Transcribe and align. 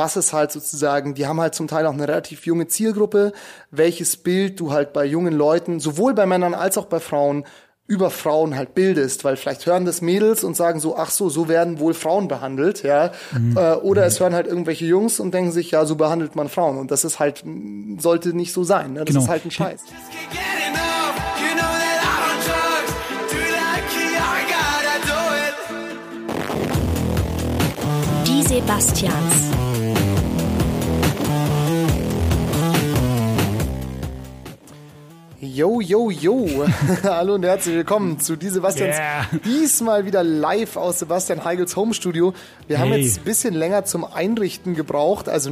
was 0.00 0.16
es 0.16 0.32
halt 0.32 0.50
sozusagen, 0.50 1.12
die 1.12 1.26
haben 1.26 1.42
halt 1.42 1.54
zum 1.54 1.68
Teil 1.68 1.84
auch 1.84 1.92
eine 1.92 2.08
relativ 2.08 2.46
junge 2.46 2.66
Zielgruppe, 2.68 3.34
welches 3.70 4.16
Bild 4.16 4.58
du 4.58 4.72
halt 4.72 4.94
bei 4.94 5.04
jungen 5.04 5.34
Leuten, 5.34 5.78
sowohl 5.78 6.14
bei 6.14 6.24
Männern 6.24 6.54
als 6.54 6.78
auch 6.78 6.86
bei 6.86 7.00
Frauen, 7.00 7.44
über 7.86 8.08
Frauen 8.08 8.56
halt 8.56 8.74
bildest, 8.74 9.24
weil 9.24 9.36
vielleicht 9.36 9.66
hören 9.66 9.84
das 9.84 10.00
Mädels 10.00 10.42
und 10.42 10.56
sagen 10.56 10.80
so, 10.80 10.96
ach 10.96 11.10
so, 11.10 11.28
so 11.28 11.48
werden 11.48 11.80
wohl 11.80 11.92
Frauen 11.92 12.28
behandelt, 12.28 12.82
ja, 12.82 13.12
mhm. 13.32 13.58
äh, 13.58 13.74
oder 13.74 14.06
es 14.06 14.20
hören 14.20 14.32
halt 14.32 14.46
irgendwelche 14.46 14.86
Jungs 14.86 15.20
und 15.20 15.34
denken 15.34 15.52
sich, 15.52 15.72
ja, 15.72 15.84
so 15.84 15.96
behandelt 15.96 16.34
man 16.34 16.48
Frauen 16.48 16.78
und 16.78 16.90
das 16.90 17.04
ist 17.04 17.18
halt, 17.18 17.44
sollte 17.98 18.34
nicht 18.34 18.54
so 18.54 18.64
sein, 18.64 18.94
ne? 18.94 19.00
das 19.00 19.08
genau. 19.08 19.20
ist 19.20 19.28
halt 19.28 19.44
ein 19.44 19.50
Scheiß. 19.50 19.82
Die 28.26 28.42
Sebastians. 28.44 29.59
Yo, 35.52 35.80
yo, 35.80 36.10
yo. 36.10 36.46
Hallo 37.02 37.34
und 37.34 37.42
herzlich 37.44 37.74
willkommen 37.74 38.20
zu 38.20 38.36
Die 38.36 38.50
Sebastians. 38.50 38.96
Yeah. 38.96 39.26
Diesmal 39.44 40.06
wieder 40.06 40.22
live 40.22 40.76
aus 40.76 41.00
Sebastian 41.00 41.44
Heigels 41.44 41.74
Home 41.74 41.92
Studio. 41.92 42.34
Wir 42.68 42.78
hey. 42.78 42.88
haben 42.88 42.96
jetzt 42.96 43.18
ein 43.18 43.24
bisschen 43.24 43.54
länger 43.54 43.84
zum 43.84 44.04
Einrichten 44.04 44.76
gebraucht, 44.76 45.28
also 45.28 45.50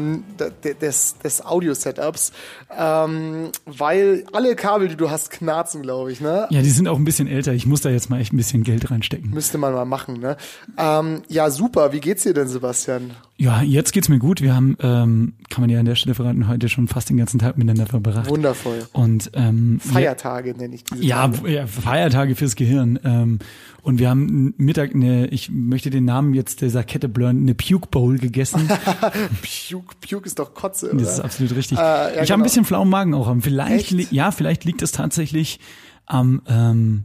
des, 0.62 1.18
des 1.18 1.44
Audio-Setups, 1.44 2.32
ähm, 2.78 3.50
weil 3.66 4.24
alle 4.32 4.54
Kabel, 4.54 4.86
die 4.86 4.96
du 4.96 5.10
hast, 5.10 5.30
knarzen, 5.30 5.82
glaube 5.82 6.12
ich, 6.12 6.20
ne? 6.20 6.46
Ja, 6.50 6.62
die 6.62 6.70
sind 6.70 6.86
auch 6.86 6.96
ein 6.96 7.04
bisschen 7.04 7.26
älter. 7.26 7.52
Ich 7.52 7.66
muss 7.66 7.80
da 7.80 7.90
jetzt 7.90 8.08
mal 8.08 8.20
echt 8.20 8.32
ein 8.32 8.36
bisschen 8.36 8.62
Geld 8.62 8.92
reinstecken. 8.92 9.30
Müsste 9.30 9.58
man 9.58 9.72
mal 9.74 9.84
machen, 9.84 10.20
ne? 10.20 10.36
Ähm, 10.76 11.22
ja, 11.28 11.50
super. 11.50 11.92
Wie 11.92 12.00
geht's 12.00 12.22
dir 12.22 12.34
denn, 12.34 12.46
Sebastian? 12.46 13.10
Ja, 13.36 13.62
jetzt 13.62 13.92
geht's 13.92 14.08
mir 14.08 14.18
gut. 14.18 14.42
Wir 14.42 14.54
haben, 14.54 14.76
ähm, 14.80 15.34
kann 15.48 15.62
man 15.62 15.70
ja 15.70 15.78
an 15.78 15.86
der 15.86 15.94
Stelle 15.94 16.14
verraten, 16.14 16.48
heute 16.48 16.68
schon 16.68 16.88
fast 16.88 17.08
den 17.08 17.16
ganzen 17.16 17.38
Tag 17.38 17.56
miteinander 17.56 17.86
verbracht. 17.86 18.28
Wundervoll. 18.28 18.86
Und 18.92 19.30
ähm, 19.34 19.80
Feiertage 19.98 20.54
nenne 20.54 20.74
ich 20.74 20.84
diese. 20.84 21.02
Ja, 21.04 21.30
ja, 21.46 21.66
Feiertage 21.66 22.34
fürs 22.34 22.56
Gehirn. 22.56 22.98
Ähm, 23.04 23.38
und 23.82 23.98
wir 23.98 24.10
haben 24.10 24.54
Mittag 24.58 24.94
eine, 24.94 25.28
ich 25.28 25.50
möchte 25.50 25.90
den 25.90 26.04
Namen 26.04 26.34
jetzt 26.34 26.60
dieser 26.60 26.84
Kette 26.84 27.08
blurren, 27.08 27.38
eine 27.42 27.54
Puke 27.54 27.88
Bowl 27.90 28.18
gegessen. 28.18 28.68
Puke, 29.70 29.94
Puke 30.00 30.26
ist 30.26 30.38
doch 30.38 30.54
Kotze, 30.54 30.90
oder? 30.90 31.00
Das 31.02 31.14
ist 31.14 31.20
absolut 31.20 31.54
richtig. 31.56 31.78
Äh, 31.78 31.80
ja, 31.82 32.08
ich 32.08 32.14
genau. 32.14 32.28
habe 32.30 32.40
ein 32.40 32.42
bisschen 32.42 32.64
flauen 32.64 32.88
Magen 32.88 33.14
auch. 33.14 33.34
Vielleicht, 33.40 33.90
li- 33.90 34.08
ja, 34.10 34.30
vielleicht 34.30 34.64
liegt 34.64 34.82
es 34.82 34.92
tatsächlich 34.92 35.60
am 36.06 36.42
ähm, 36.48 37.04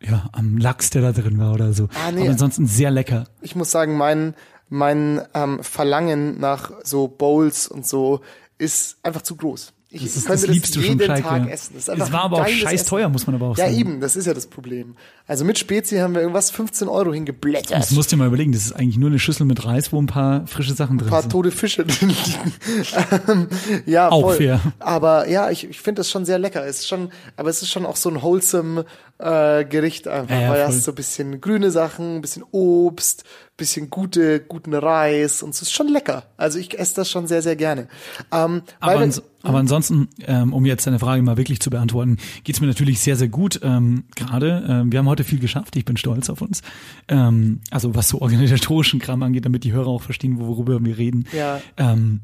ja, 0.00 0.28
am 0.32 0.56
Lachs, 0.58 0.90
der 0.90 1.02
da 1.02 1.12
drin 1.12 1.38
war 1.38 1.52
oder 1.54 1.72
so. 1.72 1.88
Ah, 1.94 2.12
nee. 2.12 2.20
Aber 2.22 2.30
ansonsten 2.30 2.66
sehr 2.66 2.90
lecker. 2.90 3.24
Ich 3.42 3.56
muss 3.56 3.70
sagen, 3.70 3.96
mein 3.96 4.34
mein 4.68 5.22
ähm, 5.34 5.60
Verlangen 5.62 6.38
nach 6.40 6.70
so 6.84 7.08
Bowls 7.08 7.68
und 7.68 7.86
so 7.86 8.20
ist 8.58 8.98
einfach 9.02 9.22
zu 9.22 9.36
groß. 9.36 9.72
Ich 9.90 10.02
das 10.02 10.16
ist, 10.16 10.28
das, 10.28 10.46
liebst 10.46 10.76
das 10.76 10.82
jeden 10.82 10.98
du 10.98 11.06
schon, 11.06 11.22
Tag 11.22 11.48
essen. 11.48 11.72
Das, 11.74 11.88
ist 11.88 11.98
es 11.98 12.12
war 12.12 12.24
aber 12.24 12.42
auch 12.42 12.46
scheiß 12.46 12.74
Essen. 12.74 12.88
teuer, 12.88 13.08
muss 13.08 13.26
man 13.26 13.36
aber 13.36 13.46
auch 13.46 13.56
ja, 13.56 13.64
sagen. 13.64 13.74
Ja, 13.74 13.80
eben, 13.80 14.00
das 14.00 14.16
ist 14.16 14.26
ja 14.26 14.34
das 14.34 14.46
Problem. 14.46 14.96
Also 15.26 15.46
mit 15.46 15.58
Spezi 15.58 15.96
haben 15.96 16.12
wir 16.12 16.20
irgendwas 16.20 16.50
15 16.50 16.88
Euro 16.88 17.14
hingeblättert. 17.14 17.72
Das 17.72 17.92
musst 17.92 18.12
du 18.12 18.16
dir 18.16 18.20
mal 18.20 18.28
überlegen, 18.28 18.52
das 18.52 18.66
ist 18.66 18.72
eigentlich 18.72 18.98
nur 18.98 19.08
eine 19.08 19.18
Schüssel 19.18 19.46
mit 19.46 19.64
Reis, 19.64 19.90
wo 19.90 19.98
ein 19.98 20.06
paar 20.06 20.46
frische 20.46 20.74
Sachen 20.74 20.98
drin 20.98 21.08
sind. 21.08 21.16
Ein 21.16 21.22
paar 21.22 21.30
tote 21.30 21.50
Fische 21.50 21.86
drin 21.86 22.10
liegen. 22.10 22.52
Ähm, 23.28 23.48
ja, 23.86 24.10
auch 24.10 24.22
voll. 24.22 24.36
fair. 24.36 24.60
Aber 24.78 25.26
ja, 25.26 25.50
ich, 25.50 25.68
ich 25.68 25.80
finde 25.80 26.00
das 26.00 26.10
schon 26.10 26.26
sehr 26.26 26.38
lecker. 26.38 26.66
Es 26.66 26.80
ist 26.80 26.88
schon, 26.88 27.10
aber 27.36 27.48
es 27.48 27.62
ist 27.62 27.70
schon 27.70 27.86
auch 27.86 27.96
so 27.96 28.10
ein 28.10 28.20
wholesome 28.20 28.84
äh, 29.18 29.64
Gericht 29.64 30.06
einfach, 30.06 30.34
ja, 30.34 30.42
ja, 30.42 30.50
weil 30.50 30.66
hast 30.66 30.84
so 30.84 30.92
ein 30.92 30.96
bisschen 30.96 31.40
grüne 31.40 31.70
Sachen, 31.70 32.16
ein 32.16 32.20
bisschen 32.20 32.44
Obst, 32.50 33.24
bisschen 33.58 33.90
gute, 33.90 34.40
guten 34.40 34.72
Reis 34.72 35.42
und 35.42 35.50
es 35.50 35.60
ist 35.60 35.72
schon 35.72 35.88
lecker. 35.88 36.24
Also 36.38 36.58
ich 36.58 36.78
esse 36.78 36.94
das 36.94 37.10
schon 37.10 37.26
sehr, 37.26 37.42
sehr 37.42 37.56
gerne. 37.56 37.88
Ähm, 38.32 38.62
aber, 38.80 39.00
ans 39.00 39.22
aber 39.42 39.58
ansonsten, 39.58 40.08
ähm, 40.26 40.54
um 40.54 40.64
jetzt 40.64 40.86
deine 40.86 40.98
Frage 40.98 41.22
mal 41.22 41.36
wirklich 41.36 41.60
zu 41.60 41.68
beantworten, 41.68 42.16
geht's 42.44 42.60
mir 42.60 42.68
natürlich 42.68 43.00
sehr, 43.00 43.16
sehr 43.16 43.28
gut. 43.28 43.60
Ähm, 43.62 44.04
Gerade, 44.14 44.64
ähm, 44.66 44.92
wir 44.92 45.00
haben 45.00 45.08
heute 45.08 45.24
viel 45.24 45.40
geschafft, 45.40 45.76
ich 45.76 45.84
bin 45.84 45.96
stolz 45.96 46.30
auf 46.30 46.40
uns. 46.40 46.62
Ähm, 47.08 47.60
also 47.70 47.94
was 47.94 48.08
so 48.08 48.20
organisatorischen 48.22 49.00
Kram 49.00 49.22
angeht, 49.22 49.44
damit 49.44 49.64
die 49.64 49.72
Hörer 49.72 49.88
auch 49.88 50.02
verstehen, 50.02 50.38
worüber 50.38 50.82
wir 50.82 50.96
reden. 50.96 51.26
Ja. 51.32 51.60
Ähm, 51.76 52.20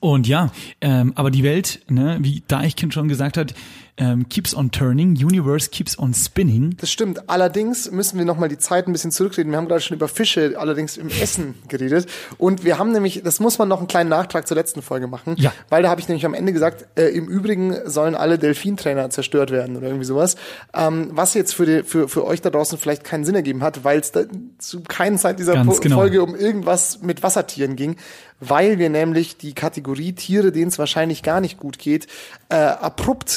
und 0.00 0.26
ja, 0.26 0.50
ähm, 0.80 1.12
aber 1.14 1.30
die 1.30 1.42
Welt, 1.42 1.82
ne, 1.88 2.18
wie 2.20 2.42
Deichkind 2.48 2.94
schon 2.94 3.08
gesagt 3.08 3.36
hat, 3.36 3.54
ähm, 3.96 4.28
keeps 4.28 4.54
on 4.54 4.72
turning, 4.72 5.10
Universe 5.10 5.70
keeps 5.70 5.96
on 5.98 6.14
spinning. 6.14 6.76
Das 6.80 6.90
stimmt. 6.90 7.28
Allerdings 7.28 7.90
müssen 7.90 8.18
wir 8.18 8.24
nochmal 8.24 8.48
die 8.48 8.58
Zeit 8.58 8.88
ein 8.88 8.92
bisschen 8.92 9.12
zurückreden. 9.12 9.52
Wir 9.52 9.58
haben 9.58 9.68
gerade 9.68 9.80
schon 9.80 9.96
über 9.96 10.08
Fische, 10.08 10.54
allerdings 10.58 10.96
im 10.96 11.08
Essen 11.08 11.54
geredet. 11.68 12.06
Und 12.36 12.64
wir 12.64 12.78
haben 12.78 12.90
nämlich, 12.90 13.22
das 13.22 13.38
muss 13.38 13.58
man 13.58 13.68
noch 13.68 13.78
einen 13.78 13.86
kleinen 13.86 14.10
Nachtrag 14.10 14.48
zur 14.48 14.56
letzten 14.56 14.82
Folge 14.82 15.06
machen. 15.06 15.36
Ja. 15.38 15.52
Weil 15.68 15.84
da 15.84 15.90
habe 15.90 16.00
ich 16.00 16.08
nämlich 16.08 16.26
am 16.26 16.34
Ende 16.34 16.52
gesagt, 16.52 16.86
äh, 16.98 17.08
im 17.08 17.28
Übrigen 17.28 17.76
sollen 17.84 18.16
alle 18.16 18.38
Delfintrainer 18.38 19.10
zerstört 19.10 19.52
werden 19.52 19.76
oder 19.76 19.86
irgendwie 19.86 20.06
sowas. 20.06 20.34
Ähm, 20.74 21.10
was 21.12 21.34
jetzt 21.34 21.54
für, 21.54 21.66
die, 21.66 21.82
für, 21.84 22.08
für 22.08 22.24
euch 22.24 22.42
da 22.42 22.50
draußen 22.50 22.78
vielleicht 22.78 23.04
keinen 23.04 23.24
Sinn 23.24 23.36
ergeben 23.36 23.62
hat, 23.62 23.84
weil 23.84 24.00
es 24.00 24.12
zu 24.58 24.80
keinen 24.80 25.18
Zeit 25.18 25.38
dieser 25.38 25.64
po 25.64 25.74
genau. 25.80 25.96
Folge 25.96 26.22
um 26.22 26.34
irgendwas 26.34 27.00
mit 27.02 27.22
Wassertieren 27.22 27.76
ging 27.76 27.96
weil 28.40 28.78
wir 28.78 28.90
nämlich 28.90 29.36
die 29.36 29.54
Kategorie 29.54 30.12
Tiere, 30.12 30.52
denen 30.52 30.68
es 30.68 30.78
wahrscheinlich 30.78 31.22
gar 31.22 31.40
nicht 31.40 31.58
gut 31.58 31.78
geht, 31.78 32.06
äh, 32.48 32.56
abrupt 32.56 33.30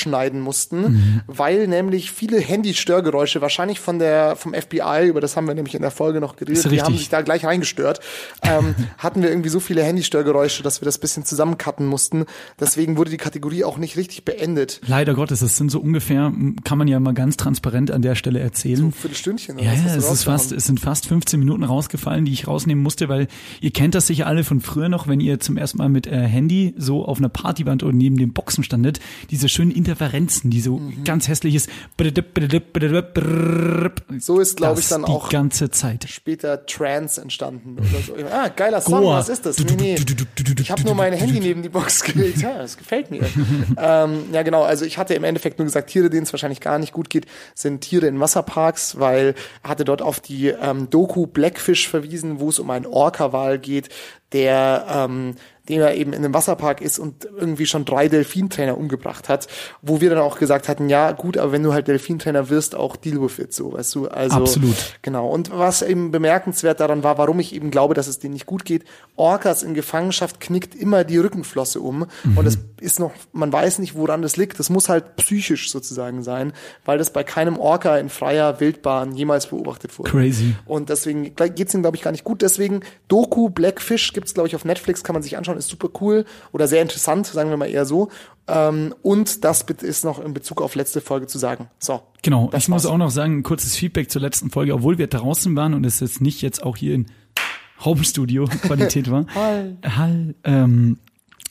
runterschneiden 0.00 0.40
mussten, 0.40 0.80
mhm. 0.80 1.20
weil 1.26 1.66
nämlich 1.66 2.10
viele 2.10 2.40
Handy-Störgeräusche 2.40 3.40
wahrscheinlich 3.40 3.80
von 3.80 3.98
der 3.98 4.36
vom 4.36 4.54
FBI, 4.54 5.06
über 5.06 5.20
das 5.20 5.36
haben 5.36 5.46
wir 5.46 5.54
nämlich 5.54 5.74
in 5.74 5.82
der 5.82 5.90
Folge 5.90 6.20
noch 6.20 6.36
geredet, 6.36 6.70
die 6.70 6.82
haben 6.82 6.96
sich 6.96 7.08
da 7.08 7.22
gleich 7.22 7.44
reingestört, 7.44 8.00
ähm, 8.42 8.74
hatten 8.98 9.22
wir 9.22 9.30
irgendwie 9.30 9.48
so 9.48 9.60
viele 9.60 9.82
Handy-Störgeräusche, 9.82 10.62
dass 10.62 10.80
wir 10.80 10.86
das 10.86 10.98
bisschen 10.98 11.24
zusammencutten 11.24 11.86
mussten. 11.86 12.24
Deswegen 12.58 12.96
wurde 12.96 13.10
die 13.10 13.16
Kategorie 13.16 13.64
auch 13.64 13.78
nicht 13.78 13.96
richtig 13.96 14.24
beendet. 14.24 14.80
Leider 14.86 15.14
Gottes, 15.14 15.42
es 15.42 15.56
sind 15.56 15.70
so 15.70 15.80
ungefähr, 15.80 16.32
kann 16.64 16.78
man 16.78 16.88
ja 16.88 17.00
mal 17.00 17.14
ganz 17.14 17.36
transparent 17.36 17.90
an 17.90 18.02
der 18.02 18.14
Stelle 18.14 18.40
erzählen. 18.40 18.92
So 19.02 19.08
Stündchen. 19.12 19.58
Ja, 19.58 19.72
ja 19.72 19.96
es 19.96 20.10
ist 20.10 20.24
fast, 20.24 20.52
es 20.52 20.66
sind 20.66 20.80
fast 20.80 21.06
15 21.06 21.38
Minuten 21.38 21.64
rausgefallen, 21.64 22.24
die 22.24 22.32
ich 22.32 22.46
rausnehmen 22.46 22.82
musste, 22.82 23.08
weil 23.08 23.28
ihr 23.60 23.70
kennt 23.70 23.94
das 23.94 24.06
sicher 24.06 24.26
alle 24.26 24.44
von 24.44 24.60
früher 24.60 24.88
noch, 24.88 25.08
wenn 25.08 25.20
ihr 25.20 25.40
zum 25.40 25.56
ersten 25.56 25.78
Mal 25.78 25.88
mit 25.88 26.06
äh, 26.06 26.20
Handy 26.26 26.74
so 26.76 27.04
auf 27.04 27.18
einer 27.18 27.28
Partywand 27.28 27.82
oder 27.82 27.92
neben 27.92 28.16
den 28.16 28.32
Boxen 28.32 28.64
standet, 28.64 29.00
diese 29.30 29.48
schönen 29.48 29.72
Interferenzen, 29.90 30.50
die 30.50 30.60
so 30.60 30.78
mhm. 30.78 31.04
ganz 31.04 31.26
hässliches 31.26 31.66
so 34.18 34.38
ist, 34.38 34.56
glaube 34.56 34.80
ich, 34.80 34.88
dann 34.88 35.04
die 35.04 35.10
auch 35.10 35.28
die 35.28 35.34
ganze 35.34 35.70
Zeit 35.70 36.06
später 36.08 36.64
Trance 36.66 37.20
entstanden 37.20 37.76
oder 37.78 38.02
so. 38.06 38.14
Ah, 38.30 38.48
geiler 38.48 38.80
Song, 38.80 39.02
Goa. 39.02 39.18
was 39.18 39.28
ist 39.28 39.46
das? 39.46 39.58
Nee, 39.58 39.76
nee. 39.76 39.96
Ich 40.60 40.70
habe 40.70 40.82
nur 40.82 40.94
mein 40.94 41.12
Handy 41.12 41.40
neben 41.40 41.62
die 41.62 41.68
Box 41.68 42.02
gelegt. 42.04 42.40
Ja, 42.40 42.58
das 42.58 42.76
gefällt 42.76 43.10
mir. 43.10 43.22
ähm, 43.76 44.24
ja, 44.32 44.42
genau. 44.42 44.62
Also 44.62 44.84
ich 44.84 44.96
hatte 44.98 45.14
im 45.14 45.24
Endeffekt 45.24 45.58
nur 45.58 45.66
gesagt, 45.66 45.90
Tiere, 45.90 46.08
denen 46.08 46.22
es 46.22 46.32
wahrscheinlich 46.32 46.60
gar 46.60 46.78
nicht 46.78 46.92
gut 46.92 47.10
geht, 47.10 47.26
sind 47.54 47.80
Tiere 47.80 48.06
in 48.06 48.20
Wasserparks, 48.20 48.98
weil 48.98 49.34
hatte 49.64 49.84
dort 49.84 50.02
auf 50.02 50.20
die 50.20 50.48
ähm, 50.48 50.88
Doku 50.90 51.26
Blackfish 51.26 51.88
verwiesen, 51.88 52.38
wo 52.40 52.48
es 52.48 52.58
um 52.58 52.70
einen 52.70 52.86
Orca-Wal 52.86 53.58
geht, 53.58 53.88
der 54.32 54.86
ähm, 54.88 55.34
der 55.78 55.96
eben 55.96 56.12
in 56.12 56.24
einem 56.24 56.34
Wasserpark 56.34 56.80
ist 56.80 56.98
und 56.98 57.24
irgendwie 57.24 57.66
schon 57.66 57.84
drei 57.84 58.08
Delfintrainer 58.08 58.76
umgebracht 58.76 59.28
hat, 59.28 59.46
wo 59.80 60.00
wir 60.00 60.10
dann 60.10 60.18
auch 60.18 60.38
gesagt 60.38 60.68
hatten, 60.68 60.88
ja 60.88 61.12
gut, 61.12 61.38
aber 61.38 61.52
wenn 61.52 61.62
du 61.62 61.72
halt 61.72 61.88
Delfintrainer 61.88 62.50
wirst, 62.50 62.74
auch 62.74 62.96
deal 62.96 63.22
with 63.22 63.38
it, 63.38 63.52
so, 63.52 63.72
weißt 63.72 63.94
du, 63.94 64.08
also. 64.08 64.36
Absolut. 64.36 64.74
Genau. 65.02 65.28
Und 65.28 65.50
was 65.56 65.82
eben 65.82 66.10
bemerkenswert 66.10 66.80
daran 66.80 67.02
war, 67.04 67.18
warum 67.18 67.38
ich 67.38 67.54
eben 67.54 67.70
glaube, 67.70 67.94
dass 67.94 68.08
es 68.08 68.18
denen 68.18 68.34
nicht 68.34 68.46
gut 68.46 68.64
geht, 68.64 68.84
Orcas 69.16 69.62
in 69.62 69.74
Gefangenschaft 69.74 70.40
knickt 70.40 70.74
immer 70.74 71.04
die 71.04 71.18
Rückenflosse 71.18 71.80
um 71.80 72.06
mhm. 72.24 72.38
und 72.38 72.46
es 72.46 72.58
ist 72.80 72.98
noch, 72.98 73.12
man 73.32 73.52
weiß 73.52 73.78
nicht, 73.78 73.94
woran 73.94 74.22
das 74.22 74.36
liegt, 74.36 74.58
das 74.58 74.70
muss 74.70 74.88
halt 74.88 75.16
psychisch 75.16 75.70
sozusagen 75.70 76.22
sein, 76.22 76.52
weil 76.84 76.98
das 76.98 77.12
bei 77.12 77.22
keinem 77.22 77.58
Orca 77.58 77.98
in 77.98 78.08
freier 78.08 78.58
Wildbahn 78.60 79.14
jemals 79.14 79.48
beobachtet 79.48 79.98
wurde. 79.98 80.10
Crazy. 80.10 80.54
Und 80.64 80.88
deswegen 80.88 81.34
geht's 81.34 81.74
ihnen, 81.74 81.82
glaube 81.82 81.96
ich, 81.96 82.02
gar 82.02 82.10
nicht 82.10 82.24
gut. 82.24 82.42
Deswegen 82.42 82.80
Doku 83.08 83.50
Blackfish 83.50 84.12
gibt's 84.12 84.34
glaube 84.40 84.48
ich, 84.48 84.56
auf 84.56 84.64
Netflix, 84.64 85.04
kann 85.04 85.14
man 85.14 85.22
sich 85.22 85.36
anschauen 85.36 85.58
ist 85.60 85.70
super 85.70 85.88
cool 86.00 86.24
oder 86.52 86.66
sehr 86.66 86.82
interessant, 86.82 87.26
sagen 87.26 87.50
wir 87.50 87.56
mal 87.56 87.70
eher 87.70 87.86
so. 87.86 88.08
Ähm, 88.48 88.94
und 89.02 89.44
das 89.44 89.62
ist 89.62 90.04
noch 90.04 90.18
in 90.18 90.34
Bezug 90.34 90.60
auf 90.60 90.74
letzte 90.74 91.00
Folge 91.00 91.26
zu 91.26 91.38
sagen. 91.38 91.68
So. 91.78 92.02
Genau. 92.22 92.50
Ich 92.56 92.68
muss 92.68 92.86
auch 92.86 92.98
noch 92.98 93.10
sagen, 93.10 93.38
ein 93.38 93.42
kurzes 93.42 93.76
Feedback 93.76 94.10
zur 94.10 94.20
letzten 94.20 94.50
Folge, 94.50 94.74
obwohl 94.74 94.98
wir 94.98 95.06
draußen 95.06 95.54
waren 95.56 95.74
und 95.74 95.86
es 95.86 96.00
jetzt 96.00 96.20
nicht 96.20 96.42
jetzt 96.42 96.62
auch 96.62 96.76
hier 96.76 96.94
in 96.94 97.06
Homestudio 97.84 98.46
Qualität 98.46 99.10
war. 99.10 99.26
Hall. 99.34 99.76
Hall. 99.84 100.34
Ähm, 100.44 100.98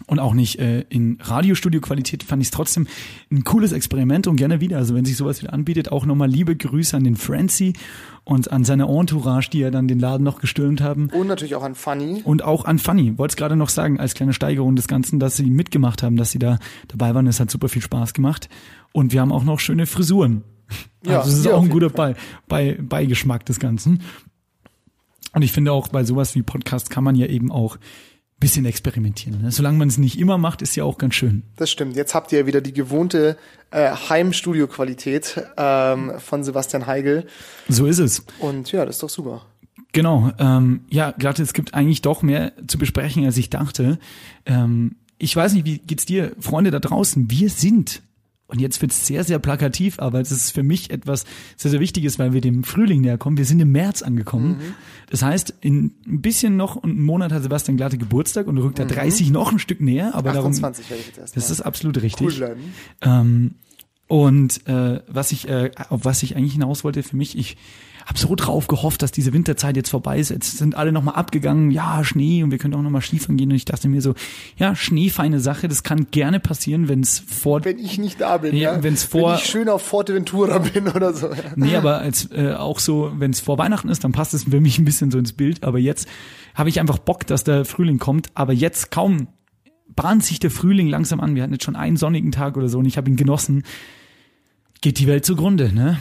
und 0.08 0.20
auch 0.20 0.34
nicht 0.34 0.60
äh, 0.60 0.82
in 0.90 1.18
Radiostudio-Qualität 1.22 2.24
fand 2.24 2.42
ich 2.42 2.48
es 2.48 2.52
trotzdem 2.52 2.88
ein 3.32 3.44
cooles 3.44 3.72
Experiment 3.72 4.28
und 4.28 4.38
gerne 4.38 4.62
wieder. 4.62 4.78
Also 4.78 4.96
wenn 4.96 5.06
sich 5.06 5.18
sowas 5.18 5.42
wieder 5.42 5.54
anbietet, 5.54 5.92
auch 5.92 6.06
nochmal 6.06 6.30
liebe 6.30 6.56
Grüße 6.56 6.96
an 6.96 7.04
den 7.04 7.16
Francie 7.16 7.74
und 8.24 8.52
an 8.52 8.64
seine 8.64 8.88
Entourage, 8.88 9.50
die 9.50 9.60
ja 9.60 9.72
dann 9.72 9.88
den 9.88 10.00
Laden 10.00 10.24
noch 10.24 10.40
gestürmt 10.40 10.82
haben. 10.82 11.10
Und 11.10 11.28
natürlich 11.28 11.56
auch 11.56 11.64
an 11.64 11.76
Funny. 11.76 12.22
Und 12.24 12.44
auch 12.44 12.66
an 12.66 12.80
Funny. 12.80 13.18
Wollte 13.18 13.34
es 13.34 13.36
gerade 13.36 13.56
noch 13.56 13.70
sagen, 13.70 14.00
als 14.00 14.14
kleine 14.14 14.34
Steigerung 14.34 14.76
des 14.76 14.88
Ganzen, 14.88 15.20
dass 15.20 15.36
sie 15.36 15.50
mitgemacht 15.50 16.02
haben, 16.02 16.16
dass 16.16 16.32
sie 16.32 16.40
da 16.40 16.60
dabei 16.88 17.14
waren. 17.14 17.28
Es 17.28 17.40
hat 17.40 17.52
super 17.52 17.70
viel 17.70 17.82
Spaß 17.82 18.14
gemacht. 18.14 18.50
Und 18.94 19.12
wir 19.14 19.22
haben 19.22 19.32
auch 19.32 19.44
noch 19.44 19.60
schöne 19.60 19.86
Frisuren. 19.86 20.44
Ja, 21.06 21.20
also 21.20 21.32
das 21.32 21.40
ist 21.40 21.48
auch 21.48 21.64
ein 21.64 21.70
guter 21.70 21.90
Bei, 21.90 22.16
Bei, 22.48 22.78
Beigeschmack 22.80 23.46
des 23.46 23.60
Ganzen. 23.60 24.02
Und 25.34 25.42
ich 25.42 25.52
finde 25.52 25.72
auch 25.72 25.90
bei 25.90 26.04
sowas 26.04 26.36
wie 26.36 26.42
Podcast 26.42 26.90
kann 26.90 27.04
man 27.04 27.16
ja 27.16 27.28
eben 27.28 27.52
auch 27.52 27.78
bisschen 28.40 28.66
experimentieren. 28.66 29.42
Ne? 29.42 29.52
Solange 29.52 29.78
man 29.78 29.88
es 29.88 29.98
nicht 29.98 30.18
immer 30.18 30.38
macht, 30.38 30.62
ist 30.62 30.76
ja 30.76 30.84
auch 30.84 30.98
ganz 30.98 31.16
schön. 31.16 31.44
Das 31.58 31.70
stimmt. 31.70 31.96
Jetzt 31.96 32.16
habt 32.16 32.32
ihr 32.32 32.40
ja 32.40 32.46
wieder 32.46 32.62
die 32.62 32.74
gewohnte 32.74 33.38
äh, 33.72 33.92
Heimstudio-Qualität 33.92 35.42
ähm, 35.58 36.14
von 36.20 36.44
Sebastian 36.44 36.88
Heigel. 36.88 37.28
So 37.68 37.86
ist 37.86 38.00
es. 38.00 38.26
Und 38.40 38.72
ja, 38.72 38.86
das 38.86 38.96
ist 38.96 39.04
doch 39.04 39.10
super. 39.10 39.46
Genau. 39.92 40.32
Ähm, 40.38 40.82
ja, 40.90 41.12
gerade 41.12 41.42
es 41.42 41.54
gibt 41.54 41.74
eigentlich 41.74 42.02
doch 42.02 42.22
mehr 42.22 42.54
zu 42.68 42.78
besprechen, 42.78 43.26
als 43.26 43.38
ich 43.38 43.50
dachte. 43.50 44.00
Ähm, 44.46 44.96
ich 45.18 45.36
weiß 45.36 45.54
nicht, 45.54 45.66
wie 45.66 45.80
geht's 45.80 46.06
dir, 46.06 46.32
Freunde 46.40 46.72
da 46.72 46.80
draußen? 46.80 47.30
Wir 47.30 47.50
sind 47.50 48.02
und 48.50 48.60
jetzt 48.60 48.82
wird's 48.82 49.06
sehr, 49.06 49.24
sehr 49.24 49.38
plakativ, 49.38 50.00
aber 50.00 50.20
es 50.20 50.32
ist 50.32 50.52
für 50.52 50.64
mich 50.64 50.90
etwas 50.90 51.24
sehr, 51.56 51.70
sehr 51.70 51.80
Wichtiges, 51.80 52.18
weil 52.18 52.34
wir 52.34 52.42
dem 52.42 52.64
Frühling 52.64 53.02
näher 53.02 53.20
kommen. 53.20 53.38
Wir 53.38 53.46
sind 53.46 53.60
im 53.60 53.72
März 53.72 54.02
angekommen. 54.02 54.58
Mhm. 54.58 54.74
Das 55.10 55.22
heißt, 55.22 55.54
in 55.62 55.92
ein 56.08 56.22
bisschen 56.22 56.58
noch 56.58 56.76
und 56.76 56.92
einen 56.92 57.06
Monat 57.06 57.32
hat 57.32 57.44
Sebastian 57.44 57.78
Glatte 57.78 58.00
Geburtstag 58.00 58.48
und 58.48 58.58
rückt 58.58 58.80
da 58.80 58.86
mhm. 58.86 58.90
30 58.90 59.30
noch 59.30 59.52
ein 59.52 59.60
Stück 59.60 59.82
näher. 59.82 60.16
Aber 60.16 60.32
28 60.32 60.88
darum, 60.88 61.00
ich 61.00 61.08
jetzt 61.08 61.20
erst 61.20 61.38
Das 61.38 61.52
ist 61.52 61.62
absolut 61.62 62.02
richtig. 62.02 62.40
Cool. 62.40 62.58
Ähm, 63.02 63.54
und 64.08 64.68
äh, 64.68 65.02
was 65.08 65.32
ich, 65.32 65.48
äh, 65.48 65.70
auf 65.90 66.04
was 66.04 66.24
ich 66.24 66.36
eigentlich 66.36 66.54
hinaus 66.54 66.84
wollte 66.84 67.04
für 67.04 67.16
mich, 67.16 67.38
ich 67.38 67.56
habe 68.10 68.18
so 68.18 68.36
drauf 68.36 68.68
gehofft, 68.68 69.04
dass 69.04 69.12
diese 69.12 69.34
Winterzeit 69.34 69.78
jetzt 69.78 69.90
vorbei 69.90 70.20
ist. 70.20 70.30
Jetzt 70.30 70.58
sind 70.58 70.76
alle 70.76 70.92
nochmal 70.92 71.16
abgegangen, 71.16 71.70
ja, 71.70 72.04
Schnee 72.04 72.44
und 72.44 72.50
wir 72.50 72.58
können 72.58 72.74
auch 72.74 72.82
nochmal 72.82 73.02
Skifahren 73.02 73.38
gehen. 73.38 73.52
Und 73.52 73.56
ich 73.56 73.66
dachte 73.66 73.88
mir 73.88 74.02
so, 74.02 74.16
ja, 74.58 74.76
Schnee, 74.76 75.10
feine 75.10 75.40
Sache, 75.40 75.68
das 75.68 75.84
kann 75.84 76.08
gerne 76.10 76.40
passieren, 76.40 76.88
wenn 76.90 77.02
es 77.02 77.20
vor... 77.20 77.64
Wenn 77.64 77.78
ich 77.78 78.00
nicht 78.00 78.20
da 78.20 78.38
bin, 78.38 78.56
ja. 78.56 78.82
Wenn's 78.82 79.04
vor, 79.04 79.34
wenn 79.34 79.38
ich 79.38 79.46
schön 79.46 79.70
auf 79.70 79.84
Forteventura 79.84 80.58
bin 80.58 80.88
oder 80.88 81.14
so. 81.14 81.28
Ja. 81.28 81.36
Nee, 81.56 81.76
aber 81.76 82.00
als 82.00 82.32
äh, 82.32 82.54
auch 82.54 82.80
so, 82.80 83.12
wenn 83.16 83.30
es 83.30 83.40
vor 83.40 83.60
Weihnachten 83.60 83.90
ist, 83.90 84.04
dann 84.04 84.12
passt 84.12 84.34
es 84.34 84.46
für 84.46 84.60
mich 84.60 84.80
ein 84.80 84.86
bisschen 84.86 85.12
so 85.12 85.20
ins 85.20 85.34
Bild. 85.34 85.64
Aber 85.64 85.78
jetzt 85.78 86.08
habe 86.56 86.70
ich 86.70 86.80
einfach 86.80 86.98
Bock, 86.98 87.28
dass 87.28 87.44
der 87.44 87.64
Frühling 87.64 88.00
kommt. 88.00 88.30
Aber 88.34 88.54
jetzt 88.54 88.90
kaum 88.90 89.28
bahnt 89.96 90.24
sich 90.24 90.40
der 90.40 90.50
Frühling 90.50 90.88
langsam 90.88 91.20
an. 91.20 91.36
Wir 91.36 91.44
hatten 91.44 91.54
jetzt 91.54 91.64
schon 91.66 91.76
einen 91.76 91.98
sonnigen 91.98 92.32
Tag 92.32 92.58
oder 92.58 92.70
so 92.70 92.80
und 92.80 92.86
ich 92.86 92.98
habe 92.98 93.10
ihn 93.10 93.18
genossen. 93.18 93.64
Geht 94.82 94.98
die 94.98 95.08
Welt 95.08 95.26
zugrunde, 95.26 95.72
ne? 95.74 96.00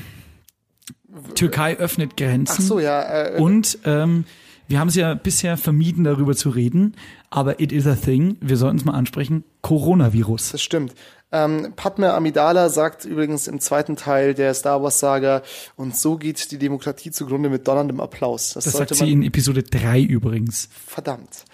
Türkei 1.35 1.77
öffnet 1.77 2.17
Grenzen. 2.17 2.57
Ach 2.59 2.61
so, 2.61 2.81
ja. 2.81 3.01
Äh, 3.03 3.37
äh, 3.37 3.41
und 3.41 3.79
ähm, 3.85 4.25
wir 4.69 4.81
haben 4.81 4.89
es 4.89 4.95
ja 4.95 5.15
bisher 5.15 5.57
vermieden, 5.57 6.05
darüber 6.05 6.37
zu 6.37 6.51
reden, 6.51 6.95
aber 7.31 7.61
it 7.61 7.73
is 7.73 7.87
a 7.87 7.95
thing. 7.95 8.37
Wir 8.41 8.57
sollten 8.57 8.77
es 8.77 8.85
mal 8.85 8.93
ansprechen. 8.93 9.45
Coronavirus. 9.63 10.53
Das 10.53 10.63
stimmt. 10.63 10.95
Ähm, 11.31 11.73
Padme 11.77 12.15
Amidala 12.15 12.71
sagt 12.71 13.05
übrigens 13.05 13.49
im 13.49 13.61
zweiten 13.61 13.97
Teil 13.97 14.33
der 14.33 14.55
Star 14.55 14.83
Wars 14.83 14.99
Saga, 14.99 15.43
und 15.77 15.97
so 15.97 16.17
geht 16.17 16.51
die 16.53 16.59
Demokratie 16.59 17.11
zugrunde 17.11 17.51
mit 17.51 17.69
donnerndem 17.69 18.01
Applaus. 18.01 18.55
Das, 18.55 18.65
das 18.65 18.75
sagt 18.75 18.95
sie 18.95 19.13
in 19.13 19.23
Episode 19.23 19.63
3 19.63 20.01
übrigens. 20.03 20.69
Verdammt. 20.87 21.45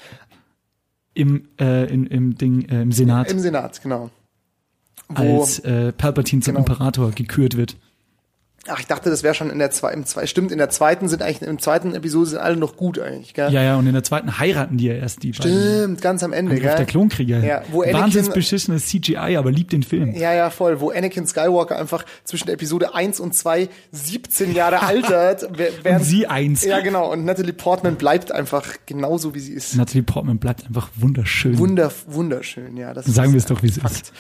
Im, 1.13 1.49
äh, 1.61 1.93
in, 1.93 2.07
im 2.07 2.37
Ding, 2.37 2.69
äh, 2.69 2.83
im 2.83 2.93
Senat. 2.93 3.31
Im 3.31 3.41
Senat, 3.41 3.83
genau. 3.83 4.11
Wo, 5.09 5.41
als 5.41 5.59
äh, 5.61 5.93
Palpatine 5.93 6.43
zum 6.43 6.55
genau. 6.55 6.67
Imperator 6.67 7.11
gekürt 7.11 7.57
wird. 7.57 7.77
Ach, 8.69 8.81
ich 8.81 8.87
dachte, 8.87 9.11
das 9.11 9.23
wäre 9.23 9.35
schon 9.35 9.51
in 9.51 9.59
der 9.59 9.71
zweiten, 9.71 10.07
zwei, 10.07 10.27
stimmt, 10.27 10.51
in 10.51 10.59
der 10.59 10.71
zweiten 10.71 11.09
sind 11.09 11.23
eigentlich, 11.23 11.43
im 11.43 11.59
zweiten 11.59 11.95
Episode 11.95 12.31
sind 12.31 12.39
alle 12.39 12.57
noch 12.57 12.77
gut 12.77 12.99
eigentlich, 12.99 13.35
gell? 13.35 13.53
Ja, 13.53 13.63
ja, 13.63 13.77
und 13.77 13.87
in 13.87 13.93
der 13.93 14.05
zweiten 14.05 14.39
heiraten 14.39 14.79
die 14.79 14.87
ja 14.87 14.95
erst 14.95 15.23
die 15.23 15.35
Stimmt, 15.35 16.01
ganz 16.01 16.23
am 16.23 16.33
Ende, 16.33 16.55
gell? 16.55 16.75
der 16.75 16.87
Klonkrieger. 16.87 17.45
Ja, 17.45 17.63
wo 17.71 17.83
Wahnsinns 17.83 18.31
beschissenes 18.31 18.87
CGI, 18.87 19.37
aber 19.37 19.51
liebt 19.51 19.73
den 19.73 19.83
Film. 19.83 20.15
Ja, 20.15 20.33
ja, 20.33 20.49
voll, 20.49 20.81
wo 20.81 20.91
Anakin 20.91 21.27
Skywalker 21.27 21.79
einfach 21.79 22.05
zwischen 22.25 22.49
Episode 22.49 22.95
1 22.95 23.21
und 23.21 23.35
2 23.35 23.69
17 23.93 24.55
Jahre 24.55 24.83
altert. 24.87 25.47
Während, 25.57 26.01
und 26.01 26.05
sie 26.05 26.27
eins. 26.27 26.65
Ja, 26.65 26.81
genau, 26.81 27.13
und 27.13 27.25
Natalie 27.25 27.53
Portman 27.53 27.97
bleibt 27.97 28.33
einfach 28.33 28.65
genauso, 28.87 29.35
wie 29.35 29.41
sie 29.41 29.53
ist. 29.53 29.77
Natalie 29.77 30.03
Portman 30.03 30.39
bleibt 30.39 30.65
einfach 30.67 30.89
wunderschön. 30.97 31.59
Wunder, 31.59 31.93
wunderschön, 32.07 32.77
ja. 32.77 32.95
Das 32.95 33.05
Sagen 33.07 33.33
wir 33.33 33.39
es 33.39 33.47
doch, 33.47 33.63
wie 33.63 33.69
es 33.69 33.77
ist. 33.77 34.13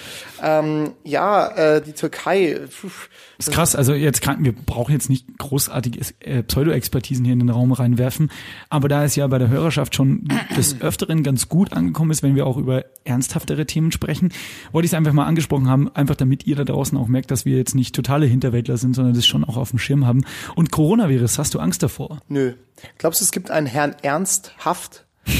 Ähm, 0.42 0.92
ja, 1.04 1.48
äh, 1.48 1.80
die 1.80 1.92
Türkei. 1.92 2.60
Pf, 2.68 3.08
ist 3.38 3.50
krass, 3.50 3.74
also 3.74 3.94
jetzt 3.94 4.20
kann, 4.22 4.33
wir 4.38 4.52
brauchen 4.52 4.92
jetzt 4.92 5.08
nicht 5.08 5.38
großartige 5.38 6.00
äh, 6.20 6.42
Pseudo-Expertisen 6.42 7.24
hier 7.24 7.32
in 7.32 7.40
den 7.40 7.50
Raum 7.50 7.72
reinwerfen, 7.72 8.30
aber 8.68 8.88
da 8.88 9.04
es 9.04 9.16
ja 9.16 9.26
bei 9.26 9.38
der 9.38 9.48
Hörerschaft 9.48 9.94
schon 9.94 10.28
des 10.56 10.80
Öfteren 10.80 11.22
ganz 11.22 11.48
gut 11.48 11.72
angekommen 11.72 12.10
ist, 12.10 12.22
wenn 12.22 12.34
wir 12.34 12.46
auch 12.46 12.56
über 12.56 12.84
ernsthaftere 13.04 13.66
Themen 13.66 13.92
sprechen, 13.92 14.32
wollte 14.72 14.86
ich 14.86 14.92
es 14.92 14.94
einfach 14.94 15.12
mal 15.12 15.26
angesprochen 15.26 15.68
haben, 15.68 15.94
einfach 15.94 16.16
damit 16.16 16.46
ihr 16.46 16.56
da 16.56 16.64
draußen 16.64 16.96
auch 16.98 17.08
merkt, 17.08 17.30
dass 17.30 17.44
wir 17.44 17.56
jetzt 17.56 17.74
nicht 17.74 17.94
totale 17.94 18.26
Hinterwäldler 18.26 18.76
sind, 18.76 18.94
sondern 18.94 19.14
das 19.14 19.26
schon 19.26 19.44
auch 19.44 19.56
auf 19.56 19.70
dem 19.70 19.78
Schirm 19.78 20.06
haben. 20.06 20.24
Und 20.54 20.70
Coronavirus, 20.70 21.38
hast 21.38 21.54
du 21.54 21.58
Angst 21.58 21.82
davor? 21.82 22.20
Nö. 22.28 22.54
Glaubst 22.98 23.20
du, 23.20 23.24
es 23.24 23.32
gibt 23.32 23.50
einen 23.50 23.66
Herrn 23.66 23.94
Ernsthaft? 24.02 25.06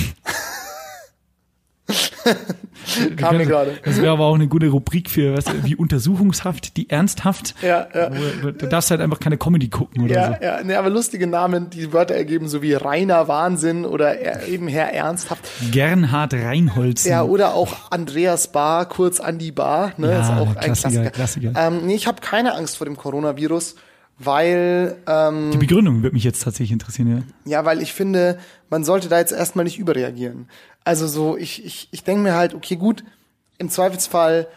Kam 3.17 3.37
mir 3.37 3.47
gerade. 3.47 3.79
Das 3.85 4.01
wäre 4.01 4.13
aber 4.13 4.27
auch 4.27 4.35
eine 4.35 4.49
gute 4.49 4.69
Rubrik 4.69 5.11
für 5.11 5.37
was, 5.37 5.45
wie 5.65 5.77
Untersuchungshaft, 5.77 6.77
die 6.77 6.91
ernsthaft. 6.91 7.55
Ja, 7.63 7.87
ja. 7.95 8.11
Du 8.11 8.67
darfst 8.67 8.91
halt 8.91 9.01
einfach 9.01 9.21
keine 9.21 9.37
Comedy 9.37 9.69
gucken 9.69 10.05
oder 10.05 10.15
ja, 10.15 10.27
so. 10.29 10.45
Ja, 10.45 10.63
nee, 10.63 10.75
aber 10.75 10.91
lustige 10.91 11.27
Namen, 11.27 11.71
die 11.71 11.93
Wörter 11.93 12.15
ergeben, 12.15 12.49
so 12.49 12.63
wie 12.63 12.75
reiner 12.75 13.29
Wahnsinn 13.29 13.85
oder 13.85 14.47
eben 14.47 14.69
Herr 14.69 14.93
Ernsthaft. 14.93 15.45
Gernhard 15.71 16.35
Reinholz. 16.35 17.05
Ja, 17.05 17.23
oder 17.23 17.55
auch 17.55 17.91
Andreas 17.91 18.53
Bar, 18.53 18.89
kurz 18.89 19.21
Andi 19.21 19.51
Bar. 19.51 19.93
Ne, 19.97 20.11
ja, 20.11 20.21
ist 20.21 20.31
auch 20.31 20.49
ein 20.49 20.61
Klassiker. 20.61 21.11
Klassiker. 21.11 21.53
Ähm, 21.57 21.87
nee, 21.87 21.95
ich 21.95 22.07
habe 22.07 22.21
keine 22.21 22.55
Angst 22.55 22.77
vor 22.77 22.87
dem 22.87 22.97
Coronavirus 22.97 23.77
weil 24.19 24.97
ähm, 25.09 25.51
die 25.53 25.59
Begründung 25.59 26.03
wird 26.03 26.13
mich 26.13 26.25
jetzt 26.25 26.43
tatsächlich 26.43 26.73
interessieren, 26.73 27.27
ja. 27.45 27.59
Ja, 27.59 27.65
weil 27.65 27.83
ich 27.83 27.93
finde, 27.93 28.39
man 28.71 28.85
sollte 28.85 29.09
da 29.09 29.19
jetzt 29.19 29.33
erstmal 29.33 29.65
nicht 29.65 29.79
überreagieren. 29.79 30.49
Also 30.85 31.07
so, 31.07 31.37
ich 31.37 31.65
ich 31.65 31.89
ich 31.91 32.05
denke 32.05 32.23
mir 32.23 32.35
halt, 32.35 32.55
okay, 32.55 32.77
gut, 32.77 33.05
im 33.59 33.71
Zweifelsfall 33.71 34.49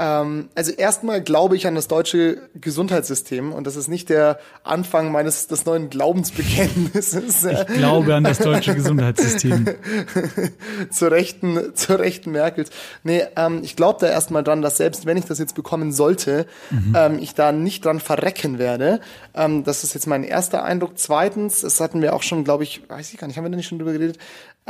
ähm, 0.00 0.48
also 0.54 0.72
erstmal 0.72 1.20
glaube 1.20 1.56
ich 1.56 1.66
an 1.66 1.74
das 1.74 1.86
deutsche 1.86 2.48
Gesundheitssystem 2.54 3.52
und 3.52 3.66
das 3.66 3.76
ist 3.76 3.88
nicht 3.88 4.08
der 4.08 4.38
Anfang 4.64 5.12
meines 5.12 5.46
des 5.46 5.66
neuen 5.66 5.90
Glaubensbekenntnisses. 5.90 7.44
Ich 7.44 7.66
glaube 7.66 8.14
an 8.14 8.24
das 8.24 8.38
deutsche 8.38 8.74
Gesundheitssystem. 8.74 9.66
zur 10.90 11.10
rechten, 11.10 11.74
zur 11.74 11.98
rechten 11.98 12.30
Merkels. 12.30 12.70
Nee, 13.02 13.24
ähm, 13.36 13.60
ich 13.62 13.76
glaube 13.76 13.98
da 14.00 14.06
erstmal 14.06 14.42
dran, 14.42 14.62
dass 14.62 14.78
selbst 14.78 15.04
wenn 15.04 15.18
ich 15.18 15.26
das 15.26 15.38
jetzt 15.38 15.54
bekommen 15.54 15.92
sollte, 15.92 16.46
mhm. 16.70 16.94
ähm, 16.96 17.18
ich 17.18 17.34
da 17.34 17.52
nicht 17.52 17.84
dran 17.84 18.00
verrecken 18.00 18.58
werde. 18.58 19.00
Ähm, 19.34 19.64
das 19.64 19.84
ist 19.84 19.92
jetzt 19.92 20.06
mein 20.06 20.24
erster 20.24 20.64
Eindruck. 20.64 20.92
Zweitens, 20.96 21.60
das 21.60 21.78
hatten 21.78 22.00
wir 22.00 22.14
auch 22.14 22.22
schon, 22.22 22.44
glaube 22.44 22.62
ich, 22.62 22.88
weiß 22.88 23.12
ich 23.12 23.18
gar 23.18 23.26
nicht, 23.26 23.36
haben 23.36 23.44
wir 23.44 23.50
da 23.50 23.56
nicht 23.56 23.68
schon 23.68 23.78
drüber 23.78 23.92
geredet, 23.92 24.18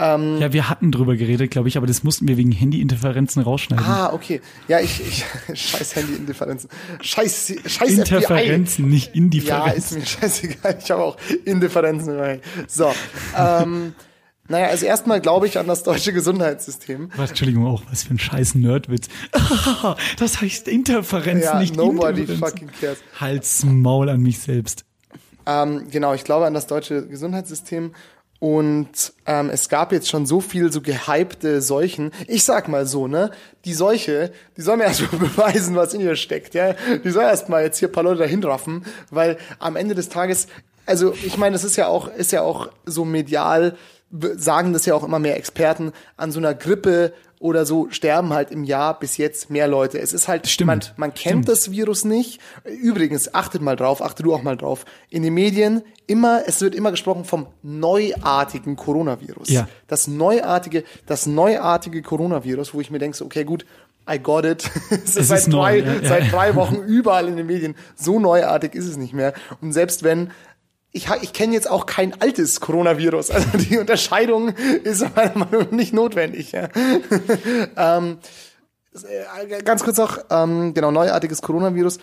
ähm, 0.01 0.39
ja, 0.41 0.53
wir 0.53 0.71
hatten 0.71 0.93
drüber 0.93 1.17
geredet, 1.17 1.51
glaube 1.51 1.69
ich, 1.69 1.77
aber 1.77 1.87
das 1.87 2.03
mussten 2.03 2.27
wir 2.27 2.39
wegen 2.39 2.53
Handyinterferenzen 2.53 3.43
rausschneiden. 3.43 3.85
Ah, 3.85 4.13
okay. 4.13 4.41
Ja, 4.67 4.81
ich, 4.81 5.01
ich 5.01 5.25
scheiß 5.55 5.97
Handyinterferenzen. 5.97 6.71
Scheiß, 7.03 7.55
scheiß 7.67 7.91
Interferenzen, 7.91 8.85
FBI. 8.85 8.93
nicht 8.93 9.15
Indifferenzen. 9.15 9.69
Ja, 9.69 9.73
ist 9.73 9.93
mir 9.93 10.07
scheißegal. 10.21 10.79
Ich 10.83 10.91
habe 10.91 11.03
auch 11.03 11.17
Indifferenzen. 11.45 12.41
So. 12.67 12.93
Ähm, 13.37 13.95
naja, 14.49 14.67
also 14.69 14.87
erstmal 14.87 15.21
glaube 15.21 15.47
ich 15.47 15.59
an 15.59 15.69
das 15.69 15.83
deutsche 15.83 16.13
Gesundheitssystem. 16.13 17.11
Was, 17.17 17.31
Entschuldigung, 17.31 17.67
auch 17.67 17.83
was 17.91 18.03
für 18.03 18.15
ein 18.15 18.19
scheiß 18.19 18.55
Nerdwitz. 18.55 19.09
das 20.19 20.41
heißt 20.41 20.67
Interferenzen, 20.67 21.45
ja, 21.45 21.61
nicht 21.61 21.77
nobody 21.77 22.23
Interferenzen. 22.23 22.69
fucking 22.69 22.71
cares. 22.81 22.99
Halt's 23.21 23.65
Maul 23.65 24.09
an 24.09 24.21
mich 24.23 24.39
selbst. 24.39 24.85
Ähm, 25.47 25.87
genau, 25.91 26.15
ich 26.15 26.25
glaube 26.25 26.47
an 26.47 26.55
das 26.55 26.67
deutsche 26.67 27.07
Gesundheitssystem 27.07 27.93
und 28.41 29.13
ähm, 29.27 29.51
es 29.51 29.69
gab 29.69 29.93
jetzt 29.93 30.09
schon 30.09 30.25
so 30.25 30.41
viel 30.41 30.73
so 30.73 30.81
gehypte 30.81 31.61
Seuchen. 31.61 32.11
Ich 32.27 32.43
sag 32.43 32.69
mal 32.69 32.87
so, 32.87 33.07
ne? 33.07 33.31
Die 33.67 33.75
Seuche, 33.75 34.33
die 34.57 34.63
soll 34.63 34.79
mir 34.79 34.85
erstmal 34.87 35.21
beweisen, 35.21 35.77
was 35.77 35.93
in 35.93 36.01
ihr 36.01 36.17
steckt, 36.17 36.55
ja? 36.55 36.75
Die 37.05 37.11
soll 37.11 37.23
erstmal 37.23 37.63
jetzt 37.63 37.79
hier 37.79 37.89
paar 37.89 38.03
Leute 38.03 38.21
dahin 38.21 38.43
raffen, 38.43 38.87
weil 39.11 39.37
am 39.59 39.77
Ende 39.77 39.95
des 39.95 40.09
Tages, 40.09 40.49
also 40.87 41.13
ich 41.13 41.37
meine, 41.37 41.53
das 41.53 41.65
ist 41.65 41.77
ja 41.77 41.87
auch, 41.87 42.09
ist 42.09 42.33
ja 42.33 42.41
auch 42.41 42.71
so 42.87 43.05
medial, 43.05 43.77
sagen 44.11 44.73
das 44.73 44.87
ja 44.87 44.95
auch 44.95 45.05
immer 45.05 45.19
mehr 45.19 45.37
Experten, 45.37 45.93
an 46.17 46.33
so 46.33 46.39
einer 46.39 46.55
Grippe 46.55 47.13
oder 47.41 47.65
so 47.65 47.89
sterben 47.91 48.35
halt 48.35 48.51
im 48.51 48.65
Jahr 48.65 48.99
bis 48.99 49.17
jetzt 49.17 49.49
mehr 49.49 49.67
Leute. 49.67 49.99
Es 49.99 50.13
ist 50.13 50.29
halt, 50.29 50.47
Stimmt. 50.47 50.67
man, 50.67 50.81
man 50.97 51.15
kennt 51.15 51.45
Stimmt. 51.45 51.49
das 51.49 51.71
Virus 51.71 52.05
nicht. 52.05 52.39
Übrigens, 52.65 53.35
achtet 53.35 53.63
mal 53.63 53.77
drauf, 53.77 54.03
achte 54.03 54.23
du 54.23 54.35
auch 54.35 54.43
mal 54.43 54.59
drauf. 54.59 54.85
In 55.09 55.23
den 55.23 55.33
Medien 55.33 55.83
immer, 56.07 56.43
es 56.47 56.61
wird 56.61 56.75
immer 56.75 56.91
gesprochen 56.91 57.25
vom 57.25 57.47
neuartigen 57.63 58.77
Coronavirus. 58.77 59.49
Ja. 59.49 59.69
Das 59.87 60.07
neuartige, 60.07 60.85
das 61.07 61.25
neuartige 61.25 62.03
Coronavirus, 62.03 62.75
wo 62.75 62.81
ich 62.83 62.91
mir 62.91 62.99
denke, 62.99 63.25
okay, 63.25 63.45
gut, 63.45 63.65
I 64.09 64.19
got 64.19 64.45
it. 64.45 64.71
es, 64.91 65.17
ist 65.17 65.29
seit, 65.29 65.51
drei, 65.51 65.79
ja, 65.79 65.95
ja. 65.95 66.09
seit 66.09 66.33
drei 66.33 66.55
Wochen 66.57 66.77
überall 66.77 67.27
in 67.27 67.37
den 67.37 67.47
Medien. 67.47 67.75
So 67.95 68.19
neuartig 68.19 68.75
ist 68.75 68.87
es 68.87 68.99
nicht 68.99 69.15
mehr. 69.15 69.33
Und 69.63 69.73
selbst 69.73 70.03
wenn 70.03 70.31
ich, 70.93 71.09
ich 71.23 71.33
kenne 71.33 71.55
jetzt 71.55 71.71
auch 71.71 71.87
kein 71.87 72.21
altes 72.21 72.61
Coronavirus. 72.61 73.31
Also 73.31 73.47
die 73.59 73.79
Unterscheidung 73.79 74.49
ist 74.85 75.05
meiner 75.15 75.39
Meinung 75.39 75.63
nach 75.63 75.71
nicht 75.71 75.93
notwendig. 75.93 76.53
Ja. 76.53 76.69
ähm, 77.77 78.19
äh, 78.95 79.63
ganz 79.63 79.85
kurz 79.85 79.99
noch, 79.99 80.19
ähm, 80.31 80.75
genau, 80.75 80.91
neuartiges 80.91 81.43
Coronavirus. 81.43 81.99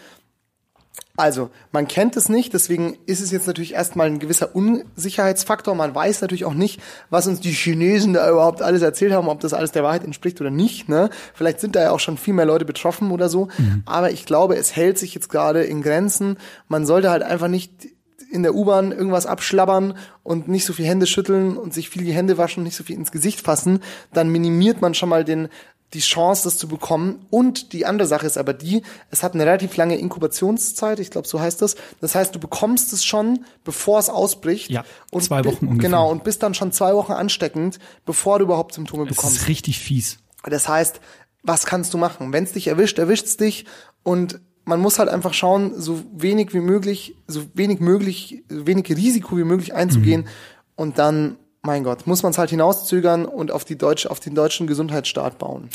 Also, 1.19 1.49
man 1.71 1.87
kennt 1.87 2.15
es 2.15 2.29
nicht, 2.29 2.53
deswegen 2.53 2.95
ist 3.07 3.21
es 3.21 3.31
jetzt 3.31 3.47
natürlich 3.47 3.73
erstmal 3.73 4.05
ein 4.05 4.19
gewisser 4.19 4.55
Unsicherheitsfaktor. 4.55 5.73
Man 5.73 5.95
weiß 5.95 6.21
natürlich 6.21 6.45
auch 6.45 6.53
nicht, 6.53 6.79
was 7.09 7.25
uns 7.25 7.39
die 7.39 7.53
Chinesen 7.53 8.13
da 8.13 8.29
überhaupt 8.29 8.61
alles 8.61 8.83
erzählt 8.83 9.13
haben, 9.13 9.27
ob 9.27 9.39
das 9.39 9.55
alles 9.55 9.71
der 9.71 9.81
Wahrheit 9.81 10.03
entspricht 10.03 10.39
oder 10.41 10.51
nicht. 10.51 10.89
Ne? 10.89 11.09
Vielleicht 11.33 11.59
sind 11.59 11.75
da 11.75 11.81
ja 11.81 11.91
auch 11.91 11.99
schon 11.99 12.19
viel 12.19 12.35
mehr 12.35 12.45
Leute 12.45 12.65
betroffen 12.65 13.09
oder 13.09 13.29
so. 13.29 13.47
Mhm. 13.57 13.81
Aber 13.87 14.11
ich 14.11 14.27
glaube, 14.27 14.57
es 14.57 14.75
hält 14.75 14.99
sich 14.99 15.15
jetzt 15.15 15.29
gerade 15.29 15.63
in 15.63 15.81
Grenzen. 15.81 16.37
Man 16.67 16.85
sollte 16.85 17.09
halt 17.09 17.23
einfach 17.23 17.47
nicht 17.47 17.87
in 18.31 18.43
der 18.43 18.55
U-Bahn 18.55 18.91
irgendwas 18.91 19.25
abschlabbern 19.25 19.97
und 20.23 20.47
nicht 20.47 20.65
so 20.65 20.73
viel 20.73 20.85
Hände 20.85 21.07
schütteln 21.07 21.57
und 21.57 21.73
sich 21.73 21.89
viel 21.89 22.03
die 22.03 22.13
Hände 22.13 22.37
waschen 22.37 22.61
und 22.61 22.65
nicht 22.65 22.75
so 22.75 22.83
viel 22.83 22.95
ins 22.97 23.11
Gesicht 23.11 23.41
fassen, 23.41 23.79
dann 24.13 24.29
minimiert 24.29 24.81
man 24.81 24.93
schon 24.93 25.09
mal 25.09 25.23
den 25.23 25.49
die 25.93 25.99
Chance, 25.99 26.43
das 26.43 26.57
zu 26.57 26.67
bekommen. 26.67 27.25
Und 27.29 27.71
die 27.73 27.85
andere 27.85 28.07
Sache 28.07 28.25
ist 28.25 28.37
aber 28.37 28.53
die, 28.53 28.83
es 29.09 29.23
hat 29.23 29.33
eine 29.33 29.45
relativ 29.45 29.77
lange 29.77 29.97
Inkubationszeit, 29.97 30.99
ich 30.99 31.11
glaube, 31.11 31.27
so 31.27 31.39
heißt 31.39 31.61
das. 31.61 31.75
Das 32.01 32.13
heißt, 32.13 32.35
du 32.35 32.39
bekommst 32.39 32.91
es 32.91 33.05
schon, 33.05 33.45
bevor 33.63 33.99
es 33.99 34.09
ausbricht. 34.09 34.69
Ja, 34.69 34.83
und 35.11 35.23
zwei 35.23 35.45
Wochen 35.45 35.67
ungefähr. 35.67 35.89
Genau, 35.89 36.11
und 36.11 36.23
bist 36.23 36.43
dann 36.43 36.53
schon 36.53 36.71
zwei 36.71 36.93
Wochen 36.93 37.13
ansteckend, 37.13 37.79
bevor 38.05 38.39
du 38.39 38.45
überhaupt 38.45 38.73
Symptome 38.73 39.05
das 39.05 39.15
bekommst. 39.15 39.37
Das 39.37 39.43
ist 39.43 39.47
richtig 39.47 39.79
fies. 39.79 40.19
Das 40.43 40.67
heißt, 40.67 40.99
was 41.43 41.65
kannst 41.65 41.93
du 41.93 41.97
machen? 41.97 42.33
Wenn 42.33 42.43
es 42.43 42.51
dich 42.51 42.67
erwischt, 42.67 42.99
erwischt 42.99 43.25
es 43.25 43.37
dich. 43.37 43.65
Und 44.03 44.41
man 44.67 44.81
muss 44.81 44.99
halt 44.99 45.09
einfach 45.09 45.33
schauen, 45.33 45.79
so 45.79 46.03
wenig 46.15 46.53
wie 46.53 46.59
möglich, 46.59 47.15
so 47.25 47.41
wenig 47.53 47.79
möglich, 47.79 48.43
so 48.49 48.67
wenig 48.67 48.89
Risiko 48.89 49.37
wie 49.37 49.43
möglich 49.43 49.73
einzugehen. 49.73 50.21
Mhm. 50.21 50.27
Und 50.75 50.99
dann 50.99 51.37
mein 51.63 51.83
Gott, 51.83 52.05
muss 52.05 52.23
man 52.23 52.31
es 52.31 52.37
halt 52.37 52.49
hinauszögern 52.49 53.25
und 53.25 53.51
auf 53.51 53.65
die 53.65 53.77
deutsche, 53.77 54.11
auf 54.11 54.19
den 54.19 54.35
deutschen 54.35 54.67
Gesundheitsstaat 54.67 55.37
bauen. 55.37 55.69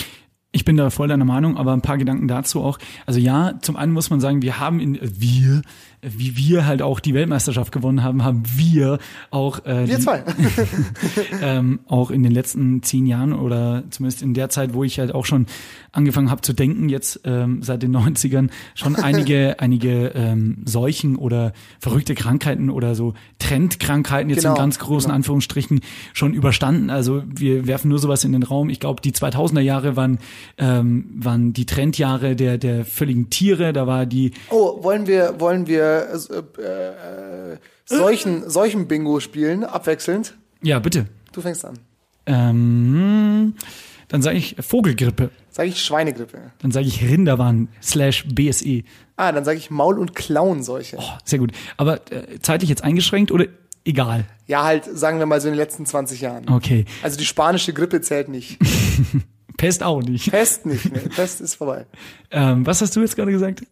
Ich 0.53 0.65
bin 0.65 0.77
da 0.77 0.91
voll 0.91 1.09
deiner 1.09 1.25
Meinung, 1.25 1.57
aber 1.57 1.73
ein 1.73 1.81
paar 1.81 1.97
Gedanken 1.97 2.29
dazu 2.29 2.63
auch. 2.63 2.79
Also 3.07 3.19
ja, 3.19 3.55
zum 3.63 3.77
einen 3.77 3.93
muss 3.93 4.11
man 4.11 4.21
sagen, 4.21 4.43
wir 4.43 4.61
haben 4.61 4.81
in 4.81 4.99
wir 5.01 5.63
wie 6.03 6.37
wir 6.37 6.67
halt 6.67 6.83
auch 6.83 6.99
die 6.99 7.15
Weltmeisterschaft 7.15 7.71
gewonnen 7.71 8.03
haben, 8.03 8.25
haben 8.25 8.43
wir 8.57 8.99
auch 9.31 9.65
äh, 9.65 9.87
wir 9.87 10.01
zwei 10.01 10.25
ähm, 11.43 11.79
auch 11.87 12.11
in 12.11 12.25
den 12.25 12.33
letzten 12.33 12.83
zehn 12.83 13.07
Jahren 13.07 13.33
oder 13.33 13.85
zumindest 13.91 14.21
in 14.21 14.35
der 14.35 14.49
Zeit, 14.49 14.75
wo 14.75 14.83
ich 14.83 14.99
halt 14.99 15.15
auch 15.15 15.25
schon 15.25 15.47
angefangen 15.93 16.31
habe 16.31 16.41
zu 16.41 16.55
denken, 16.55 16.89
jetzt 16.89 17.21
ähm, 17.25 17.63
seit 17.63 17.85
den 17.85 17.97
90ern, 17.97 18.51
schon 18.75 18.97
einige 19.03 19.61
einige 19.61 20.09
ähm, 20.09 20.63
Seuchen 20.65 21.15
oder 21.15 21.53
verrückte 21.79 22.17
Krankheiten 22.17 22.69
oder 22.69 22.97
so 22.97 23.15
Trendkrankheiten 23.39 24.29
jetzt 24.29 24.43
genau, 24.43 24.55
in 24.55 24.59
ganz 24.59 24.81
großen 24.81 25.09
genau. 25.09 25.17
Anführungsstrichen 25.17 25.83
schon 26.15 26.35
überstanden. 26.35 26.91
Also 26.91 27.23
wir 27.27 27.69
werfen 27.69 27.89
nur 27.89 28.01
sowas 28.01 28.25
in 28.25 28.33
den 28.33 28.43
Raum. 28.43 28.71
Ich 28.71 28.81
glaube, 28.81 29.03
die 29.03 29.13
2000er 29.13 29.61
Jahre 29.61 29.95
waren 29.95 30.19
ähm, 30.59 31.11
waren 31.15 31.53
die 31.53 31.67
Trendjahre 31.67 32.35
der 32.35 32.59
der 32.59 32.85
völligen 32.85 33.31
Tiere. 33.31 33.73
Da 33.73 33.87
war 33.87 34.05
die. 34.05 34.33
Oh, 34.51 34.83
wollen 34.83 35.07
wir 35.07 35.37
wollen 35.39 35.69
wir 35.69 35.92
äh, 35.93 37.53
äh, 37.53 37.57
solchen, 37.85 38.49
solchen 38.49 38.89
Bingo 38.89 39.21
spielen, 39.21 39.65
abwechselnd? 39.65 40.35
Ja, 40.63 40.79
bitte. 40.79 41.07
Du 41.33 41.41
fängst 41.41 41.65
an. 41.65 41.79
Ähm, 42.27 43.55
dann 44.09 44.23
sage 44.23 44.37
ich 44.37 44.57
Vogelgrippe. 44.61 45.31
Sage 45.51 45.71
ich 45.71 45.83
Schweinegrippe. 45.83 46.53
Dann 46.61 46.71
sage 46.71 46.87
ich 46.87 47.03
Rinderwahn 47.03 47.69
slash 47.83 48.27
BSE. 48.29 48.83
Ah, 49.17 49.33
dann 49.33 49.45
sage 49.45 49.59
ich 49.59 49.71
Maul- 49.71 49.99
und 49.99 50.15
Klauenseuche. 50.15 50.97
Oh, 50.99 51.13
sehr 51.25 51.39
gut. 51.39 51.53
Aber 51.77 52.01
äh, 52.13 52.39
zeitlich 52.41 52.71
jetzt 52.71 52.85
eingeschränkt 52.85 53.33
oder 53.33 53.47
egal? 53.85 54.25
Ja, 54.47 54.65
halt, 54.65 54.85
sagen 54.85 55.19
wir 55.19 55.27
mal 55.27 55.41
so 55.41 55.49
in 55.49 55.55
den 55.55 55.59
letzten 55.59 55.87
20 55.87 56.21
Jahren. 56.21 56.49
Okay. 56.49 56.85
Also 57.03 57.17
die 57.19 57.25
spanische 57.25 57.73
Grippe 57.73 58.01
zählt 58.01 58.29
nicht. 58.29 58.59
Pest 59.57 59.83
auch 59.83 60.03
nicht. 60.03 60.31
Pest 60.31 60.67
nicht, 60.67 60.91
ne. 60.93 60.99
Pest 61.15 61.41
ist 61.41 61.55
vorbei. 61.55 61.87
Ähm, 62.31 62.67
was 62.67 62.81
hast 62.81 62.97
du 62.97 63.01
jetzt 63.01 63.17
gerade 63.17 63.33
gesagt? 63.33 63.63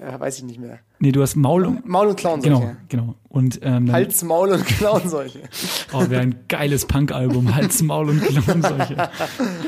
Ja, 0.00 0.18
weiß 0.18 0.38
ich 0.38 0.44
nicht 0.44 0.58
mehr. 0.58 0.78
Nee, 0.98 1.12
du 1.12 1.20
hast 1.20 1.36
Maul 1.36 1.66
und 1.66 1.86
Maul 1.86 2.08
und 2.08 2.16
Klauenseuche. 2.16 2.54
Genau, 2.54 2.76
genau. 2.88 3.14
Und 3.28 3.60
ähm, 3.62 3.92
Hals, 3.92 4.22
Maul 4.22 4.50
und 4.50 4.64
Klauenseuche. 4.64 5.40
oh, 5.92 6.08
wäre 6.08 6.22
ein 6.22 6.44
geiles 6.48 6.86
Punk-Album. 6.86 7.54
Hals, 7.54 7.82
Maul 7.82 8.08
und 8.08 8.22
Klauenseuche. 8.22 9.10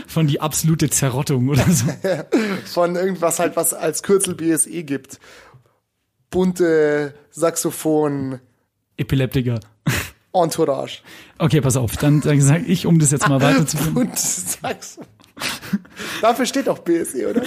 Von 0.06 0.26
die 0.26 0.40
absolute 0.40 0.88
Zerrottung 0.88 1.50
oder 1.50 1.64
so. 1.68 1.86
Von 2.64 2.96
irgendwas 2.96 3.40
halt, 3.40 3.56
was 3.56 3.74
als 3.74 4.02
Kürzel 4.02 4.34
BSE 4.34 4.84
gibt. 4.84 5.20
Bunte 6.30 7.14
Saxophon. 7.30 8.40
Epileptiker. 8.96 9.60
Entourage. 10.32 11.02
Okay, 11.38 11.60
pass 11.60 11.76
auf. 11.76 11.98
Dann, 11.98 12.22
dann 12.22 12.40
sage 12.40 12.64
ich, 12.64 12.86
um 12.86 12.98
das 12.98 13.10
jetzt 13.10 13.28
mal 13.28 13.42
weiterzuführen. 13.42 13.94
Bunte 13.94 14.16
Saxophon. 14.16 15.06
Dafür 16.20 16.46
steht 16.46 16.66
doch 16.66 16.78
BSE, 16.78 17.30
oder? 17.30 17.42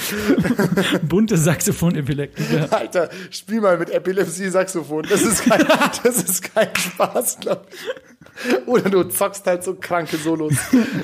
Bunte 1.03 1.37
Saxophon-Epileptiker. 1.37 2.71
Alter, 2.71 3.09
spiel 3.29 3.61
mal 3.61 3.77
mit 3.77 3.89
Epilepsie-Saxophon. 3.89 5.05
Das 5.09 5.21
ist 5.21 5.43
kein, 5.43 5.65
das 6.03 6.17
ist 6.17 6.53
kein 6.53 6.75
Spaß, 6.75 7.39
glaube 7.39 7.65
ich. 7.69 8.67
Oder 8.67 8.89
du 8.89 9.03
zockst 9.03 9.47
halt 9.47 9.63
so 9.63 9.75
kranke 9.75 10.17
Solos. 10.17 10.53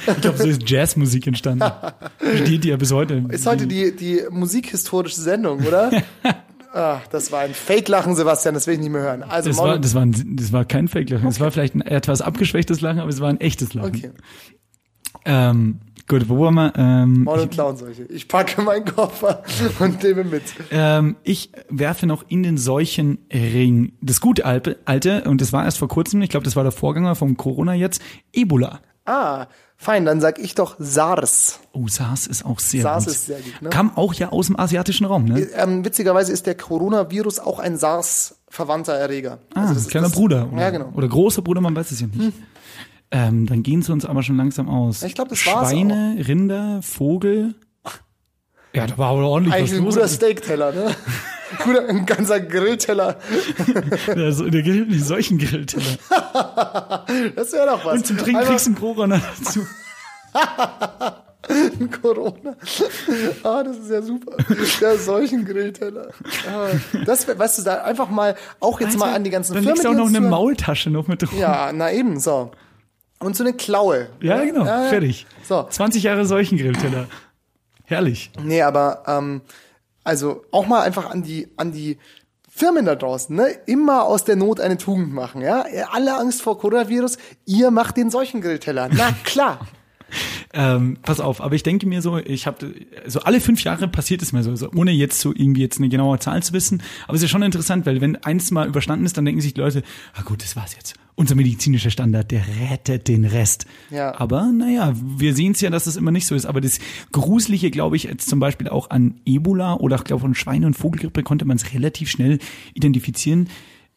Ich 0.05 0.21
glaube, 0.21 0.37
so 0.37 0.47
ist 0.47 0.69
Jazzmusik 0.69 1.27
entstanden. 1.27 1.71
Steht 2.19 2.65
ja 2.65 2.75
bis 2.75 2.91
heute. 2.91 3.23
Ist 3.29 3.45
heute 3.45 3.67
die, 3.67 3.95
die 3.95 4.23
musikhistorische 4.29 5.21
Sendung, 5.21 5.65
oder? 5.65 5.91
Ach, 6.73 7.07
das 7.11 7.31
war 7.31 7.41
ein 7.41 7.53
Fake-Lachen, 7.53 8.15
Sebastian, 8.15 8.53
das 8.53 8.67
will 8.67 8.73
ich 8.73 8.81
nicht 8.81 8.91
mehr 8.91 9.01
hören. 9.01 9.23
Also 9.23 9.49
das, 9.49 9.57
war, 9.59 9.79
das, 9.79 9.95
war 9.95 10.01
ein, 10.01 10.35
das 10.35 10.51
war 10.51 10.65
kein 10.65 10.89
Fake-Lachen. 10.89 11.27
Es 11.27 11.39
war 11.39 11.51
vielleicht 11.51 11.75
ein 11.75 11.81
etwas 11.81 12.21
abgeschwächtes 12.21 12.81
Lachen, 12.81 12.99
aber 12.99 13.09
es 13.09 13.21
war 13.21 13.29
ein 13.29 13.39
echtes 13.39 13.73
Lachen. 13.73 13.95
Okay. 13.95 14.11
Ähm, 15.23 15.79
Gut, 16.07 16.27
wo 16.29 16.39
waren 16.39 16.55
wir? 16.55 16.73
Ähm, 16.75 17.23
Maul- 17.23 17.39
und 17.41 17.51
Klauenseuche. 17.51 18.03
Ich 18.03 18.27
packe 18.27 18.61
meinen 18.61 18.85
Koffer 18.85 19.43
und 19.79 20.03
nehme 20.03 20.23
mit. 20.23 20.43
Ähm, 20.71 21.15
ich 21.23 21.51
werfe 21.69 22.05
noch 22.07 22.25
in 22.27 22.43
den 22.43 22.57
Seuchenring 22.57 23.93
das 24.01 24.21
gute 24.21 24.45
alte, 24.45 24.79
alte, 24.85 25.23
und 25.25 25.41
das 25.41 25.53
war 25.53 25.63
erst 25.65 25.77
vor 25.77 25.87
kurzem, 25.87 26.21
ich 26.21 26.29
glaube, 26.29 26.43
das 26.43 26.55
war 26.55 26.63
der 26.63 26.71
Vorgänger 26.71 27.15
vom 27.15 27.37
Corona 27.37 27.73
jetzt, 27.73 28.01
Ebola. 28.33 28.79
Ah, 29.05 29.47
fein, 29.77 30.05
dann 30.05 30.21
sag 30.21 30.37
ich 30.37 30.53
doch 30.53 30.75
SARS. 30.77 31.59
Oh, 31.73 31.87
SARS 31.87 32.27
ist 32.27 32.45
auch 32.45 32.59
sehr 32.59 32.83
SARS 32.83 33.05
gut. 33.05 33.13
ist 33.13 33.25
sehr 33.25 33.39
gut, 33.39 33.61
ne? 33.61 33.69
Kam 33.69 33.97
auch 33.97 34.13
ja 34.13 34.29
aus 34.29 34.47
dem 34.47 34.59
asiatischen 34.59 35.05
Raum, 35.05 35.25
ne? 35.25 35.39
Ähm, 35.55 35.83
witzigerweise 35.83 36.31
ist 36.31 36.45
der 36.45 36.55
Coronavirus 36.55 37.39
auch 37.39 37.57
ein 37.59 37.77
SARS-verwandter 37.77 38.93
Erreger. 38.93 39.39
Ah, 39.55 39.69
also 39.69 39.89
kleiner 39.89 40.09
Bruder. 40.09 40.49
Oder, 40.51 40.61
ja, 40.61 40.69
genau. 40.69 40.91
Oder 40.93 41.07
großer 41.07 41.41
Bruder, 41.41 41.61
man 41.61 41.75
weiß 41.75 41.91
es 41.91 42.01
ja 42.01 42.07
nicht. 42.07 42.19
Hm. 42.19 42.33
Ähm, 43.11 43.45
dann 43.45 43.61
gehen 43.61 43.81
sie 43.81 43.91
uns 43.91 44.05
aber 44.05 44.23
schon 44.23 44.37
langsam 44.37 44.69
aus. 44.69 45.03
Ich 45.03 45.15
glaube, 45.15 45.31
das 45.31 45.45
war's 45.45 45.71
Schweine, 45.71 46.17
auch. 46.17 46.27
Rinder, 46.27 46.81
Vogel. 46.81 47.55
Ja, 48.73 48.87
da 48.87 48.97
war 48.97 49.09
aber 49.09 49.27
ordentlich 49.27 49.53
Eigentlich 49.53 49.71
was 49.71 49.77
ein 49.79 49.83
los. 49.83 49.95
guter 49.95 50.07
Steakteller, 50.07 50.71
ne? 50.71 50.95
guter, 51.63 51.89
ein 51.89 52.05
ganzer 52.05 52.39
Grillteller. 52.39 53.17
ja, 54.15 54.31
so, 54.31 54.49
der 54.49 54.61
Grill, 54.61 54.85
nicht 54.85 55.03
solchen 55.03 55.37
Grillteller. 55.37 55.97
das 57.35 57.51
wäre 57.51 57.67
doch 57.67 57.83
was. 57.83 57.95
Und 57.95 58.07
zum 58.07 58.17
Trinken 58.17 58.37
Einfach 58.37 58.51
kriegst 58.51 58.67
du 58.67 58.69
einen 58.69 58.79
Corona 58.79 59.21
dazu. 59.37 59.67
Corona. 62.01 62.55
Ah, 63.43 63.63
das 63.63 63.77
ist 63.79 63.89
ja 63.89 64.01
super. 64.01 64.37
Der 64.79 64.97
solchen 64.97 65.43
Grillteller. 65.43 66.11
Ah, 66.47 66.67
das, 67.05 67.27
weißt 67.27 67.59
du, 67.59 67.63
da 67.63 67.83
einfach 67.83 68.09
mal, 68.09 68.35
auch 68.61 68.79
jetzt 68.79 68.93
Alter, 68.93 68.99
mal 68.99 69.13
an 69.15 69.23
die 69.25 69.31
ganzen 69.31 69.55
dann 69.55 69.63
Firmen. 69.63 69.83
Dann 69.83 69.93
auch 69.95 69.99
noch 69.99 70.07
eine 70.07 70.21
Maultasche 70.21 70.89
noch 70.91 71.07
mit 71.07 71.23
drauf. 71.23 71.33
Ja, 71.37 71.71
na 71.73 71.91
eben, 71.91 72.19
so. 72.19 72.51
Und 73.21 73.35
so 73.35 73.43
eine 73.43 73.53
Klaue. 73.53 74.09
Ja, 74.19 74.43
genau, 74.43 74.65
ja, 74.65 74.83
fertig. 74.83 75.25
So. 75.43 75.63
20 75.69 76.03
Jahre 76.03 76.25
solchen 76.25 76.57
Grillteller. 76.57 77.07
Herrlich. 77.85 78.31
Nee, 78.41 78.61
aber 78.61 79.03
ähm, 79.07 79.41
also 80.03 80.43
auch 80.51 80.65
mal 80.65 80.81
einfach 80.81 81.09
an 81.09 81.21
die, 81.23 81.49
an 81.57 81.71
die 81.71 81.97
Firmen 82.49 82.85
da 82.85 82.95
draußen, 82.95 83.35
ne? 83.35 83.47
Immer 83.65 84.03
aus 84.03 84.23
der 84.23 84.35
Not 84.35 84.59
eine 84.59 84.77
Tugend 84.77 85.13
machen, 85.13 85.41
ja? 85.41 85.65
Alle 85.91 86.17
Angst 86.17 86.41
vor 86.41 86.57
Coronavirus, 86.57 87.17
ihr 87.45 87.71
macht 87.71 87.97
den 87.97 88.09
solchen 88.09 88.41
Grillteller. 88.41 88.89
Na 88.91 89.11
klar. 89.23 89.59
ähm, 90.53 90.97
pass 91.01 91.19
auf, 91.19 91.41
aber 91.41 91.55
ich 91.55 91.63
denke 91.63 91.87
mir 91.87 92.01
so, 92.01 92.17
ich 92.17 92.47
habe 92.47 92.73
so 93.07 93.21
alle 93.21 93.41
fünf 93.41 93.63
Jahre 93.63 93.87
passiert 93.87 94.21
es 94.21 94.33
mir 94.33 94.43
so, 94.43 94.55
so, 94.55 94.71
ohne 94.71 94.91
jetzt 94.91 95.19
so 95.19 95.33
irgendwie 95.33 95.61
jetzt 95.61 95.79
eine 95.79 95.89
genaue 95.89 96.19
Zahl 96.19 96.43
zu 96.43 96.53
wissen. 96.53 96.81
Aber 97.07 97.15
es 97.15 97.21
ist 97.21 97.29
ja 97.29 97.31
schon 97.31 97.43
interessant, 97.43 97.85
weil 97.85 98.01
wenn 98.01 98.17
eins 98.17 98.51
mal 98.51 98.67
überstanden 98.67 99.05
ist, 99.05 99.17
dann 99.17 99.25
denken 99.25 99.41
sich 99.41 99.53
die 99.53 99.61
Leute, 99.61 99.83
ah 100.13 100.21
gut, 100.23 100.43
das 100.43 100.55
war's 100.55 100.73
jetzt. 100.75 100.95
Unser 101.15 101.35
medizinischer 101.35 101.91
Standard, 101.91 102.31
der 102.31 102.43
rettet 102.61 103.07
den 103.07 103.25
Rest. 103.25 103.65
Ja. 103.89 104.17
Aber 104.19 104.51
naja, 104.51 104.93
wir 104.95 105.35
sehen 105.35 105.51
es 105.51 105.61
ja, 105.61 105.69
dass 105.69 105.85
es 105.85 105.93
das 105.93 105.97
immer 105.97 106.11
nicht 106.11 106.25
so 106.25 106.35
ist. 106.35 106.45
Aber 106.45 106.61
das 106.61 106.79
Gruselige, 107.11 107.69
glaube 107.69 107.95
ich, 107.95 108.03
jetzt 108.03 108.29
zum 108.29 108.39
Beispiel 108.39 108.69
auch 108.69 108.89
an 108.89 109.15
Ebola 109.25 109.75
oder 109.75 109.97
ich 109.97 110.03
glaube 110.03 110.21
von 110.21 110.35
Schweine- 110.35 110.65
und 110.65 110.73
Vogelgrippe 110.73 111.23
konnte 111.23 111.45
man 111.45 111.57
es 111.57 111.73
relativ 111.73 112.09
schnell 112.09 112.39
identifizieren. 112.73 113.49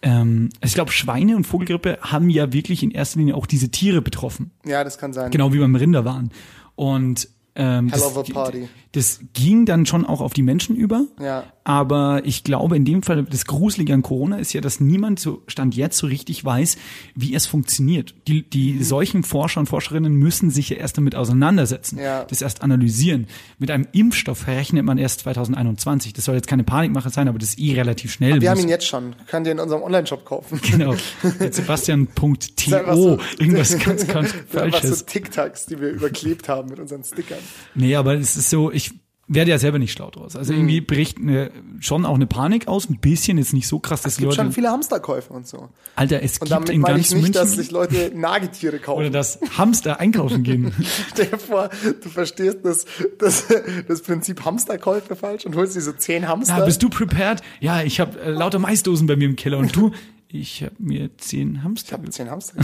Ähm, 0.05 0.51
also 0.61 0.71
ich 0.71 0.75
glaube, 0.75 0.93
Schweine 0.93 1.35
und 1.35 1.47
Vogelgrippe 1.47 1.99
haben 2.03 2.29
ja 2.29 2.53
wirklich 2.53 2.83
in 2.83 2.91
erster 2.91 3.19
Linie 3.19 3.35
auch 3.35 3.47
diese 3.47 3.71
Tiere 3.71 4.03
betroffen. 4.03 4.51
Ja, 4.65 4.85
das 4.85 4.99
kann 4.99 5.13
sein. 5.13 5.31
Genau 5.31 5.53
wie 5.53 5.59
beim 5.59 5.75
Rinder 5.75 6.05
waren. 6.05 6.31
Und 6.77 7.29
ähm, 7.55 7.89
Hell 7.89 8.03
of 8.03 8.19
a 8.19 8.23
party. 8.23 8.69
Das 8.95 9.21
ging 9.33 9.67
dann 9.67 9.87
schon 9.87 10.05
auch 10.07 10.21
auf 10.21 10.33
die 10.33 10.43
Menschen 10.43 10.75
über. 10.77 11.05
Ja. 11.21 11.45
Aber 11.67 12.21
ich 12.25 12.45
glaube, 12.45 12.77
in 12.77 12.85
dem 12.85 13.03
Fall, 13.03 13.25
das 13.25 13.47
Gruselige 13.47 13.95
an 13.95 14.03
Corona 14.03 14.37
ist 14.37 14.53
ja, 14.53 14.61
dass 14.61 14.81
niemand 14.81 15.19
so 15.19 15.43
Stand 15.47 15.75
jetzt 15.75 15.97
so 15.97 16.07
richtig 16.07 16.45
weiß, 16.45 16.77
wie 17.15 17.35
es 17.35 17.47
funktioniert. 17.47 18.15
Die, 18.29 18.49
die 18.49 18.75
Mhm. 18.75 18.83
solchen 18.83 19.23
Forscher 19.23 19.61
und 19.61 19.67
Forscherinnen 19.67 20.13
müssen 20.15 20.51
sich 20.51 20.69
ja 20.69 20.77
erst 20.77 20.99
damit 20.99 21.15
auseinandersetzen, 21.15 21.99
Ja. 21.99 22.25
das 22.25 22.43
erst 22.43 22.63
analysieren. 22.63 23.27
Mit 23.59 23.71
einem 23.71 23.87
Impfstoff 23.93 24.47
rechnet 24.47 24.85
man 24.85 24.99
erst 24.99 25.21
2021. 25.21 26.13
Das 26.13 26.27
soll 26.27 26.35
jetzt 26.35 26.49
keine 26.49 26.65
Panikmache 26.65 27.09
sein, 27.11 27.29
aber 27.29 27.39
das 27.39 27.51
ist 27.51 27.59
eh 27.59 27.73
relativ 27.75 28.13
schnell. 28.13 28.41
Wir 28.43 28.51
haben 28.51 28.61
ihn 28.61 28.69
jetzt 28.69 28.87
schon. 28.87 29.17
Könnt 29.27 29.47
ihr 29.47 29.53
in 29.53 29.59
unserem 29.59 29.83
Online-Shop 29.83 30.25
kaufen. 30.27 30.61
Genau. 30.71 30.95
Sebastian.to. 31.51 32.95
so- 32.95 33.19
Irgendwas 33.39 33.79
ganz, 33.79 34.07
ganz 34.07 34.33
haben 34.55 34.59
einfach 34.59 34.83
so 34.83 34.89
Falsches. 34.89 35.07
TikToks, 35.07 35.67
die 35.67 35.81
wir 35.81 35.89
überklebt 35.91 36.49
haben 36.49 36.69
mit 36.69 36.79
unseren 36.79 37.03
Stickern. 37.05 37.39
Nee, 37.75 37.97
aber 37.97 38.15
es 38.15 38.37
ist 38.37 38.51
so, 38.51 38.71
ich 38.71 38.84
werde 39.27 39.51
ja 39.51 39.59
selber 39.59 39.79
nicht 39.79 39.93
schlau 39.93 40.11
draus. 40.11 40.37
Also 40.37 40.53
irgendwie 40.53 40.81
Mhm. 40.81 40.87
bricht 40.87 41.19
eine, 41.19 41.51
schon 41.81 42.05
auch 42.05 42.15
eine 42.15 42.27
Panik 42.27 42.69
aus, 42.69 42.89
ein 42.91 42.99
bisschen, 43.01 43.39
jetzt 43.39 43.53
nicht 43.55 43.67
so 43.67 43.79
krass, 43.79 44.03
dass 44.03 44.13
Es 44.15 44.19
gibt 44.19 44.35
schon 44.35 44.47
Leute, 44.47 44.55
viele 44.55 44.71
Hamsterkäufe 44.71 45.33
und 45.33 45.47
so. 45.47 45.71
Alter, 45.97 46.23
es 46.23 46.39
Und 46.39 46.51
gibt 46.51 46.69
in 46.69 46.81
meine 46.83 46.97
ganz 46.97 47.11
ich 47.13 47.15
nicht, 47.23 47.35
dass 47.35 47.49
München 47.49 47.63
sich 47.63 47.71
Leute 47.71 48.13
Nagetiere 48.15 48.79
kaufen. 48.79 49.01
oder 49.01 49.11
dass 49.11 49.39
Hamster 49.57 49.99
einkaufen 50.01 50.43
gehen. 50.43 50.73
Stell 51.13 51.27
dir 51.27 51.39
vor, 51.39 51.71
du 52.03 52.09
verstehst 52.09 52.59
das, 52.65 52.85
das, 53.19 53.47
das 53.89 54.03
Prinzip 54.03 54.45
Hamsterkäufe 54.45 55.17
falsch 55.17 55.47
und 55.47 55.57
holst 55.57 55.75
dir 55.77 55.81
so 55.81 55.93
zehn 55.93 56.29
Hamster. 56.29 56.59
Ja, 56.59 56.65
bist 56.65 56.83
du 56.83 56.89
prepared? 56.91 57.41
Ja, 57.61 57.83
ich 57.83 58.01
habe 58.01 58.21
äh, 58.21 58.31
lauter 58.31 58.59
Maisdosen 58.59 59.07
bei 59.07 59.17
mir 59.17 59.27
im 59.29 59.37
Keller 59.37 59.59
und 59.59 59.75
du? 59.75 59.91
Ich 60.29 60.63
habe 60.63 60.75
mir 60.79 61.17
zehn 61.17 61.63
Hamster. 61.63 61.87
ich 61.89 61.93
habe 61.93 62.11
zehn 62.11 62.29
Hamster. 62.31 62.57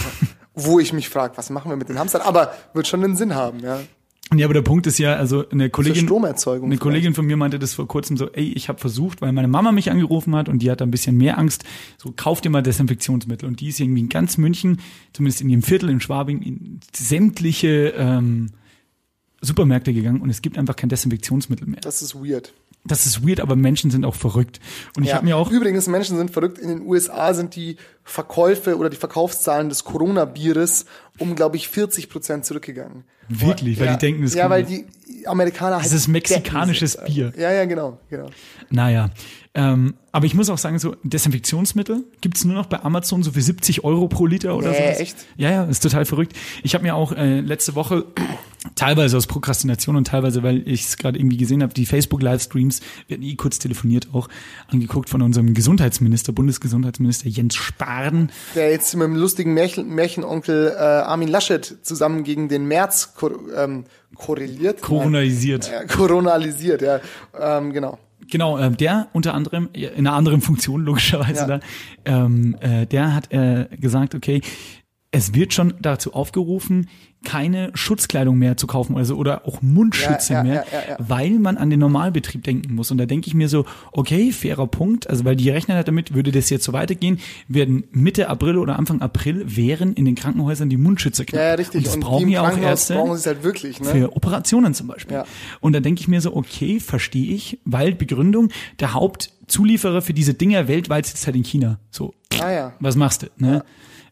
Wo 0.55 0.81
ich 0.81 0.93
mich 0.93 1.09
frage, 1.09 1.37
was 1.39 1.49
machen 1.51 1.71
wir 1.71 1.77
mit 1.77 1.89
den 1.89 1.99
Hamstern? 1.99 2.23
Aber 2.23 2.53
wird 2.75 2.87
schon 2.89 3.03
einen 3.05 3.17
Sinn 3.17 3.35
haben, 3.35 3.61
ja. 3.61 3.79
Ja, 4.35 4.47
aber 4.47 4.55
der 4.55 4.63
Punkt 4.63 4.87
ist 4.87 4.99
ja, 4.99 5.15
also 5.17 5.49
eine 5.49 5.71
Kollegin, 5.71 6.05
Stromerzeugung 6.05 6.67
eine 6.67 6.75
vielleicht. 6.75 6.83
Kollegin 6.83 7.15
von 7.15 7.27
mir 7.27 7.37
meinte 7.37 7.59
das 7.59 7.75
vor 7.75 7.89
kurzem 7.89 8.17
so, 8.17 8.31
ey, 8.31 8.53
ich 8.53 8.69
habe 8.69 8.79
versucht, 8.79 9.21
weil 9.23 9.33
meine 9.33 9.49
Mama 9.49 9.73
mich 9.73 9.91
angerufen 9.91 10.37
hat 10.37 10.49
und 10.49 10.61
die 10.61 10.71
hat 10.71 10.81
ein 10.83 10.91
bisschen 10.93 11.17
mehr 11.17 11.37
Angst, 11.37 11.65
so 11.99 12.13
kauf 12.17 12.41
dir 12.41 12.51
mal 12.51 12.63
Desinfektionsmittel 12.63 13.49
und 13.49 13.61
die 13.61 13.69
ist 13.71 13.81
irgendwie 13.81 14.01
in 14.01 14.09
ganz 14.09 14.39
München, 14.39 14.81
zumindest 15.13 15.41
in 15.41 15.49
ihrem 15.51 15.63
Viertel 15.63 15.91
in 15.91 16.01
Schwabing, 16.01 16.43
in 16.43 16.81
sämtliche 16.95 17.93
ähm, 17.97 18.51
Supermärkte 19.41 19.93
gegangen 19.93 20.21
und 20.21 20.31
es 20.31 20.43
gibt 20.43 20.59
einfach 20.59 20.77
kein 20.77 20.91
Desinfektionsmittel 20.91 21.67
mehr. 21.67 21.81
Das 21.81 22.01
ist 22.03 22.15
weird. 22.15 22.53
Das 22.85 23.07
ist 23.07 23.27
weird, 23.27 23.41
aber 23.41 23.57
Menschen 23.57 23.91
sind 23.91 24.05
auch 24.05 24.15
verrückt. 24.15 24.61
Und 24.97 25.03
ich 25.03 25.11
Ja. 25.11 25.17
habe 25.17 25.27
mir 25.27 25.37
auch 25.37 25.51
Übrigens, 25.51 25.87
Menschen 25.87 26.17
sind 26.17 26.31
verrückt. 26.31 26.57
In 26.59 26.69
den 26.69 26.83
USA 26.87 27.35
sind 27.35 27.55
die 27.57 27.77
Verkäufe 28.05 28.77
oder 28.79 28.89
die 28.91 28.97
Verkaufszahlen 28.97 29.69
des 29.69 29.85
Corona-Bieres 29.85 30.87
um, 31.19 31.35
glaube 31.35 31.57
ich, 31.57 31.69
40 31.69 32.09
Prozent 32.09 32.45
zurückgegangen. 32.47 33.05
Wirklich, 33.31 33.79
weil 33.79 33.87
ja. 33.87 33.93
die 33.93 33.99
denken, 33.99 34.25
es 34.25 34.35
Ja, 34.35 34.43
kommt- 34.43 34.51
weil 34.55 34.65
die 34.65 34.85
Amerikaner 35.27 35.77
halt 35.77 35.85
Das 35.85 35.93
ist 35.93 36.09
mexikanisches 36.09 36.93
sind. 36.93 37.05
Bier. 37.07 37.33
Ja, 37.39 37.53
ja, 37.53 37.65
genau, 37.65 37.99
genau. 38.09 38.27
Naja, 38.71 39.11
ähm, 39.53 39.95
aber 40.13 40.27
ich 40.27 40.35
muss 40.35 40.49
auch 40.49 40.59
sagen, 40.59 40.79
so 40.79 40.95
Desinfektionsmittel 41.03 42.05
gibt's 42.21 42.45
nur 42.45 42.55
noch 42.55 42.67
bei 42.67 42.83
Amazon 42.85 43.25
so 43.25 43.33
für 43.33 43.41
70 43.43 43.83
Euro 43.83 44.07
pro 44.07 44.27
Liter 44.27 44.57
oder 44.57 44.71
Nee, 44.71 44.95
so. 44.95 45.01
echt? 45.03 45.17
Ja, 45.37 45.51
ja, 45.51 45.65
ist 45.65 45.83
total 45.83 46.05
verrückt. 46.05 46.35
Ich 46.63 46.75
habe 46.75 46.85
mir 46.85 46.95
auch 46.95 47.11
äh, 47.11 47.41
letzte 47.41 47.75
Woche 47.75 48.05
teilweise 48.77 49.17
aus 49.17 49.27
Prokrastination 49.27 49.97
und 49.97 50.07
teilweise, 50.07 50.45
weil 50.45 50.69
ich 50.69 50.85
es 50.85 50.97
gerade 50.99 51.19
irgendwie 51.19 51.37
gesehen 51.37 51.65
habe, 51.65 51.75
die 51.75 51.85
Facebook-Livestreams, 51.85 52.81
wir 53.09 53.17
hatten 53.17 53.25
eh 53.27 53.35
kurz 53.35 53.59
telefoniert 53.59 54.09
auch, 54.13 54.29
angeguckt 54.69 55.09
von 55.09 55.21
unserem 55.21 55.53
Gesundheitsminister, 55.53 56.33
Bundesgesundheitsminister 56.33 57.29
Jens 57.29 57.57
Spahn. 57.57 58.31
Der 58.55 58.71
jetzt 58.71 58.95
mit 58.95 59.03
dem 59.05 59.17
lustigen 59.17 59.53
Märchen, 59.55 59.89
Märchenonkel 59.89 60.75
äh, 60.77 60.81
Armin 60.81 61.29
Laschet 61.29 61.79
zusammen 61.83 62.23
gegen 62.23 62.49
den 62.49 62.67
März 62.67 63.15
kor 63.17 63.33
ähm, 63.57 63.85
korreliert. 64.15 64.81
Coronalisiert. 64.81 65.71
Nein, 65.73 65.85
äh, 65.85 65.87
coronalisiert, 65.93 66.83
ja. 66.83 67.01
Ähm, 67.39 67.73
genau. 67.73 67.99
Genau, 68.31 68.59
ähm, 68.59 68.77
der 68.77 69.09
unter 69.13 69.35
anderem, 69.35 69.69
in 69.73 70.07
einer 70.07 70.15
anderen 70.15 70.41
Funktion 70.41 70.85
logischerweise 70.85 71.41
Ja. 71.41 71.47
da, 71.59 71.61
ähm, 72.05 72.57
äh, 72.61 72.87
der 72.87 73.15
hat 73.15 73.33
äh, 73.33 73.67
gesagt, 73.79 74.15
okay, 74.15 74.41
es 75.13 75.35
wird 75.35 75.53
schon 75.53 75.75
dazu 75.81 76.15
aufgerufen, 76.15 76.89
keine 77.25 77.71
Schutzkleidung 77.75 78.39
mehr 78.39 78.57
zu 78.57 78.67
kaufen 78.67 78.97
also, 78.97 79.17
oder 79.17 79.47
auch 79.47 79.61
Mundschütze 79.61 80.33
Ja, 80.33 80.39
ja, 80.39 80.43
mehr, 80.45 80.67
ja, 80.73 80.97
weil 81.01 81.33
man 81.33 81.59
an 81.59 81.69
den 81.69 81.81
Normalbetrieb 81.81 82.45
denken 82.45 82.75
muss. 82.75 82.91
Und 82.91 82.99
da 82.99 83.07
denke 83.07 83.27
ich 83.27 83.35
mir 83.35 83.49
so, 83.49 83.67
okay, 83.93 84.33
fairer 84.33 84.67
Punkt, 84.69 85.11
also 85.11 85.25
weil 85.25 85.37
die 85.37 85.51
rechnen 85.51 85.77
halt 85.77 85.89
damit, 85.89 86.15
würde 86.15 86.31
das 86.31 86.49
jetzt 86.49 86.65
so 86.65 86.73
weitergehen, 86.73 87.19
werden 87.49 87.85
Mitte 87.91 88.29
April 88.29 88.57
oder 88.57 88.79
Anfang 88.79 89.03
April 89.03 89.45
wären 89.55 89.93
in 89.95 90.05
den 90.05 90.15
Krankenhäusern 90.15 90.71
die 90.71 90.79
Mundschütze 90.79 91.25
knapp. 91.25 91.41
Ja, 91.41 91.49
ja, 91.49 91.55
richtig. 91.55 91.79
Und 91.79 91.87
das 91.89 91.95
Und 91.95 92.01
brauchen 92.01 92.29
ja 92.29 92.49
auch 92.49 92.57
Ärzte 92.57 92.95
brauchen 92.95 93.19
sie 93.19 93.29
halt 93.29 93.43
wirklich, 93.43 93.81
ne? 93.81 93.87
für 93.87 94.17
Operationen 94.17 94.73
zum 94.75 94.87
Beispiel. 94.87 95.17
Ja. 95.17 95.25
Und 95.61 95.75
da 95.75 95.81
denke 95.81 96.01
ich 96.01 96.09
mir 96.09 96.21
so, 96.21 96.35
okay, 96.35 96.81
verstehe 96.81 97.35
ich, 97.35 97.59
weil 97.65 97.95
Begründung, 97.95 98.51
der 98.79 98.95
Hauptzulieferer 98.95 100.01
für 100.01 100.15
diese 100.15 100.35
Dinger 100.35 100.69
weltweit 100.69 101.05
sitzt 101.05 101.27
halt 101.27 101.37
in 101.37 101.45
China. 101.45 101.81
So, 101.91 102.15
Ah 102.41 102.51
ja. 102.51 102.73
was 102.81 102.97
machst 102.97 103.25
du? 103.25 103.27
Ne? 103.37 103.65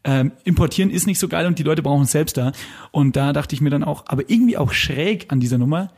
Ähm, 0.04 0.32
importieren 0.44 0.90
ist 0.90 1.06
nicht 1.06 1.18
so 1.18 1.28
geil 1.28 1.46
und 1.46 1.58
die 1.58 1.62
Leute 1.64 1.82
brauchen 1.82 2.04
es 2.04 2.12
selbst 2.12 2.36
da. 2.36 2.52
Und 2.92 3.16
da 3.16 3.32
dachte 3.32 3.54
ich 3.54 3.60
mir 3.60 3.70
dann 3.70 3.84
auch, 3.84 4.04
aber 4.06 4.28
irgendwie 4.30 4.56
auch 4.56 4.72
schräg 4.72 5.26
an 5.30 5.40
dieser 5.40 5.58
Nummer, 5.58 5.90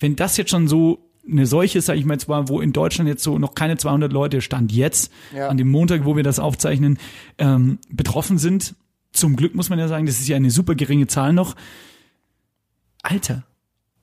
wenn 0.00 0.16
das 0.16 0.36
jetzt 0.36 0.50
schon 0.50 0.68
so 0.68 0.98
eine 1.28 1.46
Seuche, 1.46 1.80
sage 1.80 1.98
ich 1.98 2.04
mal 2.04 2.14
jetzt 2.14 2.28
mal, 2.28 2.48
wo 2.48 2.60
in 2.60 2.72
Deutschland 2.72 3.08
jetzt 3.08 3.22
so 3.24 3.38
noch 3.38 3.54
keine 3.54 3.76
200 3.76 4.12
Leute 4.12 4.40
stand 4.40 4.70
jetzt 4.72 5.10
Ja. 5.34 5.48
an 5.48 5.56
dem 5.56 5.68
Montag, 5.68 6.04
wo 6.04 6.16
wir 6.16 6.22
das 6.22 6.38
aufzeichnen, 6.38 6.98
ähm, 7.38 7.78
betroffen 7.90 8.38
sind. 8.38 8.74
Zum 9.12 9.34
Glück 9.36 9.54
muss 9.54 9.68
man 9.70 9.78
ja 9.78 9.88
sagen, 9.88 10.06
das 10.06 10.20
ist 10.20 10.28
ja 10.28 10.36
eine 10.36 10.50
super 10.50 10.74
geringe 10.74 11.06
Zahl 11.06 11.32
noch. 11.32 11.56
Alter, 13.02 13.44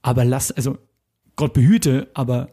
aber 0.02 0.26
lass, 0.26 0.52
also 0.52 0.78
Gott 1.36 1.54
behüte, 1.54 2.10
aber 2.14 2.50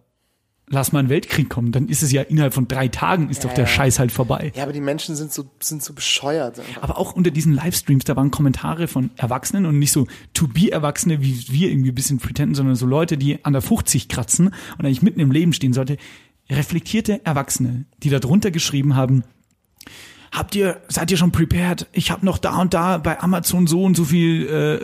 lass 0.71 0.93
mal 0.93 1.01
einen 1.01 1.09
Weltkrieg 1.09 1.51
kommen, 1.51 1.73
dann 1.73 1.89
ist 1.89 2.03
es 2.03 2.13
ja 2.13 2.23
innerhalb 2.23 2.55
von 2.55 2.69
drei 2.69 2.89
Tagen 2.89 3.29
ist 3.29 3.45
doch 3.45 3.53
der 3.53 3.65
ja. 3.65 3.71
Scheiß 3.71 3.99
halt 3.99 4.13
vorbei. 4.13 4.53
Ja, 4.55 4.63
aber 4.63 4.73
die 4.73 4.81
Menschen 4.81 5.17
sind 5.17 5.33
so, 5.33 5.45
sind 5.61 5.83
so 5.83 5.93
bescheuert. 5.93 6.61
einfach. 6.61 6.83
Aber 6.83 6.99
auch 6.99 7.13
unter 7.13 7.31
diesen 7.31 7.53
Livestreams, 7.53 8.05
da 8.05 8.17
waren 8.17 8.31
Kommentare 8.31 8.87
von 8.87 9.11
Erwachsenen 9.17 9.67
und 9.67 9.79
nicht 9.79 9.93
so 9.93 10.07
To-Be-Erwachsene, 10.35 11.21
wie 11.21 11.45
wir 11.49 11.71
irgendwie 11.71 11.91
ein 11.91 11.95
bisschen 11.95 12.19
pretenden, 12.19 12.55
sondern 12.55 12.77
so 12.77 12.87
Leute, 12.87 13.19
die 13.19 13.45
an 13.45 13.53
der 13.53 13.63
50 13.63 14.09
kratzen 14.09 14.55
und 14.79 14.85
eigentlich 14.85 15.03
mitten 15.03 15.21
im 15.21 15.33
Leben 15.33 15.53
stehen 15.53 15.73
sollte. 15.73 15.97
Reflektierte 16.49 17.25
Erwachsene, 17.25 17.85
die 18.03 18.11
da 18.11 18.21
drunter 18.21 18.51
geschrieben 18.51 18.95
haben, 18.95 19.25
habt 20.33 20.55
ihr, 20.55 20.81
seid 20.89 21.11
ihr 21.11 21.17
schon 21.17 21.33
prepared? 21.33 21.87
Ich 21.93 22.11
habe 22.11 22.25
noch 22.25 22.39
da 22.39 22.61
und 22.61 22.75
da 22.75 22.99
bei 22.99 23.21
Amazon 23.21 23.67
so 23.67 23.83
und 23.83 23.97
so 23.97 24.05
viel 24.05 24.47
äh, 24.47 24.75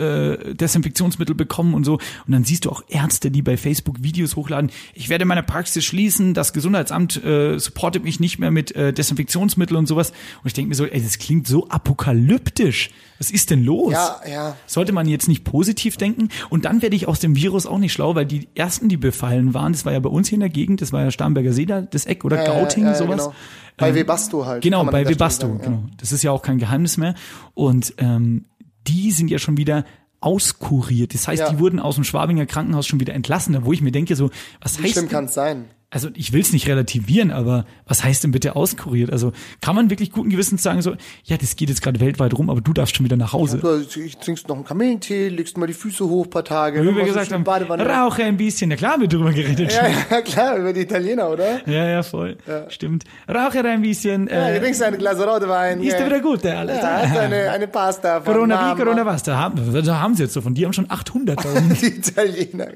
äh, 0.50 0.54
Desinfektionsmittel 0.54 1.35
bekommen 1.35 1.74
und 1.74 1.85
so. 1.85 1.94
Und 1.94 2.32
dann 2.32 2.44
siehst 2.44 2.64
du 2.64 2.70
auch 2.70 2.82
Ärzte, 2.88 3.30
die 3.30 3.42
bei 3.42 3.56
Facebook 3.56 4.02
Videos 4.02 4.37
hochladen. 4.37 4.70
Ich 4.94 5.09
werde 5.09 5.24
meine 5.24 5.42
Praxis 5.42 5.85
schließen. 5.85 6.35
Das 6.35 6.52
Gesundheitsamt 6.52 7.22
äh, 7.24 7.59
supportet 7.59 8.04
mich 8.04 8.20
nicht 8.20 8.38
mehr 8.38 8.50
mit 8.50 8.74
äh, 8.74 8.92
Desinfektionsmittel 8.92 9.76
und 9.76 9.87
sowas. 9.87 10.11
Und 10.42 10.46
ich 10.46 10.52
denke 10.54 10.70
mir 10.70 10.74
so, 10.74 10.87
ey, 10.87 11.02
das 11.02 11.18
klingt 11.18 11.46
so 11.46 11.68
apokalyptisch. 11.68 12.90
Was 13.18 13.30
ist 13.30 13.50
denn 13.50 13.64
los? 13.64 13.92
Ja, 13.92 14.20
ja. 14.28 14.56
Sollte 14.66 14.92
man 14.92 15.09
jetzt 15.09 15.26
nicht 15.28 15.44
positiv 15.44 15.96
denken? 15.96 16.28
Und 16.50 16.66
dann 16.66 16.82
werde 16.82 16.96
ich 16.96 17.09
aus 17.09 17.18
dem 17.18 17.35
Virus 17.35 17.66
auch 17.66 17.78
nicht 17.78 17.92
schlau, 17.92 18.14
weil 18.14 18.26
die 18.26 18.48
ersten, 18.54 18.88
die 18.88 18.98
befallen 18.98 19.54
waren, 19.54 19.72
das 19.72 19.87
war 19.87 19.92
ja 19.92 20.00
bei 20.00 20.11
uns 20.11 20.28
hier 20.28 20.37
in 20.37 20.40
der 20.40 20.50
Gegend, 20.50 20.82
das 20.82 20.92
war 20.92 21.02
ja 21.02 21.11
Starnberger 21.11 21.52
See 21.52 21.64
da, 21.64 21.80
das 21.80 22.04
Eck 22.04 22.24
oder 22.24 22.44
Ja, 22.44 22.52
Gauting, 22.52 22.85
ja, 22.85 22.90
ja, 22.90 22.96
sowas. 22.96 23.16
Genau. 23.22 23.35
Bei 23.78 23.90
Ähm, 23.90 23.94
Webasto 23.94 24.46
halt. 24.46 24.62
Genau, 24.62 24.85
bei 24.85 25.02
an 25.02 25.09
Webasto, 25.38 25.46
sagen, 25.46 25.59
ja. 25.61 25.64
genau. 25.64 25.88
Das 25.99 26.12
ist 26.12 26.22
ja 26.22 26.31
auch 26.31 26.42
kein 26.42 26.59
Geheimnis 26.59 26.96
mehr. 26.96 27.14
Und 27.55 27.94
ähm, 27.99 28.46
die 28.87 29.11
sind 29.12 29.31
ja 29.31 29.38
schon 29.38 29.57
wieder 29.57 29.85
auskuriert. 30.20 31.14
Das 31.14 31.29
heißt, 31.29 31.40
Ja. 31.42 31.51
die 31.51 31.59
wurden 31.59 31.79
aus 31.79 31.94
dem 31.96 32.05
Schwabinger 32.05 32.46
Krankenhaus 32.46 32.87
schon 32.87 33.01
wieder 33.01 33.14
entlassen, 33.14 33.57
wo 33.64 33.72
ich 33.72 33.81
mir 33.81 33.92
denke, 33.92 34.16
so, 34.16 34.31
was 34.61 34.79
Wie 34.79 34.85
heißt 34.85 34.94
schlimm 34.94 35.09
kann 35.09 35.27
es 35.27 35.35
sein? 35.35 35.66
Also 35.96 36.11
ich 36.14 36.32
will 36.35 36.42
es 36.42 36.52
nicht 36.52 36.68
relativieren, 36.68 37.30
aber 37.30 37.64
was 37.87 38.04
heißt 38.04 38.22
denn 38.22 38.30
bitte 38.32 38.54
auskuriert? 38.54 39.11
Also 39.11 39.32
kann 39.62 39.74
man 39.74 39.88
wirklich 39.88 40.12
guten 40.12 40.28
Gewissens 40.28 40.62
sagen 40.62 40.82
so, 40.82 40.94
ja, 41.24 41.37
das 41.38 41.56
geht 41.56 41.70
jetzt 41.70 41.80
gerade 41.80 42.00
weltweit 42.00 42.35
rum, 42.35 42.50
aber 42.50 42.61
du 42.61 42.72
darfst 42.74 42.94
schon 42.96 43.04
wieder 43.06 43.16
nach 43.16 43.32
Hause. 43.32 43.59
Du 43.59 44.00
ich 44.00 44.18
trinkst 44.18 44.46
noch 44.48 44.56
einen 44.56 44.64
Kamillentee, 44.66 45.28
legst 45.28 45.56
mal 45.56 45.66
die 45.66 45.72
Füße 45.72 46.04
hoch 46.06 46.24
ein 46.26 46.30
paar 46.30 46.44
Tage. 46.44 46.82
Wie 46.82 46.94
wir 46.94 47.04
gesagt 47.04 47.32
haben, 47.32 47.44
Badewanne. 47.44 47.87
rauche 47.88 48.22
ein 48.24 48.37
bisschen. 48.37 48.68
Na 48.68 48.76
klar, 48.76 48.92
haben 48.92 49.00
wir 49.02 49.09
drüber 49.09 49.32
geredet. 49.32 49.72
Ja, 49.72 49.88
ja, 50.11 50.20
klar, 50.24 50.56
über 50.59 50.72
die 50.72 50.80
Italiener, 50.82 51.30
oder? 51.30 51.66
ja, 51.66 51.88
ja, 51.88 52.02
voll. 52.02 52.37
Stimmt. 52.68 53.04
Rauche 53.28 53.64
ein 53.64 53.80
bisschen. 53.82 54.28
Ja, 54.28 54.48
du 54.50 54.54
Äh, 54.56 54.61
trinkst 54.61 54.82
eine 54.82 54.98
Glas 54.98 55.18
Rotwein. 55.18 55.80
ist 55.82 55.92
ja. 55.94 56.00
ja 56.00 56.06
wieder 56.06 56.20
gut, 56.20 56.44
der 56.44 56.59
alles. 56.61 56.76
Ja, 56.76 57.00
hast 57.02 57.16
eine, 57.16 57.50
eine 57.50 57.66
Pasta 57.68 58.20
von 58.20 58.35
Corona 58.35 58.56
Mama. 58.56 58.74
wie, 58.78 58.82
Corona 58.82 59.06
was. 59.06 59.22
Da 59.22 59.37
haben, 59.38 59.56
da 59.85 60.00
haben 60.00 60.14
sie 60.14 60.24
jetzt 60.24 60.35
so 60.35 60.40
von. 60.42 60.54
Die 60.54 60.64
haben 60.64 60.72
schon 60.72 60.87
800.000. 60.88 61.80
Die 61.80 61.87
Italiener. 61.98 62.68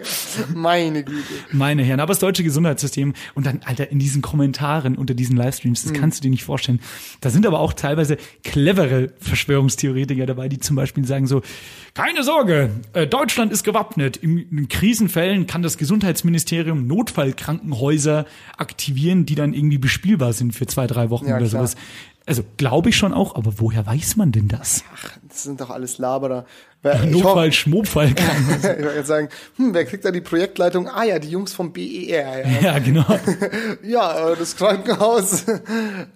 Meine 0.55 1.03
Güte. 1.05 1.23
Meine 1.53 1.83
Herren, 1.83 2.01
aber 2.01 2.13
das 2.13 2.19
deutsche 2.21 2.43
Gesundheitssystem 2.43 3.10
und 3.35 3.47
dann, 3.47 3.61
Alter, 3.65 3.91
in 3.91 3.99
diesen 3.99 4.23
Kommentaren 4.23 4.97
unter 4.97 5.15
diesen 5.15 5.37
Livestreams, 5.37 5.85
Mhm. 5.85 5.91
das 5.93 6.01
kannst 6.01 6.19
du 6.19 6.23
dir 6.23 6.31
nicht 6.31 6.45
vorstellen. 6.45 6.81
Da 7.21 7.31
sind 7.31 7.47
aber 7.47 7.61
auch 7.61 7.73
teilweise 7.73 8.17
clevere 8.45 9.13
Verschwörungstheoretiker 9.21 10.27
dabei, 10.27 10.49
die 10.49 10.59
zum 10.59 10.77
Beispiel 10.77 11.05
sagen 11.05 11.27
so, 11.27 11.43
keine 11.95 12.23
Sorge, 12.23 12.71
äh, 12.93 13.07
Deutschland 13.07 13.53
ist 13.53 13.65
gewappnet. 13.65 14.17
In, 14.17 14.39
in 14.39 14.69
Krisenfällen 14.69 15.47
kann 15.47 15.63
das 15.63 15.77
Gesundheitsministerium 15.79 16.87
Notfallkrankenhäuser 16.87 18.27
aktivieren, 18.57 19.27
die 19.27 19.35
dann 19.35 19.55
irgendwie 19.55 19.79
bespielbar 19.79 20.33
sind 20.33 20.53
für 20.55 20.67
zwei, 20.67 20.87
drei 20.87 21.11
Wochen 21.11 21.27
Ja, 21.27 21.37
oder 21.37 21.47
klar. 21.47 21.67
sowas. 21.67 21.77
Also 22.27 22.45
glaube 22.59 22.91
ich 22.91 22.97
schon 22.97 23.13
auch, 23.13 23.35
aber 23.35 23.55
woher 23.59 23.87
weiß 23.87 24.17
man 24.17 24.31
denn 24.31 24.47
das? 24.47 24.85
Ach, 24.95 25.11
das 25.29 25.43
sind 25.43 25.61
doch 25.61 25.71
alles 25.71 25.99
Laberer. 25.99 26.45
Notfall, 26.83 27.53
Schmobfall 27.53 28.15
kann. 28.15 28.37
ich 28.59 28.63
wollte 28.65 28.97
jetzt 28.97 29.07
sagen, 29.07 29.29
hm, 29.57 29.75
wer 29.75 29.85
kriegt 29.85 30.05
da 30.05 30.11
die 30.11 30.23
Projektleitung? 30.23 30.89
Ah 30.89 31.05
ja, 31.05 31.19
die 31.19 31.29
Jungs 31.29 31.53
vom 31.53 31.73
BER. 31.73 31.83
Ja, 32.09 32.61
ja 32.63 32.79
genau. 32.79 33.05
ja, 33.83 34.31
äh, 34.31 34.37
das 34.37 34.57
Krankenhaus. 34.57 35.45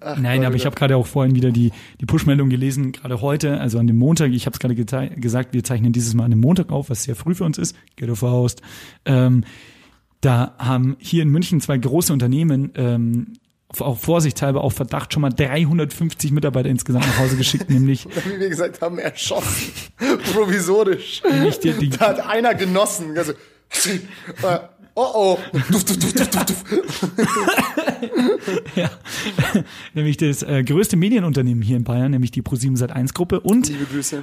Ach, 0.00 0.16
Nein, 0.16 0.36
Leute. 0.36 0.46
aber 0.46 0.56
ich 0.56 0.64
habe 0.64 0.74
gerade 0.74 0.96
auch 0.96 1.06
vorhin 1.06 1.34
wieder 1.34 1.50
die, 1.50 1.70
die 2.00 2.06
Push-Meldung 2.06 2.48
gelesen, 2.48 2.92
gerade 2.92 3.20
heute, 3.20 3.60
also 3.60 3.78
an 3.78 3.86
dem 3.86 3.96
Montag, 3.96 4.32
ich 4.32 4.46
habe 4.46 4.54
es 4.54 4.60
gerade 4.60 4.74
gesagt, 4.74 5.52
wir 5.52 5.64
zeichnen 5.64 5.92
dieses 5.92 6.14
Mal 6.14 6.24
an 6.24 6.30
dem 6.30 6.40
Montag 6.40 6.72
auf, 6.72 6.88
was 6.88 7.02
sehr 7.02 7.16
früh 7.16 7.34
für 7.34 7.44
uns 7.44 7.58
ist, 7.58 7.76
geht 7.96 8.08
auf 8.08 8.20
Faust. 8.20 8.62
Ähm, 9.04 9.44
da 10.22 10.54
haben 10.58 10.96
hier 10.98 11.22
in 11.22 11.28
München 11.28 11.60
zwei 11.60 11.76
große 11.76 12.10
Unternehmen 12.10 12.72
ähm, 12.76 13.34
auch 13.82 13.98
vorsichtshalber 13.98 14.62
auf 14.62 14.74
Verdacht 14.74 15.12
schon 15.12 15.22
mal 15.22 15.30
350 15.30 16.32
Mitarbeiter 16.32 16.68
insgesamt 16.68 17.06
nach 17.06 17.18
Hause 17.18 17.36
geschickt, 17.36 17.70
nämlich. 17.70 18.06
Wie 18.24 18.40
wir 18.40 18.48
gesagt 18.48 18.80
haben, 18.80 18.98
erschossen. 18.98 19.72
Provisorisch. 20.32 21.22
Nämlich 21.28 21.58
die, 21.60 21.72
die, 21.72 21.90
da 21.90 22.08
hat 22.08 22.26
einer 22.26 22.54
genossen. 22.54 23.16
Also, 23.16 23.32
äh, 24.42 24.58
Oh 24.96 25.10
oh. 25.12 25.38
Duf, 25.70 25.84
duf, 25.84 25.98
duf, 25.98 26.14
ja. 28.76 28.90
nämlich 29.92 30.16
das 30.18 30.44
äh, 30.44 30.62
größte 30.62 30.96
Medienunternehmen 30.96 31.62
hier 31.62 31.76
in 31.76 31.82
Bayern, 31.82 32.12
nämlich 32.12 32.30
die 32.30 32.42
Pro7 32.42 32.78
Sat1 32.78 33.12
Gruppe 33.12 33.40
und 33.40 33.72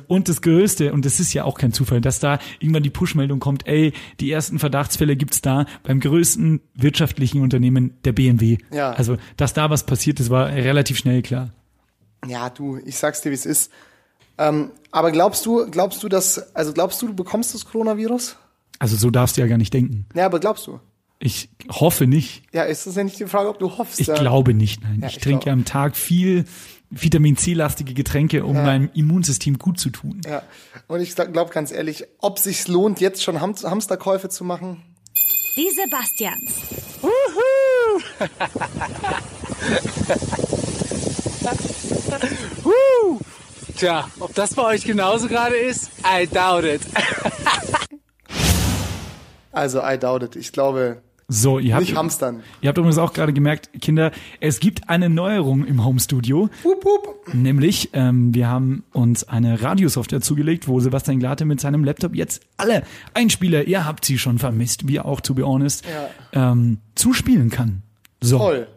und 0.08 0.30
das 0.30 0.42
größte 0.42 0.94
und 0.94 1.06
das 1.06 1.20
ist 1.20 1.34
ja 1.34 1.44
auch 1.44 1.58
kein 1.58 1.74
Zufall, 1.74 2.00
dass 2.00 2.20
da 2.20 2.40
irgendwann 2.60 2.84
die 2.84 2.90
Push-Meldung 2.90 3.40
kommt, 3.40 3.68
ey, 3.68 3.92
die 4.22 4.32
ersten 4.32 4.60
Verdachtsfälle 4.60 5.18
gibt's 5.18 5.42
da 5.42 5.66
beim 5.84 6.00
größten 6.00 6.62
wirtschaftlichen 6.76 7.42
Unternehmen 7.42 7.98
der 8.06 8.14
BMW. 8.14 8.58
Ja. 8.72 8.92
Also, 8.92 9.18
dass 9.36 9.54
da 9.54 9.70
was 9.70 9.86
passiert, 9.86 10.22
das 10.22 10.30
war 10.30 10.48
relativ 10.48 10.98
schnell 10.98 11.22
klar. 11.22 11.50
Ja, 12.28 12.50
du, 12.50 12.80
ich 12.86 12.98
sag's 12.98 13.20
dir, 13.20 13.32
wie 13.32 13.36
es 13.36 13.46
ist. 13.46 13.72
Ähm, 14.38 14.72
aber 14.92 15.12
glaubst 15.12 15.46
du, 15.46 15.70
glaubst 15.70 16.02
du, 16.02 16.08
dass, 16.08 16.56
also 16.56 16.72
glaubst 16.72 17.02
du, 17.02 17.08
du 17.08 17.14
bekommst 17.14 17.54
das 17.54 17.66
Coronavirus? 17.66 18.38
Also 18.82 18.96
so 18.96 19.12
darfst 19.12 19.38
du 19.38 19.42
ja 19.42 19.48
gar 19.48 19.60
nicht 19.60 19.76
denken. 19.76 20.08
Ja, 20.16 20.26
aber 20.26 20.40
glaubst 20.40 20.66
du? 20.66 20.80
Ich 21.20 21.50
hoffe 21.70 22.08
nicht. 22.08 22.42
Ja, 22.52 22.64
ist 22.64 22.88
das 22.88 22.96
ja 22.96 23.04
nicht 23.04 23.20
die 23.20 23.28
Frage, 23.28 23.48
ob 23.48 23.60
du 23.60 23.78
hoffst? 23.78 24.00
Ich 24.00 24.08
ja? 24.08 24.16
glaube 24.16 24.56
nicht, 24.56 24.82
nein. 24.82 25.02
Ja, 25.02 25.08
ich, 25.08 25.18
ich 25.18 25.22
trinke 25.22 25.46
ja 25.46 25.54
am 25.54 25.66
Tag 25.66 25.96
viel 25.96 26.46
Vitamin 26.90 27.38
C-lastige 27.38 27.94
Getränke, 27.94 28.44
um 28.44 28.56
ja. 28.56 28.64
meinem 28.64 28.90
Immunsystem 28.96 29.60
gut 29.60 29.80
zu 29.80 29.92
tun. 29.92 30.22
Ja, 30.26 30.42
und 30.88 31.00
ich 31.00 31.16
glaube 31.16 31.54
ganz 31.54 31.72
ehrlich, 31.72 32.06
ob 32.18 32.40
sich's 32.40 32.68
lohnt, 32.68 33.00
jetzt 33.00 33.22
schon 33.22 33.40
Ham 33.40 33.54
Hamsterkäufe 33.56 34.30
zu 34.30 34.44
machen? 34.44 34.82
Die 35.56 35.70
Sebastians. 35.70 36.56
Tja, 43.78 44.10
ob 44.20 44.34
das 44.34 44.56
bei 44.56 44.64
euch 44.64 44.84
genauso 44.86 45.28
gerade 45.28 45.56
ist? 45.56 45.92
I 46.04 46.26
doubt 46.26 46.64
it. 46.64 46.82
Also, 49.52 49.82
I 49.84 49.98
doubt 49.98 50.24
it. 50.24 50.36
Ich 50.36 50.52
glaube, 50.52 51.02
so, 51.34 51.60
ihr 51.60 51.76
habt, 51.76 51.86
nicht 51.86 51.96
hamstern. 51.96 52.44
Ihr 52.60 52.68
habt 52.68 52.78
übrigens 52.78 52.98
auch 52.98 53.14
gerade 53.14 53.32
gemerkt, 53.32 53.70
Kinder, 53.80 54.12
es 54.42 54.60
gibt 54.60 54.90
eine 54.90 55.10
Neuerung 55.10 55.64
im 55.66 55.86
Homestudio. 55.86 56.50
Wupp, 56.62 56.84
wupp. 56.84 57.34
Nämlich, 57.34 57.92
ähm, 57.94 58.34
wir 58.36 58.50
haben 58.50 58.84
uns 58.92 59.24
eine 59.24 59.62
Radiosoftware 59.62 60.20
zugelegt, 60.20 60.68
wo 60.68 60.82
Sebastian 60.82 61.20
Glate 61.20 61.46
mit 61.46 61.62
seinem 61.62 61.86
Laptop 61.86 62.16
jetzt 62.16 62.42
alle 62.58 62.84
Einspieler, 63.14 63.64
ihr 63.64 63.86
habt 63.86 64.04
sie 64.04 64.18
schon 64.18 64.40
vermisst, 64.40 64.90
wir 64.90 65.06
auch, 65.06 65.22
to 65.22 65.34
be 65.34 65.48
honest, 65.48 65.86
ja. 66.34 66.52
ähm, 66.52 66.80
zuspielen 66.96 67.50
kann. 67.50 67.84
So. 68.20 68.38
Toll. 68.38 68.68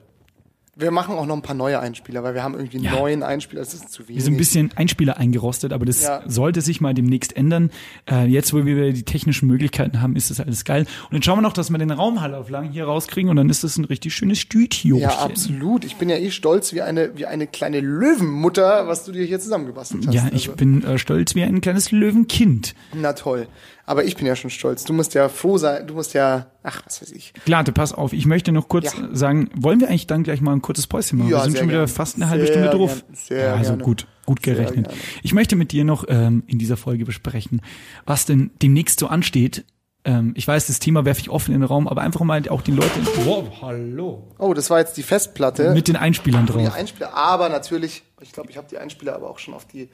Wir 0.77 0.91
machen 0.91 1.15
auch 1.15 1.27
noch 1.27 1.37
ein 1.37 1.43
paar 1.43 1.55
neue 1.55 1.79
Einspieler, 1.79 2.25
weil 2.25 2.35
wir 2.35 2.43
haben 2.43 2.55
irgendwie 2.55 2.79
ja. 2.79 2.93
neuen 2.93 3.23
Einspieler. 3.23 3.61
Das 3.63 3.75
ist 3.75 3.91
zu 3.91 4.09
wenig. 4.09 4.17
Wir 4.17 4.23
sind 4.25 4.35
ein 4.35 4.39
bisschen 4.39 4.71
Einspieler 4.75 5.19
eingerostet, 5.19 5.73
aber 5.73 5.85
das 5.85 6.03
ja. 6.03 6.23
sollte 6.27 6.63
sich 6.63 6.81
mal 6.81 6.95
demnächst 6.95 7.37
ändern. 7.37 7.71
Äh, 8.11 8.27
jetzt, 8.27 8.53
wo 8.53 8.65
wir 8.65 8.93
die 8.93 9.05
technischen 9.05 9.47
Möglichkeiten 9.47 10.03
haben, 10.03 10.17
ist 10.17 10.31
das 10.31 10.41
alles 10.41 10.65
geil. 10.65 10.87
Und 11.05 11.13
dann 11.13 11.23
schauen 11.23 11.39
wir 11.39 11.43
noch, 11.43 11.53
dass 11.53 11.71
wir 11.71 11.79
den 11.79 11.93
Raumhallauflagen 11.93 12.73
hier 12.73 12.87
rauskriegen 12.87 13.31
und 13.31 13.37
dann 13.37 13.49
ist 13.49 13.63
das 13.63 13.77
ein 13.77 13.85
richtig 13.85 14.15
schönes 14.15 14.39
Studio. 14.41 14.97
Ja, 14.97 15.19
absolut. 15.21 15.85
Ich 15.85 15.97
bin 15.97 16.09
ja 16.09 16.17
eh 16.17 16.31
stolz 16.31 16.73
wie 16.73 16.83
eine, 16.83 17.17
wie 17.17 17.27
eine 17.27 17.47
kleine 17.47 17.81
Löwenmutter, 17.81 18.89
was 18.89 19.05
du 19.05 19.13
dir 19.13 19.25
hier 19.25 19.39
zusammengebastelt 19.39 20.07
hast. 20.07 20.15
Ja, 20.15 20.27
ich 20.33 20.49
also. 20.49 20.57
bin 20.57 20.83
äh, 20.83 20.99
stolz 20.99 21.35
wie 21.37 21.45
ein 21.45 21.61
kleines 21.61 21.93
Löwenkind. 21.93 22.75
Na 22.95 23.13
toll. 23.13 23.47
Aber 23.87 24.05
ich 24.05 24.17
bin 24.17 24.27
ja 24.27 24.35
schon 24.35 24.51
stolz. 24.51 24.85
Du 24.85 24.93
musst 24.93 25.15
ja 25.15 25.29
froh 25.29 25.59
sein, 25.59 25.87
du 25.87 25.95
musst 25.95 26.15
ja, 26.15 26.47
ach, 26.63 26.83
was 26.87 27.03
weiß 27.03 27.13
ich. 27.13 27.35
Glate, 27.45 27.73
pass 27.73 27.93
auf, 27.93 28.13
ich 28.13 28.25
möchte 28.25 28.51
noch 28.51 28.69
kurz 28.69 28.95
ja. 28.97 29.09
sagen, 29.13 29.51
wollen 29.55 29.81
wir 29.81 29.89
eigentlich 29.89 30.07
dann 30.07 30.23
gleich 30.23 30.41
mal 30.41 30.53
ein 30.53 30.63
kurzes 30.63 30.87
Päuschen 30.87 31.19
machen? 31.19 31.31
Ja, 31.31 31.39
wir 31.39 31.45
sind 31.45 31.59
schon 31.59 31.69
wieder 31.69 31.79
gern. 31.81 31.89
fast 31.89 32.17
eine 32.17 32.31
halbe 32.31 32.47
sehr 32.47 32.55
Stunde 32.55 32.71
drauf. 32.71 33.05
Ja, 33.29 33.55
also 33.55 33.73
gerne. 33.73 33.85
gut, 33.85 34.07
gut 34.25 34.43
gerechnet. 34.43 34.89
Ich 35.23 35.35
möchte 35.35 35.55
mit 35.57 35.73
dir 35.73 35.85
noch 35.85 36.05
ähm, 36.09 36.45
in 36.47 36.59
dieser 36.59 36.79
Folge 36.79 37.05
besprechen, 37.05 37.61
was 38.07 38.25
denn 38.25 38.51
demnächst 38.63 39.01
so 39.01 39.09
ansteht. 39.09 39.65
Ähm, 40.07 40.33
ich 40.35 40.49
weiß, 40.49 40.67
das 40.67 40.79
Thema 40.79 41.05
werfe 41.05 41.21
ich 41.21 41.29
offen 41.29 41.55
in 41.55 41.61
den 41.61 41.67
Raum, 41.67 41.87
aber 41.87 42.01
einfach 42.01 42.21
mal 42.21 42.47
auch 42.49 42.63
die 42.63 42.73
Leute. 42.73 43.01
Wow, 43.25 43.49
hallo. 43.61 44.35
Oh, 44.39 44.55
das 44.55 44.71
war 44.71 44.79
jetzt 44.79 44.97
die 44.97 45.03
Festplatte. 45.03 45.73
Mit 45.75 45.89
den 45.89 45.97
Einspielern 45.97 46.47
drauf. 46.47 46.63
Die 46.63 46.69
Einspieler, 46.69 47.15
aber 47.15 47.51
natürlich, 47.51 48.03
ich 48.21 48.33
glaube, 48.33 48.51
ich 48.51 48.57
habe 48.57 48.67
die 48.71 48.79
Einspieler 48.79 49.15
aber 49.15 49.29
auch 49.29 49.39
schon 49.39 49.53
auf 49.53 49.67
die 49.67 49.91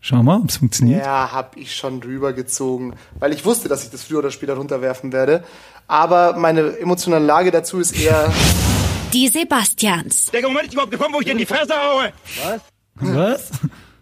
Schau 0.00 0.22
mal, 0.22 0.36
ob 0.40 0.48
es 0.48 0.58
funktioniert. 0.58 1.04
Ja, 1.04 1.32
habe 1.32 1.58
ich 1.58 1.74
schon 1.74 2.02
rübergezogen, 2.02 2.94
weil 3.18 3.32
ich 3.32 3.44
wusste, 3.44 3.68
dass 3.68 3.84
ich 3.84 3.90
das 3.90 4.04
früher 4.04 4.20
oder 4.20 4.30
später 4.30 4.54
runterwerfen 4.54 5.12
werde. 5.12 5.42
Aber 5.88 6.36
meine 6.36 6.78
emotionale 6.78 7.24
Lage 7.24 7.50
dazu 7.50 7.80
ist 7.80 7.98
eher. 7.98 8.32
Die 9.12 9.28
Sebastians. 9.28 10.26
Der 10.32 10.42
Moment 10.42 10.66
ist 10.66 10.74
überhaupt 10.74 10.92
gekommen, 10.92 11.14
wo 11.14 11.20
ich 11.20 11.24
dir 11.24 11.32
in 11.32 11.38
die 11.38 11.46
Fresse 11.46 11.72
haue. 11.72 12.12
Was? 12.44 12.60
Was? 12.96 13.50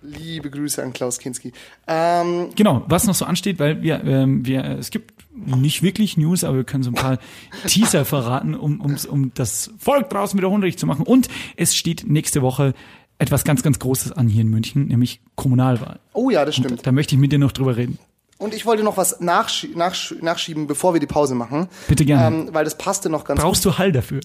Liebe 0.03 0.51
Grüße 0.51 0.83
an 0.83 0.93
Klaus 0.93 1.19
Kinski. 1.19 1.53
Ähm, 1.87 2.51
genau, 2.57 2.85
was 2.89 3.07
noch 3.07 3.15
so 3.15 3.25
ansteht, 3.25 3.61
weil 3.61 3.83
wir, 3.83 4.03
ähm, 4.05 4.45
wir, 4.45 4.65
es 4.65 4.91
gibt 4.91 5.15
nicht 5.33 5.83
wirklich 5.83 6.17
News, 6.17 6.43
aber 6.45 6.57
wir 6.57 6.65
können 6.65 6.83
so 6.83 6.91
ein 6.91 6.95
paar 6.95 7.19
Teaser 7.69 8.05
verraten, 8.05 8.55
um, 8.55 8.81
um, 8.81 8.97
um 9.09 9.33
das 9.35 9.71
Volk 9.79 10.11
draußen 10.11 10.37
wieder 10.37 10.51
hungrig 10.51 10.77
zu 10.77 10.87
machen. 10.87 11.07
Und 11.07 11.29
es 11.57 11.77
steht 11.77 12.05
nächste 12.09 12.43
Woche 12.43 12.75
etwas 13.19 13.45
ganz, 13.45 13.63
ganz 13.63 13.79
Großes 13.79 14.13
an 14.13 14.29
hier 14.29 14.43
in 14.43 14.49
München, 14.49 14.87
nämlich 14.89 15.21
Kommunalwahl. 15.35 15.99
Oh 16.13 16.31
ja, 16.31 16.45
das 16.45 16.57
stimmt. 16.57 16.73
Und 16.73 16.87
da 16.87 16.93
möchte 16.93 17.15
ich 17.15 17.21
mit 17.21 17.33
dir 17.33 17.39
noch 17.39 17.53
drüber 17.53 17.77
reden. 17.77 17.99
Und 18.39 18.53
ich 18.53 18.67
wollte 18.67 18.83
noch 18.83 18.99
was 18.99 19.21
nachsch 19.21 19.67
nachsch 19.75 20.15
nachschieben, 20.21 20.67
bevor 20.67 20.93
wir 20.93 21.01
die 21.01 21.07
Pause 21.07 21.35
machen. 21.35 21.69
Bitte 21.89 22.05
gerne. 22.05 22.37
Ähm, 22.37 22.49
weil 22.53 22.65
das 22.65 22.77
passte 22.77 23.09
noch 23.09 23.25
ganz 23.25 23.41
Brauchst 23.41 23.65
gut. 23.65 23.75
du 23.75 23.79
Hall 23.79 23.93
dafür? 23.93 24.21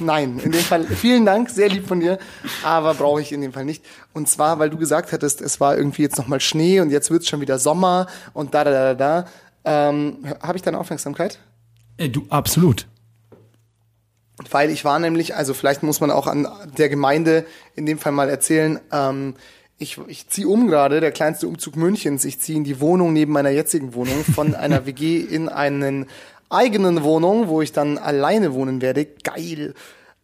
Nein, 0.00 0.40
in 0.42 0.50
dem 0.50 0.60
Fall 0.60 0.84
vielen 0.84 1.24
Dank, 1.24 1.50
sehr 1.50 1.68
lieb 1.68 1.86
von 1.86 2.00
dir, 2.00 2.18
aber 2.64 2.94
brauche 2.94 3.20
ich 3.20 3.30
in 3.30 3.40
dem 3.40 3.52
Fall 3.52 3.64
nicht. 3.64 3.84
Und 4.12 4.28
zwar, 4.28 4.58
weil 4.58 4.70
du 4.70 4.76
gesagt 4.76 5.12
hattest, 5.12 5.40
es 5.40 5.60
war 5.60 5.76
irgendwie 5.76 6.02
jetzt 6.02 6.18
nochmal 6.18 6.40
Schnee 6.40 6.80
und 6.80 6.90
jetzt 6.90 7.12
wird's 7.12 7.28
schon 7.28 7.40
wieder 7.40 7.60
Sommer 7.60 8.08
und 8.32 8.54
da, 8.54 8.64
da, 8.64 8.72
da, 8.72 8.94
da. 8.94 9.26
Ähm, 9.64 10.16
Habe 10.42 10.56
ich 10.56 10.62
deine 10.62 10.78
Aufmerksamkeit? 10.78 11.38
Äh, 11.96 12.08
du, 12.08 12.26
absolut. 12.28 12.88
Weil 14.50 14.70
ich 14.70 14.84
war 14.84 14.98
nämlich, 14.98 15.34
also 15.34 15.52
vielleicht 15.54 15.82
muss 15.82 16.00
man 16.00 16.10
auch 16.10 16.26
an 16.26 16.46
der 16.76 16.88
Gemeinde 16.88 17.44
in 17.74 17.86
dem 17.86 17.98
Fall 17.98 18.12
mal 18.12 18.28
erzählen, 18.28 18.80
ähm, 18.92 19.34
ich, 19.78 19.98
ich 20.08 20.28
ziehe 20.28 20.48
um 20.48 20.66
gerade, 20.66 21.00
der 21.00 21.12
kleinste 21.12 21.46
Umzug 21.46 21.76
Münchens. 21.76 22.24
Ich 22.24 22.40
ziehe 22.40 22.58
in 22.58 22.64
die 22.64 22.80
Wohnung 22.80 23.12
neben 23.12 23.32
meiner 23.32 23.50
jetzigen 23.50 23.94
Wohnung 23.94 24.24
von 24.24 24.54
einer 24.56 24.86
WG 24.86 25.20
in 25.20 25.48
einen 25.48 26.06
eigenen 26.50 27.02
Wohnung, 27.04 27.48
wo 27.48 27.62
ich 27.62 27.72
dann 27.72 27.98
alleine 27.98 28.54
wohnen 28.54 28.80
werde. 28.80 29.06
Geil 29.06 29.74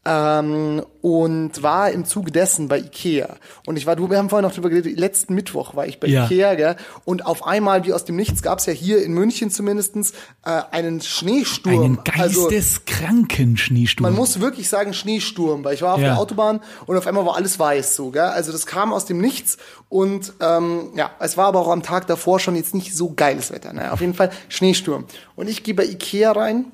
ähm, 0.05 0.83
und 1.01 1.63
war 1.63 1.91
im 1.91 2.05
Zuge 2.05 2.31
dessen 2.31 2.69
bei 2.69 2.79
Ikea. 2.79 3.37
Und 3.67 3.77
ich 3.77 3.87
war, 3.87 3.97
du, 3.97 4.11
wir 4.11 4.19
haben 4.19 4.29
vorhin 4.29 4.47
noch 4.47 4.55
drüber 4.55 4.71
geredet, 4.71 4.99
letzten 4.99 5.35
Mittwoch 5.35 5.75
war 5.75 5.87
ich 5.87 6.01
bei 6.01 6.09
ja. 6.09 6.25
Ikea, 6.25 6.55
gell? 6.55 6.77
Und 7.05 7.27
auf 7.27 7.47
einmal, 7.47 7.85
wie 7.85 7.93
aus 7.93 8.05
dem 8.05 8.17
Nichts, 8.17 8.43
gab's 8.43 8.67
ja 8.67 8.73
hier 8.73 9.03
in 9.03 9.13
München 9.13 9.51
zumindestens 9.51 10.13
äh, 10.45 10.63
einen 10.71 11.01
Schneesturm. 11.01 11.85
Einen 11.85 11.99
also 12.19 12.49
geisteskranken 12.49 13.53
also, 13.53 13.57
Schneesturm. 13.57 14.03
Man 14.03 14.15
muss 14.15 14.41
wirklich 14.41 14.69
sagen 14.69 14.93
Schneesturm, 14.93 15.65
weil 15.65 15.75
ich 15.75 15.83
war 15.83 15.95
auf 15.95 16.01
ja. 16.01 16.09
der 16.09 16.19
Autobahn 16.19 16.61
und 16.87 16.97
auf 16.97 17.07
einmal 17.07 17.25
war 17.25 17.37
alles 17.37 17.59
weiß 17.59 17.97
so, 17.97 18.11
gell? 18.11 18.23
Also 18.23 18.53
das 18.53 18.67
kam 18.67 18.93
aus 18.93 19.07
dem 19.07 19.19
Nichts 19.19 19.57
und 19.89 20.33
ähm, 20.41 20.91
ja, 20.97 21.11
es 21.21 21.37
war 21.37 21.47
aber 21.47 21.61
auch 21.61 21.71
am 21.71 21.83
Tag 21.83 22.07
davor 22.07 22.41
schon 22.41 22.57
jetzt 22.57 22.75
nicht 22.75 22.95
so 22.95 23.13
geiles 23.15 23.53
Wetter. 23.53 23.73
Ne? 23.73 23.93
Auf 23.93 24.01
jeden 24.01 24.15
Fall 24.15 24.31
Schneesturm. 24.49 25.07
Und 25.37 25.49
ich 25.49 25.63
gehe 25.63 25.75
bei 25.75 25.85
Ikea 25.85 26.33
rein, 26.33 26.67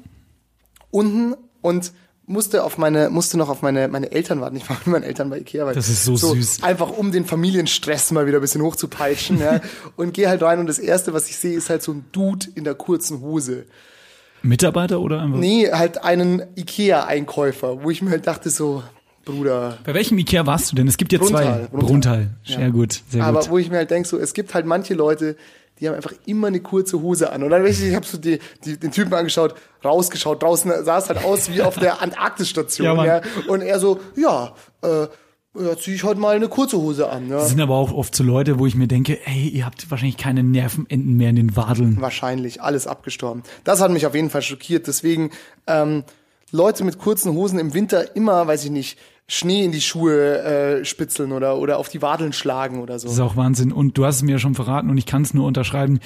unten 0.91 1.35
und 1.63 1.93
musste 2.31 2.63
auf 2.65 2.79
meine, 2.79 3.11
musste 3.11 3.37
noch 3.37 3.49
auf 3.49 3.61
meine, 3.61 3.89
meine 3.89 4.13
Eltern 4.13 4.41
warten. 4.41 4.57
Ich 4.57 4.69
war 4.71 4.77
mit 4.79 4.87
meinen 4.87 5.03
Eltern 5.03 5.29
bei 5.29 5.39
Ikea. 5.41 5.67
Weil 5.67 5.75
das 5.75 5.89
ist 5.89 6.05
so, 6.05 6.17
so 6.17 6.35
süß. 6.35 6.63
Einfach 6.63 6.91
um 6.91 7.13
den 7.13 7.25
Familienstress 7.27 8.13
mal 8.13 8.27
wieder 8.27 8.39
ein 8.39 8.41
bisschen 8.41 8.63
hochzupeitschen. 8.63 9.41
ja. 9.41 9.61
Und 9.97 10.15
gehe 10.15 10.29
halt 10.29 10.43
rein 10.43 10.61
und 10.61 10.67
das 10.67 10.79
erste, 10.79 11.13
was 11.13 11.29
ich 11.29 11.37
sehe, 11.37 11.57
ist 11.57 11.69
halt 11.69 11.83
so 11.83 11.93
ein 11.93 12.05
Dude 12.13 12.47
in 12.55 12.65
der 12.65 12.75
kurzen 12.75 13.21
Hose. 13.21 13.67
Mitarbeiter 14.43 15.01
oder 15.01 15.21
einfach? 15.21 15.39
Nee, 15.39 15.71
halt 15.71 16.03
einen 16.03 16.43
Ikea-Einkäufer, 16.57 17.83
wo 17.83 17.91
ich 17.91 18.01
mir 18.01 18.11
halt 18.11 18.27
dachte 18.27 18.49
so, 18.49 18.83
Bruder. 19.25 19.79
Bei 19.85 19.93
welchem 19.93 20.17
Ikea 20.19 20.47
warst 20.47 20.73
du 20.73 20.77
denn? 20.77 20.89
Es 20.89 20.97
gibt 20.97 21.13
ja 21.13 21.19
Bruntal, 21.19 21.43
zwei. 21.43 21.67
Bruntal. 21.69 21.89
Bruntal. 21.89 22.31
Sehr 22.45 22.61
ja. 22.61 22.69
gut, 22.69 23.03
sehr 23.09 23.25
Aber 23.25 23.41
gut. 23.41 23.51
wo 23.51 23.59
ich 23.59 23.71
mir 23.71 23.77
halt 23.77 23.91
denke, 23.91 24.09
so, 24.09 24.19
es 24.19 24.33
gibt 24.33 24.55
halt 24.55 24.65
manche 24.65 24.95
Leute, 24.95 25.37
die 25.81 25.89
haben 25.89 25.95
einfach 25.95 26.13
immer 26.27 26.49
eine 26.49 26.61
kurze 26.61 27.01
Hose 27.01 27.33
an. 27.33 27.43
Und 27.43 27.51
dann 27.51 27.65
ich, 27.67 27.83
ich 27.83 27.95
habe 27.95 28.07
so 28.07 28.19
die, 28.19 28.39
die, 28.65 28.79
den 28.79 28.93
Typen 28.93 29.15
angeschaut, 29.15 29.55
rausgeschaut, 29.85 30.43
draußen 30.43 30.85
sah 30.85 30.99
es 30.99 31.09
halt 31.09 31.25
aus 31.25 31.51
wie 31.51 31.63
auf 31.63 31.79
der 31.79 32.03
Antarktisstation. 32.03 32.97
ja, 32.99 33.05
ja. 33.05 33.21
Und 33.49 33.63
er 33.63 33.79
so, 33.79 34.01
ja, 34.17 34.55
äh, 34.83 35.07
ja, 35.59 35.77
zieh 35.77 35.95
ich 35.95 36.05
heute 36.05 36.21
mal 36.21 36.37
eine 36.37 36.49
kurze 36.49 36.79
Hose 36.79 37.09
an. 37.11 37.29
Ja. 37.29 37.39
Das 37.39 37.49
sind 37.49 37.61
aber 37.61 37.75
auch 37.75 37.93
oft 37.93 38.15
so 38.15 38.23
Leute, 38.23 38.59
wo 38.59 38.67
ich 38.67 38.77
mir 38.77 38.87
denke, 38.87 39.19
ey, 39.27 39.49
ihr 39.49 39.67
habt 39.67 39.91
wahrscheinlich 39.91 40.17
keine 40.17 40.43
Nervenenden 40.43 41.17
mehr 41.17 41.31
in 41.31 41.37
den 41.37 41.57
Wadeln. 41.57 42.01
Wahrscheinlich, 42.01 42.63
alles 42.63 42.87
abgestorben. 42.87 43.43
Das 43.65 43.81
hat 43.81 43.91
mich 43.91 44.07
auf 44.07 44.15
jeden 44.15 44.31
Fall 44.31 44.43
schockiert. 44.43 44.87
Deswegen, 44.87 45.31
ähm, 45.67 46.05
Leute 46.53 46.85
mit 46.85 46.99
kurzen 46.99 47.33
Hosen 47.33 47.59
im 47.59 47.75
Winter 47.75 48.17
immer, 48.17 48.47
weiß 48.47 48.65
ich 48.65 48.71
nicht, 48.71 48.99
Schnee 49.31 49.65
in 49.65 49.71
die 49.71 49.81
Schuhe 49.81 50.43
äh, 50.43 50.85
spitzeln 50.85 51.31
oder, 51.31 51.57
oder 51.57 51.79
auf 51.79 51.89
die 51.89 52.03
Wadeln 52.03 52.33
schlagen 52.33 52.81
oder 52.81 52.99
so. 52.99 53.07
Das 53.07 53.15
ist 53.15 53.21
auch 53.21 53.37
Wahnsinn. 53.37 53.71
Und 53.71 53.97
du 53.97 54.05
hast 54.05 54.17
es 54.17 54.23
mir 54.23 54.41
schon 54.41 54.57
verraten 54.57 54.91
und 54.91 54.99
ich 54.99 55.07
kann 55.07 55.23
es 55.23 55.35
nur 55.35 55.47
unterschreiben. 55.47 56.01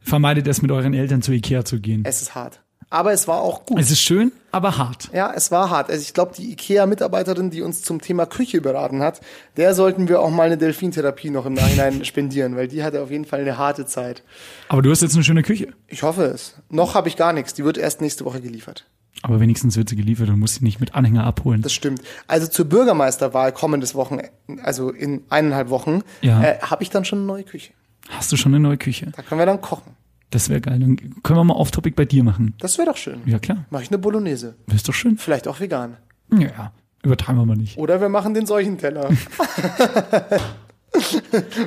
Vermeidet 0.00 0.48
es 0.48 0.62
mit 0.62 0.70
euren 0.70 0.94
Eltern 0.94 1.20
zu 1.20 1.30
Ikea 1.32 1.66
zu 1.66 1.78
gehen. 1.78 2.04
Es 2.06 2.22
ist 2.22 2.34
hart. 2.34 2.62
Aber 2.88 3.12
es 3.12 3.28
war 3.28 3.42
auch 3.42 3.66
gut. 3.66 3.78
Es 3.78 3.90
ist 3.90 4.00
schön, 4.00 4.32
aber 4.50 4.78
hart. 4.78 5.10
Ja, 5.12 5.30
es 5.32 5.50
war 5.50 5.68
hart. 5.68 5.90
Also 5.90 6.00
ich 6.00 6.14
glaube, 6.14 6.32
die 6.34 6.50
IKEA-Mitarbeiterin, 6.52 7.50
die 7.50 7.60
uns 7.60 7.82
zum 7.82 8.00
Thema 8.00 8.24
Küche 8.24 8.62
beraten 8.62 9.02
hat, 9.02 9.20
der 9.58 9.74
sollten 9.74 10.08
wir 10.08 10.20
auch 10.20 10.30
mal 10.30 10.44
eine 10.44 10.56
Delfintherapie 10.56 11.28
noch 11.28 11.44
im 11.44 11.52
Nachhinein 11.52 12.04
spendieren, 12.06 12.56
weil 12.56 12.66
die 12.66 12.82
hatte 12.82 13.02
auf 13.02 13.10
jeden 13.10 13.26
Fall 13.26 13.40
eine 13.40 13.58
harte 13.58 13.84
Zeit. 13.84 14.24
Aber 14.68 14.80
du 14.80 14.90
hast 14.90 15.02
jetzt 15.02 15.14
eine 15.14 15.22
schöne 15.22 15.42
Küche. 15.42 15.68
Ich 15.86 16.02
hoffe 16.02 16.24
es. 16.24 16.54
Noch 16.70 16.94
habe 16.94 17.08
ich 17.08 17.16
gar 17.16 17.34
nichts. 17.34 17.52
Die 17.52 17.64
wird 17.64 17.76
erst 17.76 18.00
nächste 18.00 18.24
Woche 18.24 18.40
geliefert. 18.40 18.86
Aber 19.22 19.38
wenigstens 19.40 19.76
wird 19.76 19.88
sie 19.88 19.96
geliefert 19.96 20.28
und 20.30 20.38
musst 20.38 20.56
sie 20.56 20.64
nicht 20.64 20.80
mit 20.80 20.94
Anhänger 20.94 21.24
abholen. 21.24 21.60
Das 21.62 21.72
stimmt. 21.72 22.00
Also 22.26 22.46
zur 22.46 22.64
Bürgermeisterwahl 22.66 23.52
kommendes 23.52 23.94
Wochenende, 23.94 24.30
also 24.62 24.90
in 24.90 25.24
eineinhalb 25.28 25.68
Wochen, 25.68 26.00
Ja. 26.22 26.42
äh, 26.42 26.58
habe 26.60 26.82
ich 26.82 26.90
dann 26.90 27.04
schon 27.04 27.18
eine 27.18 27.26
neue 27.26 27.42
Küche. 27.44 27.72
Hast 28.08 28.32
du 28.32 28.36
schon 28.36 28.54
eine 28.54 28.60
neue 28.60 28.78
Küche? 28.78 29.12
Da 29.14 29.22
können 29.22 29.38
wir 29.40 29.46
dann 29.46 29.60
kochen. 29.60 29.92
Das 30.30 30.48
wäre 30.48 30.60
geil. 30.60 30.78
Dann 30.78 30.96
können 31.22 31.38
wir 31.38 31.44
mal 31.44 31.54
Off-Topic 31.54 31.94
bei 31.96 32.04
dir 32.06 32.22
machen. 32.24 32.54
Das 32.60 32.78
wäre 32.78 32.88
doch 32.88 32.96
schön. 32.96 33.20
Ja, 33.26 33.38
klar. 33.38 33.66
Mache 33.70 33.82
ich 33.82 33.90
eine 33.90 33.98
Bolognese. 33.98 34.54
Das 34.68 34.76
ist 34.76 34.88
doch 34.88 34.94
schön. 34.94 35.18
Vielleicht 35.18 35.48
auch 35.48 35.60
vegan. 35.60 35.96
Ja, 36.32 36.72
übertreiben 37.02 37.40
wir 37.40 37.46
mal 37.46 37.56
nicht. 37.56 37.76
Oder 37.76 38.00
wir 38.00 38.08
machen 38.08 38.32
den 38.32 38.46
Seuchenteller. 38.46 39.10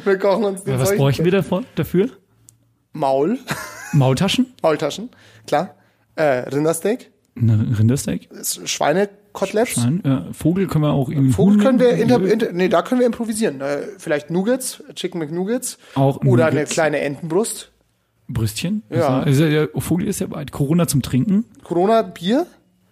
wir 0.06 0.18
kochen 0.18 0.46
uns 0.46 0.64
den 0.64 0.80
Was 0.80 0.96
bräuchten 0.96 1.26
wir 1.26 1.32
davon, 1.32 1.66
dafür? 1.76 2.10
Maul. 2.94 3.40
Maultaschen? 3.94 4.48
Maultaschen. 4.62 5.10
Klar. 5.48 5.76
Äh, 6.16 6.24
Rindersteak. 6.50 7.12
Eine 7.36 7.80
Rindersteak? 7.80 8.30
Schweinekoteletts. 8.66 9.78
Nein, 9.78 10.04
äh, 10.06 10.34
Vogel 10.34 10.68
können 10.68 10.84
wir 10.84 10.92
auch 10.92 11.10
irgendwie. 11.10 11.34
Vogel 11.34 11.58
können 11.58 11.80
wir, 11.80 11.92
inter, 11.96 12.22
inter, 12.24 12.52
nee, 12.52 12.70
da 12.70 12.82
können 12.84 13.00
wir 13.00 13.08
improvisieren. 13.08 13.62
Äh, 13.62 13.88
vielleicht 13.98 14.30
Nuggets, 14.30 14.84
Chicken 14.94 15.20
McNuggets. 15.20 15.78
Auch 15.96 16.18
Oder 16.24 16.46
eine 16.48 16.56
Nuggets. 16.56 16.72
kleine 16.72 17.00
Entenbrust. 17.00 17.72
Brüstchen? 18.28 18.84
Ja. 18.90 19.20
Also, 19.22 19.46
ja, 19.46 19.68
Vogel 19.76 20.08
ist 20.08 20.20
ja 20.20 20.30
weit. 20.32 20.52
Corona 20.52 20.88
zum 20.88 21.02
Trinken? 21.02 21.46
Corona, 21.64 22.04
Bier. 22.04 22.46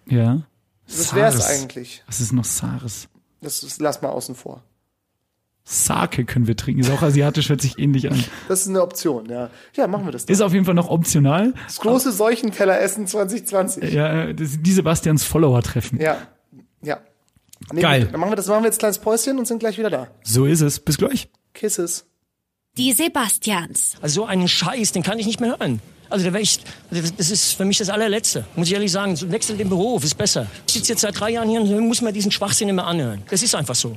Ja. 0.08 0.42
Das 0.86 1.14
wär's 1.14 1.46
eigentlich. 1.46 2.02
Was 2.06 2.20
ist 2.20 2.32
noch 2.32 2.44
Sares? 2.44 3.08
Das 3.40 3.62
ist, 3.62 3.80
lass 3.80 4.02
mal 4.02 4.10
außen 4.10 4.34
vor. 4.34 4.62
Sake 5.64 6.24
können 6.24 6.46
wir 6.46 6.56
trinken. 6.56 6.80
Ist 6.80 6.90
auch 6.90 7.02
asiatisch, 7.02 7.48
hört 7.48 7.60
sich 7.60 7.78
ähnlich 7.78 8.10
an. 8.10 8.22
Das 8.48 8.62
ist 8.62 8.68
eine 8.68 8.82
Option, 8.82 9.28
ja. 9.28 9.50
Ja, 9.76 9.86
machen 9.86 10.04
wir 10.04 10.12
das. 10.12 10.26
Doch. 10.26 10.32
Ist 10.32 10.40
auf 10.40 10.52
jeden 10.52 10.64
Fall 10.64 10.74
noch 10.74 10.90
optional. 10.90 11.54
Das 11.66 11.78
große 11.78 12.12
Seuchenteller-Essen 12.12 13.06
2020. 13.06 13.92
Ja, 13.92 14.24
äh, 14.24 14.34
das, 14.34 14.58
die 14.60 14.72
Sebastians 14.72 15.24
Follower 15.24 15.62
treffen. 15.62 16.00
Ja. 16.00 16.16
Ja. 16.82 16.98
Nee, 17.72 17.80
Geil. 17.80 18.08
Dann 18.10 18.20
machen 18.20 18.32
wir 18.32 18.36
das, 18.36 18.48
machen 18.48 18.62
wir 18.62 18.66
jetzt 18.66 18.76
ein 18.76 18.80
kleines 18.80 18.98
Päuschen 18.98 19.38
und 19.38 19.46
sind 19.46 19.60
gleich 19.60 19.78
wieder 19.78 19.90
da. 19.90 20.08
So 20.24 20.46
ist 20.46 20.62
es. 20.62 20.80
Bis 20.80 20.98
gleich. 20.98 21.28
Kisses. 21.54 22.06
Die 22.76 22.92
Sebastians. 22.92 23.94
Also 24.00 24.22
so 24.22 24.26
einen 24.26 24.48
Scheiß, 24.48 24.92
den 24.92 25.02
kann 25.02 25.18
ich 25.18 25.26
nicht 25.26 25.40
mehr 25.40 25.50
hören. 25.50 25.80
Also 26.08 26.26
da 26.26 26.32
wär 26.32 26.40
ich, 26.40 26.60
also 26.90 27.12
das 27.16 27.30
ist 27.30 27.52
für 27.52 27.64
mich 27.64 27.78
das 27.78 27.88
allerletzte. 27.88 28.44
Muss 28.56 28.66
ich 28.68 28.74
ehrlich 28.74 28.92
sagen, 28.92 29.16
so 29.16 29.30
wechsel 29.30 29.56
den 29.56 29.68
Beruf, 29.68 30.04
ist 30.04 30.16
besser. 30.16 30.46
Ich 30.66 30.74
sitze 30.74 30.92
jetzt 30.92 31.00
seit 31.02 31.18
drei 31.18 31.30
Jahren 31.30 31.48
hier 31.48 31.60
und 31.60 31.88
muss 31.88 32.02
mir 32.02 32.12
diesen 32.12 32.30
Schwachsinn 32.30 32.68
immer 32.68 32.86
anhören. 32.86 33.22
Das 33.30 33.42
ist 33.42 33.54
einfach 33.54 33.74
so. 33.74 33.96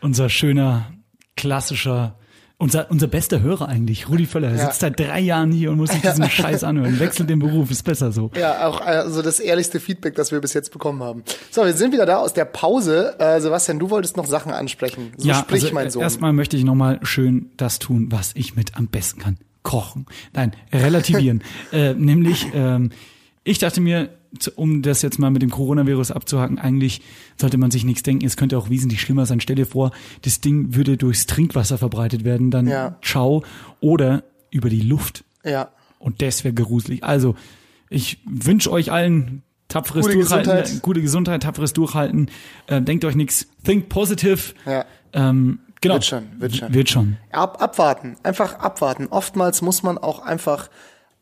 Unser 0.00 0.28
schöner, 0.28 0.92
klassischer, 1.36 2.16
unser, 2.58 2.90
unser 2.90 3.06
bester 3.06 3.40
Hörer 3.40 3.68
eigentlich, 3.68 4.08
Rudi 4.08 4.26
Völler. 4.26 4.48
Er 4.50 4.56
Ja. 4.56 4.64
sitzt 4.66 4.80
seit 4.80 5.00
drei 5.00 5.20
Jahren 5.20 5.50
hier 5.50 5.70
und 5.70 5.78
muss 5.78 5.90
sich 5.90 6.02
diesen 6.02 6.28
Scheiß 6.30 6.62
anhören. 6.64 7.00
Wechselt 7.00 7.30
den 7.30 7.38
Beruf, 7.38 7.70
ist 7.70 7.82
besser 7.84 8.12
so. 8.12 8.30
Ja, 8.36 8.66
auch 8.66 8.80
also 8.82 9.22
das 9.22 9.40
ehrlichste 9.40 9.80
Feedback, 9.80 10.14
das 10.14 10.30
wir 10.30 10.40
bis 10.40 10.52
jetzt 10.52 10.70
bekommen 10.70 11.02
haben. 11.02 11.24
So, 11.50 11.64
wir 11.64 11.72
sind 11.72 11.92
wieder 11.92 12.04
da 12.04 12.18
aus 12.18 12.34
der 12.34 12.44
Pause. 12.44 13.14
Äh, 13.18 13.40
Sebastian, 13.40 13.78
du 13.78 13.88
wolltest 13.90 14.16
noch 14.18 14.26
Sachen 14.26 14.52
ansprechen. 14.52 15.12
So 15.16 15.32
sprich, 15.32 15.62
also, 15.64 15.74
mein 15.74 15.86
äh, 15.86 15.90
Sohn. 15.90 16.02
Erstmal 16.02 16.32
möchte 16.34 16.56
ich 16.58 16.64
nochmal 16.64 17.00
schön 17.02 17.50
das 17.56 17.78
tun, 17.78 18.08
was 18.10 18.32
ich 18.34 18.56
mit 18.56 18.76
am 18.76 18.88
besten 18.88 19.20
kann. 19.20 19.38
Kochen. 19.62 20.06
Nein, 20.34 20.52
relativieren. 20.72 21.42
äh, 21.72 21.94
nämlich, 21.94 22.46
ähm, 22.54 22.90
ich 23.44 23.58
dachte 23.58 23.80
mir, 23.80 24.10
um 24.56 24.82
das 24.82 25.02
jetzt 25.02 25.18
mal 25.18 25.30
mit 25.30 25.42
dem 25.42 25.50
Coronavirus 25.50 26.10
abzuhaken, 26.12 26.58
eigentlich 26.58 27.02
sollte 27.36 27.58
man 27.58 27.70
sich 27.70 27.84
nichts 27.84 28.02
denken. 28.02 28.24
Es 28.26 28.36
könnte 28.36 28.56
auch 28.58 28.70
wesentlich 28.70 29.00
schlimmer 29.00 29.26
sein. 29.26 29.40
Stell 29.40 29.56
dir 29.56 29.66
vor, 29.66 29.90
das 30.22 30.40
Ding 30.40 30.74
würde 30.74 30.96
durchs 30.96 31.26
Trinkwasser 31.26 31.78
verbreitet 31.78 32.24
werden, 32.24 32.50
dann 32.50 32.66
Ja. 32.68 32.96
ciao. 33.02 33.44
Oder 33.80 34.22
über 34.50 34.68
die 34.70 34.82
Luft. 34.82 35.24
ja. 35.44 35.68
Und 35.98 36.22
das 36.22 36.44
wäre 36.44 36.54
gruselig. 36.54 37.04
Also, 37.04 37.34
ich 37.90 38.20
wünsche 38.24 38.72
euch 38.72 38.90
allen 38.90 39.42
tapferes 39.68 40.06
Gute 40.06 40.14
Durchhalten, 40.16 40.50
Gesundheit. 40.50 40.76
äh, 40.78 40.80
gute 40.80 41.02
Gesundheit, 41.02 41.42
tapferes 41.42 41.72
Durchhalten. 41.74 42.30
Äh, 42.68 42.80
denkt 42.80 43.04
euch 43.04 43.14
nichts. 43.16 43.48
Think 43.64 43.90
positive. 43.90 44.54
Ja. 44.64 44.86
Ähm, 45.12 45.58
genau. 45.82 45.96
Wird 45.96 46.06
schon, 46.06 46.22
wird 46.38 46.56
schon. 46.56 46.72
Wird 46.72 46.88
schon. 46.88 47.16
Ab, 47.32 47.60
abwarten, 47.60 48.16
einfach 48.22 48.54
abwarten. 48.60 49.08
Oftmals 49.10 49.60
muss 49.60 49.82
man 49.82 49.98
auch 49.98 50.20
einfach 50.20 50.70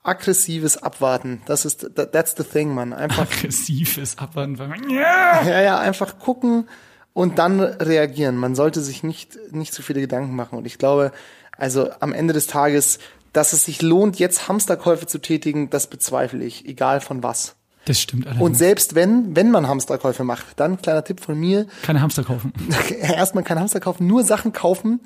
aggressives 0.08 0.76
Abwarten. 0.82 1.42
Das 1.46 1.64
ist, 1.64 1.94
that- 1.94 2.12
that's 2.12 2.34
the 2.36 2.42
thing, 2.44 2.74
man. 2.74 2.92
Einfach, 2.92 3.22
Aggressives 3.30 4.18
Abwarten. 4.18 4.56
Ja. 4.90 5.42
ja, 5.46 5.60
ja, 5.62 5.78
einfach 5.78 6.18
gucken 6.18 6.68
und 7.12 7.38
dann 7.38 7.60
reagieren. 7.60 8.36
Man 8.36 8.54
sollte 8.54 8.80
sich 8.80 9.02
nicht, 9.02 9.38
nicht 9.52 9.72
zu 9.72 9.82
viele 9.82 10.00
Gedanken 10.00 10.34
machen. 10.34 10.58
Und 10.58 10.66
ich 10.66 10.78
glaube, 10.78 11.12
also 11.56 11.90
am 12.00 12.12
Ende 12.12 12.34
des 12.34 12.46
Tages, 12.46 12.98
dass 13.32 13.52
es 13.52 13.64
sich 13.64 13.82
lohnt, 13.82 14.18
jetzt 14.18 14.48
Hamsterkäufe 14.48 15.06
zu 15.06 15.18
tätigen, 15.18 15.70
das 15.70 15.86
bezweifle 15.88 16.44
ich, 16.44 16.66
egal 16.66 17.00
von 17.00 17.22
was. 17.22 17.54
Das 17.84 18.00
stimmt 18.00 18.26
allerdings. 18.26 18.44
Und 18.44 18.54
selbst 18.54 18.94
wenn, 18.94 19.34
wenn 19.34 19.50
man 19.50 19.66
Hamsterkäufe 19.68 20.22
macht, 20.24 20.44
dann 20.56 20.80
kleiner 20.80 21.04
Tipp 21.04 21.20
von 21.20 21.38
mir, 21.38 21.66
Keine 21.82 22.00
Hamster 22.02 22.22
kaufen. 22.24 22.52
erstmal 23.00 23.44
kein 23.44 23.58
Hamster 23.58 23.80
kaufen, 23.80 24.06
nur 24.06 24.24
Sachen 24.24 24.52
kaufen, 24.52 25.00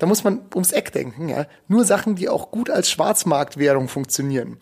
da 0.00 0.06
muss 0.06 0.24
man 0.24 0.40
ums 0.54 0.72
Eck 0.72 0.90
denken, 0.92 1.28
ja. 1.28 1.46
Nur 1.68 1.84
Sachen, 1.84 2.16
die 2.16 2.28
auch 2.28 2.50
gut 2.50 2.70
als 2.70 2.90
Schwarzmarktwährung 2.90 3.86
funktionieren. 3.88 4.58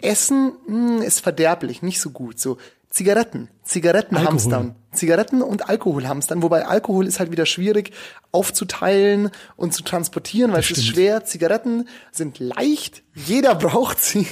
Essen 0.00 0.52
mh, 0.68 1.04
ist 1.04 1.20
verderblich, 1.20 1.82
nicht 1.82 2.00
so 2.00 2.10
gut. 2.10 2.38
So 2.38 2.58
Zigaretten, 2.90 3.48
Zigaretten 3.62 4.16
Alkohol. 4.16 4.32
hamstern. 4.32 4.74
Zigaretten 4.92 5.42
und 5.42 5.68
Alkohol 5.68 6.08
hamstern, 6.08 6.42
wobei 6.42 6.64
Alkohol 6.64 7.06
ist 7.06 7.18
halt 7.20 7.30
wieder 7.30 7.44
schwierig 7.44 7.92
aufzuteilen 8.32 9.30
und 9.56 9.74
zu 9.74 9.82
transportieren, 9.82 10.52
weil 10.52 10.60
es 10.60 10.70
ist 10.70 10.82
stimmt. 10.82 10.96
schwer. 10.96 11.24
Zigaretten 11.24 11.88
sind 12.12 12.38
leicht, 12.38 13.02
jeder 13.14 13.54
braucht 13.54 14.00
sie. 14.02 14.26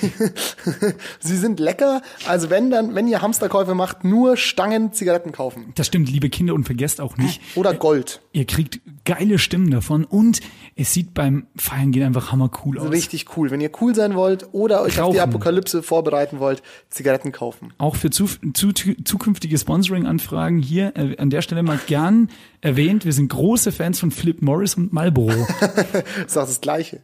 sie 1.20 1.36
sind 1.36 1.60
lecker. 1.60 2.00
Also 2.26 2.48
wenn 2.48 2.70
dann, 2.70 2.94
wenn 2.94 3.06
ihr 3.08 3.20
Hamsterkäufe 3.20 3.74
macht, 3.74 4.04
nur 4.04 4.36
Stangen 4.36 4.92
Zigaretten 4.92 5.32
kaufen. 5.32 5.72
Das 5.74 5.86
stimmt, 5.88 6.08
liebe 6.10 6.30
Kinder, 6.30 6.54
und 6.54 6.64
vergesst 6.64 7.00
auch 7.00 7.16
nicht, 7.18 7.40
Oder 7.56 7.74
Gold. 7.74 8.22
ihr 8.32 8.46
kriegt 8.46 8.80
geile 9.04 9.38
Stimmen 9.38 9.70
davon 9.70 10.04
und 10.04 10.40
es 10.76 10.92
sieht 10.92 11.14
beim 11.14 11.46
Feiern 11.56 11.92
gehen 11.92 12.02
einfach 12.02 12.32
hammercool 12.32 12.78
aus. 12.78 12.90
Richtig 12.90 13.36
cool. 13.36 13.50
Wenn 13.50 13.60
ihr 13.60 13.70
cool 13.80 13.94
sein 13.94 14.14
wollt 14.14 14.48
oder 14.52 14.82
euch 14.82 15.00
auf 15.00 15.12
die 15.12 15.18
Rauchen. 15.18 15.30
Apokalypse 15.30 15.82
vorbereiten 15.82 16.38
wollt, 16.40 16.62
Zigaretten 16.88 17.32
kaufen. 17.32 17.72
Auch 17.78 17.96
für 17.96 18.10
zu, 18.10 18.26
zu, 18.54 18.72
zukünftige 18.72 19.58
Sponsoring-Anfragen 19.58 20.58
hier 20.58 20.92
äh, 20.96 21.16
an 21.18 21.30
der 21.30 21.42
Stelle 21.42 21.62
mal 21.62 21.78
gern 21.86 22.30
erwähnt. 22.60 23.04
Wir 23.04 23.12
sind 23.12 23.28
große 23.28 23.72
Fans 23.72 24.00
von 24.00 24.10
Philip 24.10 24.42
Morris 24.42 24.74
und 24.74 24.92
Marlboro. 24.92 25.32
ist 26.26 26.38
auch 26.38 26.46
das 26.46 26.60
Gleiche. 26.60 27.00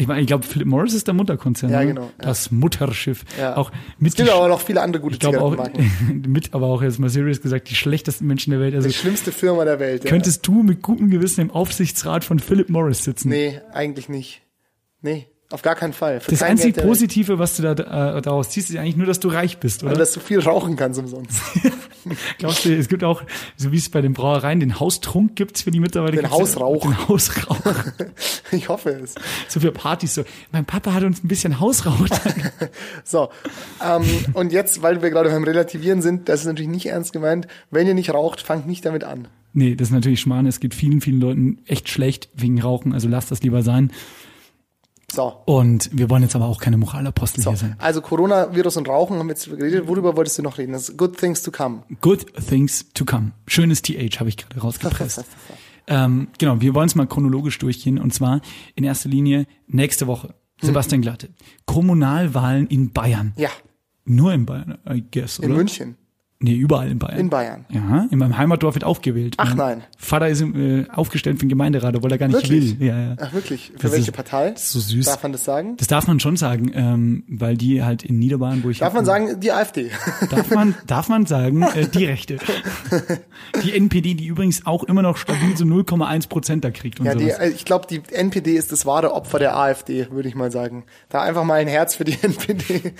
Ich 0.00 0.06
meine, 0.06 0.22
ich 0.22 0.26
glaube, 0.26 0.46
Philip 0.46 0.66
Morris 0.66 0.94
ist 0.94 1.06
der 1.08 1.12
Mutterkonzern. 1.12 1.70
Ja, 1.70 1.80
ne? 1.80 1.88
genau, 1.88 2.04
ja. 2.04 2.08
Das 2.24 2.50
Mutterschiff. 2.50 3.22
Ja. 3.38 3.58
Auch 3.58 3.70
mit 3.98 4.12
Es 4.12 4.16
gibt 4.16 4.30
aber 4.30 4.48
noch 4.48 4.62
viele 4.62 4.80
andere 4.80 5.02
gute 5.02 5.12
ich 5.14 5.20
glaube 5.20 5.42
auch 5.42 5.54
mit, 6.08 6.54
aber 6.54 6.68
auch 6.68 6.80
jetzt 6.80 6.98
mal 6.98 7.10
serious 7.10 7.42
gesagt, 7.42 7.68
die 7.68 7.74
schlechtesten 7.74 8.26
Menschen 8.26 8.50
der 8.50 8.60
Welt. 8.60 8.74
Also 8.74 8.88
Die 8.88 8.94
schlimmste 8.94 9.30
Firma 9.30 9.66
der 9.66 9.78
Welt. 9.78 10.04
Ja. 10.04 10.10
könntest 10.10 10.46
du 10.46 10.62
mit 10.62 10.80
gutem 10.80 11.10
Gewissen 11.10 11.42
im 11.42 11.50
Aufsichtsrat 11.50 12.24
von 12.24 12.38
Philip 12.38 12.70
Morris 12.70 13.04
sitzen? 13.04 13.28
Nee, 13.28 13.60
eigentlich 13.74 14.08
nicht. 14.08 14.40
Nee, 15.02 15.26
auf 15.52 15.62
gar 15.62 15.74
keinen 15.74 15.92
Fall. 15.92 16.20
Für 16.20 16.30
Das 16.30 16.42
einzige 16.42 16.72
Geld. 16.72 16.86
Positive, 16.86 17.38
was 17.40 17.56
du 17.56 17.62
da 17.62 17.72
äh, 17.72 18.22
daraus 18.22 18.50
ziehst, 18.50 18.70
ist 18.70 18.76
eigentlich 18.76 18.96
nur, 18.96 19.06
dass 19.06 19.18
du 19.18 19.28
reich 19.28 19.58
bist, 19.58 19.82
oder? 19.82 19.92
Und 19.92 19.98
dass 19.98 20.12
du 20.12 20.20
viel 20.20 20.38
rauchen 20.38 20.76
kannst 20.76 21.00
umsonst. 21.00 21.40
Glaubst 22.38 22.64
du, 22.64 22.74
es 22.76 22.88
gibt 22.88 23.02
auch, 23.02 23.22
so 23.56 23.72
wie 23.72 23.76
es 23.76 23.88
bei 23.88 24.00
den 24.00 24.12
Brauereien 24.12 24.60
den 24.60 24.78
Haustrunk 24.78 25.34
gibt's 25.34 25.62
für 25.62 25.72
die 25.72 25.80
Mitarbeiter. 25.80 26.16
Den 26.16 26.30
Hausrauch. 26.30 26.82
Den 26.82 27.08
Hausrauch. 27.08 27.58
ich 28.52 28.68
hoffe 28.68 28.90
es. 28.90 29.16
so 29.48 29.58
für 29.58 29.72
Partys 29.72 30.14
so. 30.14 30.24
Mein 30.52 30.64
Papa 30.64 30.92
hat 30.92 31.02
uns 31.02 31.22
ein 31.24 31.28
bisschen 31.28 31.60
Hausrauch. 31.60 32.06
So, 33.04 33.30
ähm, 33.84 34.04
und 34.34 34.52
jetzt, 34.52 34.82
weil 34.82 35.02
wir 35.02 35.10
gerade 35.10 35.30
beim 35.30 35.42
Relativieren 35.44 36.02
sind, 36.02 36.28
das 36.28 36.40
ist 36.40 36.46
natürlich 36.46 36.70
nicht 36.70 36.86
ernst 36.86 37.12
gemeint. 37.12 37.48
Wenn 37.70 37.86
ihr 37.86 37.94
nicht 37.94 38.12
raucht, 38.12 38.40
fangt 38.40 38.66
nicht 38.66 38.84
damit 38.84 39.04
an. 39.04 39.28
nee, 39.52 39.74
das 39.74 39.88
ist 39.88 39.92
natürlich 39.94 40.20
Schmarrn. 40.20 40.46
Es 40.46 40.60
geht 40.60 40.74
vielen, 40.74 41.00
vielen 41.00 41.20
Leuten 41.20 41.58
echt 41.66 41.88
schlecht 41.88 42.28
wegen 42.34 42.60
Rauchen. 42.60 42.92
Also 42.92 43.08
lasst 43.08 43.30
das 43.30 43.42
lieber 43.42 43.62
sein. 43.62 43.92
So. 45.12 45.42
Und 45.46 45.90
wir 45.92 46.08
wollen 46.10 46.22
jetzt 46.22 46.36
aber 46.36 46.46
auch 46.46 46.60
keine 46.60 46.76
Moralapostel 46.76 47.42
So, 47.42 47.50
hier 47.50 47.56
sein. 47.56 47.76
also 47.78 48.00
Coronavirus 48.00 48.76
und 48.76 48.88
Rauchen 48.88 49.18
haben 49.18 49.26
wir 49.26 49.34
jetzt 49.34 49.46
geredet. 49.50 49.88
Worüber 49.88 50.16
wolltest 50.16 50.38
du 50.38 50.42
noch 50.42 50.58
reden? 50.58 50.72
Das 50.72 50.88
ist 50.88 50.96
good 50.96 51.16
things 51.18 51.42
to 51.42 51.50
come. 51.50 51.82
Good 52.00 52.26
things 52.48 52.92
to 52.94 53.04
come. 53.04 53.32
Schönes 53.46 53.82
TH 53.82 54.20
habe 54.20 54.28
ich 54.28 54.36
gerade 54.36 54.60
rausgepresst. 54.60 55.24
Ähm, 55.86 56.28
genau, 56.38 56.60
wir 56.60 56.74
wollen 56.74 56.86
es 56.86 56.94
mal 56.94 57.06
chronologisch 57.08 57.58
durchgehen 57.58 57.98
und 57.98 58.14
zwar 58.14 58.42
in 58.76 58.84
erster 58.84 59.08
Linie 59.08 59.46
nächste 59.66 60.06
Woche. 60.06 60.34
Sebastian 60.62 61.00
Glatte. 61.02 61.30
Kommunalwahlen 61.66 62.68
in 62.68 62.92
Bayern. 62.92 63.32
Ja, 63.36 63.48
Nur 64.04 64.32
in 64.32 64.46
Bayern, 64.46 64.78
I 64.88 65.02
guess, 65.10 65.38
in 65.40 65.46
oder? 65.46 65.54
München, 65.56 65.96
Nee, 66.42 66.54
überall 66.54 66.90
in 66.90 66.98
Bayern. 66.98 67.18
in 67.18 67.28
Bayern. 67.28 67.66
ja, 67.68 68.06
in 68.10 68.18
meinem 68.18 68.38
Heimatdorf 68.38 68.74
wird 68.74 68.84
aufgewählt. 68.84 69.34
Ach 69.36 69.54
Mein 69.54 69.78
nein. 69.78 69.82
Vater 69.98 70.26
ist 70.28 70.40
äh, 70.40 70.86
aufgestellt 70.90 71.36
für 71.36 71.44
den 71.44 71.50
Gemeinderat, 71.50 71.94
obwohl 71.96 72.10
er 72.12 72.16
gar 72.16 72.28
nicht 72.28 72.36
Wirklich? 72.36 72.80
will. 72.80 72.86
Ja, 72.88 72.98
ja. 72.98 73.16
Ach 73.20 73.34
wirklich? 73.34 73.72
Für 73.76 73.82
Das 73.82 73.92
welche 73.92 74.10
ist- 74.10 74.16
Partei? 74.16 74.52
Das 74.52 74.62
ist 74.64 74.72
so 74.72 74.80
süß. 74.80 75.04
Darf 75.04 75.22
man 75.22 75.32
das 75.32 75.44
sagen? 75.44 75.76
Das 75.76 75.86
darf 75.88 76.06
man 76.06 76.18
schon 76.18 76.38
sagen, 76.38 76.70
ähm, 76.74 77.24
weil 77.28 77.58
die 77.58 77.82
halt 77.82 78.04
in 78.04 78.18
Niederbayern, 78.18 78.64
wo 78.64 78.70
ich 78.70 78.78
Darf 78.78 78.94
man 78.94 79.04
sagen, 79.04 79.38
die 79.38 79.52
AfD? 79.52 79.90
darf 80.30 80.50
man 80.50 80.74
darf 80.86 81.10
man 81.10 81.26
sagen, 81.26 81.62
äh, 81.62 81.86
die 81.88 82.06
Rechte, 82.06 82.38
die 83.62 83.74
NPD, 83.74 84.14
die 84.14 84.26
übrigens 84.26 84.64
auch 84.64 84.84
immer 84.84 85.02
noch 85.02 85.18
stabil 85.18 85.54
so 85.58 85.64
0,1 85.66 86.30
Prozent 86.30 86.64
da 86.64 86.70
kriegt 86.70 87.00
und 87.00 87.06
Ja, 87.06 87.14
die, 87.14 87.24
sowas. 87.24 87.38
äh, 87.40 87.48
ich 87.50 87.66
glaube, 87.66 87.86
die 87.86 88.00
NPD 88.14 88.54
ist 88.54 88.72
das 88.72 88.86
wahre 88.86 89.12
Opfer 89.12 89.38
der 89.40 89.58
AfD, 89.58 90.06
würde 90.10 90.30
ich 90.30 90.34
mal 90.34 90.50
sagen. 90.50 90.84
Da 91.10 91.20
einfach 91.20 91.44
mal 91.44 91.60
ein 91.60 91.68
Herz 91.68 91.96
für 91.96 92.04
die 92.04 92.16
NPD. 92.22 92.94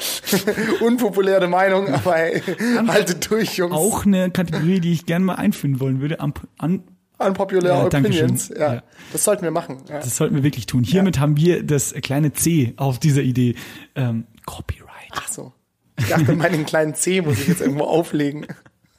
Unpopuläre 0.82 1.48
Meinung, 1.48 1.88
aber 1.88 2.16
ey, 2.18 2.42
haltet 2.86 3.29
durch, 3.30 3.56
Jungs. 3.56 3.74
auch 3.74 4.04
eine 4.04 4.30
Kategorie, 4.30 4.80
die 4.80 4.92
ich 4.92 5.06
gerne 5.06 5.24
mal 5.24 5.34
einführen 5.36 5.80
wollen 5.80 6.00
würde. 6.00 6.20
Am, 6.20 6.34
an, 6.58 6.84
Unpopular 7.18 7.64
Ja, 7.64 7.84
Opinions. 7.84 8.48
Ja. 8.48 8.74
Ja. 8.74 8.82
Das 9.12 9.24
sollten 9.24 9.42
wir 9.42 9.50
machen. 9.50 9.82
Ja. 9.88 9.98
das 9.98 10.16
sollten 10.16 10.34
wir 10.34 10.42
wirklich 10.42 10.66
tun. 10.66 10.84
Hiermit 10.84 11.18
haben 11.20 11.36
wir 11.36 11.62
das 11.62 11.92
kleine 11.92 12.32
C 12.32 12.72
auf 12.76 12.98
dieser 12.98 13.22
Idee. 13.22 13.56
Ähm, 13.94 14.24
Copyright. 14.46 14.88
Ach 15.12 15.28
so. 15.28 15.52
Ich 15.98 16.08
dachte, 16.08 16.34
meinen 16.34 16.64
kleinen 16.64 16.94
C 16.94 17.20
muss 17.20 17.38
ich 17.40 17.48
jetzt 17.48 17.60
irgendwo 17.60 17.84
auflegen. 17.84 18.46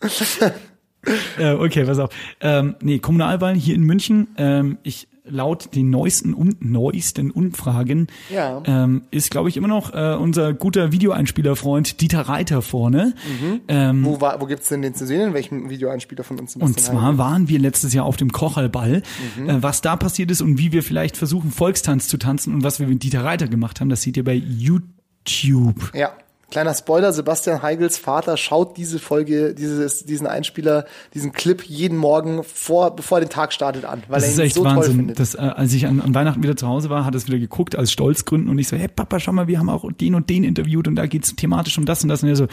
Äh, 1.40 1.54
okay, 1.54 1.86
pass 1.86 1.98
auf. 1.98 2.12
Ähm, 2.42 2.76
nee, 2.80 3.00
Kommunalwahlen 3.00 3.58
hier 3.58 3.74
in 3.74 3.82
München. 3.82 4.28
Ähm, 4.38 4.78
ich 4.84 5.08
laut 5.24 5.76
den 5.76 5.90
neuesten 5.92 6.34
und 6.34 6.66
neuesten 6.66 7.30
Umfragen 7.32 8.08
Ja. 8.34 8.62
ähm, 8.66 9.04
ist, 9.12 9.30
glaube 9.30 9.50
ich, 9.50 9.58
immer 9.58 9.68
noch 9.68 9.94
äh, 9.94 10.16
unser 10.20 10.54
guter 10.54 10.92
Videoeinspielerfreund 10.92 12.02
Dieter 12.02 12.22
Reiter 12.22 12.62
vorne. 12.62 13.14
Ähm, 13.68 14.04
Wo, 14.04 14.20
war, 14.20 14.42
wo 14.42 14.46
gibt's 14.48 14.70
denn 14.70 14.82
den 14.82 14.96
zu 14.96 15.06
sehen? 15.06 15.22
In 15.22 15.34
welchem 15.34 15.70
Videoeinspieler 15.70 16.24
von 16.24 16.40
uns? 16.40 16.56
und 16.56 16.80
zwar 16.80 17.18
waren 17.18 17.48
wir 17.48 17.60
letztes 17.60 17.94
Jahr 17.94 18.06
auf 18.06 18.18
dem 18.18 18.32
Kocherlball. 18.32 19.04
Mhm. 19.38 19.50
Äh, 19.50 19.64
was 19.64 19.82
da 19.82 19.96
passiert 19.96 20.32
ist 20.32 20.42
und 20.42 20.58
wie 20.58 20.72
wir 20.72 20.82
vielleicht 20.84 21.18
versuchen, 21.18 21.52
Volkstanz 21.52 22.08
zu 22.08 22.18
tanzen 22.18 22.54
und 22.56 22.64
was 22.64 22.80
wir 22.80 22.88
mit 22.88 23.04
Dieter 23.04 23.24
Reiter 23.24 23.48
gemacht 23.48 23.80
haben, 23.80 23.90
das 23.90 24.02
seht 24.02 24.18
ihr 24.18 24.24
bei 24.24 24.34
YouTube. 24.34 25.92
Ja. 25.94 26.12
Kleiner 26.52 26.74
Spoiler, 26.76 27.12
Sebastian 27.14 27.62
Heigels 27.64 27.98
Vater 27.98 28.38
schaut 28.38 28.78
diese 28.78 29.00
Folge, 29.00 29.56
dieses, 29.56 30.06
diesen 30.06 30.28
Einspieler, 30.28 30.86
diesen 31.14 31.32
Clip 31.32 31.64
jeden 31.64 31.98
Morgen 31.98 32.44
vor, 32.44 32.96
bevor 32.96 33.18
er 33.18 33.26
den 33.26 33.30
Tag 33.30 33.54
startet 33.54 33.86
an, 33.86 34.04
weil 34.08 34.20
Das 34.20 34.26
er 34.26 34.30
ist 34.30 34.38
ihn 34.38 34.42
echt 34.46 34.56
so 34.56 34.64
toll 34.64 34.76
Wahnsinn. 34.76 34.96
findet. 34.98 35.20
Das, 35.20 35.34
äh, 35.34 35.40
als 35.40 35.74
ich 35.74 35.88
an, 35.88 36.02
an 36.02 36.14
Weihnachten 36.14 36.44
wieder 36.44 36.56
zu 36.56 36.68
Hause 36.68 36.90
war, 36.90 37.06
hat 37.06 37.16
es 37.16 37.26
wieder 37.28 37.40
geguckt 37.40 37.76
als 37.76 37.92
Stolzgründen 37.92 38.50
und 38.50 38.60
ich 38.60 38.68
so, 38.68 38.78
hey 38.78 38.88
Papa, 38.88 39.20
schau 39.20 39.32
mal, 39.32 39.48
wir 39.48 39.58
haben 39.58 39.70
auch 39.70 39.90
den 39.92 40.14
und 40.14 40.30
den 40.30 40.44
interviewt 40.44 40.88
und 40.88 40.96
da 40.96 41.08
geht's 41.08 41.36
thematisch 41.36 41.78
um 41.78 41.86
das 41.86 42.04
und 42.04 42.10
das 42.10 42.22
und 42.22 42.30
er 42.30 42.36
so, 42.36 42.48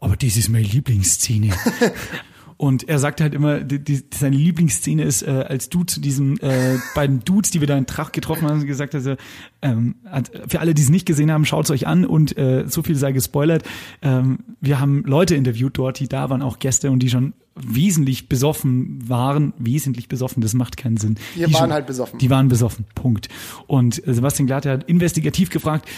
aber 0.00 0.16
das 0.16 0.36
ist 0.36 0.48
meine 0.48 0.66
Lieblingsszene. 0.66 1.50
Und 2.58 2.88
er 2.88 2.98
sagt 2.98 3.20
halt 3.20 3.34
immer, 3.34 3.60
die, 3.60 3.78
die, 3.78 4.02
seine 4.12 4.36
Lieblingsszene 4.36 5.04
ist, 5.04 5.22
äh, 5.22 5.30
als 5.48 5.68
du 5.68 5.84
zu 5.84 6.00
diesen 6.00 6.40
äh, 6.40 6.76
beiden 6.92 7.20
Dudes, 7.20 7.52
die 7.52 7.60
wir 7.60 7.68
da 7.68 7.78
in 7.78 7.86
Tracht 7.86 8.12
getroffen 8.12 8.48
haben, 8.48 8.66
gesagt 8.66 8.94
er, 8.94 9.16
ähm, 9.62 9.94
hat, 10.04 10.32
für 10.48 10.58
alle, 10.58 10.74
die 10.74 10.82
es 10.82 10.90
nicht 10.90 11.06
gesehen 11.06 11.30
haben, 11.30 11.44
schaut's 11.44 11.70
euch 11.70 11.86
an 11.86 12.04
und 12.04 12.36
äh, 12.36 12.64
so 12.66 12.82
viel 12.82 12.96
sei 12.96 13.12
gespoilert. 13.12 13.62
Ähm, 14.02 14.40
wir 14.60 14.80
haben 14.80 15.04
Leute 15.04 15.36
interviewt 15.36 15.78
dort, 15.78 16.00
die 16.00 16.08
da 16.08 16.30
waren, 16.30 16.42
auch 16.42 16.58
Gäste 16.58 16.90
und 16.90 16.98
die 16.98 17.10
schon 17.10 17.32
wesentlich 17.54 18.28
besoffen 18.28 19.08
waren, 19.08 19.52
wesentlich 19.58 20.08
besoffen, 20.08 20.42
das 20.42 20.52
macht 20.52 20.76
keinen 20.76 20.96
Sinn. 20.96 21.16
Wir 21.36 21.46
die 21.46 21.54
waren 21.54 21.60
schon, 21.60 21.72
halt 21.72 21.86
besoffen. 21.86 22.18
Die 22.18 22.30
waren 22.30 22.48
besoffen, 22.48 22.86
Punkt. 22.96 23.28
Und 23.68 24.04
äh, 24.06 24.14
Sebastian 24.14 24.48
Glatte 24.48 24.70
hat 24.70 24.84
investigativ 24.88 25.50
gefragt, 25.50 25.88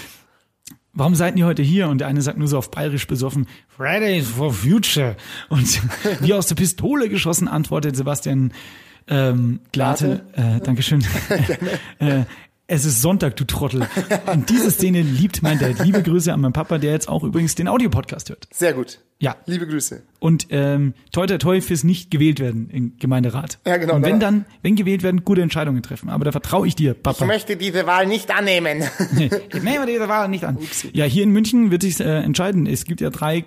warum 0.93 1.15
seid 1.15 1.37
ihr 1.37 1.47
heute 1.47 1.63
hier? 1.63 1.89
Und 1.89 1.99
der 1.99 2.09
eine 2.09 2.23
sagt 2.23 2.39
nur 2.39 2.49
so 2.49 2.59
auf 2.59 2.71
bayerisch 2.71 3.07
besoffen, 3.07 3.47
Fridays 3.69 4.29
for 4.29 4.53
Future. 4.53 5.17
Und 5.49 5.81
wie 6.21 6.35
aus 6.35 6.47
der 6.47 6.55
Pistole 6.55 7.09
geschossen 7.09 7.49
antwortet 7.49 7.97
Sebastian 7.97 8.53
ähm, 9.09 9.61
Glatte, 9.73 10.25
äh, 10.35 10.61
Dankeschön. 10.65 11.05
äh, 11.99 12.25
es 12.71 12.85
ist 12.85 13.03
Sonntag, 13.03 13.37
du 13.37 13.45
Trottel. 13.45 13.87
Und 14.33 14.49
diese 14.49 14.71
Szene 14.71 15.03
liebt 15.03 15.43
mein 15.43 15.59
Dad. 15.59 15.85
Liebe 15.85 16.03
Grüße 16.03 16.33
an 16.33 16.41
meinen 16.41 16.53
Papa, 16.53 16.79
der 16.79 16.93
jetzt 16.93 17.09
auch 17.09 17.25
übrigens 17.25 17.55
den 17.57 17.67
Audiopodcast 17.69 18.31
hört. 18.31 18.47
Sehr 18.53 18.73
gut. 18.73 19.01
Ja. 19.19 19.37
Liebe 19.45 19.67
Grüße. 19.67 20.03
Und 20.19 20.47
ähm, 20.51 20.95
toi 21.13 21.27
toi 21.27 21.37
toi 21.39 21.61
fürs 21.61 21.85
nicht 21.85 22.11
gewählt 22.11 22.41
werden 22.41 22.71
im 22.71 22.97
Gemeinderat. 22.99 23.59
Ja, 23.67 23.77
genau, 23.77 23.97
Und 23.97 24.03
wenn 24.03 24.19
da- 24.21 24.27
dann, 24.27 24.47
wenn 24.63 24.77
gewählt 24.77 25.03
werden, 25.03 25.25
gute 25.25 25.43
Entscheidungen 25.43 25.83
treffen. 25.83 26.09
Aber 26.09 26.25
da 26.25 26.33
vertraue 26.33 26.67
ich 26.67 26.75
dir, 26.77 26.95
Papa. 26.95 27.27
möchte 27.27 27.57
diese 27.57 27.87
Wahl 27.87 28.07
nicht 28.07 28.31
annehmen. 28.35 28.83
Nee, 29.13 29.29
ich 29.53 29.63
nehme 29.63 29.85
diese 29.87 30.09
Wahl 30.09 30.29
nicht 30.29 30.45
an. 30.45 30.57
Ja, 30.93 31.05
hier 31.05 31.25
in 31.25 31.31
München 31.33 31.71
wird 31.71 31.83
sich 31.83 32.01
äh, 32.01 32.05
entscheiden. 32.23 32.67
Es 32.67 32.85
gibt 32.85 33.01
ja 33.03 33.11
drei 33.11 33.41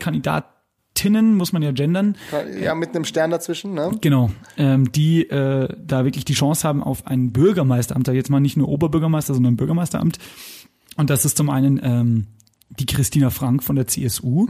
Kandidatinnen, 0.93 1.36
muss 1.36 1.53
man 1.53 1.62
ja 1.62 1.71
gendern. 1.71 2.15
ja, 2.60 2.75
mit 2.75 2.95
einem 2.95 3.06
Stern 3.06 3.32
dazwischen, 3.32 3.73
ne? 3.73 3.91
Genau, 4.01 4.32
ähm, 4.58 4.91
die 4.91 5.29
äh, 5.29 5.67
da 5.77 6.06
wirklich 6.06 6.25
die 6.25 6.34
Chance 6.34 6.67
haben 6.67 6.84
auf 6.84 7.08
ein 7.08 7.32
Bürgermeisteramt, 7.32 8.08
da 8.08 8.12
jetzt 8.12 8.29
mal 8.29 8.39
nicht 8.39 8.58
nur 8.58 8.67
Oberbürgermeister, 8.69 9.34
sondern 9.34 9.56
Bürgermeisteramt. 9.56 10.19
Und 10.95 11.10
das 11.10 11.25
ist 11.25 11.38
zum 11.38 11.49
einen 11.49 11.79
ähm, 11.84 12.27
die 12.79 12.86
Christina 12.86 13.29
Frank 13.29 13.63
von 13.63 13.75
der 13.75 13.88
CSU, 13.88 14.47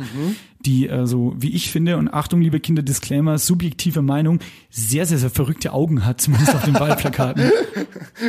die 0.66 0.88
äh, 0.88 1.06
so 1.06 1.34
wie 1.38 1.54
ich 1.54 1.72
finde 1.72 1.98
und 1.98 2.10
Achtung 2.14 2.42
liebe 2.42 2.60
Kinder 2.60 2.82
Disclaimer 2.82 3.38
subjektive 3.38 4.02
Meinung 4.02 4.40
sehr 4.70 5.06
sehr 5.06 5.18
sehr 5.18 5.30
verrückte 5.30 5.74
Augen 5.74 6.06
hat 6.06 6.22
zumindest 6.22 6.56
auf 6.56 6.64
den 6.64 6.76
Wahlplakaten 6.76 7.52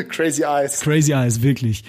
Crazy 0.09 0.43
Eyes. 0.43 0.81
Crazy 0.81 1.13
Eyes 1.13 1.43
wirklich 1.43 1.85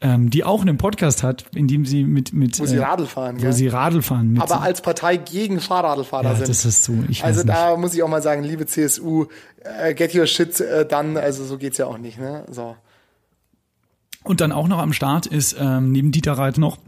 ähm, 0.00 0.30
die 0.30 0.44
auch 0.44 0.62
einen 0.62 0.78
Podcast 0.78 1.22
hat 1.22 1.44
in 1.54 1.68
dem 1.68 1.84
sie 1.84 2.04
mit 2.04 2.32
mit 2.32 2.58
Wo 2.58 2.66
sie 2.66 2.76
äh, 2.76 2.82
Radl 2.82 3.06
fahren, 3.06 3.36
wo 3.36 3.42
gell? 3.42 3.52
sie 3.52 3.68
Radl 3.68 4.00
fahren 4.00 4.32
mit 4.32 4.42
Aber 4.42 4.62
als 4.62 4.80
Partei 4.80 5.18
gegen 5.18 5.60
Fahrradlfahrer 5.60 6.24
ja, 6.24 6.34
sind. 6.36 6.48
das 6.48 6.64
ist 6.64 6.84
so 6.84 6.94
ich 7.08 7.22
also 7.24 7.42
da 7.44 7.76
muss 7.76 7.94
ich 7.94 8.02
auch 8.02 8.08
mal 8.08 8.22
sagen, 8.22 8.42
liebe 8.42 8.66
CSU, 8.66 9.26
äh, 9.62 9.94
get 9.94 10.14
your 10.14 10.26
shit 10.26 10.60
äh, 10.60 10.86
done, 10.86 11.20
also 11.20 11.44
so 11.44 11.58
geht's 11.58 11.78
ja 11.78 11.86
auch 11.86 11.98
nicht, 11.98 12.18
ne? 12.18 12.44
So. 12.50 12.76
Und 14.22 14.40
dann 14.40 14.52
auch 14.52 14.68
noch 14.68 14.78
am 14.78 14.92
Start 14.92 15.26
ist 15.26 15.56
ähm, 15.58 15.92
neben 15.92 16.12
Dieter 16.12 16.32
Reit 16.32 16.58
noch 16.58 16.78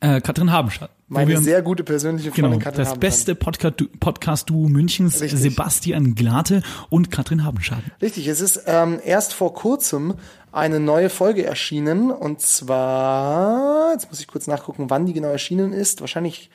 äh, 0.00 0.20
Katrin 0.20 0.50
Habenstadt. 0.50 0.90
Meine 1.08 1.36
sehr 1.42 1.62
gute 1.62 1.84
persönliche 1.84 2.30
Genau, 2.30 2.48
Freundin 2.48 2.64
Katrin 2.64 2.84
das 2.84 2.98
beste 2.98 3.34
Podcast- 3.34 3.84
Podcast-Duo 4.00 4.68
Münchens, 4.68 5.20
Richtig. 5.20 5.40
Sebastian 5.40 6.14
Glate 6.14 6.62
und 6.88 7.10
Katrin 7.10 7.44
Habenschaden. 7.44 7.92
Richtig, 8.00 8.26
es 8.26 8.40
ist 8.40 8.62
ähm, 8.66 9.00
erst 9.04 9.34
vor 9.34 9.54
kurzem 9.54 10.14
eine 10.50 10.80
neue 10.80 11.10
Folge 11.10 11.44
erschienen 11.44 12.10
und 12.10 12.40
zwar, 12.40 13.92
jetzt 13.92 14.08
muss 14.10 14.20
ich 14.20 14.26
kurz 14.26 14.46
nachgucken, 14.46 14.88
wann 14.88 15.04
die 15.06 15.12
genau 15.12 15.28
erschienen 15.28 15.72
ist. 15.72 16.00
Wahrscheinlich, 16.00 16.50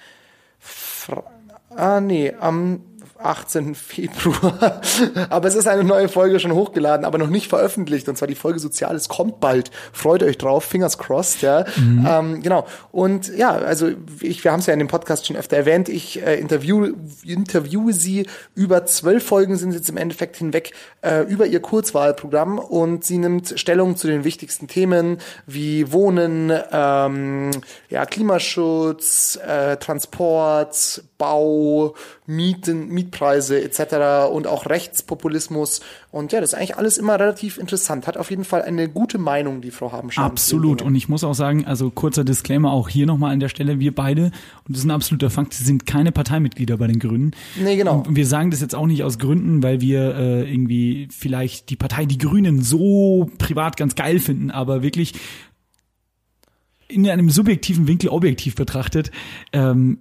Fr 0.60 1.24
ah 1.76 2.02
nee, 2.02 2.34
am 2.40 2.82
18. 3.22 3.76
Februar. 3.76 4.82
aber 5.30 5.48
es 5.48 5.56
ist 5.56 5.68
eine 5.68 5.84
neue 5.84 6.10
Folge 6.10 6.40
schon 6.40 6.54
hochgeladen, 6.54 7.06
aber 7.06 7.18
noch 7.18 7.30
nicht 7.30 7.48
veröffentlicht. 7.48 8.08
Und 8.10 8.18
zwar 8.18 8.28
die 8.28 8.36
Folge 8.36 8.60
Soziales 8.60 9.10
kommt 9.10 9.40
bald. 9.40 9.72
Freut 9.92 10.24
euch 10.24 10.38
drauf, 10.38 10.64
fingers 10.64 10.98
crossed, 10.98 11.42
ja. 11.42 11.66
Ähm, 11.78 12.42
genau. 12.42 12.66
Und 12.92 13.36
ja, 13.36 13.52
also 13.52 13.90
ich, 14.22 14.44
wir 14.44 14.52
haben 14.52 14.60
es 14.60 14.66
ja 14.66 14.74
in 14.74 14.80
dem 14.80 14.88
Podcast 14.88 15.28
schon 15.28 15.36
öfter 15.36 15.58
erwähnt. 15.58 15.90
Ich 15.90 16.22
äh, 16.26 16.40
interview, 16.40 16.94
interviewe 17.24 17.94
sie 17.94 18.28
über 18.56 18.86
zwölf 18.86 19.24
Folgen 19.26 19.58
sind 19.58 19.74
jetzt 19.74 19.90
im 19.90 19.98
Endeffekt 19.98 20.38
hinweg 20.38 20.74
äh, 21.02 21.22
über 21.24 21.46
ihr 21.46 21.60
Kurzwahlprogramm 21.60 22.58
und 22.58 23.04
sie 23.04 23.18
nimmt 23.18 23.54
Stellung 23.58 23.96
zu 23.96 24.08
den 24.08 24.24
wichtigsten 24.24 24.68
Themen 24.68 25.18
wie 25.46 25.92
Wohnen, 25.92 26.52
ähm, 26.72 27.52
ja, 27.90 28.06
Klimaschutz, 28.06 29.40
äh, 29.46 29.78
Transport, 29.78 31.04
Bau, 31.20 31.96
Mieten, 32.26 32.88
Mietpreise 32.88 33.62
etc. 33.62 34.32
und 34.32 34.48
auch 34.48 34.66
Rechtspopulismus. 34.66 35.82
Und 36.12 36.32
ja, 36.32 36.40
das 36.40 36.54
ist 36.54 36.56
eigentlich 36.58 36.78
alles 36.78 36.98
immer 36.98 37.20
relativ 37.20 37.58
interessant. 37.58 38.08
Hat 38.08 38.18
auf 38.18 38.32
jeden 38.32 38.46
Fall 38.46 38.62
eine 38.62 38.88
gute 38.88 39.18
Meinung, 39.18 39.62
die 39.62 39.70
Frau 39.70 39.92
Habenschaden. 39.92 40.32
Absolut. 40.32 40.82
Und 40.82 40.96
ich 40.96 41.10
muss 41.10 41.26
auch 41.26 41.34
sagen, 41.34 41.66
also 41.66 41.92
kurzer 41.92 42.24
Disclaimer 42.24 42.72
auch 42.72 42.88
hier 42.88 43.06
nochmal 43.06 43.34
an 43.34 43.42
der 43.42 43.50
Stelle, 43.50 43.80
wir 43.80 43.94
beide, 43.94 44.24
und 44.24 44.70
das 44.70 44.80
ist 44.80 44.86
ein 44.86 44.92
absoluter 44.92 45.30
Fakt, 45.30 45.54
sind 45.54 45.86
keine 45.86 46.14
Parteimitglieder 46.14 46.78
bei 46.78 46.88
den 46.88 47.00
Grünen. 47.00 47.36
Nee, 47.62 47.76
genau. 47.76 48.04
Und 48.08 48.16
wir 48.16 48.26
sagen 48.26 48.50
das 48.50 48.62
jetzt 48.62 48.74
auch 48.74 48.88
nicht 48.88 49.04
aus 49.04 49.20
Gründen, 49.20 49.62
weil 49.62 49.82
wir 49.82 50.16
äh, 50.16 50.50
irgendwie 50.50 51.10
vielleicht 51.12 51.70
die 51.70 51.76
Partei, 51.76 52.06
die 52.06 52.18
Grünen 52.18 52.62
so 52.62 53.30
privat 53.38 53.76
ganz 53.76 53.96
geil 53.96 54.20
finden, 54.20 54.52
aber 54.52 54.82
wirklich 54.84 55.14
in 56.88 57.08
einem 57.10 57.30
subjektiven 57.30 57.88
Winkel 57.88 58.10
objektiv 58.10 58.56
betrachtet, 58.56 59.12
ähm, 59.54 60.00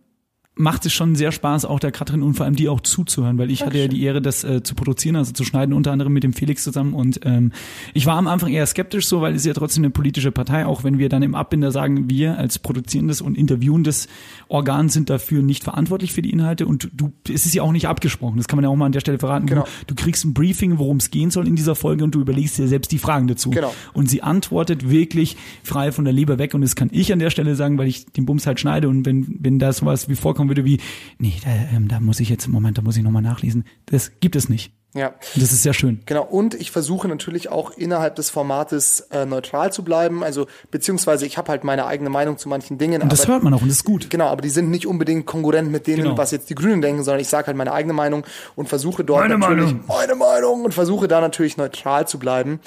macht 0.58 0.86
es 0.86 0.92
schon 0.92 1.14
sehr 1.14 1.32
Spaß, 1.32 1.64
auch 1.64 1.80
der 1.80 1.92
Katrin 1.92 2.22
und 2.22 2.34
vor 2.34 2.44
allem 2.44 2.56
die 2.56 2.68
auch 2.68 2.80
zuzuhören, 2.80 3.38
weil 3.38 3.50
ich 3.50 3.60
Dankeschön. 3.60 3.82
hatte 3.82 3.92
ja 3.92 3.98
die 3.98 4.04
Ehre, 4.04 4.20
das 4.20 4.44
äh, 4.44 4.62
zu 4.62 4.74
produzieren, 4.74 5.16
also 5.16 5.32
zu 5.32 5.44
schneiden, 5.44 5.72
unter 5.72 5.92
anderem 5.92 6.12
mit 6.12 6.24
dem 6.24 6.32
Felix 6.32 6.64
zusammen. 6.64 6.94
Und 6.94 7.20
ähm, 7.24 7.52
ich 7.94 8.06
war 8.06 8.16
am 8.16 8.26
Anfang 8.26 8.50
eher 8.50 8.66
skeptisch 8.66 9.06
so, 9.06 9.20
weil 9.20 9.34
es 9.34 9.44
ja 9.44 9.54
trotzdem 9.54 9.84
eine 9.84 9.90
politische 9.90 10.32
Partei, 10.32 10.66
auch 10.66 10.84
wenn 10.84 10.98
wir 10.98 11.08
dann 11.08 11.22
im 11.22 11.34
Abbinder 11.34 11.70
sagen, 11.70 12.10
wir 12.10 12.38
als 12.38 12.58
produzierendes 12.58 13.20
und 13.20 13.38
interviewendes 13.38 14.08
Organ 14.48 14.88
sind 14.88 15.10
dafür 15.10 15.42
nicht 15.42 15.64
verantwortlich 15.64 16.12
für 16.12 16.22
die 16.22 16.30
Inhalte 16.30 16.66
und 16.66 16.90
du, 16.92 17.12
es 17.28 17.46
ist 17.46 17.54
ja 17.54 17.62
auch 17.62 17.72
nicht 17.72 17.86
abgesprochen. 17.86 18.36
Das 18.36 18.48
kann 18.48 18.56
man 18.56 18.64
ja 18.64 18.70
auch 18.70 18.76
mal 18.76 18.86
an 18.86 18.92
der 18.92 19.00
Stelle 19.00 19.18
verraten. 19.18 19.46
Genau. 19.46 19.64
Du, 19.86 19.94
du 19.94 20.02
kriegst 20.02 20.24
ein 20.24 20.34
Briefing, 20.34 20.78
worum 20.78 20.96
es 20.98 21.10
gehen 21.10 21.30
soll 21.30 21.46
in 21.46 21.56
dieser 21.56 21.74
Folge 21.74 22.04
und 22.04 22.14
du 22.14 22.20
überlegst 22.20 22.58
dir 22.58 22.68
selbst 22.68 22.92
die 22.92 22.98
Fragen 22.98 23.28
dazu. 23.28 23.50
Genau. 23.50 23.72
Und 23.92 24.10
sie 24.10 24.22
antwortet 24.22 24.90
wirklich 24.90 25.36
frei 25.62 25.92
von 25.92 26.04
der 26.04 26.12
Leber 26.12 26.38
weg 26.38 26.54
und 26.54 26.62
das 26.62 26.74
kann 26.76 26.88
ich 26.92 27.12
an 27.12 27.18
der 27.18 27.30
Stelle 27.30 27.54
sagen, 27.54 27.78
weil 27.78 27.88
ich 27.88 28.06
den 28.06 28.26
Bums 28.26 28.46
halt 28.46 28.60
schneide 28.60 28.88
und 28.88 29.06
wenn, 29.06 29.36
wenn 29.40 29.58
da 29.58 29.72
sowas 29.72 30.08
wie 30.08 30.14
vorkommen 30.48 30.56
würde 30.56 30.64
wie, 30.64 30.80
nee, 31.18 31.34
da, 31.44 31.50
ähm, 31.76 31.88
da 31.88 32.00
muss 32.00 32.20
ich 32.20 32.28
jetzt, 32.28 32.48
Moment, 32.48 32.78
da 32.78 32.82
muss 32.82 32.96
ich 32.96 33.02
nochmal 33.02 33.22
nachlesen. 33.22 33.64
Das 33.86 34.12
gibt 34.20 34.36
es 34.36 34.48
nicht. 34.48 34.72
Ja. 34.94 35.14
Das 35.34 35.52
ist 35.52 35.62
sehr 35.62 35.74
schön. 35.74 36.00
Genau. 36.06 36.24
Und 36.24 36.54
ich 36.54 36.70
versuche 36.70 37.08
natürlich 37.08 37.50
auch 37.50 37.72
innerhalb 37.72 38.16
des 38.16 38.30
Formates 38.30 39.00
äh, 39.12 39.26
neutral 39.26 39.70
zu 39.70 39.84
bleiben. 39.84 40.24
Also, 40.24 40.46
beziehungsweise 40.70 41.26
ich 41.26 41.36
habe 41.36 41.50
halt 41.50 41.62
meine 41.62 41.86
eigene 41.86 42.08
Meinung 42.08 42.38
zu 42.38 42.48
manchen 42.48 42.78
Dingen. 42.78 43.02
Und 43.02 43.12
das 43.12 43.24
aber, 43.24 43.34
hört 43.34 43.42
man 43.42 43.52
auch 43.52 43.60
und 43.60 43.68
das 43.68 43.78
ist 43.78 43.84
gut. 43.84 44.08
Genau, 44.08 44.28
aber 44.28 44.40
die 44.40 44.48
sind 44.48 44.70
nicht 44.70 44.86
unbedingt 44.86 45.26
konkurrent 45.26 45.70
mit 45.70 45.86
denen, 45.86 46.04
genau. 46.04 46.18
was 46.18 46.30
jetzt 46.30 46.48
die 46.48 46.54
Grünen 46.54 46.80
denken, 46.80 47.04
sondern 47.04 47.20
ich 47.20 47.28
sage 47.28 47.48
halt 47.48 47.56
meine 47.56 47.72
eigene 47.72 47.92
Meinung 47.92 48.24
und 48.56 48.70
versuche 48.70 49.04
dort 49.04 49.28
meine 49.28 49.38
natürlich 49.38 49.72
Meinung. 49.72 49.84
meine 49.86 50.14
Meinung 50.14 50.64
und 50.64 50.72
versuche 50.72 51.06
da 51.06 51.20
natürlich 51.20 51.58
neutral 51.58 52.08
zu 52.08 52.18
bleiben. 52.18 52.60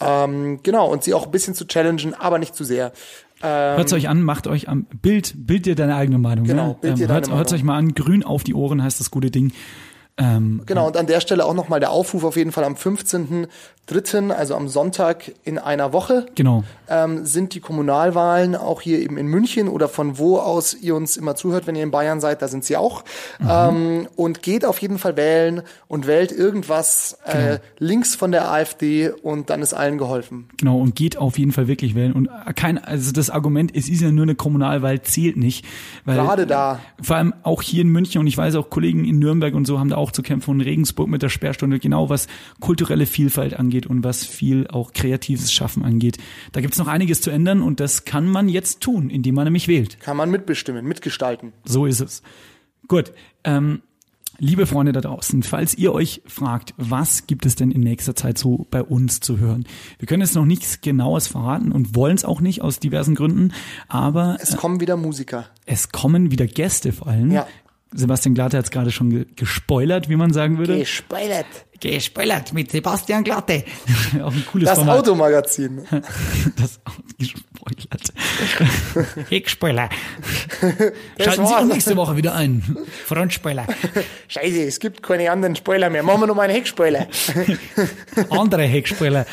Ähm, 0.00 0.60
genau, 0.62 0.90
und 0.90 1.04
sie 1.04 1.12
auch 1.12 1.26
ein 1.26 1.30
bisschen 1.30 1.54
zu 1.54 1.66
challengen, 1.66 2.14
aber 2.14 2.38
nicht 2.38 2.54
zu 2.54 2.64
sehr. 2.64 2.92
Ähm, 3.42 3.76
hört 3.76 3.92
euch 3.92 4.08
an, 4.08 4.22
macht 4.22 4.46
euch 4.46 4.68
am 4.68 4.86
Bild, 5.00 5.34
Bild 5.36 5.66
dir 5.66 5.74
deine 5.74 5.94
eigene 5.96 6.18
Meinung. 6.18 6.44
Genau, 6.44 6.74
Bild 6.74 6.98
dir 6.98 7.02
ähm, 7.02 7.08
deine 7.08 7.14
hört, 7.14 7.24
Meinung. 7.26 7.38
hört 7.38 7.52
euch 7.52 7.62
mal 7.62 7.76
an, 7.76 7.94
grün 7.94 8.22
auf 8.24 8.44
die 8.44 8.54
Ohren 8.54 8.82
heißt 8.82 9.00
das 9.00 9.10
gute 9.10 9.30
Ding. 9.30 9.52
Ähm, 10.18 10.62
genau, 10.66 10.88
und 10.88 10.96
an 10.96 11.06
der 11.06 11.20
Stelle 11.20 11.44
auch 11.44 11.54
nochmal 11.54 11.78
der 11.78 11.90
Aufruf 11.92 12.24
auf 12.24 12.36
jeden 12.36 12.50
Fall 12.50 12.64
am 12.64 12.74
15.3., 12.74 14.30
also 14.30 14.56
am 14.56 14.68
Sonntag 14.68 15.32
in 15.44 15.58
einer 15.58 15.92
Woche. 15.92 16.26
Genau. 16.34 16.64
Ähm, 16.88 17.24
sind 17.24 17.54
die 17.54 17.60
Kommunalwahlen 17.60 18.56
auch 18.56 18.80
hier 18.80 18.98
eben 18.98 19.16
in 19.16 19.28
München 19.28 19.68
oder 19.68 19.88
von 19.88 20.18
wo 20.18 20.38
aus 20.38 20.74
ihr 20.74 20.96
uns 20.96 21.16
immer 21.16 21.36
zuhört, 21.36 21.66
wenn 21.66 21.76
ihr 21.76 21.84
in 21.84 21.92
Bayern 21.92 22.20
seid, 22.20 22.42
da 22.42 22.48
sind 22.48 22.64
sie 22.64 22.76
auch. 22.76 23.04
Mhm. 23.38 23.48
Ähm, 23.48 24.08
und 24.16 24.42
geht 24.42 24.64
auf 24.64 24.82
jeden 24.82 24.98
Fall 24.98 25.16
wählen 25.16 25.62
und 25.86 26.06
wählt 26.08 26.32
irgendwas 26.32 27.18
äh, 27.24 27.32
genau. 27.32 27.52
äh, 27.54 27.58
links 27.78 28.16
von 28.16 28.32
der 28.32 28.50
AfD 28.50 29.10
und 29.10 29.50
dann 29.50 29.62
ist 29.62 29.72
allen 29.72 29.98
geholfen. 29.98 30.48
Genau, 30.56 30.78
und 30.78 30.96
geht 30.96 31.16
auf 31.16 31.38
jeden 31.38 31.52
Fall 31.52 31.68
wirklich 31.68 31.94
wählen. 31.94 32.12
Und 32.12 32.28
kein, 32.56 32.82
also 32.82 33.12
das 33.12 33.30
Argument, 33.30 33.70
es 33.74 33.88
ist 33.88 34.02
ja 34.02 34.10
nur 34.10 34.24
eine 34.24 34.34
Kommunalwahl, 34.34 35.00
zählt 35.02 35.36
nicht. 35.36 35.64
Weil, 36.04 36.16
Gerade 36.16 36.46
da. 36.46 36.80
Vor 37.00 37.16
allem 37.16 37.34
auch 37.44 37.62
hier 37.62 37.82
in 37.82 37.88
München 37.88 38.20
und 38.20 38.26
ich 38.26 38.36
weiß 38.36 38.56
auch 38.56 38.68
Kollegen 38.68 39.04
in 39.04 39.18
Nürnberg 39.18 39.54
und 39.54 39.66
so 39.66 39.78
haben 39.78 39.90
da 39.90 39.96
auch 39.96 40.07
auch 40.08 40.12
zu 40.12 40.22
kämpfen 40.22 40.52
und 40.52 40.60
Regensburg 40.62 41.08
mit 41.08 41.22
der 41.22 41.28
Sperrstunde, 41.28 41.78
genau 41.78 42.08
was 42.08 42.26
kulturelle 42.60 43.06
Vielfalt 43.06 43.54
angeht 43.54 43.86
und 43.86 44.02
was 44.04 44.24
viel 44.24 44.66
auch 44.68 44.92
kreatives 44.92 45.52
Schaffen 45.52 45.84
angeht. 45.84 46.16
Da 46.52 46.60
gibt 46.60 46.72
es 46.72 46.78
noch 46.78 46.88
einiges 46.88 47.20
zu 47.20 47.30
ändern 47.30 47.60
und 47.60 47.78
das 47.78 48.04
kann 48.04 48.26
man 48.26 48.48
jetzt 48.48 48.80
tun, 48.80 49.10
indem 49.10 49.34
man 49.34 49.44
nämlich 49.44 49.68
wählt. 49.68 50.00
Kann 50.00 50.16
man 50.16 50.30
mitbestimmen, 50.30 50.86
mitgestalten. 50.86 51.52
So 51.64 51.84
ist 51.86 52.00
es. 52.00 52.22
Gut. 52.88 53.12
Ähm, 53.44 53.82
Liebe 54.40 54.66
Freunde 54.66 54.92
da 54.92 55.00
draußen, 55.00 55.42
falls 55.42 55.74
ihr 55.74 55.92
euch 55.92 56.22
fragt, 56.26 56.72
was 56.76 57.26
gibt 57.26 57.44
es 57.44 57.56
denn 57.56 57.72
in 57.72 57.80
nächster 57.80 58.14
Zeit 58.14 58.38
so 58.38 58.68
bei 58.70 58.84
uns 58.84 59.18
zu 59.18 59.38
hören? 59.38 59.64
Wir 59.98 60.06
können 60.06 60.22
jetzt 60.22 60.36
noch 60.36 60.44
nichts 60.44 60.80
Genaues 60.80 61.26
verraten 61.26 61.72
und 61.72 61.96
wollen 61.96 62.14
es 62.14 62.24
auch 62.24 62.40
nicht 62.40 62.62
aus 62.62 62.78
diversen 62.78 63.16
Gründen, 63.16 63.52
aber 63.88 64.36
es 64.40 64.56
kommen 64.56 64.78
wieder 64.78 64.96
Musiker. 64.96 65.46
Es 65.66 65.88
kommen 65.88 66.30
wieder 66.30 66.46
Gäste 66.46 66.92
vor 66.92 67.08
allem. 67.08 67.32
Ja. 67.32 67.48
Sebastian 67.92 68.34
Glatte 68.34 68.58
hat 68.58 68.66
es 68.66 68.70
gerade 68.70 68.90
schon 68.90 69.10
ge 69.10 69.26
gespoilert, 69.36 70.08
wie 70.08 70.16
man 70.16 70.32
sagen 70.32 70.58
würde. 70.58 70.78
Gespoilert. 70.78 71.46
Gespoilert 71.80 72.52
mit 72.52 72.70
Sebastian 72.70 73.24
Glatte. 73.24 73.64
Auch 74.22 74.32
ein 74.32 74.44
cooles 74.50 74.68
Das 74.68 74.78
Format. 74.78 74.98
Automagazin. 75.00 75.82
das 76.56 76.80
gespoilert. 77.18 78.12
Heckspoiler. 79.28 79.88
Schalten 81.18 81.46
Sie 81.46 81.54
auch 81.54 81.64
nächste 81.64 81.96
Woche 81.96 82.16
wieder 82.16 82.34
ein. 82.34 82.76
Frontspoiler. 83.04 83.66
Scheiße, 84.28 84.62
es 84.62 84.78
gibt 84.78 85.02
keine 85.02 85.30
anderen 85.30 85.56
Spoiler 85.56 85.90
mehr. 85.90 86.02
Machen 86.02 86.20
wir 86.20 86.26
noch 86.28 86.36
mal 86.36 86.42
einen 86.42 86.54
Heckspoiler. 86.54 87.08
Andere 88.30 88.62
Heckspoiler. 88.62 89.26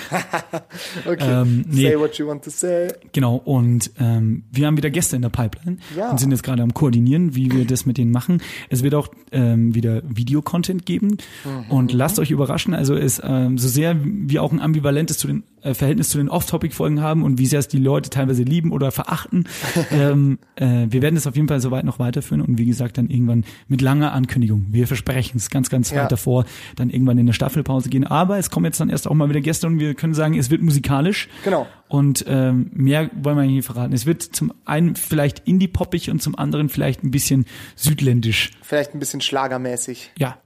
okay. 1.06 1.42
Ähm, 1.42 1.66
nee. 1.68 1.90
Say 1.90 2.00
what 2.00 2.18
you 2.18 2.28
want 2.28 2.44
to 2.44 2.50
say. 2.50 2.88
Genau. 3.14 3.36
Und 3.36 3.92
ähm, 4.00 4.44
wir 4.52 4.68
haben 4.68 4.78
wieder 4.78 4.90
Gäste 4.90 5.16
in 5.16 5.22
der 5.22 5.30
Pipeline 5.30 5.78
ja. 5.96 6.10
und 6.10 6.20
sind 6.20 6.32
jetzt 6.32 6.44
gerade 6.44 6.64
am 6.64 6.74
koordinieren, 6.74 7.36
wie 7.36 7.52
wir 7.52 7.66
das 7.66 7.86
mit 7.86 7.98
denen 7.98 8.12
machen. 8.12 8.42
Es 8.70 8.84
wird 8.84 8.96
auch 8.96 9.08
ähm, 9.32 9.76
wieder 9.76 10.02
Videocontent 10.06 10.86
geben 10.86 11.18
mhm. 11.44 11.72
und 11.72 11.94
lasst 11.94 12.20
euch 12.20 12.32
überraschen. 12.36 12.74
Also 12.74 12.96
ist 12.96 13.22
ähm, 13.24 13.58
so 13.58 13.68
sehr 13.68 13.98
wir 14.04 14.44
auch 14.44 14.52
ein 14.52 14.62
ambivalentes 14.62 15.18
zu 15.18 15.28
den 15.28 15.44
äh, 15.66 15.74
Verhältnis 15.74 16.10
zu 16.10 16.20
den 16.20 16.30
Off-Topic-Folgen 16.30 17.02
haben 17.02 17.24
und 17.24 17.40
wie 17.40 17.48
sehr 17.48 17.60
es 17.60 17.68
die 17.68 17.80
Leute 17.80 18.10
teilweise 18.10 18.44
lieben 18.44 18.72
oder 18.72 18.92
verachten. 18.92 19.48
ähm, 19.92 20.38
äh, 20.56 20.86
wir 20.90 21.02
werden 21.02 21.18
es 21.18 21.26
auf 21.26 21.36
jeden 21.36 21.48
Fall 21.48 21.60
soweit 21.60 21.84
noch 21.84 21.98
weiterführen 21.98 22.42
und 22.42 22.58
wie 22.60 22.66
gesagt 22.66 22.98
dann 22.98 23.10
irgendwann 23.10 23.44
mit 23.68 23.82
langer 23.82 24.14
Ankündigung. 24.14 24.68
Wir 24.70 24.88
versprechen 24.88 25.38
es 25.38 25.50
ganz, 25.50 25.70
ganz 25.70 25.90
ja. 25.90 26.04
weit 26.04 26.12
davor, 26.12 26.46
dann 26.76 26.90
irgendwann 26.90 27.18
in 27.18 27.26
eine 27.26 27.34
Staffelpause 27.34 27.90
gehen. 27.90 28.06
Aber 28.06 28.38
es 28.38 28.52
kommen 28.52 28.66
jetzt 28.66 28.80
dann 28.80 28.90
erst 28.90 29.08
auch 29.08 29.16
mal 29.16 29.30
wieder 29.30 29.42
Gäste 29.42 29.66
und 29.66 29.80
wir 29.80 29.96
können 29.96 30.14
sagen, 30.14 30.38
es 30.38 30.52
wird 30.52 30.62
musikalisch. 30.62 31.28
Genau. 31.44 31.66
Und 31.88 32.26
ähm, 32.28 32.70
mehr 32.74 33.10
wollen 33.14 33.38
wir 33.38 33.46
nicht 33.46 33.66
verraten. 33.66 33.94
Es 33.94 34.06
wird 34.06 34.22
zum 34.22 34.54
einen 34.66 34.96
vielleicht 34.96 35.48
indie-poppig 35.48 36.10
und 36.12 36.22
zum 36.22 36.38
anderen 36.38 36.70
vielleicht 36.70 37.04
ein 37.04 37.12
bisschen 37.12 37.46
südländisch. 37.76 38.52
Vielleicht 38.62 38.94
ein 38.94 39.00
bisschen 39.00 39.22
schlagermäßig. 39.22 40.12
Ja, 40.18 40.38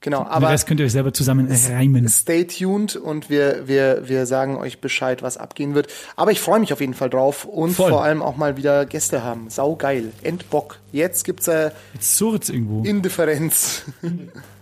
Genau, 0.00 0.24
aber 0.24 0.50
das 0.50 0.64
könnt 0.64 0.78
ihr 0.78 0.86
euch 0.86 0.92
selber 0.92 1.12
zusammen 1.12 1.48
reimen. 1.50 2.08
Stay 2.08 2.44
tuned 2.44 2.94
und 2.94 3.30
wir, 3.30 3.66
wir, 3.66 4.08
wir 4.08 4.26
sagen 4.26 4.56
euch 4.56 4.80
Bescheid, 4.80 5.22
was 5.22 5.36
abgehen 5.36 5.74
wird. 5.74 5.88
Aber 6.14 6.30
ich 6.30 6.40
freue 6.40 6.60
mich 6.60 6.72
auf 6.72 6.80
jeden 6.80 6.94
Fall 6.94 7.10
drauf 7.10 7.44
und 7.44 7.72
Voll. 7.72 7.90
vor 7.90 8.04
allem 8.04 8.22
auch 8.22 8.36
mal 8.36 8.56
wieder 8.56 8.86
Gäste 8.86 9.24
haben. 9.24 9.50
Sau 9.50 9.74
geil. 9.74 10.12
Endbock. 10.22 10.78
Jetzt 10.92 11.24
gibt's 11.24 11.48
äh, 11.48 11.72
Jetzt 11.94 12.16
surrt's 12.16 12.48
irgendwo. 12.48 12.84
Indifferenz. 12.84 13.82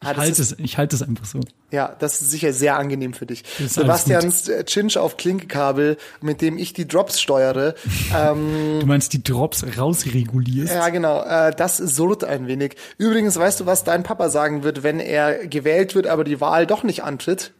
Ich 0.00 0.08
halte 0.08 0.42
es, 0.42 0.52
ich 0.58 0.78
halte 0.78 0.94
es 0.94 1.02
einfach 1.02 1.24
so. 1.24 1.40
Ja, 1.72 1.96
das 1.98 2.20
ist 2.20 2.30
sicher 2.30 2.52
sehr 2.52 2.76
angenehm 2.76 3.14
für 3.14 3.26
dich. 3.26 3.42
Sebastians 3.58 4.48
Chinch 4.66 4.96
auf 4.96 5.16
Klinkekabel, 5.16 5.96
mit 6.20 6.40
dem 6.40 6.56
ich 6.56 6.72
die 6.72 6.86
Drops 6.86 7.20
steuere. 7.20 7.74
ähm, 8.16 8.78
du 8.80 8.86
meinst 8.86 9.12
die 9.12 9.24
Drops 9.24 9.64
rausregulierst? 9.76 10.72
Ja, 10.72 10.88
genau. 10.90 11.22
Äh, 11.24 11.52
das 11.54 11.78
surrt 11.78 12.22
ein 12.22 12.46
wenig. 12.46 12.76
Übrigens, 12.96 13.36
weißt 13.36 13.60
du, 13.60 13.66
was 13.66 13.82
dein 13.82 14.04
Papa 14.04 14.30
sagen 14.30 14.62
wird, 14.62 14.84
wenn 14.84 15.00
er 15.00 15.46
gewählt 15.48 15.96
wird, 15.96 16.06
aber 16.06 16.22
die 16.22 16.40
Wahl 16.40 16.66
doch 16.66 16.84
nicht 16.84 17.02
antritt? 17.02 17.52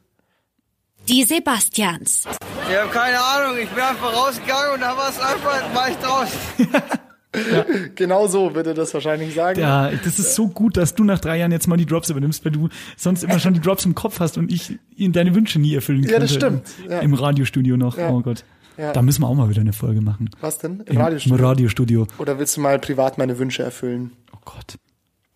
Die 1.09 1.25
Sebastians. 1.25 2.25
Ich 2.71 2.77
habe 2.77 2.91
keine 2.91 3.19
Ahnung. 3.19 3.59
Ich 3.59 3.69
bin 3.69 3.83
einfach 3.83 4.15
rausgegangen 4.15 4.75
und 4.75 4.81
da 4.81 4.97
war 4.97 5.09
es 5.09 5.19
einfach, 5.19 5.75
war 5.75 5.89
ich 5.91 5.97
draußen. 5.97 6.99
Ja. 7.35 7.67
genau 7.95 8.27
so 8.27 8.55
würde 8.55 8.75
das 8.75 8.95
wahrscheinlich 8.95 9.35
sagen. 9.35 9.61
Ja, 9.61 9.91
das 9.91 10.19
ist 10.19 10.35
so 10.35 10.49
gut, 10.49 10.77
dass 10.77 10.95
du 10.95 11.05
nach 11.05 11.19
drei 11.19 11.39
Jahren 11.39 11.53
jetzt 11.53 11.67
mal 11.67 11.77
die 11.77 11.87
Drops 11.87 12.11
übernimmst, 12.11 12.45
weil 12.45 12.53
du 12.53 12.69
sonst 12.97 13.23
immer 13.23 13.39
schon 13.39 13.55
die 13.55 13.61
Drops 13.61 13.85
im 13.85 13.95
Kopf 13.95 14.21
hast 14.21 14.39
und 14.39 14.51
ich 14.51 14.79
deine 14.99 15.35
Wünsche 15.35 15.59
nie 15.59 15.75
erfüllen 15.75 16.03
kann. 16.03 16.13
Ja, 16.13 16.19
das 16.19 16.33
stimmt. 16.33 16.67
Ja. 16.89 17.01
Im 17.01 17.15
Radiostudio 17.15 17.77
noch. 17.77 17.99
Ja. 17.99 18.11
Oh 18.11 18.21
Gott. 18.21 18.45
Ja. 18.79 18.93
Da 18.93 19.03
müssen 19.03 19.23
wir 19.23 19.29
auch 19.29 19.35
mal 19.35 19.51
wieder 19.51 19.61
eine 19.61 19.73
Folge 19.73 20.01
machen. 20.01 20.31
Was 20.41 20.59
denn? 20.59 20.81
Im, 20.87 20.95
Im 20.95 20.97
Radiostudio? 20.99 21.37
Im 21.37 21.45
Radiostudio. 21.45 22.07
Oder 22.19 22.39
willst 22.39 22.57
du 22.57 22.61
mal 22.61 22.79
privat 22.79 23.19
meine 23.19 23.39
Wünsche 23.39 23.63
erfüllen? 23.63 24.13
Oh 24.33 24.39
Gott. 24.45 24.79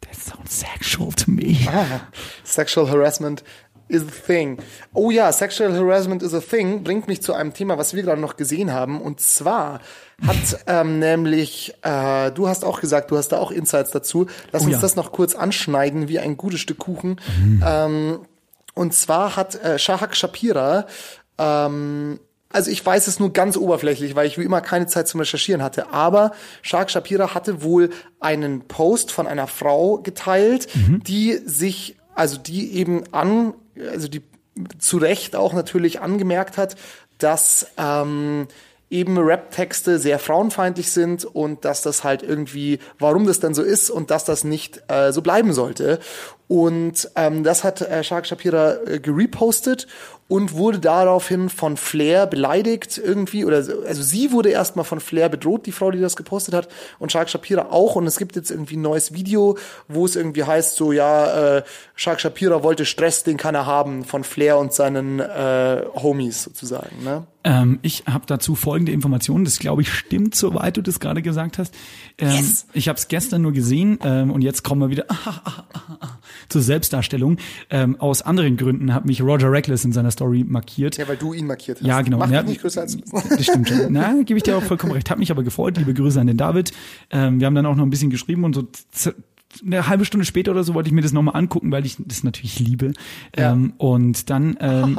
That 0.01 0.14
sounds 0.14 0.61
sexual 0.61 1.12
to 1.12 1.30
me. 1.30 1.57
Ah, 1.66 2.01
sexual 2.45 2.88
harassment 2.88 3.43
is 3.88 4.03
a 4.03 4.26
thing. 4.26 4.59
Oh 4.93 5.11
ja, 5.11 5.32
sexual 5.32 5.72
harassment 5.74 6.22
is 6.22 6.34
a 6.34 6.40
thing 6.40 6.82
bringt 6.82 7.09
mich 7.09 7.20
zu 7.22 7.34
einem 7.34 7.53
Thema, 7.53 7.78
was 7.78 7.95
wir 7.95 8.03
gerade 8.03 8.20
noch 8.20 8.36
gesehen 8.36 8.72
haben. 8.72 9.01
Und 9.01 9.20
zwar 9.20 9.80
hat 10.26 10.64
ähm, 10.66 10.98
nämlich, 10.98 11.74
äh, 11.82 12.30
du 12.30 12.48
hast 12.48 12.64
auch 12.64 12.80
gesagt, 12.80 13.10
du 13.10 13.16
hast 13.16 13.28
da 13.28 13.38
auch 13.38 13.50
Insights 13.50 13.90
dazu. 13.90 14.26
Lass 14.52 14.62
oh, 14.62 14.66
uns 14.66 14.74
ja. 14.74 14.80
das 14.80 14.96
noch 14.96 15.12
kurz 15.12 15.34
anschneiden, 15.34 16.08
wie 16.08 16.18
ein 16.18 16.36
gutes 16.36 16.60
Stück 16.60 16.78
Kuchen. 16.78 17.20
Mhm. 17.38 17.62
Ähm, 17.64 18.18
und 18.74 18.94
zwar 18.94 19.36
hat 19.36 19.54
äh, 19.62 19.78
Shahak 19.78 20.16
Shapira 20.16 20.86
ähm, 21.38 22.20
also 22.52 22.70
ich 22.70 22.84
weiß 22.84 23.06
es 23.06 23.18
nur 23.18 23.32
ganz 23.32 23.56
oberflächlich, 23.56 24.14
weil 24.14 24.26
ich 24.26 24.38
wie 24.38 24.44
immer 24.44 24.60
keine 24.60 24.86
Zeit 24.86 25.08
zum 25.08 25.20
Recherchieren 25.20 25.62
hatte. 25.62 25.88
Aber 25.90 26.32
Shahak 26.60 26.90
Shapira 26.90 27.34
hatte 27.34 27.62
wohl 27.62 27.90
einen 28.20 28.62
Post 28.68 29.10
von 29.10 29.26
einer 29.26 29.46
Frau 29.46 29.98
geteilt, 29.98 30.68
mhm. 30.74 31.02
die 31.02 31.40
sich, 31.44 31.96
also 32.14 32.36
die 32.36 32.74
eben 32.74 33.04
an, 33.12 33.54
also 33.90 34.08
die 34.08 34.22
zu 34.78 34.98
Recht 34.98 35.34
auch 35.34 35.54
natürlich 35.54 36.00
angemerkt 36.02 36.58
hat, 36.58 36.76
dass 37.16 37.68
ähm, 37.78 38.48
eben 38.93 39.18
Rap-Texte 39.18 39.99
sehr 39.99 40.18
frauenfeindlich 40.18 40.90
sind 40.90 41.24
und 41.24 41.64
dass 41.64 41.82
das 41.82 42.05
halt 42.05 42.22
irgendwie, 42.22 42.78
warum 42.99 43.26
das 43.26 43.40
dann 43.40 43.55
so 43.55 43.62
ist 43.62 43.90
und 43.90 44.11
dass 44.11 44.24
das 44.24 44.45
nicht 44.45 44.82
äh, 44.88 45.12
so 45.12 45.22
bleiben 45.22 45.53
sollte. 45.53 45.99
Und 46.47 47.11
ähm, 47.16 47.45
das 47.45 47.64
hat 47.64 47.80
äh, 47.80 48.05
Shark 48.05 48.26
Shapira 48.26 48.74
äh, 48.86 49.01
gerepostet 49.01 49.86
und 50.28 50.53
wurde 50.53 50.80
daraufhin 50.80 51.49
von 51.49 51.78
Flair 51.78 52.26
beleidigt 52.26 53.01
irgendwie 53.03 53.45
oder 53.47 53.57
also 53.57 54.03
sie 54.03 54.32
wurde 54.32 54.51
erstmal 54.51 54.84
von 54.84 55.01
Flair 55.01 55.30
bedroht, 55.30 55.64
die 55.64 55.72
Frau, 55.72 55.90
die 55.90 56.01
das 56.01 56.14
gepostet 56.14 56.55
hat 56.55 56.68
und 56.99 57.11
Shark 57.11 57.30
Shapira 57.30 57.68
auch 57.70 57.97
und 57.97 58.07
es 58.07 58.18
gibt 58.18 58.36
jetzt 58.36 58.51
irgendwie 58.51 58.76
ein 58.76 58.82
neues 58.82 59.14
Video, 59.14 59.57
wo 59.88 60.05
es 60.05 60.14
irgendwie 60.14 60.45
heißt 60.45 60.76
so 60.76 60.93
ja 60.93 61.57
äh, 61.57 61.62
Shark 61.95 62.20
Shapira 62.20 62.62
wollte 62.62 62.84
Stress, 62.84 63.24
den 63.24 63.38
kann 63.38 63.55
er 63.55 63.64
haben 63.64 64.05
von 64.05 64.24
Flair 64.24 64.59
und 64.59 64.74
seinen 64.74 65.20
äh, 65.20 65.82
Homies 65.95 66.43
sozusagen, 66.43 67.03
ne? 67.03 67.26
Ähm, 67.45 67.78
ich 67.82 68.05
habe 68.07 68.24
dazu 68.26 68.55
folgende 68.55 68.93
Informationen. 68.93 69.45
Das 69.45 69.59
glaube 69.59 69.82
ich 69.82 69.93
stimmt, 69.93 70.34
soweit 70.34 70.76
du 70.76 70.82
das 70.82 71.01
gerade 71.01 71.22
gesagt 71.22 71.59
hast. 71.59 71.74
Ähm, 72.18 72.30
yes. 72.30 72.66
Ich 72.72 72.88
habe 72.88 72.99
es 72.99 73.09
gestern 73.09 73.43
nur 73.43 73.53
gesehen 73.53 73.99
ähm, 74.05 74.30
und 74.30 74.43
jetzt 74.43 74.62
kommen 74.62 74.80
wir 74.80 74.90
wieder 74.90 75.07
zur 76.49 76.62
Selbstdarstellung. 76.62 77.38
Ähm, 77.70 78.01
aus 78.01 78.22
anderen 78.22 78.57
Gründen 78.57 78.95
hat 78.95 79.05
mich 79.05 79.22
Roger 79.22 79.51
Reckless 79.51 79.84
in 79.84 79.93
seiner 79.93 80.11
Story 80.11 80.45
markiert. 80.47 80.97
Ja, 80.99 81.09
weil 81.09 81.16
du 81.16 81.32
ihn 81.32 81.47
markiert 81.47 81.78
hast. 81.78 81.86
Ja, 81.86 82.01
genau. 82.03 82.18
Macht 82.18 82.30
ja, 82.30 82.43
nicht 82.43 82.61
größer 82.61 82.82
als 82.82 82.97
Das 83.28 83.45
stimmt 83.45 83.68
schon. 83.68 83.93
Na, 83.93 84.22
gebe 84.22 84.36
ich 84.36 84.45
dir 84.45 84.57
auch 84.57 84.62
vollkommen 84.62 84.93
recht. 84.93 85.11
Hat 85.11 85.18
mich 85.18 85.30
aber 85.30 85.43
gefreut. 85.43 85.76
Liebe 85.78 85.95
Grüße 85.95 86.20
an 86.20 86.26
den 86.26 86.36
David. 86.36 86.72
Ähm, 87.11 87.40
wir 87.40 87.47
haben 87.47 87.55
dann 87.55 87.66
auch 87.66 87.76
noch 87.76 87.84
ein 87.84 87.90
bisschen 87.90 88.11
geschrieben 88.11 88.45
und 88.45 88.55
so 88.55 89.12
eine 89.64 89.88
halbe 89.88 90.05
Stunde 90.05 90.24
später 90.24 90.50
oder 90.53 90.64
so 90.64 90.74
wollte 90.74 90.88
ich 90.88 90.94
mir 90.94 91.03
das 91.03 91.12
nochmal 91.12 91.36
angucken, 91.36 91.72
weil 91.72 91.84
ich 91.86 91.96
das 91.98 92.24
natürlich 92.24 92.59
liebe. 92.59 92.92
Ja. 93.36 93.53
Ähm, 93.53 93.74
und 93.78 94.30
dann 94.30 94.57
ähm, 94.61 94.98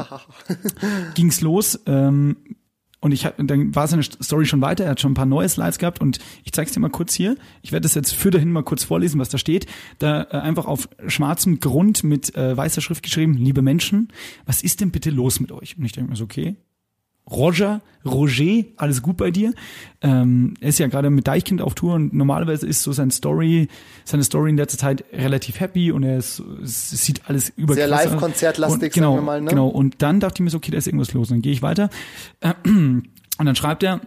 ging's 1.15 1.41
los. 1.41 1.79
Ähm, 1.85 2.37
und 3.03 3.11
ich 3.11 3.25
hab, 3.25 3.35
dann 3.37 3.75
war 3.75 3.85
seine 3.85 4.01
Story 4.03 4.45
schon 4.45 4.61
weiter, 4.61 4.85
er 4.85 4.91
hat 4.91 5.01
schon 5.01 5.11
ein 5.11 5.15
paar 5.15 5.25
neue 5.25 5.49
Slides 5.49 5.77
gehabt 5.77 5.99
und 5.99 6.19
ich 6.45 6.53
zeig's 6.53 6.71
dir 6.71 6.79
mal 6.79 6.89
kurz 6.89 7.13
hier. 7.13 7.35
Ich 7.61 7.73
werde 7.73 7.83
das 7.83 7.95
jetzt 7.95 8.13
für 8.13 8.31
dahin 8.31 8.49
mal 8.49 8.63
kurz 8.63 8.85
vorlesen, 8.85 9.19
was 9.19 9.27
da 9.27 9.37
steht. 9.37 9.65
Da 9.99 10.23
äh, 10.23 10.37
einfach 10.37 10.67
auf 10.67 10.87
schwarzem 11.07 11.59
Grund 11.59 12.05
mit 12.05 12.33
äh, 12.37 12.55
weißer 12.55 12.79
Schrift 12.79 13.03
geschrieben, 13.03 13.33
liebe 13.33 13.61
Menschen, 13.61 14.07
was 14.45 14.63
ist 14.63 14.79
denn 14.79 14.91
bitte 14.91 15.09
los 15.09 15.41
mit 15.41 15.51
euch? 15.51 15.77
Und 15.77 15.83
ich 15.83 15.91
denke 15.91 16.11
mir 16.11 16.15
so, 16.15 16.23
okay, 16.23 16.55
Roger, 17.29 17.81
Roger, 18.05 18.65
alles 18.77 19.01
gut 19.01 19.17
bei 19.17 19.31
dir. 19.31 19.53
Ähm, 20.01 20.55
er 20.59 20.69
ist 20.69 20.79
ja 20.79 20.87
gerade 20.87 21.09
mit 21.09 21.27
Deichkind 21.27 21.61
auf 21.61 21.73
Tour 21.73 21.93
und 21.93 22.13
normalerweise 22.13 22.67
ist 22.67 22.83
so 22.83 22.91
sein 22.91 23.11
Story, 23.11 23.69
seine 24.03 24.23
Story 24.23 24.49
in 24.49 24.57
letzter 24.57 24.77
Zeit 24.77 25.05
relativ 25.13 25.59
happy 25.59 25.91
und 25.91 26.03
er 26.03 26.17
ist, 26.17 26.43
sieht 26.63 27.29
alles 27.29 27.53
über 27.55 27.75
Sehr 27.75 27.87
live-konzertlastig, 27.87 28.93
genau, 28.93 29.13
sagen 29.13 29.25
wir 29.25 29.25
mal, 29.25 29.41
ne? 29.41 29.49
Genau, 29.49 29.69
und 29.69 30.01
dann 30.01 30.19
dachte 30.19 30.35
ich 30.37 30.41
mir 30.41 30.49
so, 30.49 30.57
okay, 30.57 30.71
da 30.71 30.77
ist 30.77 30.87
irgendwas 30.87 31.13
los. 31.13 31.29
Und 31.29 31.37
dann 31.37 31.41
gehe 31.41 31.53
ich 31.53 31.61
weiter. 31.61 31.89
Und 33.39 33.47
dann 33.47 33.55
schreibt 33.55 33.81
er, 33.81 33.99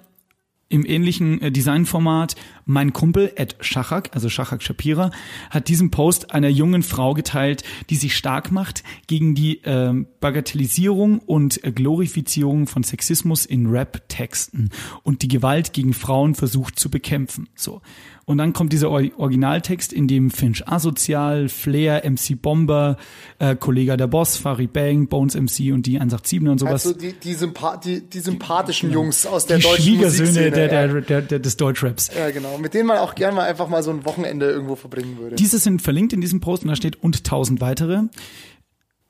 im 0.69 0.85
ähnlichen 0.85 1.41
äh, 1.41 1.53
Designformat. 1.53 2.35
Mein 2.69 2.93
Kumpel 2.93 3.33
Ed 3.37 3.55
Schachak, 3.61 4.11
also 4.13 4.29
Schachak 4.29 4.61
Shapira, 4.61 5.13
hat 5.51 5.69
diesen 5.69 5.93
Post 5.93 6.33
einer 6.33 6.49
jungen 6.49 6.83
Frau 6.83 7.15
geteilt, 7.15 7.63
die 7.91 7.95
sich 7.97 8.17
stark 8.17 8.51
macht 8.51 8.83
gegen 9.07 9.37
die 9.37 9.63
äh, 9.63 9.95
Bagatellisierung 10.21 11.21
und 11.21 11.63
äh, 11.63 11.71
Glorifizierung 11.71 12.67
von 12.67 12.83
Sexismus 12.83 13.47
in 13.47 13.69
Rap-Texten 13.69 14.71
und 15.05 15.23
die 15.23 15.29
Gewalt 15.29 15.73
gegen 15.75 15.95
Frauen 15.95 16.35
versucht 16.35 16.79
zu 16.79 16.91
bekämpfen. 16.91 17.49
So. 17.55 17.83
Und 18.29 18.39
dann 18.39 18.53
kommt 18.53 18.73
dieser 18.73 18.91
Originaltext, 18.91 19.93
in 19.93 20.09
dem 20.09 20.33
Finch 20.33 20.67
asozial, 20.67 21.49
Flair, 21.49 22.03
MC 22.05 22.35
Bomber, 22.35 22.97
äh, 23.39 23.55
Kollege 23.55 23.97
der 23.97 24.09
Boss, 24.09 24.37
Farid 24.37 24.73
Bang, 24.73 25.07
Bones 25.07 25.37
MC 25.37 25.73
und 25.73 25.87
die 25.87 25.95
187 26.01 26.49
und 26.49 26.59
sowas. 26.59 26.87
Also 26.87 26.99
die, 26.99 27.13
die, 27.13 27.35
Sympa 27.35 27.77
die, 27.77 28.01
die 28.01 28.19
sympathischen 28.19 28.89
genau. 28.89 29.03
Jungs 29.03 29.27
aus 29.27 29.47
der 29.47 29.59
die 29.59 29.63
deutschen 29.63 29.85
Schwiegersöhne 29.85 30.51
der, 30.51 30.67
der, 30.67 31.01
der, 31.03 31.23
der, 31.23 31.39
des 31.39 31.57
Deutschraps. 31.57 32.11
Ja, 32.19 32.29
genau. 32.33 32.56
Mit 32.59 32.75
denen 32.75 32.87
man 32.87 32.99
auch 32.99 33.15
gerne 33.15 33.37
mal 33.37 33.49
einfach 33.49 33.69
mal 33.69 33.83
so 33.83 33.91
ein 33.91 34.05
Wochenende 34.05 34.51
irgendwo 34.51 34.77
verbringen 34.77 35.19
würde. 35.19 35.37
Diese 35.37 35.59
sind 35.59 35.83
verlinkt 35.83 36.13
in 36.13 36.21
diesem 36.21 36.41
Post 36.41 36.63
und 36.63 36.69
da 36.69 36.77
steht 36.77 37.03
und 37.03 37.25
tausend 37.25 37.61
weitere. 37.61 38.03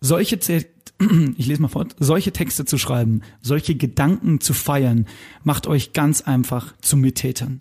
Solche 0.00 0.38
ich 1.36 1.46
lese 1.46 1.62
mal 1.62 1.68
fort, 1.68 1.94
solche 1.98 2.32
Texte 2.32 2.64
zu 2.64 2.78
schreiben, 2.78 3.22
solche 3.42 3.74
Gedanken 3.74 4.40
zu 4.40 4.54
feiern, 4.54 5.06
macht 5.42 5.66
euch 5.66 5.92
ganz 5.92 6.22
einfach 6.22 6.74
zu 6.80 6.96
Mittätern. 6.96 7.60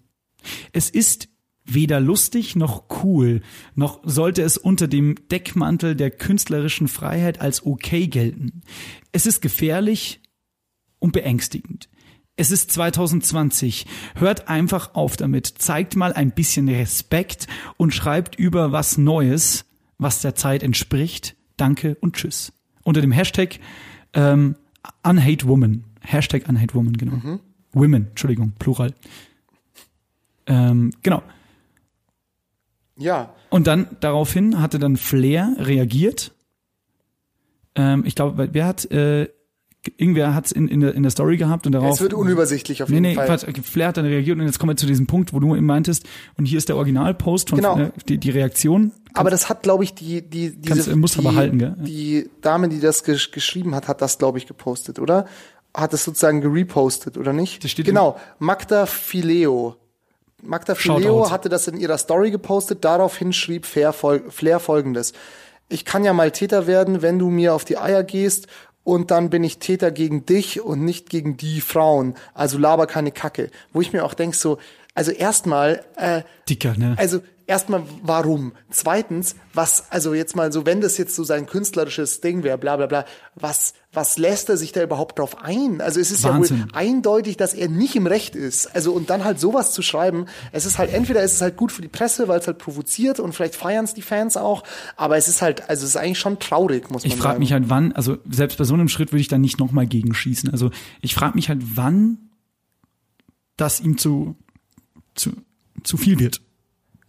Es 0.72 0.90
ist 0.90 1.28
weder 1.66 2.00
lustig 2.00 2.56
noch 2.56 2.86
cool, 3.04 3.42
noch 3.74 4.00
sollte 4.04 4.44
es 4.44 4.58
unter 4.58 4.88
dem 4.88 5.16
Deckmantel 5.30 5.96
der 5.96 6.12
künstlerischen 6.12 6.88
Freiheit 6.88 7.42
als 7.42 7.66
okay 7.66 8.08
gelten. 8.08 8.62
Es 9.12 9.26
ist 9.26 9.42
gefährlich 9.42 10.22
und 11.00 11.12
beängstigend. 11.12 11.90
Es 12.38 12.52
ist 12.52 12.72
2020. 12.72 13.86
Hört 14.16 14.50
einfach 14.50 14.94
auf 14.94 15.16
damit. 15.16 15.48
Zeigt 15.48 15.96
mal 15.96 16.14
ein 16.14 16.32
bisschen 16.32 16.68
Respekt 16.68 17.48
und 17.78 17.94
schreibt 17.94 18.36
über 18.36 18.72
was 18.72 18.98
Neues, 18.98 19.66
was 19.98 20.22
der 20.22 20.36
Zeit 20.36 20.62
entspricht. 20.62 21.36
Danke 21.56 21.96
und 22.02 22.16
tschüss. 22.18 22.52
Unter 22.84 23.02
dem 23.02 23.14
Hashtag 23.14 23.60
ähm, 24.14 24.56
UnhateWoman. 25.04 25.86
Hashtag 26.02 26.48
UnhateWoman, 26.50 26.98
genau. 26.98 27.16
Mhm. 27.16 27.40
Women, 27.72 28.08
Entschuldigung, 28.10 28.54
Plural. 28.60 28.94
Ähm, 30.46 30.92
genau. 31.02 31.24
Ja. 32.98 33.34
Und 33.50 33.68
dann 33.68 33.88
daraufhin 34.02 34.62
hatte 34.62 34.80
dann 34.80 34.98
Flair 34.98 35.56
reagiert. 35.58 36.34
Ähm, 37.76 38.04
ich 38.06 38.16
glaube, 38.16 38.50
wer 38.52 38.66
hat 38.66 38.86
äh, 38.92 39.30
irgendwer 39.98 40.34
hat 40.34 40.48
es 40.48 40.52
in, 40.52 40.68
in, 40.68 40.80
der, 40.80 40.94
in 40.94 41.04
der 41.04 41.12
Story 41.12 41.38
gehabt 41.38 41.66
und 41.66 41.72
darauf. 41.72 41.96
Es 41.96 42.02
wird 42.02 42.14
unübersichtlich 42.14 42.84
auf 42.84 42.90
jeden 42.90 43.02
nee, 43.02 43.10
nee, 43.10 43.16
Fall. 43.16 43.28
Quatsch, 43.28 43.46
Flair 43.64 43.90
hat 43.90 43.98
dann 43.98 44.06
reagiert 44.06 44.38
und 44.38 44.46
jetzt 44.46 44.60
kommen 44.60 44.72
wir 44.72 44.78
zu 44.78 44.86
diesem 44.86 45.08
Punkt, 45.08 45.34
wo 45.34 45.40
du 45.40 45.56
eben 45.56 45.66
meintest, 45.66 46.06
und 46.38 46.46
hier 46.46 46.58
ist 46.58 46.70
der 46.70 46.78
Originalpost 46.78 47.50
von 47.50 47.58
genau. 47.58 47.76
Flair, 47.76 47.94
die, 48.08 48.18
die 48.18 48.30
Reaktion. 48.30 48.92
aber 49.14 49.30
das 49.30 49.50
hat, 49.50 49.64
glaube 49.64 49.84
ich, 49.84 49.94
die, 49.94 50.22
die, 50.22 50.52
diese, 50.56 50.76
kannst, 50.76 50.96
musst 50.96 51.18
die, 51.18 51.22
behalten, 51.22 51.60
gell? 51.60 51.76
die 51.80 52.30
Dame, 52.42 52.70
die 52.70 52.80
das 52.80 53.04
gesch 53.04 53.32
geschrieben 53.32 53.76
hat, 53.76 53.88
hat 53.88 54.02
das, 54.02 54.18
glaube 54.18 54.38
ich, 54.38 54.48
gepostet, 54.48 55.00
oder? 55.00 55.26
Hat 55.74 55.94
es 55.94 56.04
sozusagen 56.06 56.42
gerepostet, 56.42 57.18
oder 57.18 57.34
nicht? 57.34 57.64
Das 57.64 57.72
steht 57.72 57.86
genau. 57.86 58.18
Magda 58.40 58.86
Fileo 58.86 59.76
Magda 60.46 60.76
Fileo 60.76 61.32
hatte 61.32 61.50
das 61.50 61.68
in 61.68 61.78
ihrer 61.78 61.98
Story 61.98 62.32
gepostet, 62.32 62.86
daraufhin 62.86 63.34
schrieb 63.34 63.66
Flair, 63.66 63.94
Flair 63.94 64.60
folgendes. 64.60 65.14
Ich 65.70 65.86
kann 65.86 66.04
ja 66.04 66.14
mal 66.14 66.32
Täter 66.32 66.68
werden, 66.68 67.02
wenn 67.02 67.18
du 67.18 67.30
mir 67.30 67.54
auf 67.54 67.66
die 67.66 67.78
Eier 67.78 68.04
gehst 68.04 68.48
und 68.86 69.12
dann 69.12 69.30
bin 69.30 69.44
ich 69.44 69.58
Täter 69.58 69.92
gegen 69.92 70.26
dich 70.26 70.62
und 70.62 70.86
nicht 70.86 71.10
gegen 71.10 71.36
die 71.36 71.60
Frauen. 71.60 72.14
Also 72.34 72.58
laber 72.58 72.88
keine 72.88 73.12
Kacke. 73.12 73.50
Wo 73.74 73.82
ich 73.82 73.92
mir 73.92 74.06
auch 74.06 74.14
denk 74.14 74.36
so, 74.36 74.60
also 74.96 75.12
erstmal, 75.12 75.84
äh, 75.98 76.24
Dicker, 76.48 76.76
ne? 76.78 76.96
Also 76.98 77.22
erstmal, 77.48 77.84
warum? 78.02 78.54
Zweitens, 78.70 79.36
was, 79.54 79.92
also 79.92 80.14
jetzt 80.14 80.36
mal 80.36 80.52
so, 80.52 80.66
wenn 80.66 80.82
das 80.82 80.98
jetzt 80.98 81.16
so 81.16 81.24
sein 81.24 81.46
künstlerisches 81.46 82.22
Ding 82.22 82.44
wäre, 82.44 82.58
bla 82.58 82.78
bla 82.78 82.88
bla, 82.88 83.06
was, 83.36 83.74
was 83.94 84.18
lässt 84.18 84.50
er 84.50 84.58
sich 84.58 84.72
da 84.72 84.82
überhaupt 84.82 85.20
drauf 85.20 85.44
ein? 85.44 85.82
Also 85.82 86.00
es 86.00 86.12
ist 86.12 86.24
Wahnsinn. 86.24 86.58
ja 86.58 86.64
wohl 86.64 86.72
eindeutig, 86.74 87.38
dass 87.38 87.54
er 87.54 87.68
nicht 87.68 87.96
im 87.96 88.08
Recht 88.08 88.36
ist. 88.36 88.74
Also 88.74 88.94
und 88.94 89.10
dann 89.10 89.24
halt 89.24 89.40
sowas 89.40 89.74
zu 89.74 89.82
schreiben, 89.82 90.26
es 90.52 90.66
ist 90.66 90.78
halt, 90.78 90.94
entweder 90.94 91.22
ist 91.24 91.34
es 91.34 91.42
halt 91.42 91.58
gut 91.58 91.72
für 91.72 91.82
die 91.82 91.88
Presse, 91.88 92.28
weil 92.28 92.40
es 92.40 92.48
halt 92.48 92.58
provoziert 92.58 93.20
und 93.20 93.34
vielleicht 93.34 93.56
feiern 93.56 93.86
es 93.86 93.94
die 93.94 94.02
Fans 94.02 94.38
auch, 94.38 94.64
aber 94.96 95.18
es 95.18 95.28
ist 95.28 95.42
halt, 95.42 95.70
also 95.70 95.84
es 95.84 95.90
ist 95.90 95.98
eigentlich 95.98 96.20
schon 96.20 96.40
traurig, 96.40 96.90
muss 96.90 97.04
man 97.04 97.08
ich 97.08 97.14
sagen. 97.14 97.20
Ich 97.20 97.22
frage 97.22 97.40
mich 97.40 97.52
halt, 97.52 97.70
wann, 97.70 97.92
also 97.92 98.18
selbst 98.30 98.58
bei 98.58 98.64
so 98.64 98.74
einem 98.74 98.88
Schritt 98.88 99.12
würde 99.12 99.22
ich 99.22 99.28
dann 99.28 99.42
nicht 99.42 99.60
nochmal 99.60 99.88
gegenschießen. 99.88 100.50
Also 100.52 100.72
ich 101.02 101.14
frage 101.14 101.36
mich 101.36 101.50
halt, 101.50 101.62
wann 101.76 102.18
das 103.58 103.80
ihm 103.80 103.98
zu, 103.98 104.36
zu, 105.16 105.32
zu 105.84 105.98
viel 105.98 106.20
wird. 106.20 106.42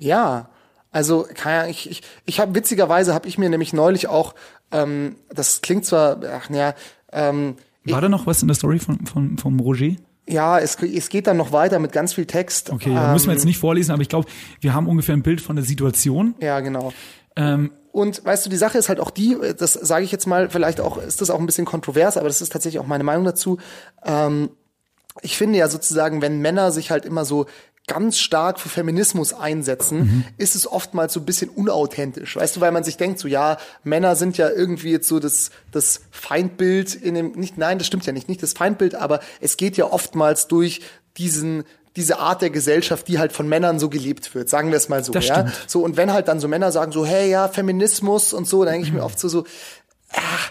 Ja, 0.00 0.50
also 0.90 1.26
ich, 1.68 1.90
ich, 1.90 2.02
ich 2.24 2.40
habe 2.40 2.54
witzigerweise 2.54 3.12
habe 3.12 3.28
ich 3.28 3.38
mir 3.38 3.50
nämlich 3.50 3.72
neulich 3.72 4.08
auch, 4.08 4.34
ähm, 4.72 5.16
das 5.28 5.60
klingt 5.60 5.84
zwar, 5.84 6.20
ach 6.24 6.48
naja, 6.48 6.74
ähm, 7.12 7.56
war 7.84 8.00
da 8.00 8.08
noch 8.08 8.26
was 8.26 8.42
in 8.42 8.48
der 8.48 8.54
Story 8.54 8.78
von, 8.78 9.06
von 9.06 9.38
vom 9.38 9.60
Roger? 9.60 9.94
Ja, 10.28 10.58
es, 10.58 10.76
es 10.82 11.08
geht 11.08 11.28
dann 11.28 11.36
noch 11.36 11.52
weiter 11.52 11.78
mit 11.78 11.92
ganz 11.92 12.14
viel 12.14 12.26
Text. 12.26 12.70
Okay, 12.70 12.90
ähm, 12.90 13.12
müssen 13.12 13.28
wir 13.28 13.34
jetzt 13.34 13.44
nicht 13.44 13.58
vorlesen, 13.58 13.92
aber 13.92 14.02
ich 14.02 14.08
glaube, 14.08 14.28
wir 14.60 14.74
haben 14.74 14.88
ungefähr 14.88 15.14
ein 15.14 15.22
Bild 15.22 15.40
von 15.40 15.54
der 15.54 15.64
Situation. 15.64 16.34
Ja, 16.40 16.58
genau. 16.60 16.92
Ähm, 17.36 17.70
und 17.92 18.24
weißt 18.24 18.44
du, 18.44 18.50
die 18.50 18.56
Sache 18.56 18.76
ist 18.76 18.88
halt 18.88 18.98
auch 18.98 19.10
die, 19.10 19.36
das 19.56 19.74
sage 19.74 20.04
ich 20.04 20.12
jetzt 20.12 20.26
mal, 20.26 20.50
vielleicht 20.50 20.80
auch 20.80 20.98
ist 20.98 21.20
das 21.20 21.30
auch 21.30 21.38
ein 21.38 21.46
bisschen 21.46 21.64
kontrovers, 21.64 22.16
aber 22.16 22.28
das 22.28 22.40
ist 22.40 22.52
tatsächlich 22.52 22.80
auch 22.80 22.86
meine 22.86 23.04
Meinung 23.04 23.24
dazu. 23.24 23.58
Ähm, 24.04 24.50
ich 25.22 25.36
finde 25.36 25.58
ja 25.58 25.68
sozusagen, 25.68 26.20
wenn 26.20 26.40
Männer 26.40 26.72
sich 26.72 26.90
halt 26.90 27.04
immer 27.04 27.24
so 27.24 27.46
ganz 27.86 28.18
stark 28.18 28.58
für 28.58 28.68
Feminismus 28.68 29.32
einsetzen, 29.32 29.98
mhm. 29.98 30.24
ist 30.38 30.56
es 30.56 30.70
oftmals 30.70 31.12
so 31.12 31.20
ein 31.20 31.24
bisschen 31.24 31.48
unauthentisch. 31.48 32.36
Weißt 32.36 32.56
du, 32.56 32.60
weil 32.60 32.72
man 32.72 32.82
sich 32.82 32.96
denkt, 32.96 33.18
so 33.18 33.28
ja, 33.28 33.58
Männer 33.84 34.16
sind 34.16 34.38
ja 34.38 34.50
irgendwie 34.50 34.90
jetzt 34.90 35.08
so 35.08 35.20
das, 35.20 35.50
das 35.70 36.00
Feindbild 36.10 36.94
in 36.94 37.14
dem, 37.14 37.32
nicht, 37.32 37.58
nein, 37.58 37.78
das 37.78 37.86
stimmt 37.86 38.04
ja 38.04 38.12
nicht, 38.12 38.28
nicht 38.28 38.42
das 38.42 38.54
Feindbild, 38.54 38.96
aber 38.96 39.20
es 39.40 39.56
geht 39.56 39.76
ja 39.76 39.86
oftmals 39.86 40.48
durch 40.48 40.80
diesen, 41.16 41.64
diese 41.94 42.18
Art 42.18 42.42
der 42.42 42.50
Gesellschaft, 42.50 43.06
die 43.06 43.18
halt 43.18 43.32
von 43.32 43.48
Männern 43.48 43.78
so 43.78 43.88
gelebt 43.88 44.34
wird, 44.34 44.48
sagen 44.48 44.70
wir 44.70 44.76
es 44.76 44.88
mal 44.88 45.04
so, 45.04 45.12
das 45.12 45.28
ja. 45.28 45.34
Stimmt. 45.48 45.70
So, 45.70 45.82
und 45.82 45.96
wenn 45.96 46.12
halt 46.12 46.28
dann 46.28 46.40
so 46.40 46.48
Männer 46.48 46.72
sagen, 46.72 46.90
so, 46.90 47.06
hey, 47.06 47.30
ja, 47.30 47.48
Feminismus 47.48 48.32
und 48.32 48.48
so, 48.48 48.64
dann 48.64 48.74
denke 48.74 48.88
ich 48.88 48.92
mir 48.92 49.04
oft 49.04 49.18
so, 49.18 49.28
so, 49.28 49.44
ach, 50.12 50.50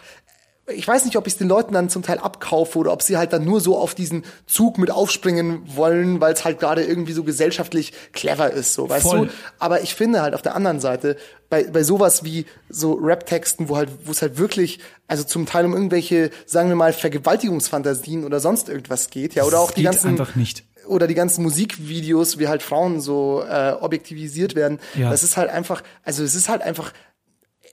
ich 0.67 0.87
weiß 0.87 1.05
nicht, 1.05 1.15
ob 1.15 1.27
ich 1.27 1.33
es 1.33 1.37
den 1.37 1.47
Leuten 1.47 1.73
dann 1.73 1.89
zum 1.89 2.01
Teil 2.01 2.17
abkaufe 2.17 2.79
oder 2.79 2.91
ob 2.91 3.03
sie 3.03 3.17
halt 3.17 3.33
dann 3.33 3.45
nur 3.45 3.61
so 3.61 3.77
auf 3.77 3.93
diesen 3.93 4.23
Zug 4.47 4.79
mit 4.79 4.89
aufspringen 4.89 5.61
wollen, 5.75 6.21
weil 6.21 6.33
es 6.33 6.43
halt 6.43 6.59
gerade 6.59 6.83
irgendwie 6.83 7.13
so 7.13 7.23
gesellschaftlich 7.23 7.93
clever 8.13 8.49
ist, 8.49 8.73
so, 8.73 8.89
weißt 8.89 9.07
Voll. 9.07 9.27
du? 9.27 9.33
Aber 9.59 9.81
ich 9.81 9.93
finde 9.93 10.23
halt 10.23 10.33
auf 10.33 10.41
der 10.41 10.55
anderen 10.55 10.79
Seite, 10.79 11.17
bei, 11.49 11.65
bei 11.65 11.83
sowas 11.83 12.23
wie 12.23 12.45
so 12.67 12.93
Rap-Texten, 12.93 13.69
wo 13.69 13.77
halt, 13.77 13.89
wo 14.05 14.11
es 14.11 14.23
halt 14.23 14.39
wirklich, 14.39 14.79
also 15.07 15.23
zum 15.23 15.45
Teil 15.45 15.65
um 15.65 15.73
irgendwelche, 15.73 16.31
sagen 16.47 16.69
wir 16.69 16.75
mal, 16.75 16.93
Vergewaltigungsfantasien 16.93 18.23
oder 18.23 18.39
sonst 18.39 18.67
irgendwas 18.67 19.11
geht, 19.11 19.35
ja, 19.35 19.43
oder 19.43 19.59
auch 19.59 19.71
die 19.71 19.83
ganzen. 19.83 20.09
Einfach 20.09 20.35
nicht 20.35 20.63
oder 20.87 21.07
die 21.07 21.15
ganzen 21.15 21.41
Musikvideos, 21.41 22.37
wie 22.37 22.47
halt 22.47 22.61
Frauen 22.61 23.01
so 23.01 23.43
äh, 23.49 23.71
objektivisiert 23.71 24.53
werden. 24.53 24.79
Ja. 24.93 25.09
Das 25.09 25.23
ist 25.23 25.35
halt 25.35 25.49
einfach, 25.49 25.81
also 26.03 26.23
es 26.23 26.35
ist 26.35 26.47
halt 26.47 26.61
einfach 26.61 26.93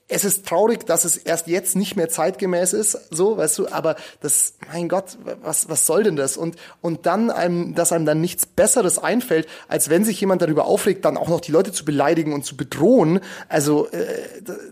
es 0.09 0.25
ist 0.25 0.45
traurig, 0.45 0.85
dass 0.85 1.05
es 1.05 1.17
erst 1.17 1.47
jetzt 1.47 1.75
nicht 1.75 1.95
mehr 1.95 2.09
zeitgemäß 2.09 2.73
ist, 2.73 2.97
so, 3.09 3.37
weißt 3.37 3.57
du, 3.57 3.69
aber 3.69 3.95
das, 4.21 4.55
mein 4.71 4.89
Gott, 4.89 5.17
was, 5.41 5.69
was 5.69 5.85
soll 5.85 6.03
denn 6.03 6.15
das? 6.15 6.35
Und, 6.37 6.57
und 6.81 7.05
dann 7.05 7.31
einem, 7.31 7.73
dass 7.73 7.91
einem 7.91 8.05
dann 8.05 8.19
nichts 8.19 8.45
Besseres 8.45 8.99
einfällt, 8.99 9.47
als 9.67 9.89
wenn 9.89 10.03
sich 10.03 10.19
jemand 10.19 10.41
darüber 10.41 10.65
aufregt, 10.65 11.05
dann 11.05 11.17
auch 11.17 11.29
noch 11.29 11.41
die 11.41 11.51
Leute 11.51 11.71
zu 11.71 11.85
beleidigen 11.85 12.33
und 12.33 12.43
zu 12.45 12.57
bedrohen. 12.57 13.21
Also, 13.47 13.87
äh, 13.89 14.05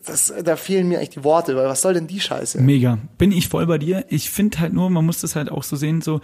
das, 0.06 0.34
da 0.44 0.56
fehlen 0.58 0.90
mir 0.90 1.00
echt 1.00 1.16
die 1.16 1.24
Worte, 1.24 1.56
weil 1.56 1.68
was 1.68 1.82
soll 1.82 1.94
denn 1.94 2.08
die 2.08 2.20
Scheiße? 2.20 2.60
Mega. 2.62 2.98
Bin 3.18 3.32
ich 3.32 3.48
voll 3.48 3.66
bei 3.66 3.78
dir. 3.78 4.06
Ich 4.10 4.30
finde 4.30 4.60
halt 4.60 4.74
nur, 4.74 4.90
man 4.90 5.06
muss 5.06 5.22
das 5.22 5.36
halt 5.36 5.50
auch 5.50 5.64
so 5.64 5.76
sehen, 5.76 6.02
so, 6.02 6.22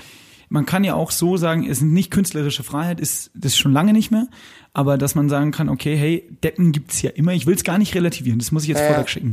man 0.50 0.66
kann 0.66 0.84
ja 0.84 0.96
auch 0.96 1.12
so 1.12 1.38
sagen, 1.38 1.64
es 1.64 1.80
ist 1.80 1.84
nicht 1.84 2.12
künstlerische 2.12 2.64
Freiheit, 2.64 3.00
ist 3.00 3.32
das 3.34 3.58
schon 3.58 3.74
lange 3.74 3.94
nicht 3.94 4.12
mehr, 4.12 4.28
aber 4.74 4.98
dass 4.98 5.16
man 5.16 5.30
sagen 5.30 5.52
kann, 5.52 5.70
okay, 5.70 5.96
hey, 5.96 6.28
Deppen 6.44 6.72
gibt's 6.72 7.02
ja 7.02 7.10
immer. 7.12 7.34
Ich 7.34 7.46
will 7.46 7.56
es 7.56 7.64
gar 7.64 7.78
nicht 7.78 7.94
relativieren, 7.96 8.40
das 8.40 8.52
muss 8.52 8.64
ich 8.64 8.70
jetzt 8.70 8.82
ja. 8.82 8.88
vorweg 8.88 9.10
schicken. 9.10 9.32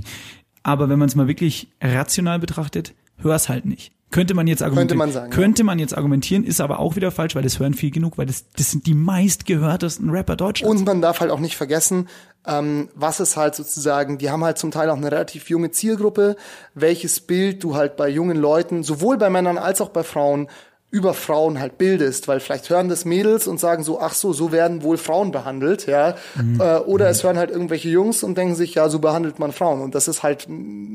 Aber 0.62 0.89
wenn 0.89 0.99
man 0.99 1.09
es 1.09 1.15
mal 1.15 1.29
wirklich 1.29 1.69
rational 1.81 2.39
betrachtet, 2.39 2.95
hör's 3.19 3.49
halt 3.49 3.67
nicht. 3.67 3.93
Könnte 4.11 4.35
man 4.35 4.47
jetzt 4.47 4.62
argumentieren. 4.62 4.89
Könnte 4.89 4.99
man 4.99 5.12
sagen. 5.12 5.31
Könnte 5.31 5.62
ja. 5.62 5.67
man 5.67 5.79
jetzt 5.81 5.97
argumentieren, 5.97 6.45
ist 6.45 6.61
aber 6.61 6.79
auch 6.79 6.95
wieder 6.95 7.11
falsch, 7.11 7.35
weil 7.35 7.43
das 7.43 7.59
hören 7.59 7.75
viel 7.75 7.91
genug, 7.91 8.17
weil 8.17 8.27
das, 8.27 8.45
das 8.57 8.71
sind 8.71 8.87
die 8.87 8.95
meistgehörtesten 8.95 10.09
Rapper 10.11 10.37
Deutschlands. 10.37 10.81
Und 10.81 10.87
man 10.87 11.03
darf 11.03 11.19
halt 11.19 11.33
auch 11.33 11.41
nicht 11.41 11.57
vergessen, 11.57 12.09
ähm, 12.47 12.91
was 12.95 13.19
ist 13.19 13.37
halt 13.37 13.57
sozusagen, 13.57 14.19
die 14.19 14.31
haben 14.31 14.45
halt 14.45 14.59
zum 14.59 14.71
Teil 14.71 14.89
auch 14.91 14.97
eine 14.97 15.11
relativ 15.11 15.51
junge 15.51 15.73
Zielgruppe, 15.73 16.37
welches 16.75 17.21
Bild 17.21 17.65
du 17.65 17.75
halt 17.75 17.97
bei 17.97 18.09
jungen 18.09 18.37
Leuten, 18.37 18.85
sowohl 18.85 19.19
bei 19.19 19.31
Männern 19.31 19.59
als 19.59 19.81
auch 19.81 19.89
bei 19.89 20.05
Frauen, 20.05 20.49
über 20.95 21.12
Frauen 21.12 21.59
halt 21.59 21.76
bildest, 21.76 22.28
weil 22.28 22.38
vielleicht 22.38 22.70
hören 22.70 22.88
das 22.88 23.05
Mädels 23.05 23.49
und 23.49 23.59
sagen 23.59 23.82
so, 23.82 24.01
ach 24.01 24.14
so, 24.14 24.32
so 24.32 24.53
werden 24.53 24.84
wohl 24.84 24.97
Frauen 24.97 25.32
behandelt, 25.32 25.88
ja, 25.88 26.14
mhm. 26.40 26.61
äh, 26.61 26.76
oder 26.76 27.09
es 27.09 27.24
hören 27.24 27.36
halt 27.36 27.51
irgendwelche 27.51 27.88
Jungs 27.88 28.22
und 28.22 28.38
denken 28.38 28.55
sich, 28.55 28.76
ja, 28.76 28.88
so 28.88 29.01
behandelt 29.01 29.40
man 29.40 29.51
Frauen 29.51 29.80
und 29.80 29.97
das 29.97 30.07
ist 30.07 30.22
halt, 30.22 30.47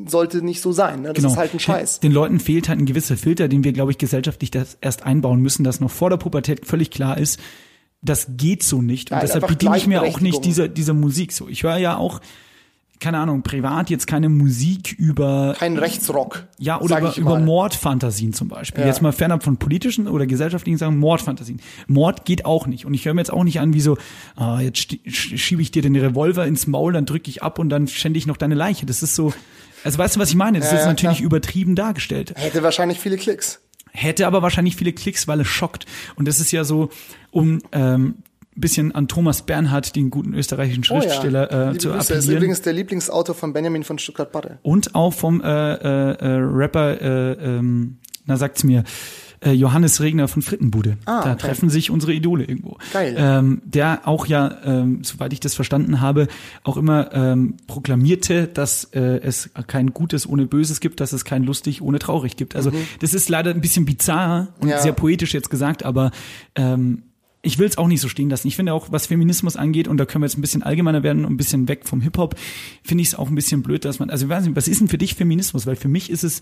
sollte 0.08 0.42
nicht 0.42 0.62
so 0.62 0.72
sein, 0.72 1.02
ne? 1.02 1.10
das 1.10 1.18
genau. 1.18 1.34
ist 1.34 1.38
halt 1.38 1.54
ein 1.54 1.60
Scheiß. 1.60 2.00
Den, 2.00 2.12
den 2.12 2.16
Leuten 2.16 2.40
fehlt 2.40 2.70
halt 2.70 2.80
ein 2.80 2.86
gewisser 2.86 3.18
Filter, 3.18 3.50
den 3.50 3.66
wir, 3.66 3.74
glaube 3.74 3.92
ich, 3.92 3.98
gesellschaftlich 3.98 4.52
das 4.52 4.78
erst 4.80 5.06
einbauen 5.06 5.42
müssen, 5.42 5.66
dass 5.66 5.82
noch 5.82 5.92
vor 5.92 6.10
der 6.10 6.16
Pubertät 6.16 6.66
völlig 6.66 6.92
klar 6.92 7.18
ist, 7.18 7.38
das 8.02 8.28
geht 8.38 8.64
so 8.64 8.82
nicht 8.82 9.12
und 9.12 9.18
ja, 9.18 9.22
deshalb 9.22 9.48
bediene 9.48 9.76
ich 9.76 9.86
mir 9.86 10.04
auch 10.04 10.22
nicht 10.22 10.46
dieser, 10.46 10.70
dieser 10.70 10.94
Musik 10.94 11.34
so. 11.34 11.50
Ich 11.50 11.64
höre 11.64 11.76
ja 11.76 11.98
auch 11.98 12.22
keine 13.00 13.18
Ahnung, 13.20 13.44
privat 13.44 13.90
jetzt 13.90 14.08
keine 14.08 14.28
Musik 14.28 14.94
über. 14.98 15.56
Kein 15.58 15.78
Rechtsrock. 15.78 16.48
Ja, 16.58 16.82
oder 16.82 17.00
über, 17.00 17.18
über 17.18 17.40
Mordfantasien 17.40 18.34
zum 18.34 18.50
Beispiel. 18.50 18.82
Ja. 18.82 18.88
Jetzt 18.88 19.02
mal 19.02 19.14
fernab 19.14 19.44
von 19.44 19.58
politischen 19.58 20.08
oder 20.08 20.26
gesellschaftlichen 20.26 20.78
Sachen, 20.78 20.98
Mordfantasien. 20.98 21.62
Mord 21.88 22.26
geht 22.26 22.46
auch 22.46 22.68
nicht. 22.68 22.86
Und 22.86 22.94
ich 22.94 23.06
höre 23.06 23.14
mir 23.14 23.22
jetzt 23.22 23.32
auch 23.32 23.44
nicht 23.44 23.60
an, 23.62 23.74
wie 23.74 23.80
so, 23.80 23.98
ah, 24.36 24.60
jetzt 24.60 24.98
schiebe 25.06 25.62
ich 25.62 25.72
dir 25.72 25.82
den 25.82 25.96
Revolver 25.96 26.46
ins 26.46 26.68
Maul, 26.68 26.92
dann 26.92 27.06
drücke 27.06 27.30
ich 27.30 27.42
ab 27.42 27.58
und 27.58 27.70
dann 27.70 27.88
schände 27.88 28.18
ich 28.18 28.28
noch 28.28 28.38
deine 28.38 28.56
Leiche. 28.56 28.86
Das 28.86 29.02
ist 29.02 29.16
so, 29.16 29.34
also 29.86 29.98
weißt 29.98 30.18
du, 30.18 30.20
was 30.20 30.30
ich 30.30 30.36
meine? 30.36 30.60
Das 30.60 30.72
ja, 30.72 30.78
ist 30.78 30.84
ja, 30.84 30.90
natürlich 30.90 31.18
klar. 31.20 31.26
übertrieben 31.26 31.76
dargestellt. 31.76 32.34
Hätte 32.36 32.64
wahrscheinlich 32.64 33.00
viele 33.00 33.16
Klicks. 33.16 33.62
Hätte 33.92 34.28
aber 34.28 34.42
wahrscheinlich 34.42 34.76
viele 34.76 34.94
Klicks, 34.94 35.28
weil 35.28 35.40
es 35.40 35.48
schockt. 35.48 35.86
Und 36.16 36.28
das 36.28 36.40
ist 36.40 36.52
ja 36.52 36.64
so, 36.64 36.90
um 37.32 37.60
ähm, 37.72 38.16
bisschen 38.60 38.94
an 38.94 39.08
Thomas 39.08 39.44
Bernhard, 39.44 39.96
den 39.96 40.10
guten 40.10 40.34
österreichischen 40.34 40.84
Schriftsteller, 40.84 41.50
oh 41.52 41.54
ja. 41.54 41.72
äh, 41.72 41.78
zu 41.78 41.90
Grüße. 41.90 42.00
appellieren. 42.00 42.20
ist 42.20 42.30
übrigens 42.30 42.62
der 42.62 42.74
Lieblingsautor 42.74 43.36
von 43.36 43.54
Benjamin 43.54 43.84
von 43.84 44.00
Stuttgart-Barre. 44.00 44.60
Und 44.62 44.96
auch 44.96 45.14
vom 45.14 45.42
äh, 45.42 45.46
äh, 45.46 46.12
äh, 46.14 46.40
Rapper, 46.42 47.02
äh, 47.02 47.32
ähm, 47.34 47.98
na 48.26 48.38
sagt's 48.38 48.64
mir, 48.64 48.84
äh, 49.42 49.52
Johannes 49.52 50.02
Regner 50.02 50.28
von 50.28 50.42
Frittenbude. 50.42 50.98
Ah, 51.06 51.24
da 51.24 51.32
okay. 51.34 51.48
treffen 51.48 51.70
sich 51.70 51.92
unsere 51.92 52.14
Idole 52.14 52.44
irgendwo. 52.44 52.78
Geil. 52.94 53.16
Ähm, 53.18 53.62
der 53.64 54.02
auch 54.08 54.26
ja, 54.26 54.58
ähm, 54.64 55.04
soweit 55.04 55.34
ich 55.34 55.40
das 55.40 55.56
verstanden 55.56 56.02
habe, 56.02 56.28
auch 56.64 56.78
immer 56.78 57.14
ähm, 57.14 57.56
proklamierte, 57.68 58.48
dass 58.48 58.86
äh, 58.86 59.20
es 59.22 59.50
kein 59.68 59.94
Gutes 59.94 60.28
ohne 60.28 60.46
Böses 60.46 60.80
gibt, 60.80 61.00
dass 61.00 61.14
es 61.14 61.26
kein 61.26 61.44
lustig 61.44 61.82
ohne 61.82 62.00
traurig 62.00 62.36
gibt. 62.36 62.56
Also 62.56 62.72
mhm. 62.72 62.86
das 63.00 63.14
ist 63.14 63.30
leider 63.30 63.52
ein 63.52 63.62
bisschen 63.62 63.86
bizarr 63.86 64.50
und 64.60 64.70
ja. 64.70 64.80
sehr 64.80 64.94
poetisch 64.94 65.34
jetzt 65.34 65.50
gesagt, 65.50 65.84
aber 65.84 66.12
ähm, 66.56 67.04
ich 67.42 67.58
will 67.58 67.68
es 67.68 67.78
auch 67.78 67.88
nicht 67.88 68.02
so 68.02 68.10
stehen 68.10 68.30
lassen. 68.30 68.48
Ich 68.48 68.56
finde 68.56 68.74
auch, 68.74 68.92
was 68.92 69.08
Feminismus 69.08 69.56
angeht, 69.56 69.88
und 69.88 69.98
da 69.98 70.06
können 70.06 70.24
wir 70.24 70.28
jetzt 70.28 70.38
ein 70.38 70.42
bisschen 70.42 70.64
allgemeiner 70.64 71.04
werden 71.04 71.26
und 71.26 71.34
ein 71.34 71.38
bisschen 71.38 71.68
weg 71.68 71.88
vom 71.88 72.02
Hip-Hop, 72.02 72.36
finde 72.84 73.02
ich 73.02 73.10
es 73.10 73.16
auch 73.16 73.30
ein 73.30 73.36
bisschen 73.36 73.64
blöd, 73.64 73.86
dass 73.86 74.00
man, 74.00 74.10
also 74.10 74.26
ich 74.26 74.30
weiß 74.30 74.46
nicht, 74.46 74.56
was 74.56 74.68
ist 74.68 74.82
denn 74.82 74.90
für 74.90 74.98
dich 74.98 75.16
Feminismus? 75.16 75.66
Weil 75.66 75.76
für 75.76 75.88
mich 75.88 76.10
ist 76.10 76.24
es 76.24 76.42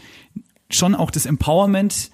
schon 0.71 0.95
auch 0.95 1.11
das 1.11 1.25
Empowerment 1.25 2.11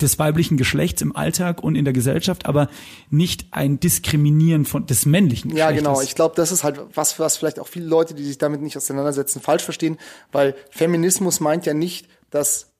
des 0.00 0.18
weiblichen 0.18 0.56
Geschlechts 0.56 1.02
im 1.02 1.16
Alltag 1.16 1.62
und 1.62 1.74
in 1.74 1.84
der 1.84 1.92
Gesellschaft, 1.92 2.46
aber 2.46 2.68
nicht 3.10 3.46
ein 3.50 3.80
Diskriminieren 3.80 4.64
von 4.64 4.86
des 4.86 5.06
männlichen 5.06 5.50
Geschlechts. 5.50 5.70
Ja, 5.70 5.76
genau. 5.76 6.00
Ich 6.00 6.14
glaube, 6.14 6.36
das 6.36 6.52
ist 6.52 6.62
halt 6.62 6.80
was, 6.94 7.18
was 7.18 7.36
vielleicht 7.36 7.58
auch 7.58 7.66
viele 7.66 7.86
Leute, 7.86 8.14
die 8.14 8.22
sich 8.24 8.38
damit 8.38 8.62
nicht 8.62 8.76
auseinandersetzen, 8.76 9.40
falsch 9.40 9.64
verstehen, 9.64 9.98
weil 10.30 10.54
Feminismus 10.70 11.40
meint 11.40 11.66
ja 11.66 11.74
nicht, 11.74 12.08
dass 12.30 12.70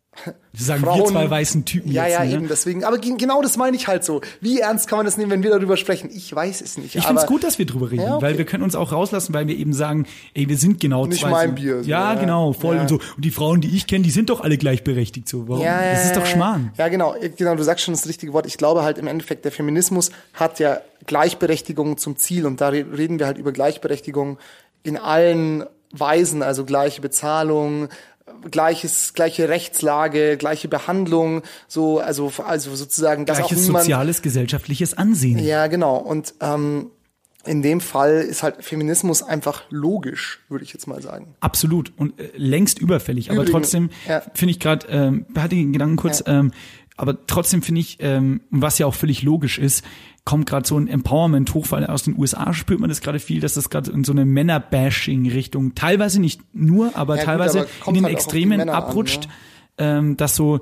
Sie 0.53 0.65
sagen 0.65 0.83
Frauen, 0.83 1.01
wir 1.01 1.07
zwei 1.07 1.31
weißen 1.31 1.65
Typen. 1.65 1.93
Ja, 1.93 2.07
jetzt, 2.07 2.13
ja, 2.15 2.25
ne? 2.25 2.33
eben 2.33 2.49
deswegen. 2.49 2.85
Aber 2.85 2.99
genau 2.99 3.43
das 3.43 3.57
meine 3.57 3.77
ich 3.77 3.87
halt 3.87 4.05
so. 4.05 4.21
Wie 4.41 4.61
ernst 4.61 4.89
kann 4.89 4.99
man 4.99 5.07
das 5.07 5.17
nehmen, 5.17 5.31
wenn 5.31 5.43
wir 5.43 5.51
darüber 5.51 5.77
sprechen? 5.77 6.11
Ich 6.13 6.35
weiß 6.35 6.61
es 6.61 6.79
nicht. 6.79 6.97
Ich 6.97 7.05
finde 7.05 7.21
es 7.21 7.27
gut, 7.27 7.45
dass 7.45 7.59
wir 7.59 7.67
drüber 7.67 7.91
reden, 7.91 8.03
ja, 8.03 8.17
okay. 8.17 8.25
weil 8.25 8.39
wir 8.39 8.45
können 8.45 8.65
uns 8.65 8.75
auch 8.75 8.93
rauslassen, 8.93 9.35
weil 9.35 9.47
wir 9.47 9.57
eben 9.57 9.73
sagen, 9.73 10.07
ey, 10.35 10.49
wir 10.49 10.57
sind 10.57 10.81
genau 10.81 11.07
nicht 11.07 11.21
zwei. 11.21 11.29
Nicht 11.29 11.37
mein 11.37 11.55
Bier. 11.55 11.83
So, 11.83 11.89
ja, 11.89 12.15
ja, 12.15 12.21
genau, 12.21 12.53
voll 12.53 12.77
ja. 12.77 12.83
und 12.83 12.89
so. 12.89 12.97
Und 12.97 13.25
die 13.25 13.31
Frauen, 13.31 13.61
die 13.61 13.77
ich 13.77 13.87
kenne, 13.87 14.05
die 14.05 14.11
sind 14.11 14.31
doch 14.31 14.41
alle 14.41 14.59
gleichberechtigt 14.59 15.29
so. 15.29 15.49
Warum? 15.49 15.63
Ja, 15.63 15.81
das 15.93 16.07
ist 16.07 16.17
doch 16.17 16.27
Schmarrn. 16.27 16.73
Ja, 16.77 16.89
genau. 16.89 17.15
Genau, 17.37 17.55
du 17.55 17.63
sagst 17.63 17.85
schon 17.85 17.95
das 17.95 18.09
richtige 18.09 18.33
Wort. 18.33 18.47
Ich 18.47 18.59
glaube 18.59 18.83
halt 18.83 18.99
im 18.99 19.07
Endeffekt, 19.07 19.45
der 19.45 19.53
Feminismus 19.53 20.11
hat 20.35 20.59
ja 20.59 20.81
Gleichberechtigung 21.07 21.99
zum 21.99 22.17
Ziel 22.17 22.47
und 22.47 22.61
da 22.61 22.69
reden 22.69 23.19
wir 23.19 23.27
halt 23.27 23.39
über 23.39 23.53
Gleichberechtigung 23.53 24.39
in 24.83 24.97
allen 24.97 25.65
Weisen, 25.93 26.43
also 26.43 26.65
gleiche 26.65 27.01
Bezahlung, 27.01 27.89
gleiches, 28.51 29.15
gleiche 29.15 29.49
Rechtslage, 29.49 30.37
gleiche 30.37 30.69
Behandlung, 30.69 31.43
so, 31.67 31.99
also, 31.99 32.33
also 32.45 32.75
sozusagen, 32.75 33.27
dass 33.27 33.39
Gleiches 33.39 33.59
auch 33.59 33.63
niemand, 33.63 33.85
soziales, 33.85 34.23
gesellschaftliches 34.23 34.95
Ansehen. 34.95 35.39
Ja, 35.39 35.67
genau. 35.67 35.97
Und 35.97 36.35
ähm, 36.41 36.91
in 37.49 37.63
dem 37.63 37.81
Fall 37.81 38.21
ist 38.21 38.43
halt 38.43 38.63
Feminismus 38.63 39.23
einfach 39.23 39.63
logisch, 39.71 40.41
würde 40.49 40.65
ich 40.65 40.73
jetzt 40.73 40.87
mal 40.87 41.01
sagen. 41.01 41.35
Absolut 41.41 41.93
und 41.97 42.19
äh, 42.21 42.31
längst 42.37 42.79
überfällig. 42.79 43.31
Aber 43.31 43.43
Übrigens, 43.43 43.53
trotzdem 43.53 43.91
ja. 44.07 44.23
finde 44.35 44.51
ich 44.53 44.61
gerade, 44.61 44.87
ähm, 44.89 45.27
hatte 45.37 45.55
den 45.55 45.73
Gedanken 45.73 45.97
kurz, 45.97 46.23
ja. 46.27 46.41
ähm, 46.41 46.53
aber 46.99 47.27
trotzdem 47.27 47.63
finde 47.63 47.81
ich, 47.81 47.99
ähm, 48.01 48.43
was 48.51 48.79
ja 48.79 48.87
auch 48.87 48.95
völlig 48.95 49.23
logisch 49.23 49.59
ist, 49.59 49.85
kommt 50.25 50.47
gerade 50.47 50.67
so 50.69 50.77
ein 50.77 50.89
Empowerment 50.89 51.55
hoch, 51.55 51.69
weil 51.71 51.87
aus 51.87 52.03
den 52.03 52.19
USA 52.19 52.53
spürt 52.53 52.81
man 52.81 52.91
das 52.91 53.01
gerade 53.01 53.19
viel, 53.19 53.41
dass 53.41 53.55
das 53.55 53.71
gerade 53.71 53.91
in 53.91 54.05
so 54.05 54.13
eine 54.13 54.27
Männer-Bashing-Richtung, 54.27 55.75
teilweise 55.75 56.21
nicht 56.21 56.43
nur, 56.53 56.97
aber 56.97 57.17
ja, 57.17 57.25
teilweise 57.25 57.61
gut, 57.61 57.69
aber 57.81 57.89
in 57.89 57.95
den 57.95 58.05
halt 58.05 58.15
Extremen 58.15 58.69
abrutscht, 58.69 59.27
an, 59.79 59.85
ja. 59.87 59.99
ähm, 59.99 60.17
dass 60.19 60.37
so 60.37 60.61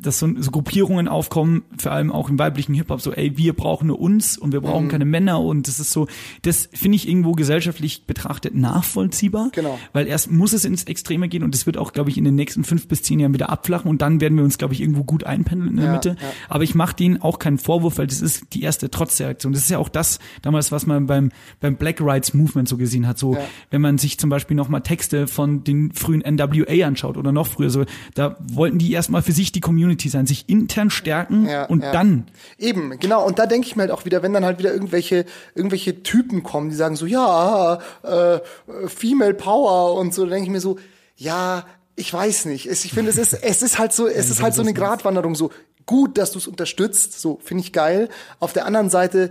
dass 0.00 0.18
so, 0.18 0.28
so 0.38 0.50
Gruppierungen 0.50 1.08
aufkommen, 1.08 1.62
vor 1.76 1.92
allem 1.92 2.12
auch 2.12 2.28
im 2.28 2.38
weiblichen 2.38 2.74
Hip-Hop, 2.74 3.00
so, 3.00 3.12
ey, 3.12 3.36
wir 3.36 3.52
brauchen 3.52 3.88
nur 3.88 4.00
uns 4.00 4.38
und 4.38 4.52
wir 4.52 4.60
brauchen 4.60 4.86
mhm. 4.86 4.90
keine 4.90 5.04
Männer 5.04 5.40
und 5.40 5.68
das 5.68 5.80
ist 5.80 5.92
so, 5.92 6.06
das 6.42 6.68
finde 6.72 6.96
ich 6.96 7.08
irgendwo 7.08 7.32
gesellschaftlich 7.32 8.04
betrachtet 8.04 8.54
nachvollziehbar. 8.54 9.50
Genau. 9.52 9.78
Weil 9.92 10.06
erst 10.06 10.30
muss 10.30 10.52
es 10.52 10.64
ins 10.64 10.84
Extreme 10.84 11.28
gehen 11.28 11.42
und 11.42 11.54
das 11.54 11.66
wird 11.66 11.76
auch, 11.76 11.92
glaube 11.92 12.10
ich, 12.10 12.18
in 12.18 12.24
den 12.24 12.34
nächsten 12.34 12.64
fünf 12.64 12.88
bis 12.88 13.02
zehn 13.02 13.20
Jahren 13.20 13.34
wieder 13.34 13.50
abflachen 13.50 13.90
und 13.90 14.02
dann 14.02 14.20
werden 14.20 14.36
wir 14.36 14.44
uns, 14.44 14.58
glaube 14.58 14.74
ich, 14.74 14.80
irgendwo 14.80 15.04
gut 15.04 15.24
einpendeln 15.24 15.70
in 15.70 15.76
der 15.76 15.86
ja, 15.86 15.92
Mitte. 15.92 16.16
Ja. 16.20 16.28
Aber 16.48 16.64
ich 16.64 16.74
mache 16.74 16.96
denen 16.96 17.20
auch 17.20 17.38
keinen 17.38 17.58
Vorwurf, 17.58 17.98
weil 17.98 18.06
das 18.06 18.20
ist 18.20 18.54
die 18.54 18.62
erste 18.62 18.90
Trotzreaktion. 18.90 19.52
Das 19.52 19.62
ist 19.62 19.70
ja 19.70 19.78
auch 19.78 19.88
das 19.88 20.18
damals, 20.42 20.72
was 20.72 20.86
man 20.86 21.06
beim, 21.06 21.30
beim 21.60 21.76
Black 21.76 22.00
Rights 22.00 22.34
Movement 22.34 22.68
so 22.68 22.76
gesehen 22.76 23.06
hat. 23.06 23.18
So, 23.18 23.34
ja. 23.34 23.40
wenn 23.70 23.80
man 23.80 23.98
sich 23.98 24.18
zum 24.18 24.30
Beispiel 24.30 24.56
nochmal 24.56 24.82
Texte 24.82 25.26
von 25.26 25.64
den 25.64 25.92
frühen 25.92 26.22
NWA 26.22 26.86
anschaut 26.86 27.16
oder 27.16 27.32
noch 27.32 27.46
früher, 27.46 27.70
so, 27.70 27.84
da 28.14 28.36
wollten 28.40 28.78
die 28.78 28.92
erstmal 28.92 29.22
für 29.22 29.32
sich 29.32 29.52
die 29.52 29.60
Community 29.60 29.87
sein, 30.08 30.26
sich 30.26 30.48
intern 30.48 30.90
stärken 30.90 31.46
ja, 31.46 31.64
und 31.64 31.82
ja. 31.82 31.92
dann. 31.92 32.26
Eben, 32.58 32.98
genau. 32.98 33.26
Und 33.26 33.38
da 33.38 33.46
denke 33.46 33.66
ich 33.66 33.76
mir 33.76 33.82
halt 33.82 33.90
auch 33.90 34.04
wieder, 34.04 34.22
wenn 34.22 34.32
dann 34.32 34.44
halt 34.44 34.58
wieder 34.58 34.72
irgendwelche, 34.72 35.24
irgendwelche 35.54 36.02
Typen 36.02 36.42
kommen, 36.42 36.70
die 36.70 36.76
sagen 36.76 36.96
so, 36.96 37.06
ja, 37.06 37.78
äh, 38.02 38.40
Female 38.86 39.34
Power 39.34 39.98
und 39.98 40.12
so, 40.12 40.26
denke 40.26 40.44
ich 40.44 40.50
mir 40.50 40.60
so, 40.60 40.78
ja, 41.16 41.64
ich 41.96 42.12
weiß 42.12 42.44
nicht. 42.46 42.68
Ich 42.68 42.92
finde, 42.92 43.10
es 43.10 43.18
ist, 43.18 43.32
es 43.32 43.62
ist 43.62 43.78
halt 43.78 43.92
so, 43.92 44.06
es 44.08 44.30
ist 44.30 44.42
halt 44.42 44.54
so 44.54 44.62
eine 44.62 44.74
Gratwanderung, 44.74 45.34
so 45.34 45.50
gut, 45.86 46.18
dass 46.18 46.32
du 46.32 46.38
es 46.38 46.46
unterstützt, 46.46 47.20
so 47.20 47.38
finde 47.42 47.64
ich 47.64 47.72
geil. 47.72 48.08
Auf 48.40 48.52
der 48.52 48.66
anderen 48.66 48.90
Seite, 48.90 49.30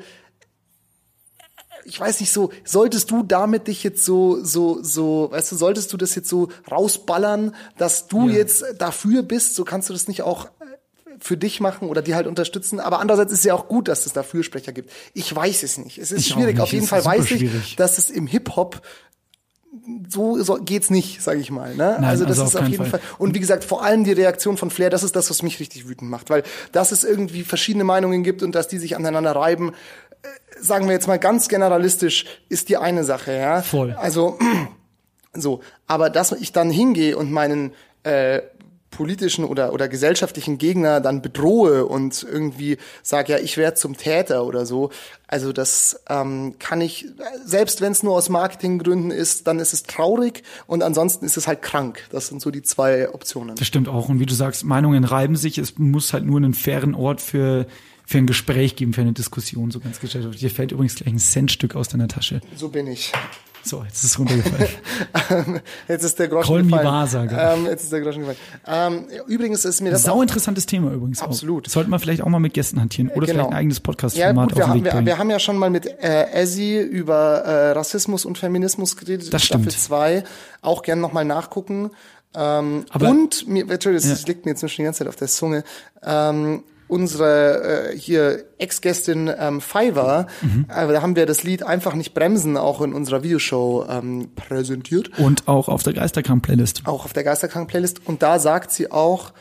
ich 1.87 1.99
weiß 1.99 2.19
nicht 2.19 2.33
so, 2.33 2.51
solltest 2.65 3.09
du 3.11 3.23
damit 3.23 3.67
dich 3.67 3.81
jetzt 3.83 4.03
so, 4.03 4.43
so, 4.43 4.83
so, 4.83 5.29
weißt 5.31 5.53
du, 5.53 5.55
solltest 5.55 5.93
du 5.93 5.97
das 5.97 6.15
jetzt 6.15 6.27
so 6.27 6.49
rausballern, 6.69 7.55
dass 7.77 8.07
du 8.07 8.27
ja. 8.27 8.35
jetzt 8.35 8.63
dafür 8.77 9.23
bist, 9.23 9.55
so 9.55 9.63
kannst 9.63 9.87
du 9.87 9.93
das 9.93 10.09
nicht 10.09 10.21
auch 10.21 10.49
für 11.19 11.37
dich 11.37 11.61
machen 11.61 11.87
oder 11.87 12.01
die 12.01 12.13
halt 12.13 12.27
unterstützen. 12.27 12.81
Aber 12.81 12.99
andererseits 12.99 13.31
ist 13.31 13.39
es 13.39 13.45
ja 13.45 13.53
auch 13.53 13.69
gut, 13.69 13.87
dass 13.87 14.05
es 14.05 14.13
da 14.13 14.21
Fürsprecher 14.21 14.73
gibt. 14.73 14.91
Ich 15.13 15.33
weiß 15.33 15.63
es 15.63 15.77
nicht. 15.77 15.97
Es 15.97 16.11
ist 16.11 16.19
ich 16.19 16.27
schwierig. 16.27 16.59
Auf 16.59 16.73
jeden 16.73 16.85
Fall 16.85 17.03
weiß 17.03 17.31
ich, 17.31 17.39
schwierig. 17.39 17.75
dass 17.77 17.97
es 17.97 18.09
im 18.09 18.27
Hip-Hop 18.27 18.81
so, 20.09 20.41
so 20.41 20.55
geht's 20.55 20.89
nicht, 20.89 21.21
sage 21.21 21.39
ich 21.39 21.51
mal. 21.51 21.75
Ne? 21.75 21.97
Nein, 21.99 22.03
also 22.03 22.25
das 22.25 22.39
also 22.39 22.57
ist 22.57 22.63
auf 22.63 22.69
jeden 22.69 22.85
Fall. 22.85 22.99
Fall. 22.99 23.09
Und 23.17 23.35
wie 23.35 23.39
gesagt, 23.39 23.63
vor 23.63 23.83
allem 23.83 24.03
die 24.03 24.11
Reaktion 24.11 24.57
von 24.57 24.69
Flair, 24.69 24.89
das 24.89 25.03
ist 25.03 25.15
das, 25.15 25.29
was 25.29 25.43
mich 25.43 25.59
richtig 25.59 25.87
wütend 25.87 26.09
macht, 26.09 26.29
weil 26.29 26.43
dass 26.71 26.91
es 26.91 27.03
irgendwie 27.03 27.43
verschiedene 27.43 27.83
Meinungen 27.83 28.23
gibt 28.23 28.43
und 28.43 28.53
dass 28.55 28.67
die 28.67 28.77
sich 28.77 28.95
aneinander 28.95 29.35
reiben, 29.35 29.69
äh, 29.69 30.06
sagen 30.61 30.87
wir 30.87 30.93
jetzt 30.93 31.07
mal 31.07 31.19
ganz 31.19 31.47
generalistisch, 31.47 32.25
ist 32.49 32.69
die 32.69 32.77
eine 32.77 33.03
Sache. 33.03 33.33
Ja, 33.33 33.61
voll. 33.61 33.93
Also 33.93 34.37
so, 35.33 35.61
aber 35.87 36.09
dass 36.09 36.31
ich 36.31 36.51
dann 36.51 36.69
hingehe 36.69 37.17
und 37.17 37.31
meinen 37.31 37.73
äh, 38.03 38.41
politischen 38.97 39.45
oder, 39.45 39.73
oder 39.73 39.87
gesellschaftlichen 39.87 40.57
Gegner 40.57 41.01
dann 41.01 41.21
bedrohe 41.21 41.85
und 41.85 42.25
irgendwie 42.29 42.77
sage, 43.03 43.33
ja, 43.33 43.39
ich 43.39 43.55
werde 43.57 43.75
zum 43.75 43.95
Täter 43.95 44.45
oder 44.45 44.65
so. 44.65 44.89
Also 45.27 45.53
das 45.53 46.01
ähm, 46.09 46.55
kann 46.57 46.81
ich, 46.81 47.05
selbst 47.45 47.79
wenn 47.81 47.91
es 47.91 48.01
nur 48.01 48.15
aus 48.15 48.29
Marketinggründen 48.29 49.11
ist, 49.11 49.45
dann 49.45 49.59
ist 49.59 49.73
es 49.73 49.83
traurig 49.83 50.41
und 50.65 50.81
ansonsten 50.81 51.25
ist 51.25 51.37
es 51.37 51.47
halt 51.47 51.61
krank. 51.61 52.05
Das 52.11 52.27
sind 52.27 52.41
so 52.41 52.49
die 52.49 52.63
zwei 52.63 53.13
Optionen. 53.13 53.55
Das 53.55 53.67
stimmt 53.67 53.87
auch. 53.87 54.09
Und 54.09 54.19
wie 54.19 54.25
du 54.25 54.33
sagst, 54.33 54.65
Meinungen 54.65 55.03
reiben 55.03 55.35
sich. 55.35 55.59
Es 55.59 55.77
muss 55.77 56.13
halt 56.13 56.25
nur 56.25 56.37
einen 56.37 56.55
fairen 56.55 56.95
Ort 56.95 57.21
für 57.21 57.67
für 58.07 58.17
ein 58.19 58.25
Gespräch 58.25 58.77
geben, 58.77 58.93
für 58.93 59.01
eine 59.01 59.11
Diskussion, 59.11 59.69
so 59.69 59.81
ganz 59.81 59.99
gesellschaftlich. 59.99 60.39
Dir 60.39 60.49
fällt 60.49 60.71
übrigens 60.71 60.95
gleich 60.95 61.13
ein 61.13 61.19
Centstück 61.19 61.75
aus 61.75 61.89
deiner 61.89 62.07
Tasche. 62.07 62.39
So 62.55 62.69
bin 62.69 62.87
ich. 62.87 63.11
So, 63.63 63.83
jetzt 63.83 63.97
ist 63.97 64.11
es 64.11 64.19
runtergefallen. 64.19 65.59
jetzt 65.89 66.03
ist 66.05 66.17
der 66.17 66.29
Groschen 66.29 66.47
Call 66.47 66.63
gefallen. 66.63 66.85
Me 66.85 66.89
Wahrsager. 66.89 67.53
Ähm, 67.53 67.65
jetzt 67.65 67.83
ist 67.83 67.91
der 67.91 67.99
Groschen 67.99 68.21
gefallen. 68.21 68.37
Ähm, 68.65 69.07
übrigens 69.27 69.65
ist 69.65 69.81
mir 69.81 69.91
das 69.91 70.03
Sau 70.03 70.21
interessantes 70.21 70.65
Thema 70.65 70.93
übrigens. 70.93 71.21
Absolut. 71.21 71.67
Auch. 71.67 71.71
Sollten 71.71 71.89
wir 71.89 71.99
vielleicht 71.99 72.21
auch 72.21 72.29
mal 72.29 72.39
mit 72.39 72.53
Gästen 72.53 72.79
hantieren 72.79 73.09
oder 73.09 73.25
genau. 73.25 73.39
vielleicht 73.39 73.49
ein 73.49 73.57
eigenes 73.57 73.81
Podcast-Format 73.81 74.35
ja, 74.35 74.55
gut, 74.55 74.57
wir, 74.57 74.67
haben, 74.69 74.85
wir, 74.85 75.05
wir, 75.05 75.17
haben 75.17 75.29
ja 75.29 75.39
schon 75.39 75.57
mal 75.57 75.69
mit 75.69 75.85
äh, 75.85 76.31
Ezzy 76.31 76.79
über 76.79 77.39
äh, 77.39 77.71
Rassismus 77.71 78.23
und 78.23 78.37
Feminismus 78.37 78.95
geredet. 78.95 79.33
Das 79.33 79.43
Staffel 79.43 79.69
stimmt. 79.69 79.83
2. 79.83 80.23
Auch 80.61 80.81
gerne 80.81 81.01
nochmal 81.01 81.25
nachgucken. 81.25 81.91
Ähm, 82.33 82.85
Aber, 82.89 83.09
und 83.09 83.49
mir, 83.49 83.69
Entschuldigung, 83.69 84.09
das 84.09 84.21
ja. 84.21 84.27
liegt 84.27 84.45
mir 84.45 84.51
jetzt 84.51 84.61
schon 84.61 84.69
die 84.77 84.83
ganze 84.83 84.99
Zeit 84.99 85.09
auf 85.09 85.17
der 85.17 85.27
Zunge. 85.27 85.65
Ähm, 86.03 86.63
unsere 86.87 87.91
äh, 87.91 87.97
hier 87.97 88.45
Ex-Gästin 88.57 89.31
ähm, 89.37 89.61
Fiverr, 89.61 90.27
mhm. 90.41 90.65
äh, 90.69 90.87
da 90.87 91.01
haben 91.01 91.15
wir 91.15 91.25
das 91.25 91.43
Lied 91.43 91.63
einfach 91.63 91.93
nicht 91.93 92.13
bremsen 92.13 92.57
auch 92.57 92.81
in 92.81 92.93
unserer 92.93 93.23
Videoshow 93.23 93.85
ähm, 93.89 94.29
präsentiert. 94.35 95.17
Und 95.19 95.47
auch 95.47 95.69
auf 95.69 95.83
der 95.83 95.93
Geisterkrank-Playlist. 95.93 96.83
Auch 96.85 97.05
auf 97.05 97.13
der 97.13 97.23
Geisterkrank-Playlist. 97.23 98.01
Und 98.05 98.23
da 98.23 98.39
sagt 98.39 98.71
sie 98.71 98.91
auch, 98.91 99.33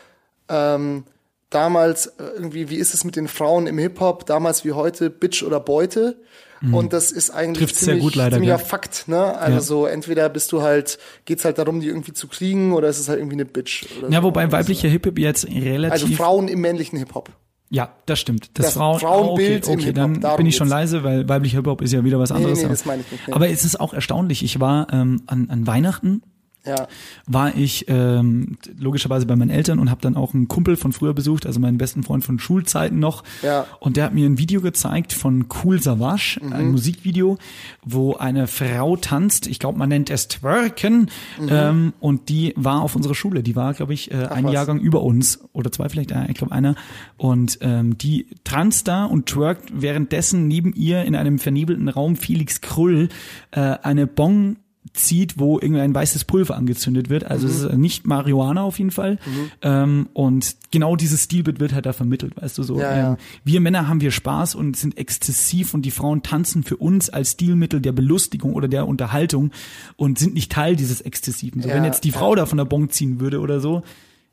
ähm, 0.48 1.04
damals 1.50 2.06
äh, 2.06 2.24
irgendwie, 2.34 2.70
wie 2.70 2.76
ist 2.76 2.94
es 2.94 3.04
mit 3.04 3.16
den 3.16 3.28
Frauen 3.28 3.66
im 3.66 3.78
Hip-Hop, 3.78 4.26
damals 4.26 4.64
wie 4.64 4.72
heute, 4.72 5.10
Bitch 5.10 5.42
oder 5.42 5.60
Beute. 5.60 6.16
Mhm. 6.60 6.74
Und 6.74 6.92
das 6.92 7.12
ist 7.12 7.30
eigentlich 7.30 7.66
Trifft 7.66 7.76
ziemlich, 7.76 7.96
sehr 7.96 8.02
gut 8.02 8.14
leider, 8.14 8.36
ziemlicher 8.36 8.56
gell? 8.56 8.66
Fakt, 8.66 9.08
ne? 9.08 9.36
Also 9.36 9.54
ja. 9.54 9.60
so 9.60 9.86
entweder 9.86 10.28
bist 10.28 10.52
du 10.52 10.62
halt, 10.62 10.98
geht's 11.24 11.44
halt 11.44 11.58
darum, 11.58 11.80
die 11.80 11.88
irgendwie 11.88 12.12
zu 12.12 12.28
kriegen, 12.28 12.72
oder 12.72 12.88
ist 12.88 12.98
es 12.98 13.08
halt 13.08 13.18
irgendwie 13.18 13.36
eine 13.36 13.44
Bitch. 13.44 13.84
Oder 13.98 14.10
ja, 14.10 14.20
so. 14.20 14.24
wobei 14.28 14.50
weiblicher 14.50 14.88
Hip-Hop 14.88 15.18
jetzt 15.18 15.46
relativ. 15.46 15.92
Also 15.92 16.06
Frauen 16.14 16.48
im 16.48 16.60
männlichen 16.60 16.98
Hip-Hop. 16.98 17.30
Ja, 17.68 17.92
das 18.06 18.20
stimmt. 18.20 18.50
Das, 18.54 18.66
Das 18.66 18.74
Frauen, 18.74 19.00
Frauenbild 19.00 19.64
okay, 19.66 19.74
okay 19.74 19.92
dann 19.92 20.20
bin 20.36 20.46
ich 20.46 20.54
schon 20.56 20.68
geht's. 20.68 20.76
leise, 20.78 21.02
weil 21.04 21.28
weiblicher 21.28 21.56
Hip-Hop 21.58 21.82
ist 21.82 21.92
ja 21.92 22.04
wieder 22.04 22.18
was 22.18 22.30
anderes. 22.30 22.58
nee, 22.58 22.64
aber- 22.64 22.72
das 22.74 22.84
meine 22.84 23.02
ich 23.02 23.10
nicht, 23.10 23.26
nee. 23.26 23.34
Aber 23.34 23.48
es 23.48 23.64
ist 23.64 23.80
auch 23.80 23.92
erstaunlich. 23.92 24.44
Ich 24.44 24.60
war 24.60 24.86
ähm, 24.92 25.22
an, 25.26 25.50
an 25.50 25.66
Weihnachten 25.66 26.22
Ja. 26.66 26.88
war 27.26 27.56
ich 27.56 27.86
ähm, 27.88 28.58
logischerweise 28.78 29.24
bei 29.26 29.36
meinen 29.36 29.50
Eltern 29.50 29.78
und 29.78 29.90
habe 29.90 30.00
dann 30.00 30.16
auch 30.16 30.34
einen 30.34 30.48
Kumpel 30.48 30.76
von 30.76 30.92
früher 30.92 31.14
besucht, 31.14 31.46
also 31.46 31.60
meinen 31.60 31.78
besten 31.78 32.02
Freund 32.02 32.24
von 32.24 32.38
Schulzeiten 32.38 32.98
noch. 32.98 33.22
Ja. 33.42 33.66
Und 33.80 33.96
der 33.96 34.04
hat 34.04 34.14
mir 34.14 34.26
ein 34.26 34.38
Video 34.38 34.60
gezeigt 34.60 35.12
von 35.12 35.46
Cool 35.62 35.80
Savage, 35.80 36.38
Mhm. 36.42 36.52
ein 36.52 36.70
Musikvideo, 36.72 37.38
wo 37.84 38.14
eine 38.14 38.46
Frau 38.46 38.96
tanzt. 38.96 39.46
Ich 39.46 39.58
glaube, 39.58 39.78
man 39.78 39.88
nennt 39.88 40.10
es 40.10 40.28
Twerken. 40.28 41.08
Ähm, 41.48 41.92
und 42.00 42.28
die 42.28 42.52
war 42.56 42.82
auf 42.82 42.96
unserer 42.96 43.14
Schule. 43.14 43.42
Die 43.42 43.54
war, 43.56 43.72
glaube 43.74 43.94
ich, 43.94 44.10
äh, 44.10 44.14
ein 44.26 44.42
Mhm. 44.42 44.46
was. 44.48 44.52
Jahrgang 44.54 44.80
über 44.80 45.02
uns 45.02 45.40
oder 45.52 45.70
zwei 45.70 45.88
vielleicht, 45.88 46.10
äh, 46.10 46.26
ich 46.28 46.34
glaube 46.34 46.52
einer. 46.52 46.74
Und 47.16 47.58
ähm, 47.60 47.96
die 47.98 48.26
tanzt 48.44 48.88
da 48.88 49.04
und 49.04 49.26
twerkt 49.26 49.70
währenddessen 49.72 50.48
neben 50.48 50.72
ihr 50.74 51.04
in 51.04 51.14
einem 51.14 51.38
vernebelten 51.38 51.88
Raum 51.88 52.16
Felix 52.16 52.60
Krull 52.60 53.08
äh, 53.52 53.60
eine 53.60 54.06
Bong 54.06 54.56
zieht, 54.92 55.38
wo 55.38 55.58
irgendein 55.58 55.94
weißes 55.94 56.24
Pulver 56.24 56.56
angezündet 56.56 57.08
wird. 57.08 57.24
Also 57.24 57.46
es 57.46 57.62
ist 57.62 57.72
nicht 57.72 58.06
Marihuana 58.06 58.62
auf 58.62 58.78
jeden 58.78 58.90
Fall. 58.90 59.18
Ähm, 59.62 60.08
und 60.12 60.56
genau 60.70 60.96
dieses 60.96 61.24
Stilbild 61.24 61.60
wird 61.60 61.74
halt 61.74 61.86
da 61.86 61.92
vermittelt, 61.92 62.36
weißt 62.40 62.58
du 62.58 62.62
so. 62.62 62.78
Ja, 62.78 62.96
ja. 62.96 63.10
Ähm, 63.12 63.16
wir 63.44 63.60
Männer 63.60 63.88
haben 63.88 64.00
wir 64.00 64.10
Spaß 64.10 64.54
und 64.54 64.76
sind 64.76 64.98
exzessiv 64.98 65.74
und 65.74 65.82
die 65.82 65.90
Frauen 65.90 66.22
tanzen 66.22 66.62
für 66.62 66.76
uns 66.76 67.10
als 67.10 67.32
Stilmittel 67.32 67.80
der 67.80 67.92
Belustigung 67.92 68.54
oder 68.54 68.68
der 68.68 68.86
Unterhaltung 68.86 69.50
und 69.96 70.18
sind 70.18 70.34
nicht 70.34 70.52
Teil 70.52 70.76
dieses 70.76 71.00
Exzessiven. 71.00 71.62
So, 71.62 71.68
Ja, 71.68 71.74
wenn 71.74 71.84
jetzt 71.84 72.04
die 72.04 72.12
Frau 72.12 72.34
da 72.34 72.46
von 72.46 72.58
der 72.58 72.64
Bon 72.64 72.88
ziehen 72.90 73.20
würde 73.20 73.40
oder 73.40 73.60
so, 73.60 73.82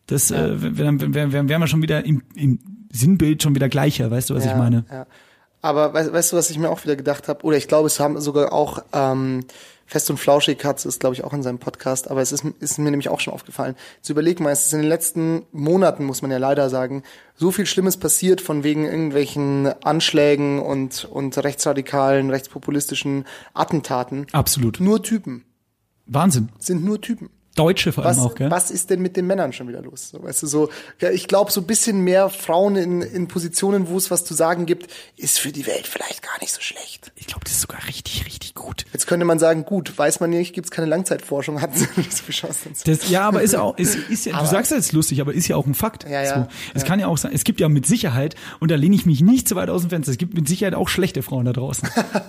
das 0.07 0.31
äh, 0.31 0.77
wären 0.77 0.99
wär, 0.99 1.31
wär, 1.31 1.49
wär 1.49 1.59
wir 1.59 1.67
schon 1.67 1.81
wieder 1.81 2.05
im, 2.05 2.21
im 2.35 2.59
Sinnbild 2.91 3.41
schon 3.41 3.55
wieder 3.55 3.69
gleicher, 3.69 4.11
weißt 4.11 4.29
du, 4.29 4.35
was 4.35 4.45
ja, 4.45 4.51
ich 4.51 4.57
meine? 4.57 4.85
Ja. 4.91 5.07
Aber 5.61 5.93
weißt, 5.93 6.11
weißt 6.11 6.33
du, 6.33 6.35
was 6.35 6.49
ich 6.49 6.59
mir 6.59 6.69
auch 6.69 6.83
wieder 6.83 6.97
gedacht 6.97 7.29
habe? 7.29 7.43
Oder 7.45 7.55
ich 7.55 7.69
glaube, 7.69 7.87
es 7.87 7.99
haben 7.99 8.19
sogar 8.19 8.51
auch 8.51 8.83
ähm, 8.91 9.45
Fest 9.85 10.09
und 10.09 10.17
Flauschig 10.17 10.63
hat 10.63 10.83
es, 10.85 10.99
glaube 10.99 11.15
ich, 11.15 11.23
auch 11.23 11.33
in 11.33 11.43
seinem 11.43 11.59
Podcast, 11.59 12.09
aber 12.09 12.21
es 12.21 12.31
ist, 12.31 12.45
ist 12.59 12.79
mir 12.79 12.89
nämlich 12.89 13.09
auch 13.09 13.19
schon 13.19 13.33
aufgefallen. 13.33 13.75
Jetzt 13.97 14.09
überleg 14.09 14.39
mal, 14.39 14.51
es 14.51 14.65
ist 14.65 14.73
in 14.73 14.79
den 14.79 14.89
letzten 14.89 15.43
Monaten, 15.51 16.05
muss 16.05 16.21
man 16.21 16.31
ja 16.31 16.37
leider 16.37 16.69
sagen, 16.69 17.03
so 17.35 17.51
viel 17.51 17.65
Schlimmes 17.65 17.97
passiert 17.97 18.41
von 18.41 18.63
wegen 18.63 18.85
irgendwelchen 18.85 19.67
Anschlägen 19.83 20.59
und, 20.59 21.05
und 21.05 21.37
rechtsradikalen, 21.37 22.29
rechtspopulistischen 22.29 23.25
Attentaten. 23.53 24.27
Absolut. 24.31 24.79
Nur 24.79 25.03
Typen. 25.03 25.45
Wahnsinn. 26.05 26.49
Sind 26.59 26.83
nur 26.83 27.01
Typen. 27.01 27.29
Deutsche 27.55 27.91
vor 27.91 28.05
allem 28.05 28.17
Was, 28.17 28.25
auch, 28.25 28.35
gell? 28.35 28.49
was 28.49 28.71
ist 28.71 28.89
denn 28.89 29.01
mit 29.01 29.15
den 29.15 29.27
Männern 29.27 29.53
schon 29.53 29.67
wieder 29.67 29.81
los? 29.81 30.09
So, 30.09 30.23
weißt 30.23 30.43
du, 30.43 30.47
so, 30.47 30.69
ja, 30.99 31.11
ich 31.11 31.27
glaube, 31.27 31.51
so 31.51 31.61
ein 31.61 31.67
bisschen 31.67 32.01
mehr 32.01 32.29
Frauen 32.29 32.75
in, 32.75 33.01
in 33.01 33.27
Positionen, 33.27 33.89
wo 33.89 33.97
es 33.97 34.09
was 34.09 34.25
zu 34.25 34.33
sagen 34.33 34.65
gibt, 34.65 34.91
ist 35.17 35.39
für 35.39 35.51
die 35.51 35.67
Welt 35.67 35.85
vielleicht 35.85 36.23
gar 36.23 36.39
nicht 36.41 36.51
so 36.51 36.61
schlecht. 36.61 37.11
Ich 37.15 37.27
glaube, 37.27 37.43
das 37.43 37.53
ist 37.53 37.61
sogar 37.61 37.87
richtig, 37.87 38.25
richtig 38.25 38.55
gut. 38.55 38.85
Jetzt 38.91 39.05
könnte 39.05 39.25
man 39.25 39.37
sagen, 39.37 39.65
gut, 39.65 39.95
weiß 39.95 40.19
man 40.19 40.31
nicht, 40.31 40.53
gibt 40.53 40.65
es 40.65 40.71
keine 40.71 40.87
Langzeitforschung, 40.87 41.61
hatten 41.61 41.77
sie 41.77 41.87
nicht 41.95 42.15
so 42.17 42.23
viel 42.23 42.33
Chancen. 42.33 42.73
Das, 42.85 43.09
ja, 43.09 43.27
aber 43.27 43.43
ist 43.43 43.53
ja 43.53 43.61
auch, 43.61 43.77
ist, 43.77 43.95
ist 44.09 44.25
ja, 44.25 44.39
du 44.39 44.47
sagst 44.47 44.71
ja 44.71 44.77
jetzt 44.77 44.91
lustig, 44.91 45.21
aber 45.21 45.33
ist 45.33 45.47
ja 45.47 45.55
auch 45.55 45.67
ein 45.67 45.75
Fakt. 45.75 46.05
Ja, 46.09 46.23
ja, 46.23 46.35
so. 46.35 46.47
Es 46.73 46.81
ja. 46.81 46.87
kann 46.87 46.99
ja 46.99 47.07
auch 47.07 47.17
sein, 47.17 47.33
es 47.33 47.43
gibt 47.43 47.59
ja 47.59 47.69
mit 47.69 47.85
Sicherheit, 47.85 48.35
und 48.59 48.71
da 48.71 48.75
lehne 48.75 48.95
ich 48.95 49.05
mich 49.05 49.21
nicht 49.21 49.47
so 49.47 49.55
weit 49.55 49.69
aus 49.69 49.81
dem 49.81 49.91
Fenster, 49.91 50.11
es 50.11 50.17
gibt 50.17 50.33
mit 50.33 50.47
Sicherheit 50.47 50.73
auch 50.73 50.89
schlechte 50.89 51.21
Frauen 51.21 51.45
da 51.45 51.53
draußen. 51.53 51.87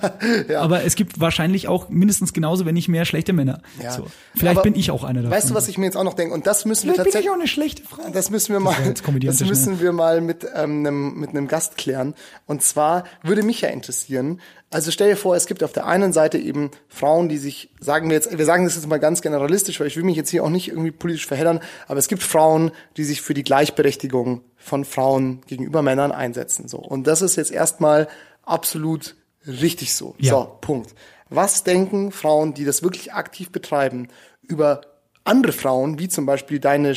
Aber 0.58 0.84
es 0.84 0.96
gibt 0.96 1.18
wahrscheinlich 1.18 1.68
auch 1.68 1.88
mindestens 1.88 2.32
genauso, 2.32 2.66
wenn 2.66 2.74
nicht 2.74 2.88
mehr 2.88 3.04
schlechte 3.06 3.32
Männer. 3.32 3.60
Ja. 3.82 3.92
So. 3.92 4.06
Vielleicht 4.34 4.58
Aber 4.58 4.62
bin 4.64 4.74
ich 4.74 4.90
auch 4.90 5.04
einer 5.04 5.13
davon. 5.22 5.36
Weißt 5.36 5.50
du, 5.50 5.54
was 5.54 5.68
ich 5.68 5.78
mir 5.78 5.86
jetzt 5.86 5.96
auch 5.96 6.04
noch 6.04 6.14
denke? 6.14 6.34
Und 6.34 6.46
das 6.46 6.64
müssen 6.64 6.88
wir 6.88 6.94
Vielleicht 6.94 7.04
bin 7.04 7.12
tatsächlich. 7.12 7.26
ich 7.26 7.30
auch 7.30 7.38
eine 7.38 7.48
schlechte 7.48 7.82
Frau. 7.82 8.02
Das 8.12 8.30
müssen 8.30 8.52
wir 8.52 8.60
mal, 8.60 8.74
jetzt 8.84 9.00
das 9.00 9.02
komödiantisch, 9.02 9.48
müssen 9.48 9.80
wir 9.80 9.92
mal 9.92 10.20
mit 10.20 10.46
ähm, 10.54 10.86
einem 10.86 11.14
mit 11.18 11.30
einem 11.30 11.48
Gast 11.48 11.76
klären. 11.76 12.14
Und 12.46 12.62
zwar 12.62 13.04
würde 13.22 13.42
mich 13.42 13.60
ja 13.60 13.68
interessieren. 13.68 14.40
Also 14.70 14.90
stell 14.90 15.10
dir 15.10 15.16
vor, 15.16 15.36
es 15.36 15.46
gibt 15.46 15.62
auf 15.62 15.72
der 15.72 15.86
einen 15.86 16.12
Seite 16.12 16.36
eben 16.36 16.72
Frauen, 16.88 17.28
die 17.28 17.38
sich, 17.38 17.70
sagen 17.78 18.08
wir 18.08 18.16
jetzt, 18.16 18.36
wir 18.36 18.44
sagen 18.44 18.64
das 18.64 18.74
jetzt 18.74 18.88
mal 18.88 18.98
ganz 18.98 19.22
generalistisch, 19.22 19.78
weil 19.78 19.86
ich 19.86 19.96
will 19.96 20.02
mich 20.02 20.16
jetzt 20.16 20.30
hier 20.30 20.42
auch 20.42 20.50
nicht 20.50 20.66
irgendwie 20.68 20.90
politisch 20.90 21.28
verheddern, 21.28 21.60
aber 21.86 22.00
es 22.00 22.08
gibt 22.08 22.24
Frauen, 22.24 22.72
die 22.96 23.04
sich 23.04 23.22
für 23.22 23.34
die 23.34 23.44
Gleichberechtigung 23.44 24.40
von 24.56 24.84
Frauen 24.84 25.42
gegenüber 25.46 25.82
Männern 25.82 26.10
einsetzen. 26.10 26.66
So. 26.66 26.78
Und 26.78 27.06
das 27.06 27.22
ist 27.22 27.36
jetzt 27.36 27.52
erstmal 27.52 28.08
absolut 28.42 29.14
richtig 29.46 29.94
so. 29.94 30.16
Ja. 30.18 30.32
So, 30.32 30.58
Punkt. 30.60 30.94
Was 31.28 31.62
denken 31.64 32.10
Frauen, 32.10 32.54
die 32.54 32.64
das 32.64 32.82
wirklich 32.82 33.12
aktiv 33.12 33.52
betreiben, 33.52 34.08
über 34.42 34.80
andere 35.24 35.52
Frauen, 35.52 35.98
wie 35.98 36.08
zum 36.08 36.26
Beispiel 36.26 36.60
deine 36.60 36.94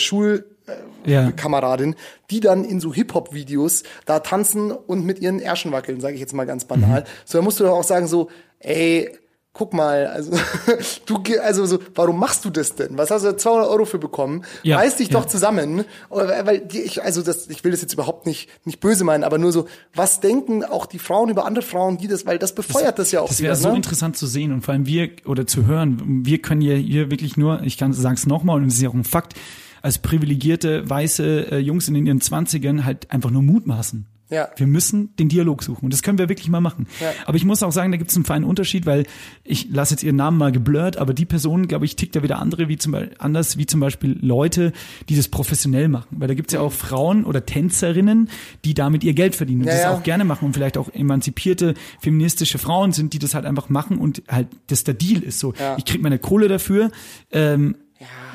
Ja. 1.05 1.23
Schulkameradin, 1.23 1.95
die 2.29 2.41
dann 2.41 2.65
in 2.65 2.79
so 2.81 2.93
Hip-Hop-Videos 2.93 3.83
da 4.05 4.19
tanzen 4.19 4.71
und 4.71 5.05
mit 5.05 5.19
ihren 5.19 5.39
Ärschen 5.39 5.71
wackeln, 5.71 6.01
sage 6.01 6.15
ich 6.15 6.19
jetzt 6.19 6.33
mal 6.33 6.45
ganz 6.45 6.65
banal. 6.65 7.05
So, 7.25 7.37
da 7.37 7.43
musst 7.43 7.59
du 7.59 7.63
doch 7.63 7.77
auch 7.77 7.83
sagen 7.83 8.07
so, 8.07 8.29
ey, 8.59 9.17
guck 9.57 9.73
mal, 9.73 10.07
also 10.07 10.31
du, 11.05 11.21
also 11.41 11.65
so, 11.65 11.79
warum 11.95 12.19
machst 12.19 12.45
du 12.45 12.49
das 12.49 12.75
denn? 12.75 12.97
Was 12.97 13.09
hast 13.09 13.23
du 13.23 13.31
da 13.31 13.37
200 13.37 13.69
Euro 13.69 13.85
für 13.85 13.97
bekommen? 13.97 14.43
Ja, 14.63 14.77
Reiß 14.77 14.97
dich 14.97 15.09
ja. 15.09 15.13
doch 15.13 15.25
zusammen, 15.25 15.83
weil 16.09 16.59
die, 16.59 16.81
ich, 16.81 17.03
also 17.03 17.23
das, 17.23 17.49
ich 17.49 17.63
will 17.63 17.71
das 17.71 17.81
jetzt 17.81 17.93
überhaupt 17.93 18.25
nicht 18.27 18.49
nicht 18.65 18.79
böse 18.79 19.03
meinen, 19.03 19.23
aber 19.23 19.39
nur 19.39 19.51
so, 19.51 19.67
was 19.95 20.19
denken 20.19 20.63
auch 20.63 20.85
die 20.85 20.99
Frauen 20.99 21.29
über 21.29 21.45
andere 21.45 21.63
Frauen, 21.63 21.97
die 21.97 22.07
das, 22.07 22.25
weil 22.25 22.37
das 22.37 22.53
befeuert 22.53 22.99
das, 22.99 23.11
ja 23.11 23.21
auch 23.21 23.29
Das 23.29 23.41
wäre 23.41 23.55
so 23.55 23.69
ne? 23.69 23.77
interessant 23.77 24.15
zu 24.15 24.27
sehen 24.27 24.51
und 24.51 24.61
vor 24.61 24.73
allem 24.73 24.85
wir 24.85 25.09
oder 25.25 25.47
zu 25.47 25.65
hören. 25.65 26.23
Wir 26.25 26.39
können 26.41 26.61
ja 26.61 26.75
hier 26.75 27.09
wirklich 27.09 27.35
nur, 27.37 27.63
ich 27.63 27.77
kann 27.77 27.93
sagen 27.93 28.15
es 28.15 28.27
nochmal 28.27 28.57
und 28.57 28.67
es 28.67 28.75
ist 28.75 28.81
ja 28.81 28.89
auch 28.89 28.93
ein 28.93 29.03
Fakt, 29.03 29.33
als 29.81 29.97
privilegierte 29.99 30.87
weiße 30.87 31.51
äh, 31.51 31.57
Jungs 31.57 31.87
in 31.87 32.05
ihren 32.05 32.21
Zwanzigern 32.21 32.85
halt 32.85 33.09
einfach 33.11 33.31
nur 33.31 33.41
mutmaßen. 33.41 34.05
Ja. 34.29 34.49
Wir 34.57 34.67
müssen 34.67 35.15
den 35.17 35.29
Dialog 35.29 35.63
suchen 35.63 35.85
und 35.85 35.93
das 35.93 36.03
können 36.03 36.17
wir 36.17 36.27
wirklich 36.27 36.49
mal 36.49 36.59
machen. 36.59 36.87
Ja. 36.99 37.11
Aber 37.25 37.37
ich 37.37 37.45
muss 37.45 37.63
auch 37.63 37.71
sagen, 37.71 37.91
da 37.91 37.97
gibt 37.97 38.09
es 38.11 38.15
einen 38.17 38.25
feinen 38.25 38.43
Unterschied, 38.43 38.85
weil 38.85 39.05
ich 39.43 39.69
lasse 39.71 39.93
jetzt 39.93 40.03
ihren 40.03 40.17
Namen 40.17 40.37
mal 40.37 40.51
geblurrt, 40.51 40.97
aber 40.97 41.13
die 41.13 41.25
Person, 41.25 41.67
glaube 41.67 41.85
ich, 41.85 41.95
tickt 41.95 42.15
da 42.15 42.23
wieder 42.23 42.39
andere 42.39 42.67
wie 42.67 42.77
zum 42.77 42.91
Beispiel, 42.91 43.15
anders 43.19 43.57
wie 43.57 43.65
zum 43.65 43.79
Beispiel 43.79 44.17
Leute, 44.21 44.73
die 45.07 45.15
das 45.15 45.29
professionell 45.29 45.87
machen. 45.87 46.17
Weil 46.19 46.27
da 46.27 46.33
gibt 46.33 46.49
es 46.49 46.53
ja 46.55 46.59
auch 46.59 46.73
Frauen 46.73 47.23
oder 47.23 47.45
Tänzerinnen, 47.45 48.29
die 48.65 48.73
damit 48.73 49.03
ihr 49.03 49.13
Geld 49.13 49.35
verdienen 49.35 49.61
und 49.61 49.67
Ja, 49.67 49.73
das 49.73 49.83
ja. 49.83 49.93
auch 49.93 50.03
gerne 50.03 50.25
machen 50.25 50.45
und 50.45 50.53
vielleicht 50.53 50.77
auch 50.77 50.89
emanzipierte 50.93 51.73
feministische 52.01 52.57
Frauen 52.57 52.91
sind, 52.91 53.13
die 53.13 53.19
das 53.19 53.33
halt 53.33 53.45
einfach 53.45 53.69
machen 53.69 53.97
und 53.97 54.23
halt 54.27 54.47
das 54.67 54.83
der 54.83 54.93
Deal 54.93 55.23
ist. 55.23 55.39
So, 55.39 55.53
Ja. 55.57 55.75
ich 55.77 55.85
krieg 55.85 56.01
meine 56.01 56.19
Kohle 56.19 56.47
dafür, 56.47 56.91
ähm, 57.31 57.75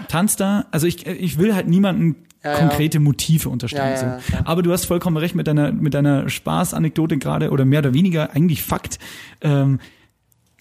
tanz 0.08 0.36
da. 0.36 0.66
Also 0.70 0.86
ich, 0.86 1.06
ich 1.06 1.38
will 1.38 1.54
halt 1.54 1.68
niemanden 1.68 2.16
Ja, 2.44 2.52
ja. 2.52 2.58
konkrete 2.58 2.98
Motive 3.00 3.48
unterstellen. 3.48 3.94
Ja, 3.94 4.02
ja, 4.02 4.20
so. 4.20 4.26
klar. 4.26 4.42
Aber 4.44 4.62
du 4.62 4.72
hast 4.72 4.86
vollkommen 4.86 5.16
recht 5.16 5.34
mit 5.34 5.46
deiner, 5.46 5.72
mit 5.72 5.94
deiner 5.94 6.28
Spaßanekdote 6.28 7.18
gerade 7.18 7.50
oder 7.50 7.64
mehr 7.64 7.80
oder 7.80 7.94
weniger 7.94 8.34
eigentlich 8.34 8.62
Fakt. 8.62 8.98
Ähm, 9.42 9.78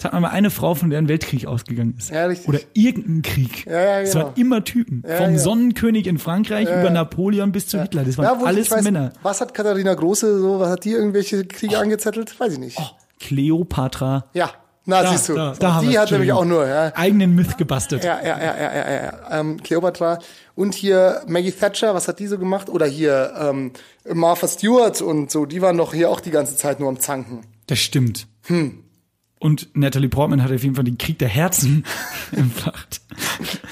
sag 0.01 0.19
mal 0.19 0.29
eine 0.29 0.49
Frau, 0.49 0.75
von 0.75 0.89
der 0.89 0.99
ein 0.99 1.07
Weltkrieg 1.07 1.45
ausgegangen 1.45 1.95
ist. 1.97 2.09
Ja, 2.09 2.25
richtig. 2.25 2.47
Oder 2.47 2.59
irgendein 2.73 3.21
Krieg. 3.21 3.65
Ja, 3.65 3.81
ja, 3.81 4.01
Es 4.01 4.13
genau. 4.13 4.25
waren 4.25 4.33
immer 4.35 4.63
Typen. 4.63 5.03
Ja, 5.07 5.17
Vom 5.17 5.33
ja. 5.33 5.37
Sonnenkönig 5.37 6.07
in 6.07 6.17
Frankreich 6.17 6.67
über. 6.67 6.89
Napoleon 6.89 7.51
bis 7.51 7.67
zu 7.67 7.81
Hitler. 7.81 8.03
Das 8.03 8.17
waren 8.17 8.43
alles 8.45 8.71
weiß, 8.71 8.83
Männer. 8.83 9.13
Was 9.23 9.41
hat 9.41 9.53
Katharina 9.53 9.93
Große 9.93 10.39
so, 10.39 10.59
was 10.59 10.69
hat 10.69 10.85
die 10.85 10.91
irgendwelche 10.91 11.45
Kriege 11.45 11.77
angezettelt? 11.77 12.39
Weiß 12.39 12.53
ich 12.53 12.59
nicht. 12.59 12.77
Oh, 12.79 12.89
Cleopatra. 13.19 14.25
Ja, 14.33 14.51
na, 14.85 15.03
Da, 15.03 15.11
siehst 15.11 15.29
du. 15.29 15.35
da, 15.35 15.53
da 15.53 15.81
die 15.81 15.97
hat 15.97 16.11
nämlich 16.11 16.31
auch 16.31 16.45
nur, 16.45 16.67
ja. 16.67 16.91
Eigenen 16.95 17.35
Myth 17.35 17.57
gebastelt. 17.57 18.03
Ja, 18.03 18.19
ja, 18.21 18.37
ja, 18.39 18.55
ja, 18.55 18.73
ja, 18.73 18.89
ja, 18.89 19.03
ja. 19.03 19.39
Ähm, 19.39 19.61
Cleopatra. 19.61 20.19
Und 20.55 20.73
hier 20.73 21.21
Maggie 21.27 21.51
Thatcher, 21.51 21.93
was 21.93 22.07
hat 22.07 22.19
die 22.19 22.27
so 22.27 22.37
gemacht? 22.37 22.69
Oder 22.69 22.85
hier 22.87 23.33
ähm, 23.39 23.71
Martha 24.11 24.47
Stewart 24.47 25.01
und 25.01 25.31
so, 25.31 25.45
die 25.45 25.61
waren 25.61 25.77
doch 25.77 25.93
hier 25.93 26.09
auch 26.09 26.19
die 26.19 26.31
ganze 26.31 26.55
Zeit 26.57 26.79
nur 26.79 26.89
am 26.89 26.99
Zanken. 26.99 27.41
Das 27.67 27.79
stimmt. 27.79 28.27
Hm. 28.47 28.83
Und 29.41 29.69
Natalie 29.73 30.07
Portman 30.07 30.43
hat 30.43 30.51
auf 30.51 30.61
jeden 30.61 30.75
Fall 30.75 30.83
den 30.83 30.99
Krieg 30.99 31.17
der 31.17 31.27
Herzen 31.27 31.83
entfacht. 32.31 33.01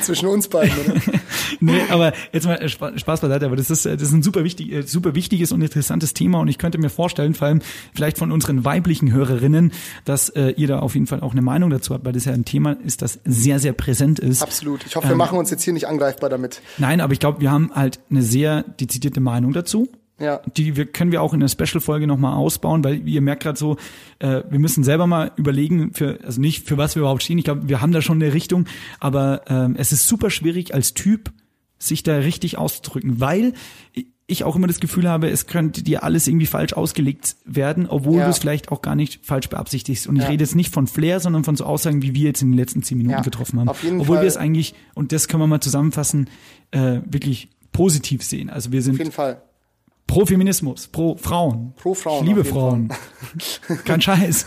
Zwischen 0.01 0.27
uns 0.27 0.47
beiden, 0.47 0.75
oder? 0.79 0.95
nee, 1.59 1.79
aber 1.89 2.11
jetzt 2.33 2.47
mal 2.47 2.55
äh, 2.55 2.67
Spa- 2.69 2.97
Spaß 2.97 3.21
beiseite, 3.21 3.45
aber 3.45 3.55
das 3.55 3.69
ist, 3.69 3.85
äh, 3.85 3.93
das 3.95 4.07
ist 4.07 4.13
ein 4.13 4.23
super, 4.23 4.43
wichtig, 4.43 4.71
äh, 4.71 4.81
super 4.81 5.13
wichtiges 5.13 5.51
und 5.51 5.61
interessantes 5.61 6.15
Thema 6.15 6.39
und 6.39 6.47
ich 6.47 6.57
könnte 6.57 6.79
mir 6.79 6.89
vorstellen, 6.89 7.35
vor 7.35 7.49
allem 7.49 7.61
vielleicht 7.93 8.17
von 8.17 8.31
unseren 8.31 8.65
weiblichen 8.65 9.11
Hörerinnen, 9.13 9.71
dass 10.05 10.29
äh, 10.29 10.55
ihr 10.57 10.67
da 10.67 10.79
auf 10.79 10.95
jeden 10.95 11.05
Fall 11.05 11.21
auch 11.21 11.33
eine 11.33 11.43
Meinung 11.43 11.69
dazu 11.69 11.93
habt, 11.93 12.03
weil 12.03 12.13
das 12.13 12.25
ja 12.25 12.33
ein 12.33 12.45
Thema 12.45 12.71
ist, 12.83 13.03
das 13.03 13.19
sehr, 13.23 13.59
sehr 13.59 13.73
präsent 13.73 14.17
ist. 14.17 14.41
Absolut. 14.41 14.83
Ich 14.87 14.95
hoffe, 14.95 15.07
wir 15.09 15.15
machen 15.15 15.37
uns 15.37 15.51
jetzt 15.51 15.61
hier 15.61 15.73
nicht 15.73 15.87
angreifbar 15.87 16.31
damit. 16.31 16.63
Nein, 16.79 16.99
aber 16.99 17.13
ich 17.13 17.19
glaube, 17.19 17.41
wir 17.41 17.51
haben 17.51 17.69
halt 17.75 17.99
eine 18.09 18.23
sehr 18.23 18.63
dezidierte 18.63 19.19
Meinung 19.19 19.53
dazu. 19.53 19.87
Ja. 20.19 20.41
Die 20.57 20.75
wir, 20.75 20.85
können 20.85 21.11
wir 21.11 21.21
auch 21.21 21.33
in 21.33 21.39
der 21.39 21.47
Special-Folge 21.47 22.07
nochmal 22.07 22.33
ausbauen, 22.33 22.83
weil 22.83 23.07
ihr 23.07 23.21
merkt 23.21 23.43
gerade 23.43 23.57
so, 23.57 23.77
äh, 24.19 24.43
wir 24.49 24.59
müssen 24.59 24.83
selber 24.83 25.07
mal 25.07 25.31
überlegen, 25.37 25.93
für, 25.93 26.19
also 26.23 26.39
nicht 26.41 26.67
für 26.67 26.77
was 26.77 26.95
wir 26.95 27.01
überhaupt 27.01 27.23
stehen. 27.23 27.37
Ich 27.37 27.45
glaube, 27.45 27.69
wir 27.69 27.81
haben 27.81 27.91
da 27.91 28.01
schon 28.01 28.21
eine 28.21 28.33
Richtung, 28.33 28.65
aber 28.99 29.41
ähm, 29.47 29.75
es 29.77 29.91
ist 29.91 30.07
super 30.07 30.29
schwierig 30.29 30.73
als 30.73 30.93
Typ, 30.93 31.31
sich 31.77 32.03
da 32.03 32.17
richtig 32.17 32.57
auszudrücken, 32.57 33.19
weil 33.21 33.53
ich 34.27 34.43
auch 34.43 34.55
immer 34.55 34.67
das 34.67 34.79
Gefühl 34.79 35.09
habe, 35.09 35.27
es 35.29 35.47
könnte 35.47 35.81
dir 35.81 36.03
alles 36.03 36.27
irgendwie 36.27 36.45
falsch 36.45 36.73
ausgelegt 36.73 37.37
werden, 37.45 37.87
obwohl 37.87 38.17
Ja. 38.19 38.25
du 38.25 38.29
es 38.29 38.37
vielleicht 38.37 38.71
auch 38.71 38.81
gar 38.83 38.95
nicht 38.95 39.25
falsch 39.25 39.49
beabsichtigst. 39.49 40.05
Und 40.05 40.17
ich 40.17 40.23
Ja. 40.23 40.29
rede 40.29 40.43
jetzt 40.43 40.55
nicht 40.55 40.71
von 40.71 40.85
Flair, 40.85 41.19
sondern 41.19 41.43
von 41.43 41.55
so 41.55 41.63
Aussagen, 41.65 42.01
wie 42.03 42.13
wir 42.13 42.25
jetzt 42.25 42.41
in 42.43 42.51
den 42.51 42.57
letzten 42.57 42.83
zehn 42.83 42.97
Minuten 42.97 43.15
Ja, 43.15 43.21
getroffen 43.21 43.59
haben. 43.59 43.69
auf 43.69 43.81
jeden 43.83 44.01
obwohl 44.01 44.17
Fall. 44.17 44.25
wir 44.25 44.27
es 44.27 44.37
eigentlich, 44.37 44.75
und 44.93 45.13
das 45.13 45.27
können 45.29 45.41
wir 45.41 45.47
mal 45.47 45.61
zusammenfassen, 45.61 46.29
äh, 46.71 46.99
wirklich 47.05 47.49
positiv 47.71 48.21
sehen. 48.23 48.49
Also 48.51 48.71
wir 48.71 48.81
sind 48.83 48.93
Auf 48.93 48.99
jeden 48.99 49.11
Fall. 49.11 49.41
Pro 50.09 50.25
Feminismus, 50.25 50.87
pro 50.87 51.15
Frauen. 51.15 51.73
Pro 51.75 51.93
Frauen, 51.93 52.23
Ich 52.23 52.29
liebe 52.29 52.43
Frauen. 52.43 52.89
Kein 53.85 54.01
Scheiß. 54.01 54.45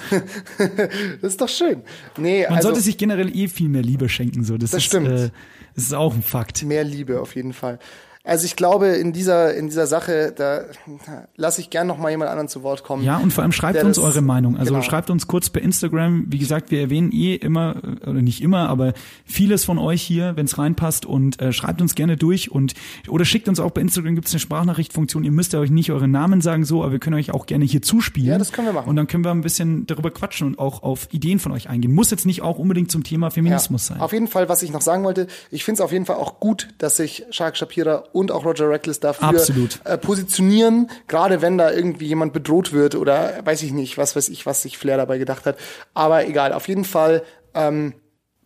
Das 1.21 1.33
ist 1.33 1.41
doch 1.41 1.49
schön. 1.49 1.83
Nee, 2.19 2.43
Man 2.49 2.57
also 2.57 2.69
sollte 2.69 2.83
sich 2.83 2.99
generell 2.99 3.35
eh 3.35 3.49
viel 3.49 3.69
mehr 3.69 3.83
Liebe 3.83 4.09
schenken. 4.09 4.45
So, 4.45 4.59
das, 4.59 4.73
Das 4.73 4.79
ist, 4.79 4.85
stimmt. 4.85 5.09
Äh, 5.09 5.31
das 5.75 5.85
ist 5.85 5.95
auch 5.95 6.15
ein 6.15 6.23
Fakt. 6.23 6.65
mehr 6.65 6.85
Liebe 6.85 7.21
auf 7.21 7.35
jeden 7.37 7.53
Fall. 7.53 7.79
Also 8.25 8.45
ich 8.47 8.55
glaube, 8.55 8.87
in 8.87 9.13
dieser, 9.13 9.53
in 9.55 9.67
dieser 9.67 9.89
Sache, 9.89 10.33
da, 10.37 10.61
da 11.07 11.27
lasse 11.35 11.61
ich 11.61 11.71
gern 11.71 11.89
noch 11.89 11.99
mal 11.99 12.11
jemand 12.11 12.31
anderen 12.31 12.47
zu 12.49 12.63
Wort 12.63 12.85
kommen. 12.85 13.03
Ja, 13.03 13.17
und 13.17 13.33
vor 13.33 13.43
allem 13.43 13.51
schreibt 13.51 13.83
uns 13.83 13.97
das- 13.97 14.05
eure 14.05 14.23
Meinung. 14.23 14.57
Also 14.57 14.73
genau. 14.75 14.85
schreibt 14.85 15.11
uns 15.11 15.27
kurz 15.27 15.51
per 15.51 15.61
Instagram. 15.61 16.27
Wie 16.29 16.39
gesagt, 16.39 16.71
wir 16.71 16.81
erwähnen 16.83 17.11
eh 17.11 17.35
immer, 17.35 17.75
äh, 18.05 18.09
oder 18.11 18.23
nicht 18.23 18.41
immer, 18.41 18.69
aber 18.69 18.93
vieles 19.25 19.65
von 19.65 19.79
euch 19.79 20.03
hier, 20.03 20.37
wenn 20.37 20.45
es 20.47 20.57
reinpasst. 20.57 21.05
Und 21.05 21.41
äh, 21.43 21.53
schreibt 21.53 21.81
uns 21.83 21.97
gerne 21.97 22.17
durch 22.17 22.53
und 22.53 22.75
oder 23.09 23.25
schickt 23.25 23.49
uns 23.49 23.59
auch 23.59 23.73
bei 23.73 23.81
Instagram 23.81 24.15
gibt 24.15 24.29
es 24.29 24.35
eine 24.35 24.39
Sprachnachrichtfunktion. 24.41 25.25
Ihr 25.25 25.33
müsst 25.33 25.53
ja 25.53 25.59
euch 25.59 25.71
nicht 25.71 25.91
euren 25.91 26.13
Namen 26.13 26.41
sagen 26.41 26.65
so, 26.65 26.85
aber 26.85 26.93
wir 26.93 26.99
können 27.01 27.17
euch 27.17 27.33
auch 27.33 27.47
gerne 27.47 27.65
hier 27.65 27.83
zuspielen. 27.83 28.29
Ja, 28.29 28.39
das 28.39 28.53
können 28.53 28.69
wir 28.69 28.73
machen. 28.73 28.89
Und 28.89 28.95
dann 28.95 29.09
können 29.09 29.25
wir 29.25 29.33
ein 29.33 29.41
bisschen 29.41 29.85
darüber 29.87 30.13
quatschen 30.13 30.47
und 30.47 30.59
auch 30.61 30.85
auf 30.85 31.09
Ideen 31.11 31.41
von 31.41 31.51
euch 31.51 31.69
eingehen. 31.69 31.93
Muss 31.93 32.13
jetzt 32.13 32.25
nicht 32.25 32.41
auch 32.43 32.61
unbedingt 32.61 32.93
zum 32.93 33.03
Thema 33.03 33.31
Feminismus 33.33 33.87
sein. 33.87 34.01
Auf 34.01 34.13
jeden 34.13 34.29
Fall, 34.29 34.49
was 34.49 34.63
ich 34.63 34.71
noch 34.71 34.81
sagen 34.81 35.03
wollte, 35.03 35.27
ich 35.51 35.65
finde 35.65 35.79
es 35.79 35.81
auf 35.81 35.91
jeden 35.91 36.07
Fall 36.07 36.17
auch 36.17 36.39
gut, 36.39 36.69
dass 36.79 36.99
sich 36.99 37.25
Shark 37.31 37.57
Shapira 37.57 38.05
und 38.13 38.31
auch 38.31 38.45
Roger 38.45 38.69
Reckless 38.71 39.01
dafür 39.01 39.29
Absolut. 39.29 39.81
Äh, 39.85 39.99
positionieren, 39.99 40.91
gerade 41.09 41.43
wenn 41.43 41.59
da 41.59 41.71
irgendwie 41.73 42.07
jemand 42.07 42.33
bedroht 42.33 42.73
wird 42.73 42.95
oder 42.95 43.41
weiß 43.45 43.63
ich 43.63 43.73
nicht, 43.73 43.99
was 43.99 44.15
weiß 44.17 44.29
ich, 44.29 44.47
was 44.47 44.63
sich 44.63 44.79
Flair 44.79 44.97
dabei 44.97 45.19
gedacht 45.19 45.47
hat. 45.47 45.57
Aber 45.95 46.27
egal, 46.27 46.53
auf 46.53 46.69
jeden 46.69 46.85
Fall, 46.85 47.23
ähm, 47.55 47.95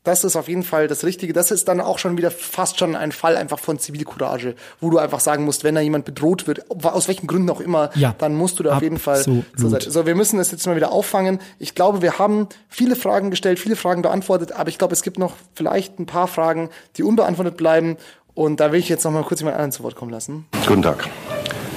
das 0.05 0.23
ist 0.23 0.37
auf 0.37 0.47
jeden 0.47 0.63
Fall 0.63 0.87
das 0.87 1.03
Richtige. 1.03 1.33
Das 1.33 1.51
ist 1.51 1.67
dann 1.67 1.81
auch 1.81 1.99
schon 1.99 2.17
wieder 2.17 2.31
fast 2.31 2.79
schon 2.79 2.95
ein 2.95 3.11
Fall 3.11 3.37
einfach 3.37 3.59
von 3.59 3.81
Zivilcourage, 3.81 4.55
wo 4.81 4.89
du 4.91 4.99
einfach 4.99 5.19
sagen 5.19 5.45
musst, 5.45 5.65
wenn 5.65 5.75
da 5.75 5.81
jemand 5.81 6.05
bedroht 6.05 6.47
wird, 6.47 6.71
aus 6.71 7.09
welchen 7.09 7.27
Gründen 7.27 7.51
auch 7.51 7.61
immer, 7.61 7.91
Ja. 7.97 8.15
dann 8.17 8.37
musst 8.37 8.61
du 8.61 8.63
da 8.63 8.77
auf 8.77 8.83
jeden 8.83 9.01
Fall 9.01 9.21
zur 9.25 9.43
Seite. 9.57 9.91
So, 9.91 10.07
wir 10.07 10.15
müssen 10.15 10.39
das 10.39 10.53
jetzt 10.53 10.65
mal 10.65 10.77
wieder 10.77 10.93
auffangen. 10.93 11.41
Ich 11.59 11.75
glaube, 11.75 12.03
wir 12.03 12.21
haben 12.21 12.47
viele 12.69 12.95
Fragen 12.95 13.31
gestellt, 13.33 13.59
viele 13.59 13.75
Fragen 13.75 14.03
beantwortet, 14.03 14.53
aber 14.53 14.69
ich 14.69 14.79
glaube, 14.79 14.93
es 14.93 15.03
gibt 15.03 15.19
noch 15.19 15.35
vielleicht 15.55 15.99
ein 15.99 16.07
paar 16.07 16.29
Fragen, 16.29 16.71
die 16.97 17.03
unbeantwortet 17.03 17.57
bleiben. 17.57 17.97
Und 18.37 18.61
da 18.61 18.71
will 18.71 18.79
ich 18.79 18.91
jetzt 18.91 19.03
noch 19.03 19.13
mal 19.13 19.25
kurz 19.25 19.41
jemand 19.41 19.57
anderen 19.57 19.73
zu 19.73 19.83
Wort 19.83 19.97
kommen 19.97 20.11
lassen. 20.11 20.45
Guten 20.67 20.83
Tag. 20.83 21.09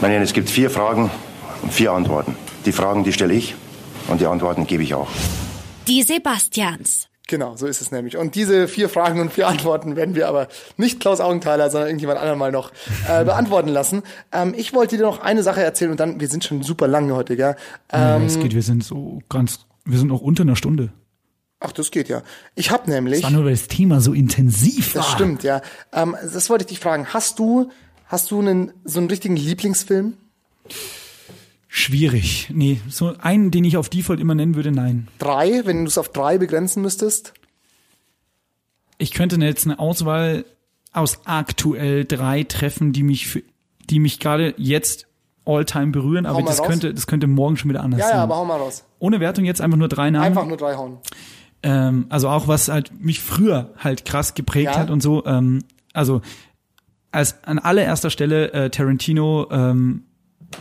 Meine 0.01 0.13
Herren, 0.15 0.23
es 0.23 0.33
gibt 0.33 0.49
vier 0.49 0.69
Fragen 0.69 1.09
und 1.61 1.71
vier 1.71 1.93
Antworten. 1.93 2.35
Die 2.65 2.73
Fragen, 2.73 3.05
die 3.05 3.13
stelle 3.13 3.33
ich 3.33 3.55
und 4.09 4.19
die 4.19 4.25
Antworten 4.25 4.67
gebe 4.67 4.83
ich 4.83 4.93
auch. 4.93 5.07
Die 5.87 6.03
Sebastians. 6.03 7.07
Genau, 7.29 7.55
so 7.55 7.65
ist 7.65 7.79
es 7.79 7.91
nämlich. 7.91 8.17
Und 8.17 8.35
diese 8.35 8.67
vier 8.67 8.89
Fragen 8.89 9.21
und 9.21 9.31
vier 9.31 9.47
Antworten 9.47 9.95
werden 9.95 10.15
wir 10.15 10.27
aber 10.27 10.49
nicht 10.75 10.99
Klaus 10.99 11.21
Augenthaler, 11.21 11.69
sondern 11.69 11.87
irgendjemand 11.87 12.19
anderen 12.19 12.39
mal 12.39 12.51
noch 12.51 12.71
äh, 13.07 13.23
beantworten 13.23 13.69
lassen. 13.69 14.03
Ähm, 14.33 14.53
ich 14.57 14.73
wollte 14.73 14.97
dir 14.97 15.03
noch 15.03 15.21
eine 15.21 15.43
Sache 15.43 15.63
erzählen 15.63 15.91
und 15.91 15.99
dann, 16.01 16.19
wir 16.19 16.27
sind 16.27 16.43
schon 16.43 16.61
super 16.61 16.89
lange 16.89 17.15
heute, 17.15 17.37
gell? 17.37 17.55
Ja, 17.93 18.17
Ähm, 18.17 18.25
es 18.25 18.37
geht, 18.37 18.53
wir 18.53 18.63
sind 18.63 18.83
so 18.83 19.21
ganz, 19.29 19.59
wir 19.85 19.97
sind 19.97 20.09
noch 20.09 20.19
unter 20.21 20.43
einer 20.43 20.57
Stunde. 20.57 20.91
Ach, 21.59 21.71
das 21.71 21.91
geht 21.91 22.09
ja. 22.09 22.23
Ich 22.55 22.71
habe 22.71 22.89
nämlich. 22.89 23.21
Das 23.21 23.31
war 23.31 23.31
nur, 23.31 23.45
weil 23.45 23.51
das 23.51 23.67
Thema 23.67 24.01
so 24.01 24.13
intensiv 24.13 24.95
war. 24.95 25.03
Das 25.03 25.11
stimmt, 25.11 25.43
ja. 25.43 25.61
Ähm, 25.93 26.15
das 26.21 26.49
wollte 26.49 26.63
ich 26.63 26.69
dich 26.69 26.79
fragen. 26.79 27.07
Hast 27.07 27.39
du, 27.39 27.69
hast 28.07 28.31
du 28.31 28.39
einen, 28.39 28.71
so 28.85 28.99
einen 28.99 29.09
richtigen 29.09 29.35
Lieblingsfilm? 29.35 30.13
Schwierig. 31.67 32.49
Nee, 32.51 32.81
so 32.89 33.13
einen, 33.19 33.51
den 33.51 33.63
ich 33.63 33.77
auf 33.77 33.89
Default 33.89 34.19
immer 34.19 34.33
nennen 34.35 34.55
würde, 34.55 34.71
nein. 34.71 35.07
Drei, 35.19 35.65
wenn 35.65 35.83
du 35.83 35.87
es 35.87 35.97
auf 35.99 36.09
drei 36.09 36.37
begrenzen 36.39 36.81
müsstest? 36.81 37.33
Ich 38.97 39.11
könnte 39.11 39.35
jetzt 39.37 39.65
eine 39.65 39.77
Auswahl 39.79 40.45
aus 40.93 41.19
aktuell 41.25 42.05
drei 42.05 42.43
treffen, 42.43 42.91
die 42.91 43.03
mich 43.03 43.27
für, 43.27 43.43
die 43.89 43.99
mich 43.99 44.19
gerade 44.19 44.55
jetzt 44.57 45.05
all-time 45.45 45.91
berühren, 45.91 46.25
aber 46.25 46.41
das 46.41 46.59
raus. 46.59 46.67
könnte, 46.67 46.93
das 46.93 47.05
könnte 47.07 47.27
morgen 47.27 47.55
schon 47.57 47.69
wieder 47.69 47.81
anders 47.83 47.99
Ja, 47.99 48.07
sein. 48.07 48.15
ja, 48.17 48.23
aber 48.23 48.35
hau 48.37 48.45
mal 48.45 48.57
raus. 48.57 48.83
Ohne 48.97 49.19
Wertung 49.19 49.45
jetzt 49.45 49.61
einfach 49.61 49.77
nur 49.77 49.87
drei 49.87 50.09
Namen. 50.09 50.25
Einfach 50.25 50.45
nur 50.45 50.57
drei 50.57 50.75
hauen. 50.75 50.97
Ähm, 51.63 52.05
also 52.09 52.29
auch 52.29 52.47
was 52.47 52.69
halt 52.69 52.91
mich 53.03 53.19
früher 53.19 53.71
halt 53.77 54.05
krass 54.05 54.33
geprägt 54.33 54.71
Ja. 54.73 54.79
hat 54.79 54.89
und 54.89 55.01
so. 55.01 55.25
Ähm, 55.25 55.63
also 55.93 56.21
als 57.11 57.43
an 57.43 57.59
allererster 57.59 58.09
Stelle 58.09 58.51
äh, 58.53 58.69
Tarantino 58.69 59.47
ähm, 59.51 60.03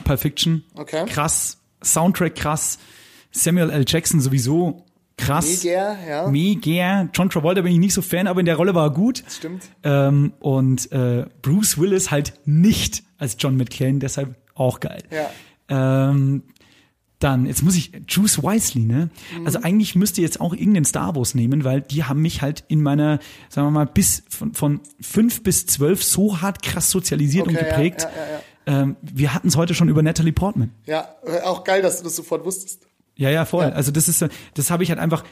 Pulp 0.04 0.20
Fiction. 0.20 0.64
Okay. 0.74 1.04
Krass. 1.06 1.58
Soundtrack 1.82 2.34
krass. 2.34 2.78
Samuel 3.30 3.70
L. 3.70 3.84
Jackson 3.86 4.20
sowieso 4.20 4.84
krass. 5.16 5.62
Mega, 5.64 5.96
ja. 6.08 6.28
Mega. 6.28 7.08
John 7.14 7.28
Travolta 7.30 7.60
bin 7.62 7.72
ich 7.72 7.78
nicht 7.78 7.94
so 7.94 8.02
Fan, 8.02 8.26
aber 8.26 8.40
in 8.40 8.46
der 8.46 8.56
Rolle 8.56 8.74
war 8.74 8.86
er 8.86 8.90
gut. 8.90 9.22
Stimmt. 9.28 9.64
Ähm, 9.82 10.32
und 10.40 10.90
äh, 10.92 11.26
Bruce 11.42 11.78
Willis 11.78 12.10
halt 12.10 12.32
nicht 12.44 13.02
als 13.18 13.36
John 13.38 13.56
McClane, 13.56 13.98
deshalb 13.98 14.34
auch 14.54 14.80
geil. 14.80 15.02
Ja. 15.10 15.30
Ähm, 16.10 16.42
dann, 17.18 17.46
jetzt 17.46 17.62
muss 17.62 17.74
ich, 17.74 17.90
Juice 18.08 18.42
Wisely, 18.42 18.84
ne? 18.84 19.10
Mhm. 19.36 19.46
Also 19.46 19.60
eigentlich 19.62 19.96
müsste 19.96 20.20
jetzt 20.22 20.40
auch 20.40 20.52
irgendeinen 20.52 20.84
Star 20.84 21.16
Wars 21.16 21.34
nehmen, 21.34 21.64
weil 21.64 21.80
die 21.80 22.04
haben 22.04 22.22
mich 22.22 22.42
halt 22.42 22.64
in 22.68 22.80
meiner, 22.82 23.18
sagen 23.48 23.66
wir 23.66 23.72
mal, 23.72 23.86
bis 23.86 24.22
von, 24.28 24.54
von 24.54 24.80
fünf 25.00 25.42
bis 25.42 25.66
zwölf 25.66 26.04
so 26.04 26.40
hart 26.40 26.62
krass 26.62 26.90
sozialisiert 26.90 27.48
und 27.48 27.54
Okay, 27.56 27.64
ja, 27.64 27.70
geprägt. 27.70 28.02
ja, 28.66 28.72
ja, 28.74 28.82
Ähm, 28.82 28.96
wir 29.02 29.34
hatten 29.34 29.48
es 29.48 29.56
heute 29.56 29.74
schon 29.74 29.88
über 29.88 30.02
Natalie 30.02 30.32
Portman. 30.32 30.70
Ja, 30.86 31.08
äh, 31.26 31.40
auch 31.40 31.64
geil, 31.64 31.82
dass 31.82 31.98
du 31.98 32.04
das 32.04 32.14
sofort 32.14 32.44
wusstest. 32.44 32.86
Ja, 33.16 33.30
ja, 33.30 33.44
voll. 33.44 33.64
Ja. 33.64 33.70
Also 33.70 33.90
das 33.90 34.06
ist, 34.06 34.24
das 34.54 34.70
habe 34.70 34.84
ich 34.84 34.90
halt 34.90 35.00
einfach 35.00 35.24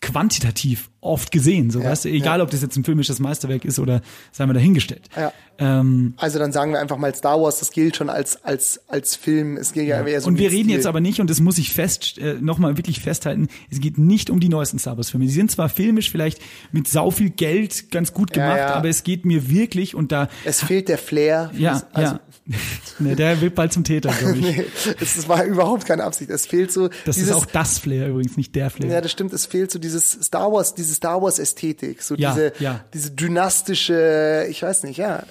quantitativ 0.00 0.90
oft 1.00 1.30
gesehen, 1.32 1.70
so 1.70 1.80
Ja, 1.80 1.90
weißt 1.90 2.04
du, 2.04 2.08
egal 2.10 2.38
ja. 2.38 2.44
ob 2.44 2.50
das 2.50 2.62
jetzt 2.62 2.76
ein 2.76 2.84
filmisches 2.84 3.20
Meisterwerk 3.20 3.64
ist 3.64 3.78
oder 3.78 4.00
sei 4.32 4.46
mal 4.46 4.52
dahingestellt. 4.52 5.08
Ja. 5.16 5.32
Ähm, 5.58 6.14
Also 6.16 6.38
dann 6.38 6.52
sagen 6.52 6.72
wir 6.72 6.80
einfach 6.80 6.96
mal 6.98 7.14
Star 7.14 7.40
Wars, 7.40 7.58
das 7.60 7.70
gilt 7.70 7.96
schon 7.96 8.10
als 8.10 8.42
als 8.44 8.80
als 8.88 9.16
Film. 9.16 9.56
Es 9.56 9.72
gilt 9.72 9.86
ja, 9.88 10.04
eher 10.04 10.20
so 10.20 10.28
und 10.28 10.38
wir 10.38 10.50
reden 10.50 10.64
Stil. 10.64 10.74
jetzt 10.76 10.86
aber 10.86 11.00
nicht, 11.00 11.20
und 11.20 11.30
das 11.30 11.40
muss 11.40 11.58
ich 11.58 11.72
fest, 11.72 12.18
äh, 12.18 12.34
nochmal 12.40 12.76
wirklich 12.76 13.00
festhalten, 13.00 13.48
es 13.70 13.80
geht 13.80 13.98
nicht 13.98 14.30
um 14.30 14.40
die 14.40 14.48
neuesten 14.48 14.78
Star 14.78 14.96
Wars 14.96 15.10
Filme. 15.10 15.26
Die 15.26 15.32
sind 15.32 15.50
zwar 15.50 15.68
filmisch 15.68 16.10
vielleicht 16.10 16.40
mit 16.72 16.86
sau 16.88 17.10
viel 17.10 17.30
Geld 17.30 17.90
ganz 17.90 18.12
gut 18.12 18.32
gemacht, 18.32 18.60
aber 18.60 18.88
es 18.88 19.04
geht 19.04 19.24
mir 19.24 19.48
wirklich, 19.48 19.94
und 19.94 20.12
da, 20.12 20.28
Es 20.44 20.62
fehlt 20.62 20.88
der 20.88 20.98
Flair. 20.98 21.50
ja, 21.56 21.82
also, 21.92 22.14
ja, 22.14 22.20
nee, 22.98 23.14
der 23.14 23.40
wird 23.40 23.54
bald 23.54 23.72
zum 23.72 23.84
Täter, 23.84 24.10
glaube 24.12 24.38
ich. 24.38 24.44
Nee, 24.56 24.64
es 25.00 25.28
war 25.28 25.44
überhaupt 25.44 25.86
keine 25.86 26.04
Absicht. 26.04 26.30
Es 26.30 26.46
fehlt 26.46 26.70
so 26.72 26.88
Das 27.06 27.16
dieses, 27.16 27.30
ist 27.30 27.36
auch 27.36 27.46
das 27.46 27.78
Flair 27.78 28.08
übrigens, 28.08 28.36
nicht 28.36 28.54
der 28.54 28.68
Flair. 28.70 28.90
Ja, 28.92 29.00
das 29.00 29.12
stimmt. 29.12 29.32
Es 29.32 29.46
fehlt 29.46 29.70
so 29.70 29.78
dieses 29.78 30.10
Star 30.10 30.52
Wars, 30.52 30.74
diese 30.74 30.94
Star 30.94 31.22
Wars 31.22 31.38
Ästhetik, 31.38 32.02
so 32.02 32.14
Ja, 32.16 32.32
diese, 32.34 32.52
ja. 32.58 32.84
diese 32.92 33.12
dynastische, 33.12 34.46
ich 34.50 34.62
weiß 34.62 34.82
nicht, 34.84 34.98
ja. 34.98 35.24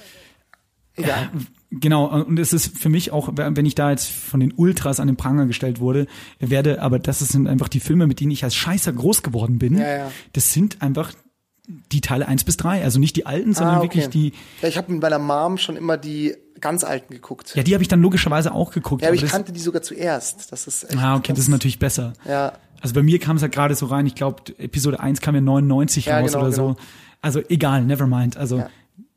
Egal. 0.95 1.29
Genau, 1.71 2.05
und 2.05 2.37
es 2.37 2.53
ist 2.53 2.77
für 2.77 2.89
mich 2.89 3.11
auch, 3.11 3.29
wenn 3.33 3.65
ich 3.65 3.73
da 3.73 3.89
jetzt 3.89 4.07
von 4.07 4.39
den 4.39 4.53
Ultras 4.53 4.99
an 4.99 5.07
den 5.07 5.17
Pranger 5.17 5.47
gestellt 5.47 5.79
wurde, 5.79 6.05
werde, 6.39 6.81
aber 6.83 6.99
das 6.99 7.19
sind 7.19 7.47
einfach 7.47 7.67
die 7.67 7.79
Filme, 7.79 8.05
mit 8.05 8.19
denen 8.19 8.29
ich 8.31 8.43
als 8.43 8.53
Scheißer 8.55 8.93
groß 8.93 9.23
geworden 9.23 9.57
bin. 9.57 9.79
Ja, 9.79 9.97
ja. 9.97 10.11
Das 10.33 10.53
sind 10.53 10.83
einfach 10.83 11.13
die 11.67 12.01
Teile 12.01 12.27
eins 12.27 12.43
bis 12.43 12.57
drei, 12.57 12.83
also 12.83 12.99
nicht 12.99 13.15
die 13.15 13.25
alten, 13.25 13.53
sondern 13.53 13.77
Ah, 13.77 13.81
wirklich 13.81 14.09
die, 14.09 14.33
Ja, 14.61 14.67
ich 14.67 14.77
habe 14.77 14.91
mit 14.91 15.01
meiner 15.01 15.19
Mom 15.19 15.57
schon 15.57 15.77
immer 15.77 15.97
die 15.97 16.35
ganz 16.59 16.83
alten 16.83 17.13
geguckt. 17.13 17.55
ja, 17.55 17.63
die 17.63 17.73
habe 17.73 17.81
ich 17.81 17.87
dann 17.87 18.01
logischerweise 18.01 18.53
auch 18.53 18.71
geguckt. 18.71 19.01
Ja, 19.01 19.07
aber 19.09 19.15
ich 19.15 19.21
das, 19.21 19.31
kannte 19.31 19.51
die 19.53 19.59
sogar 19.59 19.81
zuerst. 19.81 20.51
Das 20.51 20.67
ist 20.67 20.83
echt 20.83 20.97
ah, 20.97 21.15
okay, 21.15 21.31
das 21.33 21.39
ist 21.39 21.47
natürlich 21.49 21.79
besser. 21.79 22.13
Ja. 22.27 22.53
Also 22.81 22.93
bei 22.95 23.03
mir 23.03 23.17
kam 23.19 23.37
es 23.37 23.41
ja 23.41 23.47
gerade 23.47 23.75
so 23.75 23.85
rein, 23.85 24.05
ich 24.05 24.15
glaube, 24.15 24.43
Episode 24.57 24.99
1 24.99 25.21
kam 25.21 25.35
ja 25.35 25.41
99 25.41 26.05
Ja, 26.05 26.19
raus 26.19 26.31
genau, 26.33 26.43
oder 26.45 26.51
genau. 26.51 26.67
so. 26.73 26.75
Also 27.21 27.41
egal, 27.47 27.83
never 27.85 28.07
mind. 28.07 28.35
Also 28.35 28.57
Ja. 28.57 28.69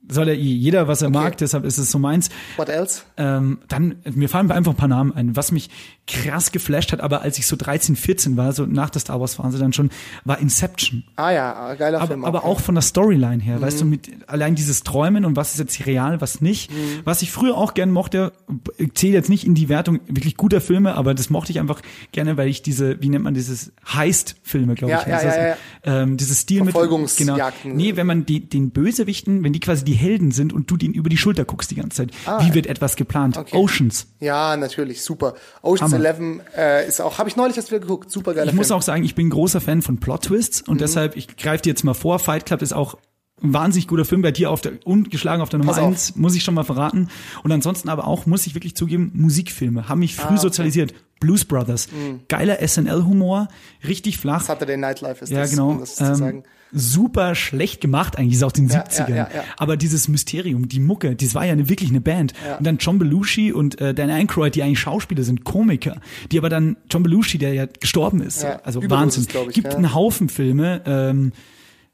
soll 0.09 0.29
er 0.29 0.35
eh, 0.35 0.39
jeder, 0.39 0.87
was 0.87 1.03
er 1.03 1.11
mag, 1.11 1.37
deshalb 1.39 1.65
ist 1.65 1.79
es 1.79 1.91
so 1.91 1.99
meins. 1.99 2.31
What 2.57 2.69
else? 2.69 3.03
Ähm, 3.17 3.59
dann, 3.67 3.97
mir 4.15 4.29
fallen 4.29 4.51
einfach 4.53 4.73
ein 4.73 4.77
paar 4.77 4.87
Namen 4.89 5.13
ein. 5.13 5.35
Was 5.35 5.51
mich 5.51 5.69
krass 6.07 6.53
geflasht 6.53 6.93
hat, 6.93 7.01
aber 7.01 7.23
als 7.23 7.37
ich 7.39 7.47
so 7.49 7.57
13, 7.57 7.97
14 7.97 8.37
war, 8.37 8.53
so 8.53 8.65
nach 8.65 8.91
der 8.91 9.01
Star 9.01 9.21
Wars 9.21 9.35
Phase 9.35 9.59
dann 9.59 9.73
schon, 9.73 9.91
war 10.25 10.39
Inception. 10.39 11.03
Ah 11.17 11.33
ja, 11.33 11.75
geiler 11.75 11.99
Aber, 11.99 12.07
Film. 12.07 12.25
aber 12.25 12.45
auch 12.45 12.61
von 12.61 12.77
der 12.77 12.83
Storyline 12.83 13.43
her, 13.43 13.61
weißt 13.61 13.81
du, 13.81 13.85
mit 13.87 14.09
allein 14.29 14.55
dieses 14.55 14.85
Träumen 14.85 15.25
und 15.25 15.35
was 15.35 15.55
ist 15.55 15.59
jetzt 15.59 15.85
real, 15.87 16.21
was 16.21 16.41
nicht. 16.41 16.71
Was 17.05 17.23
ich 17.23 17.33
früher 17.33 17.57
auch 17.57 17.75
gern 17.75 17.91
mochte, 17.91 18.33
ich 18.79 18.95
zähle 18.95 19.15
jetzt 19.15 19.29
nicht 19.29 19.45
in 19.45 19.55
die 19.57 19.69
Wertung 19.69 19.99
wirklich 20.07 20.37
guter 20.37 20.61
Filme, 20.61 20.95
aber 20.95 21.13
das 21.13 21.29
mochte 21.29 21.51
ich 21.51 21.59
einfach 21.59 21.81
gerne, 22.13 22.37
weil 22.37 22.49
ich 22.49 22.63
diese, 22.63 23.03
wie 23.03 23.09
nennt 23.09 23.25
man 23.25 23.35
dieses 23.35 23.73
Heist-Filme, 23.93 24.75
glaube 24.77 24.93
Ja, 24.93 25.01
ich. 25.01 25.07
ja, 25.09 25.15
heißt 25.15 25.25
das. 25.27 25.37
ja, 25.37 25.47
ja. 25.49 25.57
Ähm, 26.03 26.17
dieses 26.17 26.43
Stilmittel. 26.43 26.73
Verfolgungsjagden. 26.73 27.73
Genau. 27.73 27.75
Nee, 27.77 27.97
wenn 27.97 28.07
man 28.07 28.27
die, 28.27 28.49
den 28.49 28.71
Bösewichten, 28.71 29.43
wenn 29.43 29.53
die 29.53 29.61
quasi 29.61 29.85
die 29.85 29.95
Helden 29.95 30.31
sind 30.31 30.53
und 30.53 30.71
du 30.71 30.77
denen 30.77 30.95
über 30.95 31.09
die 31.09 31.17
Schulter 31.17 31.45
guckst 31.45 31.71
die 31.71 31.75
ganze 31.77 31.97
Zeit. 32.07 32.11
wie 32.41 32.55
wird 32.55 32.67
etwas 32.67 32.95
geplant? 32.97 33.37
Ah. 33.37 33.41
Okay. 33.41 33.57
Oceans. 33.57 34.07
Ja, 34.21 34.57
natürlich, 34.57 35.03
super. 35.03 35.35
Ocean's. 35.63 35.96
Eleven 35.97 36.41
äh, 36.57 36.87
ist 36.87 37.01
auch, 37.01 37.19
habe 37.19 37.29
ich 37.29 37.37
neulich 37.37 37.57
erst 37.57 37.71
wieder 37.71 37.81
geguckt, 37.81 38.11
super 38.11 38.35
geiler 38.35 38.49
Ich 38.51 38.55
muss 38.57 38.69
Film. 38.69 38.79
auch 38.79 38.83
sagen, 38.83 39.05
ich 39.05 39.15
bin 39.15 39.27
ein 39.29 39.31
großer 39.31 39.61
Fan 39.61 39.83
von 39.83 39.99
Plot-Twists 39.99 40.67
Mhm. 40.67 40.73
und 40.73 40.81
deshalb, 40.81 41.17
ich 41.17 41.37
greife 41.37 41.63
dir 41.63 41.71
jetzt 41.71 41.85
mal 41.85 41.95
vor, 41.95 42.19
Fight 42.19 42.47
Club 42.47 42.63
ist 42.63 42.73
auch 42.73 42.97
ein 43.43 43.53
wahnsinnig 43.53 43.87
guter 43.87 44.07
Film 44.07 44.23
bei 44.23 44.31
dir 44.33 44.51
auf 44.51 44.63
der 44.63 44.73
ungeschlagen 44.87 45.43
auf 45.43 45.51
der 45.51 45.59
Nummer 45.59 45.73
Pass 45.73 45.81
auf. 45.83 45.89
eins, 45.89 46.17
muss 46.17 46.35
ich 46.35 46.43
schon 46.43 46.55
mal 46.55 46.65
verraten. 46.65 47.09
Und 47.43 47.53
ansonsten 47.53 47.91
aber 47.91 48.07
auch, 48.07 48.25
muss 48.25 48.47
ich 48.47 48.55
wirklich 48.55 48.75
zugeben, 48.77 49.11
Musikfilme 49.15 49.89
haben 49.91 49.99
mich 49.99 50.15
früh 50.17 50.23
Ah, 50.23 50.27
okay. 50.29 50.35
Mhm. 50.35 50.39
sozialisiert. 50.39 50.95
Blues 51.21 51.45
Brothers, 51.45 51.89
geiler 52.29 52.61
SNL-Humor, 52.67 53.49
richtig 53.87 54.19
flach. 54.19 54.43
Saturday 54.43 54.77
Night 54.77 55.01
Live 55.01 55.23
ist 55.23 55.31
Ja, 55.31 55.41
das, 55.41 55.51
genau. 55.51 55.71
um 55.71 55.81
das 55.81 55.97
zu 55.97 56.05
Ähm, 56.05 56.15
sagen. 56.15 56.45
Super 56.73 57.35
schlecht 57.35 57.81
gemacht 57.81 58.19
eigentlich, 58.19 58.35
ist 58.35 58.43
aus 58.43 58.53
den 58.53 58.69
Ja, 58.69 58.83
70ern. 58.85 59.09
ja, 59.11 59.17
ja, 59.17 59.29
ja. 59.35 59.45
Aber 59.57 59.77
dieses 59.77 60.09
Mysterium, 60.09 60.69
die 60.69 60.81
Mucke, 60.81 61.15
das 61.17 61.35
war 61.35 61.45
ja 61.47 61.53
eine, 61.53 61.69
wirklich 61.69 61.91
eine 61.91 62.01
Band. 62.01 62.35
Und 62.59 62.67
dann 62.67 62.79
John 62.79 62.99
Belushi 62.99 63.53
und 63.53 63.81
äh, 63.81 63.95
Dan 63.95 64.11
Aykroyd, 64.11 64.55
die 64.55 64.63
eigentlich 64.63 64.81
Schauspieler 64.81 65.23
sind, 65.23 65.45
Komiker, 65.45 66.01
die 66.33 66.39
aber 66.39 66.49
dann, 66.49 66.77
John 66.91 67.03
Belushi, 67.03 67.39
der 67.39 67.55
ja 67.55 67.67
gestorben 67.67 68.21
ist, 68.21 68.43
Ja, 68.43 68.61
also 68.65 68.81
Wahnsinn. 68.91 69.27
ich, 69.49 69.55
Gibt 69.55 69.69
ja. 69.69 69.77
einen 69.77 69.95
Haufen 69.95 70.29
Filme, 70.29 70.83
ähm, 70.87 71.33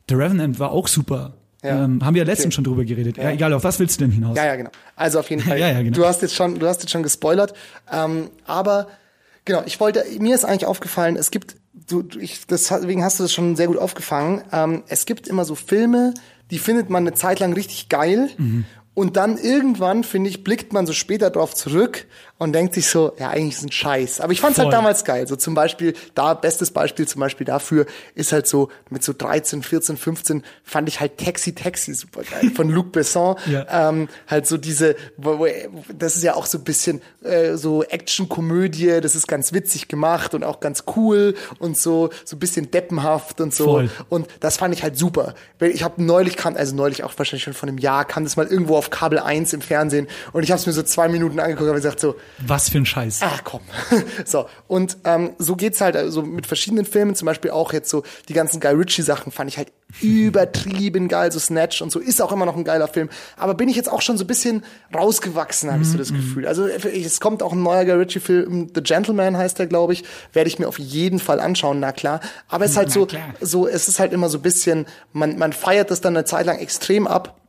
The 0.08 0.14
Revenant 0.16 0.58
war 0.58 0.72
auch 0.72 0.88
super. 0.88 1.34
Ja. 1.62 1.84
Ähm, 1.84 2.04
haben 2.04 2.14
wir 2.14 2.22
ja 2.22 2.26
letztens 2.26 2.54
schon 2.54 2.64
drüber 2.64 2.84
geredet. 2.84 3.18
Ja. 3.18 3.30
egal, 3.30 3.52
auf 3.52 3.62
was 3.62 3.78
willst 3.78 4.00
du 4.00 4.04
denn 4.04 4.10
hinaus? 4.12 4.36
Ja, 4.36 4.46
ja, 4.46 4.56
genau. 4.56 4.70
Also 4.96 5.20
auf 5.20 5.30
jeden 5.30 5.42
Fall. 5.46 5.60
Ja, 5.60 5.70
ja, 5.70 5.80
genau. 5.82 5.94
Du 5.94 6.04
hast 6.04 6.20
jetzt 6.22 6.34
schon, 6.34 6.58
du 6.58 6.66
hast 6.66 6.80
jetzt 6.82 6.90
schon 6.90 7.04
gespoilert. 7.04 7.54
Ähm, 7.92 8.30
aber 8.46 8.88
genau, 9.44 9.62
ich 9.64 9.78
wollte, 9.78 10.04
mir 10.18 10.34
ist 10.34 10.44
eigentlich 10.44 10.66
aufgefallen, 10.66 11.14
es 11.16 11.30
gibt, 11.30 11.54
du, 11.72 12.02
du- 12.02 12.18
ich, 12.18 12.46
deswegen 12.46 13.02
hast 13.04 13.18
du 13.18 13.24
das 13.24 13.32
schon 13.32 13.56
sehr 13.56 13.66
gut 13.66 13.78
aufgefangen. 13.78 14.42
Ähm, 14.52 14.82
es 14.88 15.06
gibt 15.06 15.28
immer 15.28 15.44
so 15.44 15.54
Filme, 15.54 16.14
die 16.50 16.58
findet 16.58 16.90
man 16.90 17.06
eine 17.06 17.14
Zeit 17.14 17.40
lang 17.40 17.52
richtig 17.52 17.88
geil. 17.88 18.28
Mhm. 18.38 18.64
Und 18.94 19.16
dann 19.16 19.38
irgendwann, 19.38 20.04
finde 20.04 20.28
ich, 20.28 20.44
blickt 20.44 20.74
man 20.74 20.86
so 20.86 20.92
später 20.92 21.30
drauf 21.30 21.54
zurück 21.54 22.06
und 22.36 22.52
denkt 22.52 22.74
sich 22.74 22.88
so, 22.88 23.12
ja, 23.18 23.30
eigentlich 23.30 23.54
ist 23.54 23.62
ein 23.62 23.72
Scheiß. 23.72 24.20
Aber 24.20 24.32
ich 24.32 24.40
fand's 24.40 24.58
halt 24.58 24.66
Voll. 24.66 24.72
damals 24.72 25.04
geil. 25.04 25.26
So 25.26 25.36
zum 25.36 25.54
Beispiel, 25.54 25.94
da, 26.14 26.34
bestes 26.34 26.72
Beispiel 26.72 27.08
zum 27.08 27.20
Beispiel 27.20 27.46
dafür 27.46 27.86
ist 28.14 28.32
halt 28.32 28.46
so, 28.46 28.68
mit 28.90 29.02
so 29.02 29.14
13, 29.16 29.62
14, 29.62 29.96
15 29.96 30.44
fand 30.62 30.88
ich 30.88 31.00
halt 31.00 31.16
Taxi 31.16 31.54
Taxi 31.54 31.94
super 31.94 32.22
geil. 32.22 32.50
Von 32.54 32.68
Luc 32.68 32.92
Besson. 32.92 33.36
Ja. 33.52 33.90
Ähm, 33.90 34.08
halt 34.28 34.46
so 34.46 34.56
diese, 34.56 34.94
das 35.96 36.16
ist 36.16 36.22
ja 36.22 36.34
auch 36.34 36.46
so 36.46 36.58
ein 36.58 36.64
bisschen 36.64 37.02
äh, 37.22 37.56
so 37.56 37.82
Action-Komödie, 37.82 39.00
das 39.00 39.14
ist 39.14 39.26
ganz 39.26 39.52
witzig 39.52 39.88
gemacht 39.88 40.34
und 40.34 40.44
auch 40.44 40.60
ganz 40.60 40.84
cool 40.96 41.34
und 41.58 41.76
so, 41.76 42.10
so 42.24 42.36
ein 42.36 42.38
bisschen 42.38 42.70
deppenhaft 42.70 43.40
und 43.40 43.52
so. 43.52 43.64
Voll. 43.64 43.90
Und 44.08 44.28
das 44.40 44.56
fand 44.56 44.74
ich 44.74 44.82
halt 44.82 44.96
super. 44.96 45.34
Weil 45.58 45.70
Ich 45.72 45.82
habe 45.82 46.02
neulich 46.02 46.36
kam, 46.36 46.56
also 46.56 46.74
neulich 46.74 47.04
auch 47.04 47.12
wahrscheinlich 47.16 47.42
schon 47.42 47.52
von 47.52 47.68
einem 47.68 47.78
Jahr, 47.78 48.04
kam 48.04 48.24
das 48.24 48.36
mal 48.36 48.46
irgendwo 48.46 48.81
auf 48.82 48.90
Kabel 48.90 49.20
1 49.20 49.52
im 49.52 49.60
Fernsehen 49.60 50.08
und 50.32 50.42
ich 50.42 50.50
habe 50.50 50.58
es 50.58 50.66
mir 50.66 50.72
so 50.72 50.82
zwei 50.82 51.08
Minuten 51.08 51.38
angeguckt 51.38 51.70
und 51.70 51.76
gesagt 51.76 52.00
so, 52.00 52.16
Was 52.44 52.68
für 52.68 52.78
ein 52.78 52.86
Scheiß. 52.86 53.20
Ach 53.22 53.44
komm. 53.44 53.60
so, 54.24 54.46
und 54.66 54.96
ähm, 55.04 55.30
so 55.38 55.54
geht's 55.54 55.80
halt 55.80 55.96
also 55.96 56.22
mit 56.22 56.46
verschiedenen 56.46 56.84
Filmen, 56.84 57.14
zum 57.14 57.26
Beispiel 57.26 57.52
auch 57.52 57.72
jetzt 57.72 57.88
so 57.90 58.02
die 58.28 58.32
ganzen 58.32 58.58
Guy 58.60 58.72
Ritchie-Sachen 58.72 59.30
fand 59.30 59.48
ich 59.50 59.58
halt 59.58 59.72
übertrieben 60.00 61.06
geil, 61.08 61.30
so 61.30 61.38
Snatch 61.38 61.80
und 61.82 61.92
so, 61.92 62.00
ist 62.00 62.20
auch 62.20 62.32
immer 62.32 62.46
noch 62.46 62.56
ein 62.56 62.64
geiler 62.64 62.88
Film. 62.88 63.08
Aber 63.36 63.54
bin 63.54 63.68
ich 63.68 63.76
jetzt 63.76 63.90
auch 63.90 64.02
schon 64.02 64.18
so 64.18 64.24
ein 64.24 64.26
bisschen 64.26 64.64
rausgewachsen, 64.94 65.70
habe 65.70 65.82
ich 65.82 65.88
so 65.88 65.98
das 65.98 66.12
Gefühl. 66.12 66.46
Also 66.46 66.66
es 66.66 67.20
kommt 67.20 67.42
auch 67.42 67.52
ein 67.52 67.62
neuer 67.62 67.84
Guy 67.84 67.94
Ritchie-Film, 67.94 68.72
The 68.74 68.82
Gentleman 68.82 69.36
heißt 69.36 69.58
der, 69.58 69.66
glaube 69.66 69.92
ich, 69.92 70.04
werde 70.32 70.48
ich 70.48 70.58
mir 70.58 70.66
auf 70.66 70.78
jeden 70.78 71.18
Fall 71.18 71.38
anschauen, 71.40 71.78
na 71.78 71.92
klar. 71.92 72.20
Aber 72.48 72.64
es 72.64 72.72
ist 72.72 72.76
halt 72.76 72.90
so, 72.90 73.06
klar. 73.06 73.22
so, 73.40 73.68
es 73.68 73.86
ist 73.86 74.00
halt 74.00 74.12
immer 74.12 74.28
so 74.28 74.38
ein 74.38 74.42
bisschen, 74.42 74.86
man, 75.12 75.38
man 75.38 75.52
feiert 75.52 75.90
das 75.90 76.00
dann 76.00 76.16
eine 76.16 76.24
Zeit 76.24 76.46
lang 76.46 76.58
extrem 76.58 77.06
ab. 77.06 77.41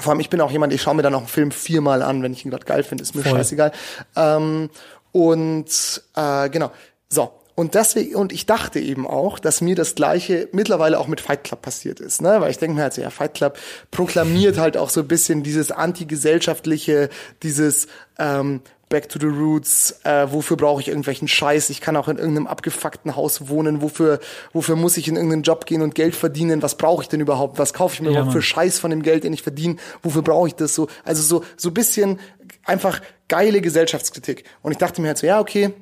Vor 0.00 0.12
allem, 0.12 0.20
ich 0.20 0.30
bin 0.30 0.40
auch 0.40 0.50
jemand, 0.50 0.72
ich 0.72 0.82
schaue 0.82 0.94
mir 0.94 1.02
dann 1.02 1.14
auch 1.14 1.20
einen 1.20 1.28
Film 1.28 1.50
viermal 1.50 2.02
an, 2.02 2.22
wenn 2.22 2.32
ich 2.32 2.44
ihn 2.44 2.50
gerade 2.50 2.64
geil 2.64 2.82
finde, 2.82 3.02
ist 3.02 3.14
mir 3.14 3.22
Voll. 3.22 3.32
scheißegal. 3.32 3.72
Ähm, 4.16 4.70
und 5.12 6.02
äh, 6.16 6.48
genau. 6.48 6.70
So. 7.08 7.32
Und 7.56 7.74
deswegen, 7.74 8.14
und 8.14 8.32
ich 8.32 8.46
dachte 8.46 8.80
eben 8.80 9.06
auch, 9.06 9.38
dass 9.38 9.60
mir 9.60 9.74
das 9.74 9.94
gleiche 9.94 10.48
mittlerweile 10.52 10.98
auch 10.98 11.08
mit 11.08 11.20
Fight 11.20 11.44
Club 11.44 11.60
passiert 11.60 12.00
ist, 12.00 12.22
ne? 12.22 12.40
Weil 12.40 12.50
ich 12.50 12.56
denke 12.56 12.76
mir 12.76 12.82
halt 12.82 12.94
so, 12.94 13.02
ja, 13.02 13.10
Fight 13.10 13.34
Club 13.34 13.58
proklamiert 13.90 14.56
halt 14.58 14.78
auch 14.78 14.88
so 14.88 15.00
ein 15.00 15.08
bisschen 15.08 15.42
dieses 15.42 15.70
antigesellschaftliche, 15.70 17.10
dieses 17.42 17.86
ähm, 18.18 18.62
Back 18.90 19.08
to 19.08 19.20
the 19.20 19.26
Roots, 19.26 20.00
äh, 20.02 20.26
wofür 20.30 20.56
brauche 20.56 20.80
ich 20.80 20.88
irgendwelchen 20.88 21.28
Scheiß? 21.28 21.70
Ich 21.70 21.80
kann 21.80 21.96
auch 21.96 22.08
in 22.08 22.18
irgendeinem 22.18 22.48
abgefuckten 22.48 23.14
Haus 23.14 23.48
wohnen, 23.48 23.82
wofür, 23.82 24.18
wofür 24.52 24.74
muss 24.74 24.96
ich 24.96 25.06
in 25.06 25.14
irgendeinen 25.14 25.44
Job 25.44 25.64
gehen 25.64 25.80
und 25.80 25.94
Geld 25.94 26.16
verdienen? 26.16 26.60
Was 26.60 26.74
brauche 26.74 27.02
ich 27.02 27.08
denn 27.08 27.20
überhaupt? 27.20 27.58
Was 27.58 27.72
kaufe 27.72 27.94
ich 27.94 28.00
mir 28.00 28.08
Ja, 28.08 28.12
überhaupt 28.12 28.32
für 28.32 28.38
Mann. 28.38 28.42
Scheiß 28.42 28.80
von 28.80 28.90
dem 28.90 29.02
Geld, 29.02 29.22
den 29.22 29.32
ich 29.32 29.42
verdiene? 29.42 29.76
Wofür 30.02 30.22
brauche 30.22 30.48
ich 30.48 30.56
das 30.56 30.74
so? 30.74 30.88
Also 31.04 31.22
so, 31.22 31.44
so 31.56 31.70
ein 31.70 31.74
bisschen 31.74 32.18
einfach 32.64 33.00
geile 33.28 33.60
Gesellschaftskritik. 33.60 34.44
Und 34.60 34.72
ich 34.72 34.78
dachte 34.78 35.00
mir 35.00 35.08
halt 35.08 35.18
so, 35.18 35.26
ja, 35.26 35.38
okay, 35.38 35.72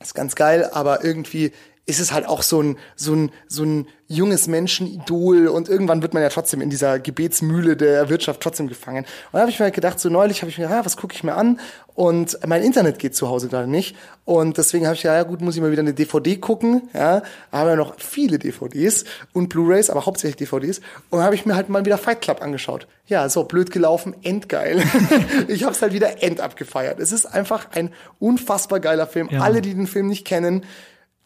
ist 0.00 0.14
ganz 0.14 0.36
geil, 0.36 0.70
aber 0.72 1.04
irgendwie 1.04 1.52
ist 1.86 2.00
es 2.00 2.12
halt 2.12 2.26
auch 2.26 2.42
so 2.42 2.60
ein, 2.60 2.78
so 2.96 3.14
ein, 3.14 3.30
so 3.46 3.62
ein 3.62 3.86
junges 4.08 4.48
Menschenidol 4.48 5.46
und 5.46 5.68
irgendwann 5.68 6.02
wird 6.02 6.14
man 6.14 6.22
ja 6.22 6.28
trotzdem 6.28 6.60
in 6.60 6.68
dieser 6.68 6.98
Gebetsmühle 6.98 7.76
der 7.76 8.08
Wirtschaft 8.08 8.40
trotzdem 8.40 8.66
gefangen. 8.66 9.04
Und 9.04 9.34
da 9.34 9.40
habe 9.40 9.50
ich 9.50 9.58
mir 9.58 9.64
halt 9.64 9.74
gedacht, 9.74 10.00
so 10.00 10.08
neulich 10.08 10.42
habe 10.42 10.50
ich 10.50 10.58
mir, 10.58 10.64
ja, 10.64 10.84
was 10.84 10.96
gucke 10.96 11.14
ich 11.14 11.22
mir 11.22 11.34
an? 11.34 11.60
Und 11.94 12.38
mein 12.46 12.62
Internet 12.62 12.98
geht 12.98 13.14
zu 13.14 13.28
Hause 13.28 13.48
gerade 13.48 13.70
nicht. 13.70 13.96
Und 14.24 14.58
deswegen 14.58 14.86
habe 14.86 14.96
ich 14.96 15.04
ja, 15.04 15.14
ja 15.14 15.22
gut, 15.22 15.40
muss 15.40 15.54
ich 15.54 15.62
mal 15.62 15.70
wieder 15.70 15.82
eine 15.82 15.94
DVD 15.94 16.36
gucken. 16.36 16.88
Ja, 16.92 17.22
haben 17.52 17.68
ja 17.68 17.76
noch 17.76 17.94
viele 17.98 18.38
DVDs 18.38 19.04
und 19.32 19.48
Blu-rays, 19.48 19.88
aber 19.88 20.06
hauptsächlich 20.06 20.36
DVDs. 20.36 20.80
Und 21.10 21.22
habe 21.22 21.36
ich 21.36 21.46
mir 21.46 21.54
halt 21.54 21.68
mal 21.68 21.84
wieder 21.84 21.98
Fight 21.98 22.20
Club 22.20 22.42
angeschaut. 22.42 22.86
Ja, 23.06 23.28
so 23.28 23.44
blöd 23.44 23.70
gelaufen, 23.70 24.14
endgeil. 24.22 24.82
ich 25.48 25.62
habe 25.62 25.72
es 25.72 25.82
halt 25.82 25.92
wieder 25.92 26.22
end 26.22 26.40
abgefeiert. 26.40 26.98
Es 26.98 27.12
ist 27.12 27.26
einfach 27.26 27.68
ein 27.72 27.92
unfassbar 28.18 28.80
geiler 28.80 29.06
Film. 29.06 29.28
Ja. 29.30 29.40
Alle, 29.40 29.62
die 29.62 29.72
den 29.72 29.86
Film 29.86 30.08
nicht 30.08 30.26
kennen, 30.26 30.64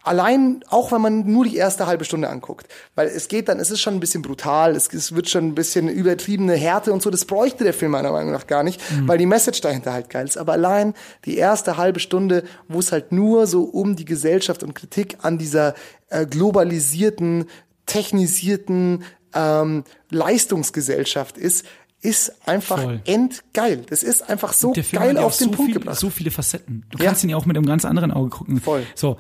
Allein, 0.03 0.65
auch 0.69 0.93
wenn 0.93 1.01
man 1.01 1.31
nur 1.31 1.45
die 1.45 1.57
erste 1.57 1.87
halbe 1.87 2.05
Stunde 2.05 2.29
anguckt. 2.29 2.69
Weil 2.95 3.09
es 3.09 3.29
geht 3.29 3.49
dann, 3.49 3.61
es 3.61 3.71
ist 3.71 3.81
schon 3.81 3.95
ein 3.95 4.01
bisschen 4.01 4.23
brutal, 4.23 4.75
es, 4.75 4.93
es 4.93 5.15
wird 5.15 5.29
schon 5.29 5.49
ein 5.49 5.55
bisschen 5.55 5.89
übertriebene 5.89 6.55
Härte 6.55 6.93
und 6.93 7.03
so. 7.03 7.11
Das 7.11 7.25
bräuchte 7.25 7.65
der 7.65 7.75
Film 7.75 7.93
meiner 7.93 8.13
Meinung 8.13 8.33
nach 8.33 8.47
gar 8.47 8.63
nicht, 8.63 8.81
weil 9.07 9.19
die 9.19 9.27
Message 9.27 9.61
dahinter 9.61 9.93
halt 9.93 10.09
geil 10.09 10.27
ist. 10.27 10.39
Aber 10.39 10.53
allein 10.53 10.95
die 11.25 11.37
erste 11.37 11.77
halbe 11.77 12.01
Stunde, 12.01 12.45
wo 12.69 12.79
es 12.79 12.93
halt 12.93 13.13
nur 13.13 13.47
so 13.47 13.65
um 13.65 13.97
die 13.97 14.05
Gesellschaft 14.05 14.63
und 14.63 14.75
Kritik 14.75 15.19
an 15.23 15.39
dieser 15.39 15.75
äh, 16.09 16.27
globalisierten 16.27 17.47
technisierten 17.87 19.05
ähm, 19.35 19.85
Leistungsgesellschaft 20.11 21.37
ist, 21.37 21.65
ist 22.03 22.33
einfach 22.49 22.83
Voll. 22.83 23.01
endgeil. 23.05 23.85
Das 23.89 24.03
ist 24.03 24.29
einfach 24.29 24.55
so 24.55 24.73
geil 24.73 25.19
auf 25.19 25.37
den 25.37 25.51
so 25.51 25.51
Punkt 25.51 25.73
viel, 25.73 25.81
gebracht. 25.81 25.99
So 25.99 26.09
viele 26.09 26.31
Facetten. 26.31 26.87
Du 26.91 26.99
kannst 26.99 27.23
ihn 27.25 27.31
ja 27.31 27.37
auch 27.37 27.45
mit 27.45 27.57
einem 27.57 27.67
ganz 27.67 27.85
anderen 27.85 28.11
Auge 28.11 28.31
gucken. 28.31 28.61
Voll. 28.61 28.87
So, 28.95 29.19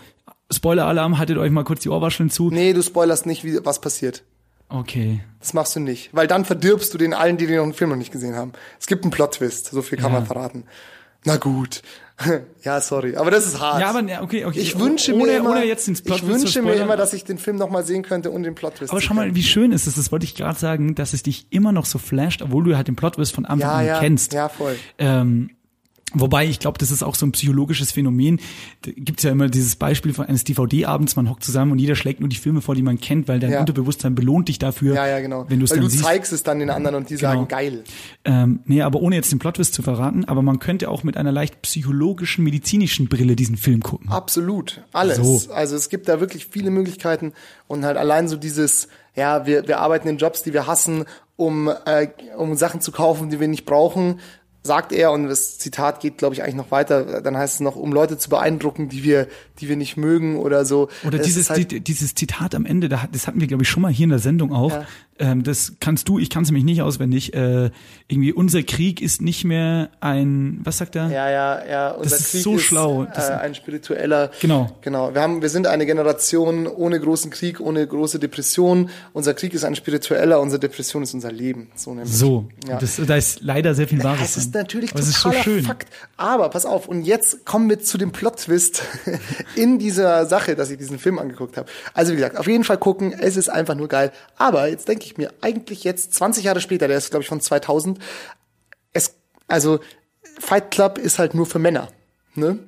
Spoiler-Alarm, 0.53 1.19
haltet 1.19 1.39
euch 1.39 1.51
mal 1.51 1.65
kurz 1.65 1.81
die 1.81 1.89
Ohrwascheln 1.89 2.31
zu. 2.31 2.51
Nee, 2.51 2.73
du 2.73 2.83
spoilerst 2.83 3.27
nicht, 3.27 3.45
wie, 3.45 3.65
was 3.65 3.81
passiert. 3.81 4.25
Okay. 4.69 5.21
Das 5.41 5.53
machst 5.53 5.75
du 5.75 5.81
nicht, 5.81 6.11
weil 6.13 6.27
dann 6.27 6.45
verdirbst 6.45 6.95
du 6.95 6.99
den 6.99 7.13
allen, 7.13 7.37
die 7.37 7.47
den 7.47 7.73
Film 7.73 7.91
noch 7.91 7.97
nicht 7.97 8.13
gesehen 8.13 8.37
haben. 8.37 8.53
Es 8.79 8.87
gibt 8.87 9.05
einen 9.05 9.11
Plot-Twist, 9.11 9.71
so 9.71 9.83
viel 9.83 9.99
kann 9.99 10.13
ja. 10.13 10.19
man 10.19 10.27
verraten. 10.27 10.65
Na 11.25 11.37
gut. 11.37 11.83
ja, 12.65 12.81
sorry, 12.81 13.17
aber 13.17 13.31
das 13.31 13.47
ist 13.47 13.61
hart. 13.61 13.81
Ja, 13.81 13.91
aber 13.91 14.23
okay, 14.23 14.45
okay. 14.45 14.61
Ich 14.61 14.79
wünsche 14.79 15.15
ohne, 15.15 15.25
mir 15.25 15.37
immer, 15.39 15.51
ohne 15.51 15.65
jetzt 15.65 15.87
den 15.87 15.95
Plot 15.95 16.19
ich 16.19 16.27
wünsche 16.27 16.63
mir 16.63 16.75
immer, 16.75 16.97
dass 16.97 17.15
ich 17.15 17.25
den 17.25 17.39
Film 17.39 17.57
noch 17.57 17.71
mal 17.71 17.85
sehen 17.85 18.03
könnte 18.03 18.31
und 18.31 18.43
den 18.43 18.55
Plot 18.55 18.77
Twist. 18.77 18.91
Aber 18.91 19.01
schau 19.01 19.15
mal, 19.15 19.35
wie 19.35 19.43
schön 19.43 19.73
ist 19.73 19.87
es, 19.87 19.95
das 19.95 20.13
wollte 20.13 20.25
ich 20.25 20.35
gerade 20.35 20.59
sagen, 20.59 20.95
dass 20.95 21.15
es 21.15 21.23
dich 21.23 21.47
immer 21.51 21.73
noch 21.73 21.87
so 21.87 21.99
flasht, 21.99 22.43
obwohl 22.43 22.65
du 22.65 22.77
halt 22.77 22.89
den 22.89 22.97
Plot 22.97 23.15
Twist 23.15 23.35
von 23.35 23.47
Anfang 23.47 23.71
ja, 23.71 23.77
an 23.79 23.87
ja, 23.87 23.99
kennst. 24.01 24.33
Ja, 24.35 24.49
voll. 24.49 24.77
Ähm, 24.99 25.51
Wobei, 26.13 26.47
ich 26.47 26.59
glaube, 26.59 26.79
das 26.79 26.91
ist 26.91 27.03
auch 27.03 27.15
so 27.15 27.25
ein 27.27 27.33
psychologisches 27.33 27.93
Phänomen. 27.93 28.41
Da 28.83 28.91
gibt's 28.97 29.23
ja 29.23 29.31
immer 29.31 29.49
dieses 29.49 29.77
Beispiel 29.77 30.13
von 30.13 30.27
eines 30.27 30.45
DVD-Abends, 30.45 31.15
man 31.17 31.31
hockt 31.31 31.45
zusammen 31.45 31.73
und 31.73 31.79
jeder 31.79 31.95
schlägt 31.95 32.21
nur 32.21 32.29
die 32.29 32.37
Filme 32.37 32.61
vor, 32.61 32.75
die 32.75 32.83
man 32.83 33.01
kennt, 33.01 33.29
weil 33.29 33.39
dein 33.39 33.53
Ja. 33.53 33.61
Unterbewusstsein 33.61 34.15
belohnt 34.15 34.49
dich 34.49 34.59
dafür, 34.59 34.95
Ja, 34.95 35.07
ja, 35.07 35.21
genau. 35.21 35.47
wenn 35.49 35.59
du 35.61 35.65
es 35.65 35.71
weil 35.71 35.79
dann 35.79 35.85
du 35.87 35.91
siehst. 35.91 36.05
zeigst 36.05 36.33
es 36.33 36.43
dann 36.43 36.59
den 36.59 36.71
anderen 36.71 36.97
und 36.97 37.11
die 37.11 37.15
Genau. 37.17 37.29
sagen 37.33 37.49
geil. 37.49 37.85
Ähm, 38.25 38.61
nee, 38.65 38.83
aber 38.83 39.01
ohne 39.01 39.17
jetzt 39.17 39.31
den 39.31 39.39
Plotwist 39.39 39.75
zu 39.75 39.83
verraten, 39.83 40.25
aber 40.25 40.43
man 40.43 40.59
könnte 40.59 40.89
auch 40.91 41.05
mit 41.05 41.17
einer 41.17 41.33
leicht 41.33 41.63
psychologischen, 41.63 42.43
medizinischen 42.45 43.09
Brille 43.09 43.37
diesen 43.37 43.57
Film 43.57 43.81
gucken. 43.83 44.09
Absolut, 44.11 44.83
alles. 44.93 45.17
So. 45.17 45.53
Also 45.53 45.77
es 45.77 45.89
gibt 45.89 46.09
da 46.09 46.21
wirklich 46.21 46.47
viele 46.47 46.71
Möglichkeiten 46.71 47.33
und 47.69 47.85
halt 47.85 47.97
allein 47.97 48.29
so 48.29 48.37
dieses, 48.37 48.89
ja, 49.15 49.47
wir, 49.47 49.69
wir 49.69 49.79
arbeiten 49.81 50.09
in 50.09 50.19
Jobs, 50.19 50.43
die 50.43 50.53
wir 50.53 50.67
hassen, 50.67 51.05
um, 51.37 51.69
äh, 51.87 52.09
um 52.37 52.55
Sachen 52.57 52.81
zu 52.81 52.93
kaufen, 52.93 53.31
die 53.31 53.41
wir 53.41 53.49
nicht 53.49 53.65
brauchen, 53.65 54.21
sagt 54.63 54.93
er 54.93 55.13
und 55.13 55.27
das 55.27 55.59
Zitat 55.59 56.01
geht, 56.01 56.19
glaube 56.19 56.35
ich, 56.35 56.43
eigentlich 56.43 56.55
noch 56.55 56.71
weiter. 56.71 57.23
Dann 57.23 57.37
heißt 57.37 57.55
es 57.55 57.61
noch, 57.61 57.77
um 57.77 57.93
Leute 57.93 58.19
zu 58.19 58.29
beeindrucken, 58.29 58.89
die 58.89 59.05
wir, 59.05 59.27
die 59.59 59.69
wir 59.69 59.77
nicht 59.77 59.97
mögen 59.97 60.37
oder 60.37 60.65
so. 60.65 60.89
Oder 61.07 61.19
Es 61.19 61.27
dieses, 61.27 61.51
halt, 61.51 61.71
die, 61.71 61.81
dieses 61.81 62.15
Zitat 62.15 62.55
am 62.55 62.67
Ende, 62.67 62.89
das 62.89 63.27
hatten 63.27 63.41
wir, 63.41 63.47
glaube 63.47 63.63
ich, 63.63 63.69
schon 63.69 63.83
mal 63.83 63.93
hier 63.93 64.05
in 64.05 64.11
der 64.11 64.19
Sendung 64.19 64.53
auch. 64.53 64.73
Ja. 64.73 64.87
Ähm, 65.21 65.43
das 65.45 65.75
kannst 65.81 66.09
du, 66.09 66.19
ich 66.19 66.31
kann 66.31 66.43
es 66.43 66.49
nämlich 66.49 66.65
nicht 66.65 66.83
auswendig. 66.83 67.35
Äh, 67.35 67.71
irgendwie, 68.09 68.33
unser 68.33 68.63
Krieg 68.63 69.01
ist 69.01 69.23
nicht 69.23 69.45
mehr 69.45 69.91
ein, 70.01 70.59
was 70.65 70.79
sagt 70.79 70.97
er? 70.97 71.09
ja, 71.11 71.31
ja, 71.31 71.65
ja. 71.67 71.91
Unser 71.93 72.17
ist 72.17 72.31
Krieg 72.33 72.43
so 72.43 72.57
ist, 72.57 72.63
schlau. 72.63 73.05
Äh, 73.05 73.09
Das- 73.15 73.31
ein 73.31 73.55
spiritueller. 73.55 74.31
Genau. 74.41 74.71
Genau. 74.81 75.15
Wir 75.15 75.21
haben, 75.21 75.43
wir 75.43 75.49
sind 75.51 75.67
eine 75.67 75.87
Generation 75.87 76.67
ohne 76.67 76.99
großen 76.99 77.31
Krieg, 77.31 77.61
ohne 77.61 77.87
große 77.87 78.19
Depression. 78.19 78.91
Unser 79.13 79.35
Krieg 79.35 79.55
ist 79.55 79.65
ein 79.65 79.77
spiritueller, 79.77 80.41
unsere 80.41 80.59
Depression 80.59 81.03
ist 81.03 81.15
unser 81.15 81.31
Leben. 81.31 81.69
So 81.77 81.95
nämlich. 81.95 82.13
So, 82.13 82.49
Ja. 82.67 82.79
das, 82.79 82.97
da 83.07 83.17
ist 83.17 83.41
leider 83.43 83.75
sehr 83.75 83.87
viel 83.87 84.03
Wahres 84.03 84.31
Es 84.31 84.37
ist 84.39 84.55
drin. 84.55 84.63
natürlich 84.63 84.91
Aber 84.93 85.01
es 85.01 85.09
ist 85.09 85.21
so 85.21 85.29
totaler 85.29 85.45
schön. 85.45 85.65
Fakt. 85.65 85.89
Aber 86.17 86.49
pass 86.49 86.67
auf, 86.67 86.89
und 86.89 87.03
jetzt 87.05 87.45
kommen 87.45 87.69
wir 87.69 87.79
zu 87.81 87.99
dem 87.99 88.11
Plot-Twist 88.11 88.83
in 89.55 89.79
dieser 89.79 90.27
Sache, 90.27 90.57
dass 90.57 90.71
ich 90.71 90.79
diesen 90.79 90.99
Film 90.99 91.19
angeguckt 91.19 91.57
habe. 91.57 91.69
Also 91.95 92.13
wie 92.13 92.17
gesagt, 92.17 92.37
auf 92.39 92.47
jeden 92.47 92.65
Fall 92.65 92.79
gucken, 92.79 93.13
es 93.13 93.37
ist 93.37 93.49
einfach 93.49 93.75
nur 93.75 93.89
geil. 93.89 94.13
Aber 94.37 94.69
jetzt 94.69 94.89
denke 94.89 95.05
ich 95.05 95.10
mir, 95.19 95.33
eigentlich 95.41 95.85
jetzt 95.85 96.15
20 96.15 96.45
Jahre 96.45 96.61
später, 96.61 96.89
der 96.89 96.99
ist 96.99 97.11
glaube 97.11 97.23
ich 97.23 97.29
von 97.29 97.41
2000, 97.41 97.99
es, 98.93 99.15
also 99.49 99.81
Fight 100.39 100.71
Club 100.71 100.99
ist 100.99 101.19
halt 101.19 101.35
nur 101.35 101.47
für 101.47 101.59
Männer, 101.59 101.89
ne? 102.35 102.59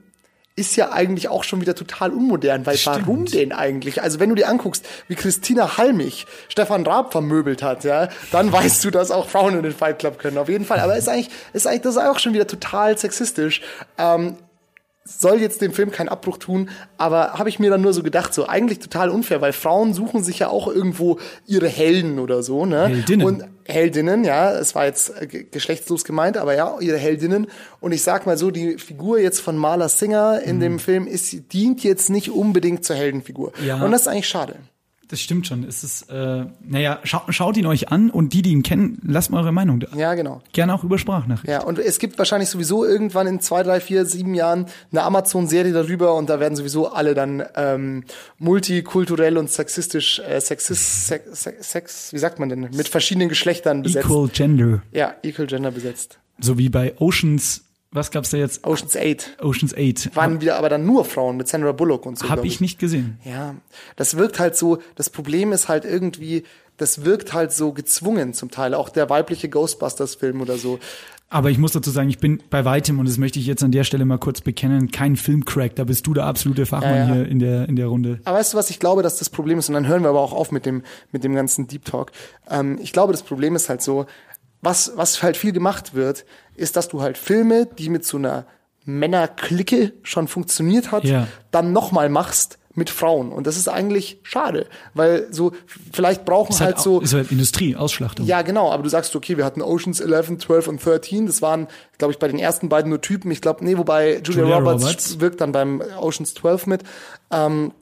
Ist 0.55 0.77
ja 0.77 0.93
eigentlich 0.93 1.29
auch 1.29 1.45
schon 1.45 1.63
wieder 1.63 1.75
total 1.75 2.11
unmodern, 2.11 2.67
weil 2.67 2.77
Stimmt. 2.77 3.07
warum 3.07 3.25
denn 3.25 3.53
eigentlich? 3.53 4.03
Also 4.03 4.21
wenn 4.21 4.29
du 4.29 4.35
dir 4.35 4.49
anguckst, 4.49 4.87
wie 5.09 5.15
Christina 5.15 5.79
Halmich 5.79 6.27
Stefan 6.51 6.87
Raab 6.87 7.13
vermöbelt 7.13 7.63
hat, 7.63 7.85
ja, 7.85 8.11
dann 8.33 8.53
weißt 8.53 8.85
du, 8.85 8.91
dass 8.91 9.11
auch 9.11 9.31
Frauen 9.31 9.57
in 9.57 9.63
den 9.63 9.73
Fight 9.73 9.99
Club 9.99 10.19
können, 10.19 10.37
auf 10.37 10.51
jeden 10.51 10.67
Fall. 10.67 10.81
Aber 10.81 10.95
ist 10.95 11.09
eigentlich, 11.09 11.31
ist 11.55 11.67
eigentlich, 11.67 11.81
das 11.81 11.97
ist 11.97 12.03
auch 12.03 12.19
schon 12.19 12.35
wieder 12.35 12.47
total 12.47 12.99
sexistisch. 12.99 13.63
Ähm, 13.97 14.37
soll 15.05 15.41
jetzt 15.41 15.61
dem 15.61 15.73
Film 15.73 15.91
keinen 15.91 16.09
Abbruch 16.09 16.39
tun, 16.39 16.71
aber 16.97 17.33
habe 17.35 17.49
ich 17.49 17.59
mir 17.59 17.71
dann 17.71 17.81
nur 17.83 17.93
so 17.93 18.03
gedacht, 18.03 18.33
so 18.33 18.47
eigentlich 18.47 18.79
total 18.79 19.11
unfair, 19.11 19.41
weil 19.41 19.53
Frauen 19.53 19.95
suchen 19.95 20.23
sich 20.23 20.39
ja 20.39 20.49
auch 20.49 20.69
irgendwo 20.69 21.19
ihre 21.47 21.69
Helden 21.69 22.19
oder 22.21 22.43
so, 22.43 22.67
ne? 22.67 22.87
Heldinnen. 22.87 23.27
Und 23.27 23.45
Heldinnen, 23.67 24.25
ja, 24.25 24.53
es 24.53 24.75
war 24.75 24.87
jetzt 24.87 25.13
äh, 25.21 25.27
ge- 25.27 25.47
geschlechtslos 25.51 26.05
gemeint, 26.05 26.37
aber 26.37 26.55
ja, 26.55 26.79
ihre 26.81 26.99
Heldinnen. 26.99 27.49
Und 27.81 27.93
ich 27.93 28.03
sag 28.03 28.27
mal 28.27 28.37
so, 28.39 28.51
die 28.51 28.79
Figur 28.79 29.19
jetzt 29.19 29.41
von 29.41 29.57
Marla 29.57 29.89
Singer 29.89 30.41
in 30.45 30.61
dem 30.61 30.79
Film 30.79 31.07
ist, 31.07 31.53
dient 31.53 31.83
jetzt 31.83 32.09
nicht 32.11 32.31
unbedingt 32.31 32.85
zur 32.85 32.97
Heldenfigur. 32.97 33.53
Ja. 33.65 33.83
Und 33.83 33.91
das 33.93 34.03
ist 34.03 34.09
eigentlich 34.09 34.29
schade. 34.29 34.57
Das 35.13 35.21
stimmt 35.21 35.47
schon. 35.47 35.63
Es 35.65 35.85
ist, 35.85 36.09
äh, 36.11 36.47
naja, 36.67 36.99
schau, 37.05 37.21
schaut 37.29 37.59
ihn 37.59 37.67
euch 37.67 37.91
an 37.91 38.09
und 38.09 38.33
die, 38.33 38.41
die 38.41 38.51
ihn 38.51 38.63
kennen, 38.63 38.99
lasst 39.07 39.31
mal 39.31 39.41
eure 39.41 39.53
Meinung 39.53 39.79
da. 39.79 39.89
Ja, 39.95 40.15
genau. 40.15 40.41
Gerne 40.55 40.73
auch 40.73 40.85
über 40.85 40.97
Sprachnachricht. 40.97 41.53
Ja, 41.53 41.63
und 41.65 41.79
es 41.79 41.99
gibt 41.99 42.17
wahrscheinlich 42.17 42.49
sowieso 42.49 42.87
irgendwann 42.87 43.27
in 43.27 43.39
zwei, 43.39 43.63
drei, 43.63 43.81
vier, 43.81 44.07
sieben 44.07 44.33
Jahren 44.35 44.65
eine 44.91 45.03
Amazon-Serie 45.03 45.75
darüber 45.75 46.15
und 46.15 46.31
da 46.31 46.41
werden 46.41 46.57
sowieso 46.57 46.93
alle 46.93 47.13
dann 47.13 47.43
ähm, 47.57 48.05
multikulturell 48.39 49.37
und 49.37 49.51
sexistisch, 49.51 50.19
äh, 50.21 50.41
sexist, 50.41 51.09
sex, 51.09 51.43
sex, 51.43 51.71
sex, 51.71 52.13
wie 52.15 52.19
sagt 52.19 52.39
man 52.39 52.49
denn, 52.49 52.71
mit 52.75 52.89
verschiedenen 52.89 53.29
Geschlechtern 53.29 53.83
besetzt. 53.83 54.07
Equal 54.07 54.29
Gender. 54.29 54.83
Ja, 54.93 55.15
Equal 55.23 55.47
Gender 55.47 55.73
besetzt. 55.73 56.21
So 56.41 56.57
wie 56.57 56.71
bei 56.71 56.95
Oceans, 56.99 57.65
was 57.93 58.11
gab's 58.11 58.31
da 58.31 58.39
jetzt? 58.39 58.67
Ocean's 58.67 58.97
8 58.97 59.37
Oceans 59.43 59.75
8. 59.75 60.17
waren 60.17 60.41
wieder 60.41 60.57
aber 60.57 60.69
dann 60.69 60.85
nur 60.85 61.05
Frauen 61.05 61.37
mit 61.37 61.47
Sandra 61.49 61.73
Bullock 61.73 62.07
und 62.07 62.19
so. 62.19 62.29
Hab 62.29 62.37
glaub 62.37 62.47
ich 62.47 62.61
nicht 62.61 62.79
gesehen. 62.79 63.19
Ja, 63.25 63.55
das 63.97 64.17
wirkt 64.17 64.39
halt 64.39 64.57
so, 64.57 64.79
das 64.97 65.11
Problem 65.11 65.53
ist 65.53 65.69
halt 65.69 65.85
irgendwie, 65.85 66.45
das 66.79 67.05
wirkt 67.05 67.35
halt 67.35 67.53
so 67.53 67.73
gezwungen 67.73 68.33
zum 68.33 68.51
Teil, 68.51 68.75
auch 68.75 68.89
der 68.89 69.11
weibliche 69.11 69.49
Ghostbusters-Film 69.49 70.41
oder 70.41 70.57
so. 70.57 70.79
Aber 71.29 71.49
ich 71.49 71.57
muss 71.57 71.73
dazu 71.73 71.91
sagen, 71.91 72.11
ich 72.11 72.19
bin 72.19 72.43
bei 72.51 72.67
weitem, 72.67 72.99
und 72.99 73.09
das 73.09 73.17
möchte 73.17 73.39
ich 73.39 73.47
jetzt 73.47 73.63
an 73.63 73.73
der 73.73 73.85
Stelle 73.85 74.05
mal 74.05 74.19
kurz 74.19 74.43
bekennen, 74.43 74.91
kein 74.91 75.17
Filmcrack. 75.17 75.75
Da 75.77 75.85
bist 75.85 76.07
du 76.07 76.13
der 76.13 76.27
absolute 76.27 76.67
Fachmann 76.67 76.95
Ja, 76.95 77.09
ja. 77.09 77.15
hier 77.15 77.29
in 77.29 77.39
der, 77.39 77.69
in 77.71 77.77
der 77.77 77.87
Runde. 77.87 78.21
Aber 78.25 78.37
weißt 78.39 78.53
du, 78.53 78.59
was 78.59 78.69
ich 78.69 78.79
glaube, 78.79 79.03
dass 79.03 79.17
das 79.17 79.31
Problem 79.31 79.59
ist? 79.59 79.69
Und 79.71 79.75
dann 79.75 79.87
hören 79.87 80.03
wir 80.03 80.11
aber 80.11 80.21
auch 80.21 80.35
auf 80.35 80.53
mit 80.53 80.67
dem, 80.67 80.83
mit 81.11 81.25
dem 81.25 81.35
ganzen 81.35 81.69
Deep 81.69 81.87
Talk. 81.87 82.13
Ähm, 82.51 82.79
ich 82.83 82.93
glaube, 82.93 83.13
das 83.13 83.23
Problem 83.23 83.57
ist 83.57 83.71
halt 83.71 83.81
so, 83.81 84.05
was, 84.63 84.93
was 84.97 85.23
halt 85.23 85.37
viel 85.37 85.53
gemacht 85.53 85.95
wird, 85.95 86.25
ist, 86.55 86.77
dass 86.77 86.89
du 86.89 87.03
halt 87.03 87.19
Filme, 87.19 87.67
die 87.67 87.89
mit 87.91 88.05
so 88.05 88.17
einer 88.17 88.47
Männerklicke 88.85 89.93
schon 90.03 90.29
funktioniert 90.29 90.93
hat, 90.93 91.05
Ja. 91.05 91.27
dann 91.51 91.73
nochmal 91.73 92.09
machst 92.09 92.59
mit 92.75 92.89
Frauen. 92.89 93.33
Und 93.33 93.47
das 93.47 93.59
ist 93.59 93.69
eigentlich 93.69 94.19
schade, 94.23 94.67
weil 94.95 95.27
so, 95.31 95.53
vielleicht 95.93 96.25
brauchen 96.25 96.53
Ist 96.53 96.61
halt, 96.63 96.77
halt, 96.77 96.83
so, 96.83 97.01
ist 97.01 97.13
halt 97.13 97.31
Industrie, 97.31 97.77
Ausschlachtung. 97.77 98.25
ja, 98.27 98.41
genau, 98.41 98.73
aber 98.73 98.83
du 98.83 98.89
sagst, 98.89 99.15
okay, 99.15 99.37
wir 99.37 99.45
hatten 99.45 99.61
Oceans 99.61 100.01
11, 100.01 100.39
12 100.39 100.69
und 100.69 100.83
13, 100.85 101.27
das 101.27 101.43
waren, 101.43 101.69
glaube 101.99 102.13
ich, 102.13 102.19
bei 102.19 102.29
den 102.29 102.39
ersten 102.39 102.71
beiden 102.71 102.89
nur 102.89 103.01
Typen, 103.03 103.31
ich 103.31 103.43
glaube, 103.43 103.63
nee, 103.65 103.77
wobei 103.77 104.21
Julia, 104.25 104.43
Julia 104.43 104.59
Roberts, 104.59 104.85
Roberts. 104.85 105.21
wirkt 105.21 105.41
dann 105.43 105.53
beim 105.53 105.83
Oceans 106.01 106.33
12 106.35 106.67
mit. 106.67 106.83
Ähm, 107.31 107.73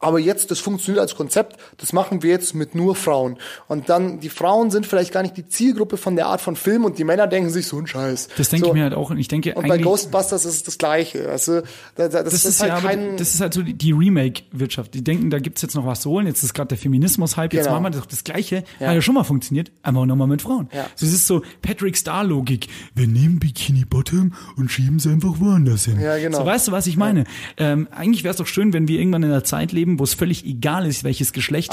aber 0.00 0.18
jetzt, 0.18 0.50
das 0.50 0.58
funktioniert 0.58 1.00
als 1.00 1.14
Konzept, 1.14 1.56
das 1.76 1.92
machen 1.92 2.22
wir 2.22 2.30
jetzt 2.30 2.54
mit 2.54 2.74
nur 2.74 2.96
Frauen. 2.96 3.36
Und 3.68 3.88
dann, 3.90 4.18
die 4.20 4.30
Frauen 4.30 4.70
sind 4.70 4.86
vielleicht 4.86 5.12
gar 5.12 5.22
nicht 5.22 5.36
die 5.36 5.46
Zielgruppe 5.46 5.98
von 5.98 6.16
der 6.16 6.26
Art 6.26 6.40
von 6.40 6.56
Film 6.56 6.84
und 6.84 6.98
die 6.98 7.04
Männer 7.04 7.26
denken 7.26 7.50
sich 7.50 7.66
so 7.66 7.78
ein 7.78 7.86
Scheiß. 7.86 8.28
Das 8.36 8.48
denke 8.48 8.66
so. 8.66 8.72
ich 8.72 8.74
mir 8.74 8.84
halt 8.84 8.94
auch. 8.94 9.10
Und 9.10 9.18
ich 9.18 9.28
denke 9.28 9.54
Und 9.54 9.68
bei. 9.68 9.78
Ghostbusters 9.78 10.44
ist 10.44 10.54
es 10.54 10.62
das 10.62 10.78
Gleiche. 10.78 11.28
Also, 11.28 11.60
da, 11.96 12.08
da, 12.08 12.22
das, 12.22 12.32
das, 12.32 12.44
ist 12.44 12.60
halt 12.60 12.72
ja, 12.72 12.80
kein, 12.80 13.16
das 13.16 13.34
ist 13.34 13.40
halt 13.40 13.54
so 13.54 13.62
die, 13.62 13.74
die 13.74 13.92
Remake-Wirtschaft. 13.92 14.94
Die 14.94 15.04
denken, 15.04 15.30
da 15.30 15.38
gibt's 15.38 15.62
jetzt 15.62 15.74
noch 15.74 15.86
was 15.86 16.00
zu 16.00 16.10
holen. 16.10 16.26
Jetzt 16.26 16.42
ist 16.42 16.54
gerade 16.54 16.68
der 16.68 16.78
Feminismus-Hype. 16.78 17.52
Jetzt 17.52 17.64
Genau. 17.64 17.80
machen 17.80 17.92
wir 17.92 18.00
doch 18.00 18.06
das 18.06 18.24
Gleiche. 18.24 18.64
Ja. 18.78 18.88
Hat 18.88 18.94
ja 18.94 19.02
schon 19.02 19.14
mal 19.14 19.24
funktioniert. 19.24 19.70
Aber 19.82 20.06
nochmal 20.06 20.28
mit 20.28 20.42
Frauen. 20.42 20.68
Ja. 20.72 20.86
So, 20.94 21.06
es 21.06 21.12
ist 21.12 21.26
so 21.26 21.42
Patrick 21.62 21.96
Star-Logik. 21.96 22.68
Wir 22.94 23.06
nehmen 23.06 23.38
Bikini 23.38 23.84
Bottom 23.84 24.32
und 24.56 24.70
schieben 24.70 24.96
es 24.96 25.06
einfach 25.06 25.40
woanders 25.40 25.84
hin. 25.84 26.00
Ja, 26.00 26.16
genau. 26.18 26.38
So, 26.38 26.46
weißt 26.46 26.68
du, 26.68 26.72
was 26.72 26.86
ich 26.86 26.96
meine? 26.96 27.24
Ähm, 27.56 27.88
eigentlich 27.90 28.24
wäre 28.24 28.32
es 28.32 28.38
doch 28.38 28.46
schön, 28.46 28.72
wenn 28.72 28.88
wir 28.88 28.98
irgendwann 28.98 29.22
in 29.22 29.30
einer 29.30 29.44
Zeit 29.44 29.72
leben, 29.72 29.89
wo 29.98 30.04
es 30.04 30.14
völlig 30.14 30.44
egal 30.46 30.86
ist, 30.86 31.04
welches 31.04 31.32
Geschlecht. 31.32 31.72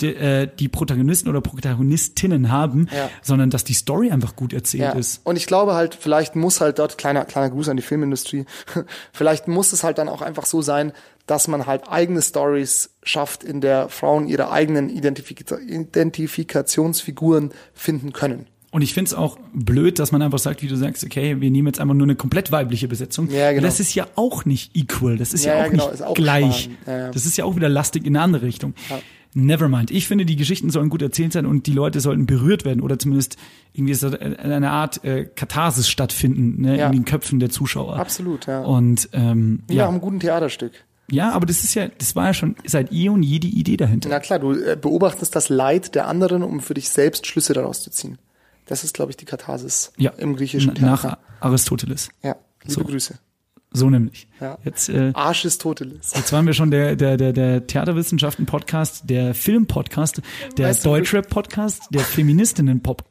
Die, 0.00 0.14
äh, 0.14 0.48
die 0.58 0.68
Protagonisten 0.68 1.28
oder 1.28 1.40
Protagonistinnen 1.40 2.50
haben, 2.50 2.88
Ja. 2.94 3.10
sondern 3.22 3.50
dass 3.50 3.64
die 3.64 3.74
Story 3.74 4.10
einfach 4.10 4.36
gut 4.36 4.52
erzählt 4.52 4.82
Ja. 4.82 4.92
ist. 4.92 5.20
Und 5.24 5.36
ich 5.36 5.46
glaube 5.46 5.74
halt, 5.74 5.94
vielleicht 5.94 6.36
muss 6.36 6.60
halt 6.60 6.78
dort, 6.78 6.98
kleiner, 6.98 7.24
kleiner 7.24 7.50
Gruß 7.50 7.68
an 7.68 7.76
die 7.76 7.82
Filmindustrie, 7.82 8.46
vielleicht 9.12 9.48
muss 9.48 9.72
es 9.72 9.84
halt 9.84 9.98
dann 9.98 10.08
auch 10.08 10.22
einfach 10.22 10.46
so 10.46 10.62
sein, 10.62 10.92
dass 11.26 11.46
man 11.46 11.66
halt 11.66 11.88
eigene 11.90 12.22
Stories 12.22 12.90
schafft, 13.02 13.44
in 13.44 13.60
der 13.60 13.88
Frauen 13.90 14.26
ihre 14.28 14.50
eigenen 14.50 14.88
Identifik 14.88 15.44
Identifikationsfiguren 15.68 17.50
finden 17.74 18.12
können. 18.12 18.46
Und 18.70 18.82
ich 18.82 18.92
finde 18.92 19.08
es 19.08 19.14
auch 19.14 19.38
blöd, 19.54 19.98
dass 19.98 20.12
man 20.12 20.20
einfach 20.20 20.38
sagt, 20.38 20.62
wie 20.62 20.66
du 20.68 20.76
sagst, 20.76 21.02
okay, 21.02 21.40
wir 21.40 21.50
nehmen 21.50 21.68
jetzt 21.68 21.80
einfach 21.80 21.94
nur 21.94 22.06
eine 22.06 22.16
komplett 22.16 22.52
weibliche 22.52 22.86
Besetzung. 22.86 23.30
Ja, 23.30 23.50
genau. 23.52 23.62
Das 23.62 23.80
ist 23.80 23.94
ja 23.94 24.06
auch 24.14 24.44
nicht 24.44 24.76
equal, 24.76 25.16
das 25.16 25.32
ist 25.32 25.44
ja, 25.46 25.54
Ja, 25.54 25.60
auch 25.60 25.64
ja, 25.64 25.70
genau, 25.70 25.90
nicht 25.90 26.02
auch 26.02 26.14
gleich. 26.14 26.70
Ja, 26.86 26.98
ja. 26.98 27.10
Das 27.10 27.24
ist 27.24 27.38
ja 27.38 27.44
auch 27.46 27.56
wieder 27.56 27.70
lastig 27.70 28.04
in 28.04 28.14
eine 28.14 28.22
andere 28.22 28.44
Richtung. 28.44 28.74
Nevermind. 29.34 29.90
Ich 29.90 30.06
finde, 30.06 30.24
die 30.26 30.36
Geschichten 30.36 30.70
sollen 30.70 30.88
gut 30.88 31.02
erzählt 31.02 31.32
sein 31.32 31.46
und 31.46 31.66
die 31.66 31.72
Leute 31.72 32.00
sollten 32.00 32.26
berührt 32.26 32.64
werden 32.64 32.80
oder 32.80 32.98
zumindest 32.98 33.36
irgendwie 33.72 33.94
so 33.94 34.08
eine 34.08 34.70
Art 34.70 35.04
äh, 35.04 35.24
Katharsis 35.26 35.88
stattfinden 35.88 36.60
ne, 36.62 36.78
Ja. 36.78 36.86
in 36.86 36.92
den 36.92 37.04
Köpfen 37.04 37.38
der 37.38 37.50
Zuschauer. 37.50 37.96
Absolut, 37.96 38.46
ja. 38.46 38.62
Und 38.62 39.08
ähm, 39.12 39.62
nach 39.68 39.74
ja, 39.74 39.88
einem 39.88 40.00
guten 40.00 40.20
Theaterstück. 40.20 40.72
Ja, 41.10 41.32
aber 41.32 41.46
das 41.46 41.64
ist 41.64 41.74
ja, 41.74 41.88
das 41.88 42.16
war 42.16 42.26
ja 42.26 42.34
schon 42.34 42.56
seit 42.66 42.92
eh 42.92 43.08
und 43.08 43.22
je 43.22 43.38
die 43.38 43.58
Idee 43.58 43.76
dahinter. 43.78 44.08
Na 44.10 44.20
klar, 44.20 44.38
du 44.38 44.52
äh, 44.52 44.76
beobachtest 44.80 45.34
das 45.34 45.48
Leid 45.48 45.94
der 45.94 46.06
anderen, 46.06 46.42
um 46.42 46.60
für 46.60 46.74
dich 46.74 46.90
selbst 46.90 47.26
Schlüsse 47.26 47.54
daraus 47.54 47.82
zu 47.82 47.90
ziehen. 47.90 48.18
Das 48.68 48.84
ist, 48.84 48.94
glaube 48.94 49.10
ich, 49.10 49.16
die 49.16 49.24
Katharsis 49.24 49.92
Ja. 49.96 50.10
im 50.18 50.36
griechischen 50.36 50.74
Na- 50.80 50.90
Nach 50.92 51.00
Theater. 51.02 51.18
Aristoteles. 51.40 52.10
Ja, 52.22 52.36
liebe 52.62 52.72
So. 52.74 52.84
Grüße. 52.84 53.18
So 53.70 53.90
nämlich. 53.90 54.28
Ja. 54.40 54.56
Jetzt, 54.64 54.88
äh, 54.88 55.10
Aristoteles. 55.14 56.12
jetzt 56.14 56.32
waren 56.32 56.46
wir 56.46 56.54
schon 56.54 56.70
der, 56.70 56.96
der, 56.96 57.16
der, 57.18 57.32
der 57.34 57.66
Theaterwissenschaften-Podcast, 57.66 59.02
der 59.10 59.34
Film-Podcast, 59.34 60.22
der 60.56 60.72
Deutschrap-Podcast, 60.74 61.82
der 61.90 62.00
Feministinnen-Pop. 62.00 63.04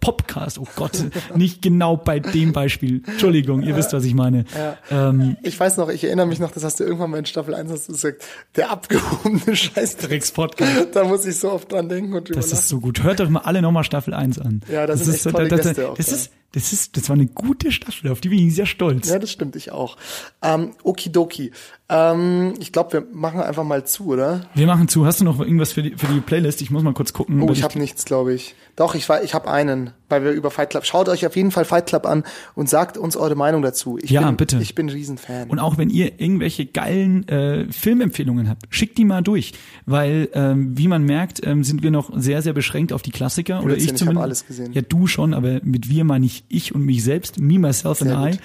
Pod- 0.00 0.20
Popcast, 0.20 0.58
oh 0.58 0.66
Gott, 0.76 1.04
nicht 1.36 1.62
genau 1.62 1.96
bei 1.96 2.20
dem 2.20 2.52
Beispiel. 2.52 3.02
Entschuldigung, 3.06 3.62
ihr 3.62 3.76
wisst, 3.76 3.92
was 3.92 4.04
ich 4.04 4.14
meine. 4.14 4.44
Ähm, 4.90 5.36
Ich 5.42 5.58
weiß 5.60 5.76
noch, 5.76 5.88
ich 5.88 6.04
erinnere 6.04 6.26
mich 6.26 6.38
noch, 6.40 6.50
das 6.50 6.64
hast 6.64 6.80
du 6.80 6.84
irgendwann 6.84 7.10
mal 7.10 7.18
in 7.18 7.26
Staffel 7.26 7.54
1 7.54 7.70
hast 7.70 7.88
du 7.88 7.92
gesagt, 7.92 8.24
der 8.56 8.70
abgehobene 8.70 9.54
Scheißdreck. 9.56 10.08
Drecks-Podcast. 10.10 10.88
Da 10.94 11.04
muss 11.04 11.24
ich 11.26 11.38
so 11.38 11.52
oft 11.52 11.70
dran 11.72 11.88
denken 11.88 12.14
und 12.14 12.28
drüber 12.28 12.40
Das 12.40 12.52
ist 12.52 12.68
so 12.68 12.80
gut. 12.80 13.02
Hört 13.02 13.20
doch 13.20 13.28
mal 13.28 13.40
alle 13.40 13.62
nochmal 13.62 13.84
Staffel 13.84 14.14
1 14.14 14.38
an. 14.40 14.62
Ja, 14.70 14.86
da 14.86 14.96
sind 14.96 15.08
ist 15.08 15.14
echt 15.14 15.22
so- 15.24 15.30
tolle 15.30 15.48
das, 15.48 15.60
Gäste 15.62 15.90
auch 15.90 15.94
das 15.96 16.06
da. 16.06 16.12
ist, 16.16 16.30
das 16.52 16.72
ist, 16.72 16.96
das 16.96 17.08
war 17.08 17.14
eine 17.14 17.26
gute 17.26 17.70
Staffel, 17.70 18.10
auf 18.10 18.20
die 18.20 18.28
bin 18.28 18.38
ich 18.46 18.54
sehr 18.54 18.66
stolz. 18.66 19.08
Ja, 19.08 19.18
das 19.18 19.30
stimmt, 19.30 19.54
ich 19.56 19.70
auch. 19.72 19.96
Ähm, 20.42 20.72
Okidoki. 20.82 21.52
Ähm, 21.88 22.54
ich 22.60 22.72
glaube, 22.72 22.92
wir 22.92 23.06
machen 23.12 23.40
einfach 23.40 23.64
mal 23.64 23.84
zu, 23.84 24.06
oder? 24.08 24.42
Wir 24.54 24.66
machen 24.66 24.88
zu. 24.88 25.06
Hast 25.06 25.20
du 25.20 25.24
noch 25.24 25.40
irgendwas 25.40 25.72
für 25.72 25.82
die, 25.82 25.96
für 25.96 26.06
die 26.06 26.20
Playlist? 26.20 26.62
Ich 26.62 26.70
muss 26.70 26.82
mal 26.82 26.94
kurz 26.94 27.12
gucken. 27.12 27.42
Oh, 27.42 27.50
ich 27.50 27.62
habe 27.64 27.78
nichts, 27.78 28.04
glaube 28.04 28.32
ich. 28.32 28.54
Doch, 28.76 28.94
ich 28.94 29.08
war, 29.08 29.22
ich 29.24 29.34
habe 29.34 29.50
einen, 29.50 29.90
weil 30.08 30.22
wir 30.24 30.30
über 30.30 30.50
Fight 30.50 30.70
Club. 30.70 30.86
Schaut 30.86 31.08
euch 31.08 31.26
auf 31.26 31.34
jeden 31.36 31.50
Fall 31.50 31.64
Fight 31.64 31.86
Club 31.86 32.06
an 32.06 32.22
und 32.54 32.68
sagt 32.68 32.96
uns 32.96 33.16
eure 33.16 33.34
Meinung 33.34 33.62
dazu. 33.62 33.98
Ich 34.00 34.10
Ja, 34.10 34.26
bin, 34.26 34.36
bitte. 34.36 34.58
Ich 34.62 34.74
bin 34.74 34.86
ein 34.86 34.90
Riesenfan. 34.90 35.50
Und 35.50 35.58
auch 35.58 35.78
wenn 35.78 35.90
ihr 35.90 36.20
irgendwelche 36.20 36.64
geilen 36.66 37.28
äh, 37.28 37.66
Filmempfehlungen 37.72 38.48
habt, 38.48 38.66
schickt 38.70 38.96
die 38.96 39.04
mal 39.04 39.22
durch. 39.22 39.52
Weil, 39.84 40.28
ähm, 40.32 40.78
wie 40.78 40.86
man 40.86 41.02
merkt, 41.02 41.44
ähm, 41.44 41.64
sind 41.64 41.82
wir 41.82 41.90
noch 41.90 42.10
sehr, 42.16 42.40
sehr 42.40 42.52
beschränkt 42.52 42.92
auf 42.92 43.02
die 43.02 43.10
Klassiker. 43.10 43.62
Oder 43.64 43.76
ich 43.76 43.86
ich 43.86 43.96
zumindest. 43.96 44.22
alles 44.22 44.46
gesehen. 44.46 44.72
Ja, 44.72 44.82
du 44.82 45.08
schon, 45.08 45.34
aber 45.34 45.60
mit 45.64 45.90
wir 45.90 46.04
meine 46.04 46.24
ich 46.48 46.66
ich 46.70 46.74
und 46.74 46.84
mich 46.84 47.02
selbst, 47.02 47.40
me, 47.40 47.58
myself 47.58 47.98
Sehr 47.98 48.16
and 48.16 48.34
I. 48.34 48.38
gut. 48.38 48.40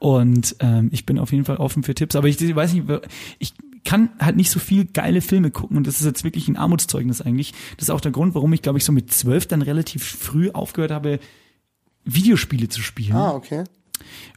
Und 0.00 0.56
ähm, 0.60 0.90
ich 0.92 1.06
bin 1.06 1.18
auf 1.18 1.32
jeden 1.32 1.44
Fall 1.44 1.56
offen 1.56 1.82
für 1.82 1.94
Tipps. 1.94 2.14
Aber 2.14 2.28
ich 2.28 2.38
weiß 2.54 2.72
nicht, 2.72 2.84
ich 3.38 3.54
kann 3.84 4.10
halt 4.20 4.36
nicht 4.36 4.50
so 4.50 4.60
viel 4.60 4.84
geile 4.84 5.20
Filme 5.20 5.50
gucken 5.50 5.76
und 5.76 5.86
das 5.86 6.00
ist 6.00 6.06
jetzt 6.06 6.24
wirklich 6.24 6.48
ein 6.48 6.56
Armutszeugnis 6.56 7.20
eigentlich. 7.20 7.52
Das 7.76 7.88
ist 7.88 7.90
auch 7.90 8.00
der 8.00 8.12
Grund, 8.12 8.34
warum 8.34 8.52
ich, 8.52 8.62
glaube 8.62 8.78
ich, 8.78 8.84
so 8.84 8.92
mit 8.92 9.12
zwölf 9.12 9.46
dann 9.46 9.62
relativ 9.62 10.04
früh 10.04 10.50
aufgehört 10.50 10.90
habe, 10.90 11.20
Videospiele 12.04 12.68
zu 12.68 12.80
spielen 12.80 13.16
ah, 13.16 13.32
okay. 13.32 13.64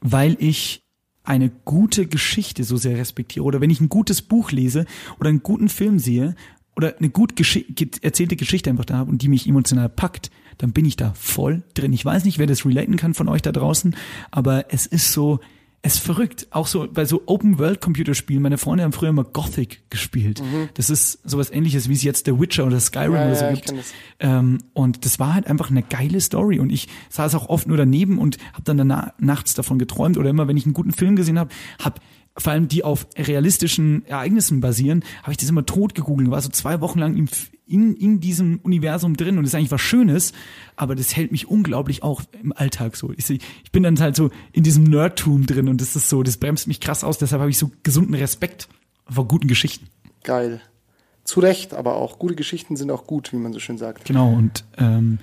weil 0.01 0.35
ich 0.39 0.83
eine 1.23 1.49
gute 1.49 2.07
Geschichte 2.07 2.63
so 2.63 2.77
sehr 2.77 2.97
respektiere 2.97 3.45
oder 3.45 3.61
wenn 3.61 3.69
ich 3.69 3.79
ein 3.79 3.89
gutes 3.89 4.21
Buch 4.21 4.51
lese 4.51 4.85
oder 5.19 5.29
einen 5.29 5.43
guten 5.43 5.69
Film 5.69 5.99
sehe 5.99 6.35
oder 6.75 6.97
eine 6.97 7.09
gut 7.09 7.35
geschi 7.35 7.63
ge 7.63 7.89
erzählte 8.01 8.35
Geschichte 8.35 8.69
einfach 8.69 8.85
da 8.85 8.97
habe 8.97 9.11
und 9.11 9.21
die 9.21 9.27
mich 9.27 9.47
emotional 9.47 9.89
packt, 9.89 10.31
dann 10.57 10.71
bin 10.73 10.85
ich 10.85 10.95
da 10.95 11.13
voll 11.13 11.63
drin. 11.73 11.93
Ich 11.93 12.05
weiß 12.05 12.25
nicht, 12.25 12.39
wer 12.39 12.47
das 12.47 12.65
relaten 12.65 12.95
kann 12.97 13.13
von 13.13 13.27
euch 13.29 13.41
da 13.41 13.51
draußen, 13.51 13.95
aber 14.31 14.73
es 14.73 14.85
ist 14.85 15.11
so, 15.11 15.39
es 15.83 15.95
ist 15.95 16.03
verrückt. 16.03 16.47
Auch 16.51 16.67
so 16.67 16.87
bei 16.91 17.05
so 17.05 17.23
Open-World-Computerspielen. 17.25 18.43
Meine 18.43 18.59
Freunde 18.59 18.83
haben 18.83 18.91
früher 18.91 19.09
immer 19.09 19.23
Gothic 19.23 19.81
gespielt. 19.89 20.41
Das 20.75 20.91
ist 20.91 21.27
sowas 21.27 21.49
ähnliches, 21.51 21.89
wie 21.89 21.93
es 21.93 22.03
jetzt 22.03 22.25
The 22.25 22.39
Witcher 22.39 22.65
oder 22.67 22.79
Skyrim 22.79 23.11
Mhm. 23.13 23.17
Ja, 23.17 23.25
oder 23.25 23.35
so 23.35 23.45
ja, 23.45 23.51
gibt. 23.53 23.71
das. 23.71 23.93
Ähm, 24.19 24.59
und 24.73 25.05
das 25.05 25.17
war 25.17 25.33
halt 25.33 25.47
einfach 25.47 25.71
eine 25.71 25.81
geile 25.81 26.21
Story. 26.21 26.59
Und 26.59 26.71
ich 26.71 26.87
saß 27.09 27.33
auch 27.33 27.49
oft 27.49 27.67
nur 27.67 27.77
daneben 27.77 28.19
und 28.19 28.37
habe 28.53 28.63
dann 28.63 28.77
danach, 28.77 29.13
nachts 29.17 29.55
davon 29.55 29.79
geträumt. 29.79 30.17
Oder 30.17 30.29
immer, 30.29 30.47
wenn 30.47 30.57
ich 30.57 30.65
einen 30.65 30.73
guten 30.73 30.91
Film 30.91 31.15
gesehen 31.15 31.39
habe, 31.39 31.49
habe 31.83 31.99
vor 32.37 32.53
allem 32.53 32.67
die 32.67 32.83
auf 32.83 33.07
realistischen 33.17 34.05
Ereignissen 34.05 34.61
basieren, 34.61 35.03
habe 35.21 35.31
ich 35.31 35.37
das 35.37 35.49
immer 35.49 35.65
tot 35.65 35.95
gegoogelt. 35.95 36.31
War 36.31 36.41
so 36.41 36.49
zwei 36.49 36.79
Wochen 36.81 36.99
lang 36.99 37.17
im, 37.17 37.27
in, 37.67 37.95
in 37.95 38.19
diesem 38.19 38.59
Universum 38.63 39.17
drin. 39.17 39.37
Und 39.37 39.43
das 39.43 39.51
ist 39.51 39.55
eigentlich 39.55 39.71
was 39.71 39.81
Schönes, 39.81 40.33
aber 40.75 40.95
das 40.95 41.15
hält 41.15 41.31
mich 41.31 41.47
unglaublich 41.47 42.03
auch 42.03 42.21
im 42.41 42.53
Alltag 42.53 42.95
so. 42.95 43.11
Ich, 43.15 43.29
ich 43.29 43.71
bin 43.71 43.83
dann 43.83 43.99
halt 43.99 44.15
so 44.15 44.29
in 44.51 44.63
diesem 44.63 44.83
Nerdtum 44.83 45.45
drin 45.45 45.67
und 45.67 45.81
das 45.81 45.95
ist 45.95 46.09
so, 46.09 46.23
das 46.23 46.37
bremst 46.37 46.67
mich 46.67 46.79
krass 46.79 47.03
aus. 47.03 47.17
Deshalb 47.17 47.41
habe 47.41 47.51
ich 47.51 47.57
so 47.57 47.71
gesunden 47.83 48.15
Respekt 48.15 48.67
vor 49.09 49.27
guten 49.27 49.47
Geschichten. 49.47 49.87
Geil. 50.23 50.61
Zu 51.23 51.39
Recht, 51.39 51.73
aber 51.73 51.95
auch 51.95 52.17
gute 52.17 52.35
Geschichten 52.35 52.75
sind 52.75 52.91
auch 52.91 53.05
gut, 53.07 53.31
wie 53.31 53.37
man 53.37 53.53
so 53.53 53.59
schön 53.59 53.77
sagt. 53.77 54.05
Genau, 54.05 54.33
und 54.33 54.65
ähm, 54.77 55.19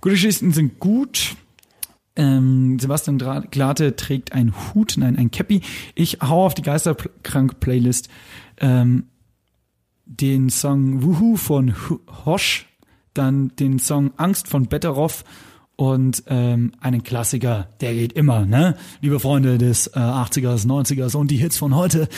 gute 0.00 0.14
Geschichten 0.14 0.52
sind 0.52 0.78
gut. 0.78 1.36
Ähm, 2.18 2.80
Sebastian 2.80 3.18
Glate 3.18 3.94
trägt 3.94 4.32
einen 4.32 4.52
Hut, 4.52 4.96
nein, 4.98 5.16
ein 5.16 5.30
Cappy. 5.30 5.62
Ich 5.94 6.18
hau 6.20 6.44
auf 6.44 6.54
die 6.54 6.62
Geisterkrank-Playlist 6.62 8.08
ähm, 8.58 9.04
den 10.04 10.50
Song 10.50 11.02
Wuhu 11.04 11.36
von 11.36 11.74
Hosh, 12.26 12.66
dann 13.14 13.54
den 13.56 13.78
Song 13.78 14.10
Angst 14.16 14.48
von 14.48 14.66
Betteroff 14.66 15.24
und 15.78 16.24
ähm, 16.26 16.72
einen 16.80 17.04
Klassiker, 17.04 17.68
der 17.80 17.94
geht 17.94 18.12
immer, 18.14 18.44
ne? 18.44 18.76
Liebe 19.00 19.20
Freunde 19.20 19.58
des 19.58 19.86
äh, 19.86 19.90
80ers, 19.90 20.66
90ers 20.66 21.16
und 21.16 21.30
die 21.30 21.36
Hits 21.36 21.56
von 21.56 21.76
heute. 21.76 22.08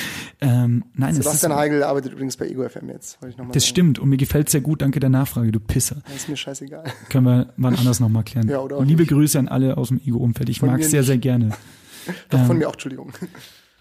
Ähm, 0.40 0.82
nein, 0.94 1.10
es 1.10 1.18
ist, 1.18 1.24
Sebastian 1.24 1.54
Heigl 1.54 1.82
arbeitet 1.82 2.14
übrigens 2.14 2.38
bei 2.38 2.48
Ego 2.48 2.66
FM 2.66 2.88
jetzt, 2.88 3.20
wollte 3.20 3.32
ich 3.34 3.36
nochmal 3.36 3.52
das 3.52 3.64
sagen. 3.64 3.70
stimmt 3.70 3.98
und 3.98 4.08
mir 4.08 4.16
gefällt 4.16 4.48
sehr 4.48 4.62
gut, 4.62 4.80
danke 4.80 4.98
der 4.98 5.10
Nachfrage, 5.10 5.52
du 5.52 5.60
Pisser. 5.60 5.96
Das 6.06 6.16
ist 6.16 6.28
mir 6.30 6.38
scheißegal. 6.38 6.84
Können 7.10 7.26
wir 7.26 7.52
wann 7.58 7.74
anders 7.74 8.00
nochmal 8.00 8.24
klären. 8.24 8.48
Ja, 8.48 8.60
oder 8.60 8.78
auch 8.78 8.82
Liebe 8.82 9.02
nicht. 9.02 9.10
Grüße 9.10 9.38
an 9.38 9.46
alle 9.46 9.76
aus 9.76 9.88
dem 9.88 9.98
Ego-Umfeld. 9.98 10.48
Ich 10.48 10.62
mag 10.62 10.80
es 10.80 10.90
sehr, 10.90 11.00
nicht. 11.00 11.08
sehr 11.08 11.18
gerne. 11.18 11.50
Doch, 12.30 12.46
von 12.46 12.56
mir 12.56 12.66
auch, 12.66 12.72
Entschuldigung. 12.72 13.12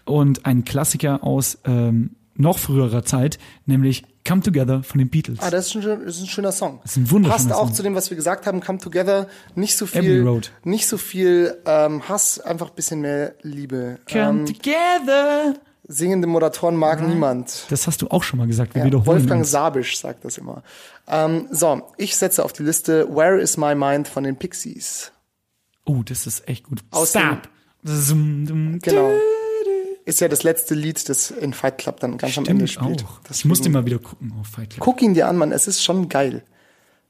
Und 0.04 0.44
ein 0.44 0.66
Klassiker 0.66 1.24
aus 1.24 1.58
ähm, 1.64 2.16
noch 2.34 2.58
früherer 2.58 3.02
Zeit, 3.06 3.38
nämlich 3.64 4.04
Come 4.26 4.42
Together 4.42 4.82
von 4.82 4.98
den 4.98 5.08
Beatles. 5.08 5.38
Ah, 5.40 5.50
das 5.50 5.68
ist 5.68 5.76
ein, 5.76 6.04
das 6.04 6.16
ist 6.16 6.22
ein 6.22 6.26
schöner 6.26 6.52
Song. 6.52 6.80
Das 6.82 6.92
ist 6.92 6.96
ein 6.98 7.10
wunderschöner 7.10 7.36
Passt 7.48 7.52
auch 7.52 7.66
Song. 7.68 7.74
zu 7.74 7.82
dem, 7.82 7.94
was 7.94 8.10
wir 8.10 8.16
gesagt 8.16 8.46
haben, 8.46 8.60
Come 8.60 8.78
Together. 8.78 9.28
Nicht 9.54 9.76
so 9.76 9.86
viel, 9.86 10.22
Road. 10.26 10.52
nicht 10.62 10.86
so 10.86 10.98
viel 10.98 11.56
ähm, 11.66 12.08
Hass, 12.08 12.38
einfach 12.38 12.68
ein 12.70 12.74
bisschen 12.76 13.00
mehr 13.00 13.34
Liebe. 13.42 13.98
Come 14.10 14.40
Ähm, 14.40 14.46
Together. 14.46 15.54
singende 15.88 16.26
Moderatoren 16.26 16.76
mag 16.76 17.00
niemand. 17.06 17.64
Das 17.70 17.86
hast 17.86 18.02
du 18.02 18.08
auch 18.08 18.22
schon 18.22 18.38
mal 18.38 18.46
gesagt. 18.46 18.74
Wir 18.74 18.80
Ja, 18.80 18.86
wiederholen 18.86 19.06
Wolfgang 19.06 19.40
uns. 19.40 19.50
Sabisch 19.50 19.98
sagt 19.98 20.24
das 20.24 20.36
immer. 20.38 20.62
Ähm, 21.08 21.48
so, 21.50 21.82
ich 21.96 22.14
setze 22.16 22.44
auf 22.44 22.52
die 22.52 22.62
Liste 22.62 23.08
Where 23.14 23.40
is 23.40 23.56
My 23.56 23.74
Mind 23.74 24.06
von 24.06 24.22
den 24.24 24.36
Pixies. 24.36 25.12
Oh, 25.86 26.02
das 26.04 26.26
ist 26.26 26.46
echt 26.46 26.64
gut. 26.64 26.80
Aus 26.90 27.10
Stop. 27.10 27.48
Zum, 27.84 28.46
zum, 28.46 28.78
Genau. 28.80 29.10
Ist 30.04 30.20
ja 30.20 30.28
das 30.28 30.42
letzte 30.42 30.74
Lied, 30.74 31.08
das 31.08 31.30
in 31.30 31.52
Fight 31.52 31.78
Club 31.78 32.00
dann 32.00 32.18
ganz 32.18 32.36
am 32.38 32.46
Ende 32.46 32.66
Stimmt 32.66 32.86
spielt. 32.86 33.04
auch. 33.04 33.20
Ich 33.22 33.28
Deswegen- 33.28 33.48
musste 33.50 33.68
mal 33.70 33.84
wieder 33.86 33.98
gucken 33.98 34.32
auf 34.40 34.46
Fight 34.48 34.70
Club. 34.70 34.80
Guck 34.80 35.02
ihn 35.02 35.14
dir 35.14 35.28
an, 35.28 35.36
Mann. 35.36 35.52
Es 35.52 35.66
ist 35.66 35.82
schon 35.82 36.08
geil. 36.08 36.42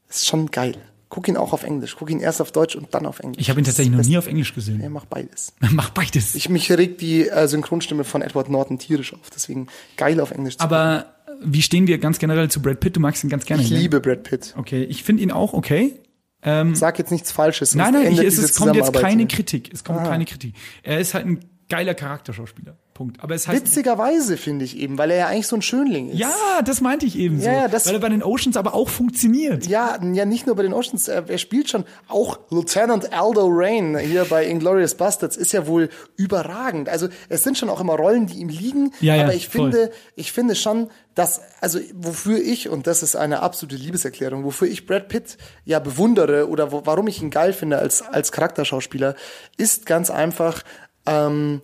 Es 0.09 0.17
ist 0.17 0.27
schon 0.27 0.51
geil. 0.51 0.75
Guck 1.09 1.27
ihn 1.27 1.35
auch 1.35 1.51
auf 1.51 1.63
Englisch. 1.63 1.95
Guck 1.97 2.09
ihn 2.09 2.19
erst 2.19 2.41
auf 2.41 2.51
Deutsch 2.51 2.75
und 2.75 2.93
dann 2.93 3.05
auf 3.05 3.19
Englisch. 3.19 3.41
Ich 3.41 3.49
habe 3.49 3.59
ihn 3.59 3.65
tatsächlich 3.65 3.95
noch 3.95 4.05
nie 4.05 4.17
auf 4.17 4.27
Englisch 4.27 4.53
gesehen. 4.55 4.79
Er 4.81 4.89
macht 4.89 5.09
beides. 5.09 5.53
Mach 5.71 5.89
beides. 5.89 6.35
Ich, 6.35 6.47
mich 6.47 6.71
regt 6.71 7.01
die 7.01 7.27
äh, 7.27 7.47
Synchronstimme 7.47 8.03
von 8.03 8.21
Edward 8.21 8.49
Norton 8.49 8.79
tierisch 8.79 9.13
auf. 9.13 9.29
Deswegen 9.33 9.67
geil 9.97 10.19
auf 10.21 10.31
Englisch 10.31 10.57
zu 10.57 10.63
Aber 10.63 11.15
wie 11.43 11.61
stehen 11.61 11.87
wir 11.87 11.97
ganz 11.97 12.19
generell 12.19 12.49
zu 12.49 12.61
Brad 12.61 12.79
Pitt? 12.79 12.95
Du 12.95 12.99
magst 12.99 13.23
ihn 13.23 13.29
ganz 13.29 13.45
gerne. 13.45 13.61
Ich 13.63 13.71
ne? 13.71 13.77
liebe 13.79 13.99
Brad 13.99 14.23
Pitt. 14.23 14.53
Okay, 14.57 14.83
ich 14.83 15.03
finde 15.03 15.23
ihn 15.23 15.31
auch 15.31 15.53
okay. 15.53 15.99
Ähm, 16.43 16.75
Sag 16.75 16.97
jetzt 16.97 17.11
nichts 17.11 17.31
Falsches. 17.31 17.75
Nein, 17.75 17.93
nein, 17.93 18.13
ich, 18.13 18.19
es, 18.19 18.37
es 18.37 18.55
kommt 18.55 18.75
jetzt 18.75 18.93
keine. 18.93 19.27
Kritik. 19.27 19.71
Es 19.73 19.83
kommt 19.83 20.03
keine 20.03 20.25
Kritik. 20.25 20.55
Er 20.81 20.99
ist 20.99 21.13
halt 21.13 21.25
ein 21.25 21.39
geiler 21.71 21.93
Charakterschauspieler. 21.93 22.75
Punkt. 22.93 23.23
Aber 23.23 23.33
es 23.33 23.47
heißt. 23.47 23.61
Witzigerweise 23.65 24.35
finde 24.37 24.65
ich 24.65 24.77
eben, 24.77 24.97
weil 24.97 25.09
er 25.11 25.17
ja 25.17 25.27
eigentlich 25.27 25.47
so 25.47 25.55
ein 25.55 25.61
Schönling 25.61 26.09
ist. 26.09 26.19
Ja, 26.19 26.61
das 26.63 26.81
meinte 26.81 27.05
ich 27.05 27.17
eben 27.17 27.39
so. 27.39 27.47
Ja, 27.47 27.67
das- 27.69 27.87
weil 27.87 27.93
er 27.95 27.99
bei 28.01 28.09
den 28.09 28.21
Oceans 28.21 28.57
aber 28.57 28.73
auch 28.75 28.89
funktioniert. 28.89 29.65
Ja, 29.65 29.97
ja, 30.13 30.25
nicht 30.25 30.45
nur 30.45 30.55
bei 30.57 30.63
den 30.63 30.73
Oceans, 30.73 31.07
er, 31.07 31.37
spielt 31.37 31.69
schon 31.69 31.85
auch 32.09 32.39
Lieutenant 32.49 33.11
Aldo 33.13 33.47
Rain 33.49 33.97
hier 33.97 34.25
bei 34.25 34.45
Inglourious 34.45 34.95
Bastards 34.95 35.37
ist 35.37 35.53
ja 35.53 35.65
wohl 35.65 35.89
überragend. 36.17 36.89
Also 36.89 37.07
es 37.29 37.43
sind 37.43 37.57
schon 37.57 37.69
auch 37.69 37.79
immer 37.79 37.95
Rollen, 37.95 38.27
die 38.27 38.39
ihm 38.39 38.49
liegen, 38.49 38.91
Ja, 38.99 39.15
ja, 39.15 39.23
aber 39.23 39.33
ich 39.33 39.47
voll. 39.47 39.71
finde, 39.71 39.91
ich 40.15 40.31
finde 40.33 40.55
schon, 40.55 40.89
dass 41.15 41.41
also 41.61 41.79
wofür 41.95 42.37
ich 42.39 42.69
und 42.69 42.87
das 42.87 43.03
ist 43.03 43.15
eine 43.15 43.41
absolute 43.41 43.75
Liebeserklärung, 43.81 44.43
wofür 44.43 44.67
ich 44.67 44.85
Brad 44.85 45.07
Pitt 45.07 45.37
ja 45.65 45.79
bewundere 45.79 46.49
oder 46.49 46.71
wo, 46.71 46.81
warum 46.85 47.07
ich 47.07 47.21
ihn 47.21 47.29
geil 47.31 47.53
finde 47.53 47.79
als 47.79 48.01
als 48.01 48.31
Charakterschauspieler, 48.31 49.15
ist 49.57 49.85
ganz 49.85 50.09
einfach, 50.11 50.63
ähm, 51.11 51.61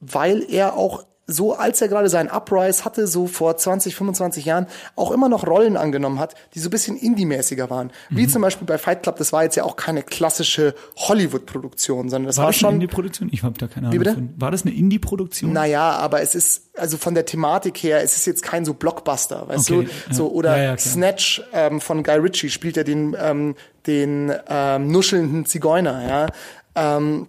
weil 0.00 0.42
er 0.50 0.74
auch 0.76 1.04
so, 1.30 1.52
als 1.52 1.82
er 1.82 1.88
gerade 1.88 2.08
seinen 2.08 2.30
Uprise 2.30 2.86
hatte, 2.86 3.06
so 3.06 3.26
vor 3.26 3.54
20, 3.54 3.94
25 3.94 4.46
Jahren, 4.46 4.66
auch 4.96 5.10
immer 5.10 5.28
noch 5.28 5.46
Rollen 5.46 5.76
angenommen 5.76 6.18
hat, 6.20 6.34
die 6.54 6.58
so 6.58 6.68
ein 6.68 6.70
bisschen 6.70 6.96
Indie-mäßiger 6.96 7.68
waren. 7.68 7.90
Wie 8.08 8.22
Mhm. 8.26 8.30
zum 8.30 8.40
Beispiel 8.40 8.66
bei 8.66 8.78
Fight 8.78 9.02
Club, 9.02 9.16
das 9.16 9.30
war 9.30 9.42
jetzt 9.42 9.54
ja 9.54 9.64
auch 9.64 9.76
keine 9.76 10.02
klassische 10.02 10.74
Hollywood-Produktion, 10.96 12.08
sondern 12.08 12.28
das 12.28 12.38
War 12.38 12.44
war, 12.44 12.52
das 12.52 12.56
eine 12.56 12.60
schon, 12.70 12.74
Indie-Produktion? 12.76 13.28
Ich 13.30 13.42
habe 13.42 13.58
da 13.58 13.66
keine 13.66 13.88
Ahnung 13.88 13.98
bitte? 13.98 14.14
von. 14.14 14.34
War 14.38 14.50
das 14.50 14.62
eine 14.64 14.74
Indie-Produktion? 14.74 15.52
naja, 15.52 15.90
aber 15.90 16.22
es 16.22 16.34
ist, 16.34 16.70
also 16.78 16.96
von 16.96 17.14
der 17.14 17.26
Thematik 17.26 17.76
her, 17.82 18.02
es 18.02 18.16
ist 18.16 18.24
jetzt 18.26 18.42
kein 18.42 18.64
so 18.64 18.72
Blockbuster, 18.72 19.48
weißt 19.48 19.70
Okay, 19.70 19.84
du? 19.84 19.90
ja. 20.08 20.14
So, 20.14 20.28
oder 20.30 20.56
Ja, 20.56 20.62
ja. 20.64 20.78
Snatch 20.78 21.42
ähm, 21.52 21.82
von 21.82 22.02
Guy 22.04 22.16
Ritchie 22.16 22.48
spielt 22.48 22.78
ja 22.78 22.84
den, 22.84 23.14
ähm, 23.20 23.54
den 23.86 24.32
ähm, 24.48 24.90
nuschelnden 24.90 25.44
Zigeuner, 25.44 26.08
ja. 26.08 26.26
Ähm, 26.96 27.28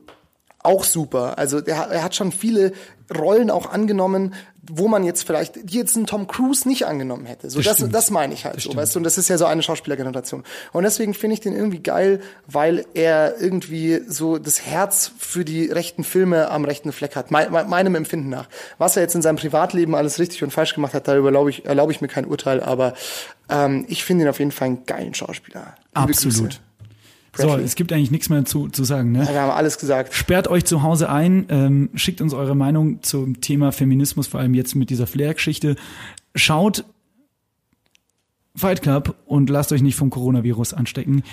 auch 0.64 0.84
super. 0.84 1.38
Also 1.38 1.62
der, 1.62 1.76
er 1.76 2.04
hat 2.04 2.16
schon 2.16 2.32
viele 2.32 2.74
Rollen 3.16 3.50
auch 3.50 3.72
angenommen, 3.72 4.36
wo 4.72 4.88
man 4.88 5.04
jetzt 5.04 5.24
vielleicht, 5.24 5.72
die 5.72 5.78
jetzt 5.78 5.96
einen 5.96 6.06
Tom 6.06 6.28
Cruise 6.28 6.68
nicht 6.68 6.86
angenommen 6.86 7.26
hätte. 7.26 7.50
So, 7.50 7.62
das, 7.62 7.78
das, 7.78 7.90
das 7.90 8.12
meine 8.12 8.34
ich 8.34 8.46
halt 8.46 8.58
das 8.58 8.64
so, 8.64 8.70
stimmt. 8.70 8.82
weißt 8.82 8.96
du, 8.96 9.00
und 9.00 9.04
das 9.04 9.18
ist 9.18 9.28
ja 9.28 9.38
so 9.38 9.46
eine 9.46 9.64
Schauspielergeneration. 9.64 10.44
Und 10.74 10.84
deswegen 10.84 11.14
finde 11.14 11.34
ich 11.34 11.40
den 11.40 11.56
irgendwie 11.56 11.82
geil, 11.82 12.22
weil 12.46 12.86
er 12.94 13.40
irgendwie 13.40 14.02
so 14.08 14.38
das 14.38 14.62
Herz 14.62 15.12
für 15.18 15.44
die 15.44 15.66
rechten 15.66 16.04
Filme 16.04 16.52
am 16.52 16.66
rechten 16.66 16.92
Fleck 16.92 17.16
hat, 17.16 17.32
me 17.32 17.50
meinem 17.50 17.96
Empfinden 17.96 18.30
nach. 18.30 18.48
Was 18.78 18.96
er 18.96 19.02
jetzt 19.02 19.16
in 19.16 19.22
seinem 19.22 19.38
Privatleben 19.38 19.96
alles 19.96 20.20
richtig 20.20 20.44
und 20.44 20.52
falsch 20.52 20.76
gemacht 20.76 20.94
hat, 20.94 21.08
darüber 21.08 21.30
erlaube 21.30 21.50
ich, 21.50 21.66
erlaube 21.66 21.92
ich 21.92 22.02
mir 22.02 22.08
kein 22.08 22.26
Urteil, 22.26 22.62
aber 22.62 22.94
ähm, 23.50 23.86
ich 23.88 24.04
finde 24.04 24.26
ihn 24.26 24.30
auf 24.30 24.40
jeden 24.40 24.52
Fall 24.52 24.68
einen 24.68 24.86
geilen 24.86 25.16
Schauspieler. 25.16 25.76
Absolut. 25.94 26.60
So, 27.42 27.58
es 27.58 27.76
gibt 27.76 27.92
eigentlich 27.94 28.12
nichts 28.12 28.30
mehr 28.30 28.46
zu, 28.46 28.70
zu 28.70 28.84
sagen. 28.84 29.12
Ne? 29.12 29.28
wir 29.28 29.42
haben 29.42 29.52
alles 29.52 29.78
gesagt. 29.78 30.14
Sperrt 30.14 30.48
euch 30.48 30.66
zu 30.66 30.82
Hause 30.84 31.10
ein, 31.10 31.46
ähm, 31.50 31.90
schickt 31.96 32.22
uns 32.22 32.34
eure 32.34 32.56
Meinung 32.56 33.02
zum 33.02 33.42
Thema 33.42 33.72
Feminismus, 33.72 34.28
vor 34.28 34.40
allem 34.40 34.54
jetzt 34.54 34.76
mit 34.76 34.90
dieser 34.90 35.08
Flair-Geschichte. 35.08 35.76
Schaut 36.36 36.86
Fight 38.56 38.82
Club 38.82 39.16
und 39.26 39.50
lasst 39.50 39.72
euch 39.72 39.82
nicht 39.82 39.96
vom 39.96 40.10
Coronavirus 40.10 40.74
anstecken. 40.74 41.24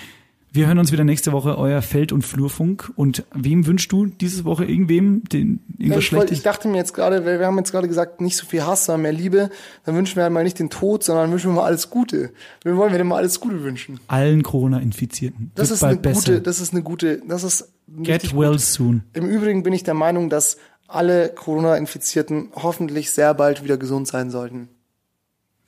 Wir 0.57 0.65
hören 0.65 0.79
uns 0.79 0.91
wieder 0.91 1.03
nächste 1.03 1.33
Woche, 1.33 1.55
euer 1.55 1.83
Feld- 1.83 2.11
und 2.11 2.23
Flurfunk. 2.23 2.91
Und 2.95 3.25
wem 3.31 3.67
wünschst 3.67 3.91
du 3.91 4.07
diese 4.07 4.43
Woche 4.43 4.65
irgendwem 4.65 5.23
den, 5.31 5.59
irgendwas 5.77 6.05
ich, 6.05 6.13
wollte, 6.13 6.33
ich 6.33 6.41
dachte 6.41 6.67
mir 6.67 6.77
jetzt 6.77 6.95
gerade, 6.95 7.23
wir 7.23 7.45
haben 7.45 7.59
jetzt 7.59 7.71
gerade 7.71 7.87
gesagt, 7.87 8.21
nicht 8.21 8.35
so 8.35 8.47
viel 8.47 8.65
Hass, 8.65 8.85
sondern 8.85 9.03
mehr 9.03 9.13
Liebe. 9.13 9.51
Dann 9.85 9.93
wünschen 9.93 10.15
wir 10.15 10.23
halt 10.23 10.33
mal 10.33 10.43
nicht 10.43 10.57
den 10.57 10.71
Tod, 10.71 11.03
sondern 11.03 11.31
wünschen 11.31 11.51
wir 11.51 11.57
mal 11.57 11.65
alles 11.65 11.91
Gute. 11.91 12.31
Wir 12.63 12.75
wollen 12.75 12.91
wir 12.91 12.97
denn 12.97 13.05
mal 13.05 13.17
alles 13.17 13.39
Gute 13.39 13.63
wünschen. 13.63 13.99
Allen 14.07 14.41
Corona-Infizierten. 14.41 15.51
Das 15.53 15.69
ist 15.69 15.83
eine 15.83 15.97
besser. 15.97 16.31
gute, 16.31 16.41
das 16.41 16.59
ist 16.59 16.73
eine 16.73 16.81
gute, 16.81 17.21
das 17.27 17.43
ist 17.43 17.71
Get 18.01 18.35
well 18.35 18.53
gut. 18.53 18.61
soon. 18.61 19.03
Im 19.13 19.29
Übrigen 19.29 19.61
bin 19.61 19.73
ich 19.73 19.83
der 19.83 19.93
Meinung, 19.93 20.31
dass 20.31 20.57
alle 20.87 21.29
Corona-Infizierten 21.29 22.49
hoffentlich 22.55 23.11
sehr 23.11 23.35
bald 23.35 23.63
wieder 23.63 23.77
gesund 23.77 24.07
sein 24.07 24.31
sollten. 24.31 24.69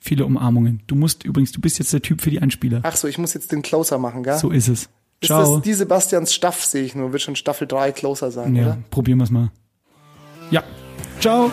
Viele 0.00 0.24
Umarmungen. 0.24 0.82
Du 0.86 0.94
musst 0.94 1.24
übrigens, 1.24 1.52
du 1.52 1.60
bist 1.60 1.78
jetzt 1.78 1.92
der 1.92 2.00
Typ 2.00 2.22
für 2.22 2.30
die 2.30 2.40
Einspieler. 2.40 2.80
Ach 2.82 2.96
so, 2.96 3.06
ich 3.06 3.18
muss 3.18 3.34
jetzt 3.34 3.52
den 3.52 3.62
Closer 3.62 3.98
machen, 3.98 4.22
gell? 4.22 4.38
So 4.38 4.50
ist 4.50 4.68
es. 4.68 4.88
Ciao. 5.22 5.42
Ist 5.42 5.50
das 5.50 5.62
die 5.62 5.74
Sebastians 5.74 6.32
Staff, 6.32 6.64
sehe 6.64 6.82
ich 6.82 6.94
nur. 6.94 7.12
Wird 7.12 7.22
schon 7.22 7.36
Staffel 7.36 7.66
3 7.66 7.92
Closer 7.92 8.30
sein, 8.30 8.54
ja, 8.56 8.62
oder? 8.62 8.78
probieren 8.90 9.18
wir 9.18 9.24
es 9.24 9.30
mal. 9.30 9.50
Ja. 10.50 10.64
Ciao. 11.20 11.50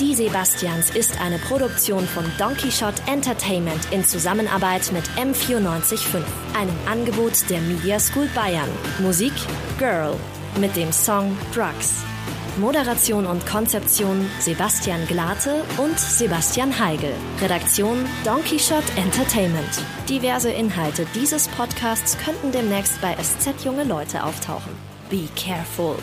Die 0.00 0.12
Sebastians 0.12 0.90
ist 0.90 1.20
eine 1.20 1.38
Produktion 1.38 2.04
von 2.04 2.24
Donkey 2.36 2.72
Shot 2.72 2.94
Entertainment 3.06 3.92
in 3.92 4.02
Zusammenarbeit 4.04 4.90
mit 4.92 5.04
M945, 5.10 6.24
einem 6.58 6.74
Angebot 6.90 7.48
der 7.48 7.60
Media 7.60 8.00
School 8.00 8.28
Bayern. 8.34 8.68
Musik 9.00 9.32
Girl 9.78 10.16
mit 10.60 10.74
dem 10.74 10.90
Song 10.90 11.36
Drugs. 11.54 12.04
Moderation 12.58 13.26
und 13.26 13.44
Konzeption 13.46 14.28
Sebastian 14.38 15.06
Glate 15.06 15.64
und 15.78 15.98
Sebastian 15.98 16.78
Heigel. 16.78 17.12
Redaktion 17.40 18.04
Donkey 18.24 18.58
Shot 18.58 18.84
Entertainment. 18.96 19.82
Diverse 20.08 20.50
Inhalte 20.50 21.06
dieses 21.14 21.48
Podcasts 21.48 22.16
könnten 22.18 22.52
demnächst 22.52 23.00
bei 23.00 23.16
SZ 23.20 23.64
Junge 23.64 23.84
Leute 23.84 24.22
auftauchen. 24.22 24.72
Be 25.10 25.28
careful. 25.34 25.96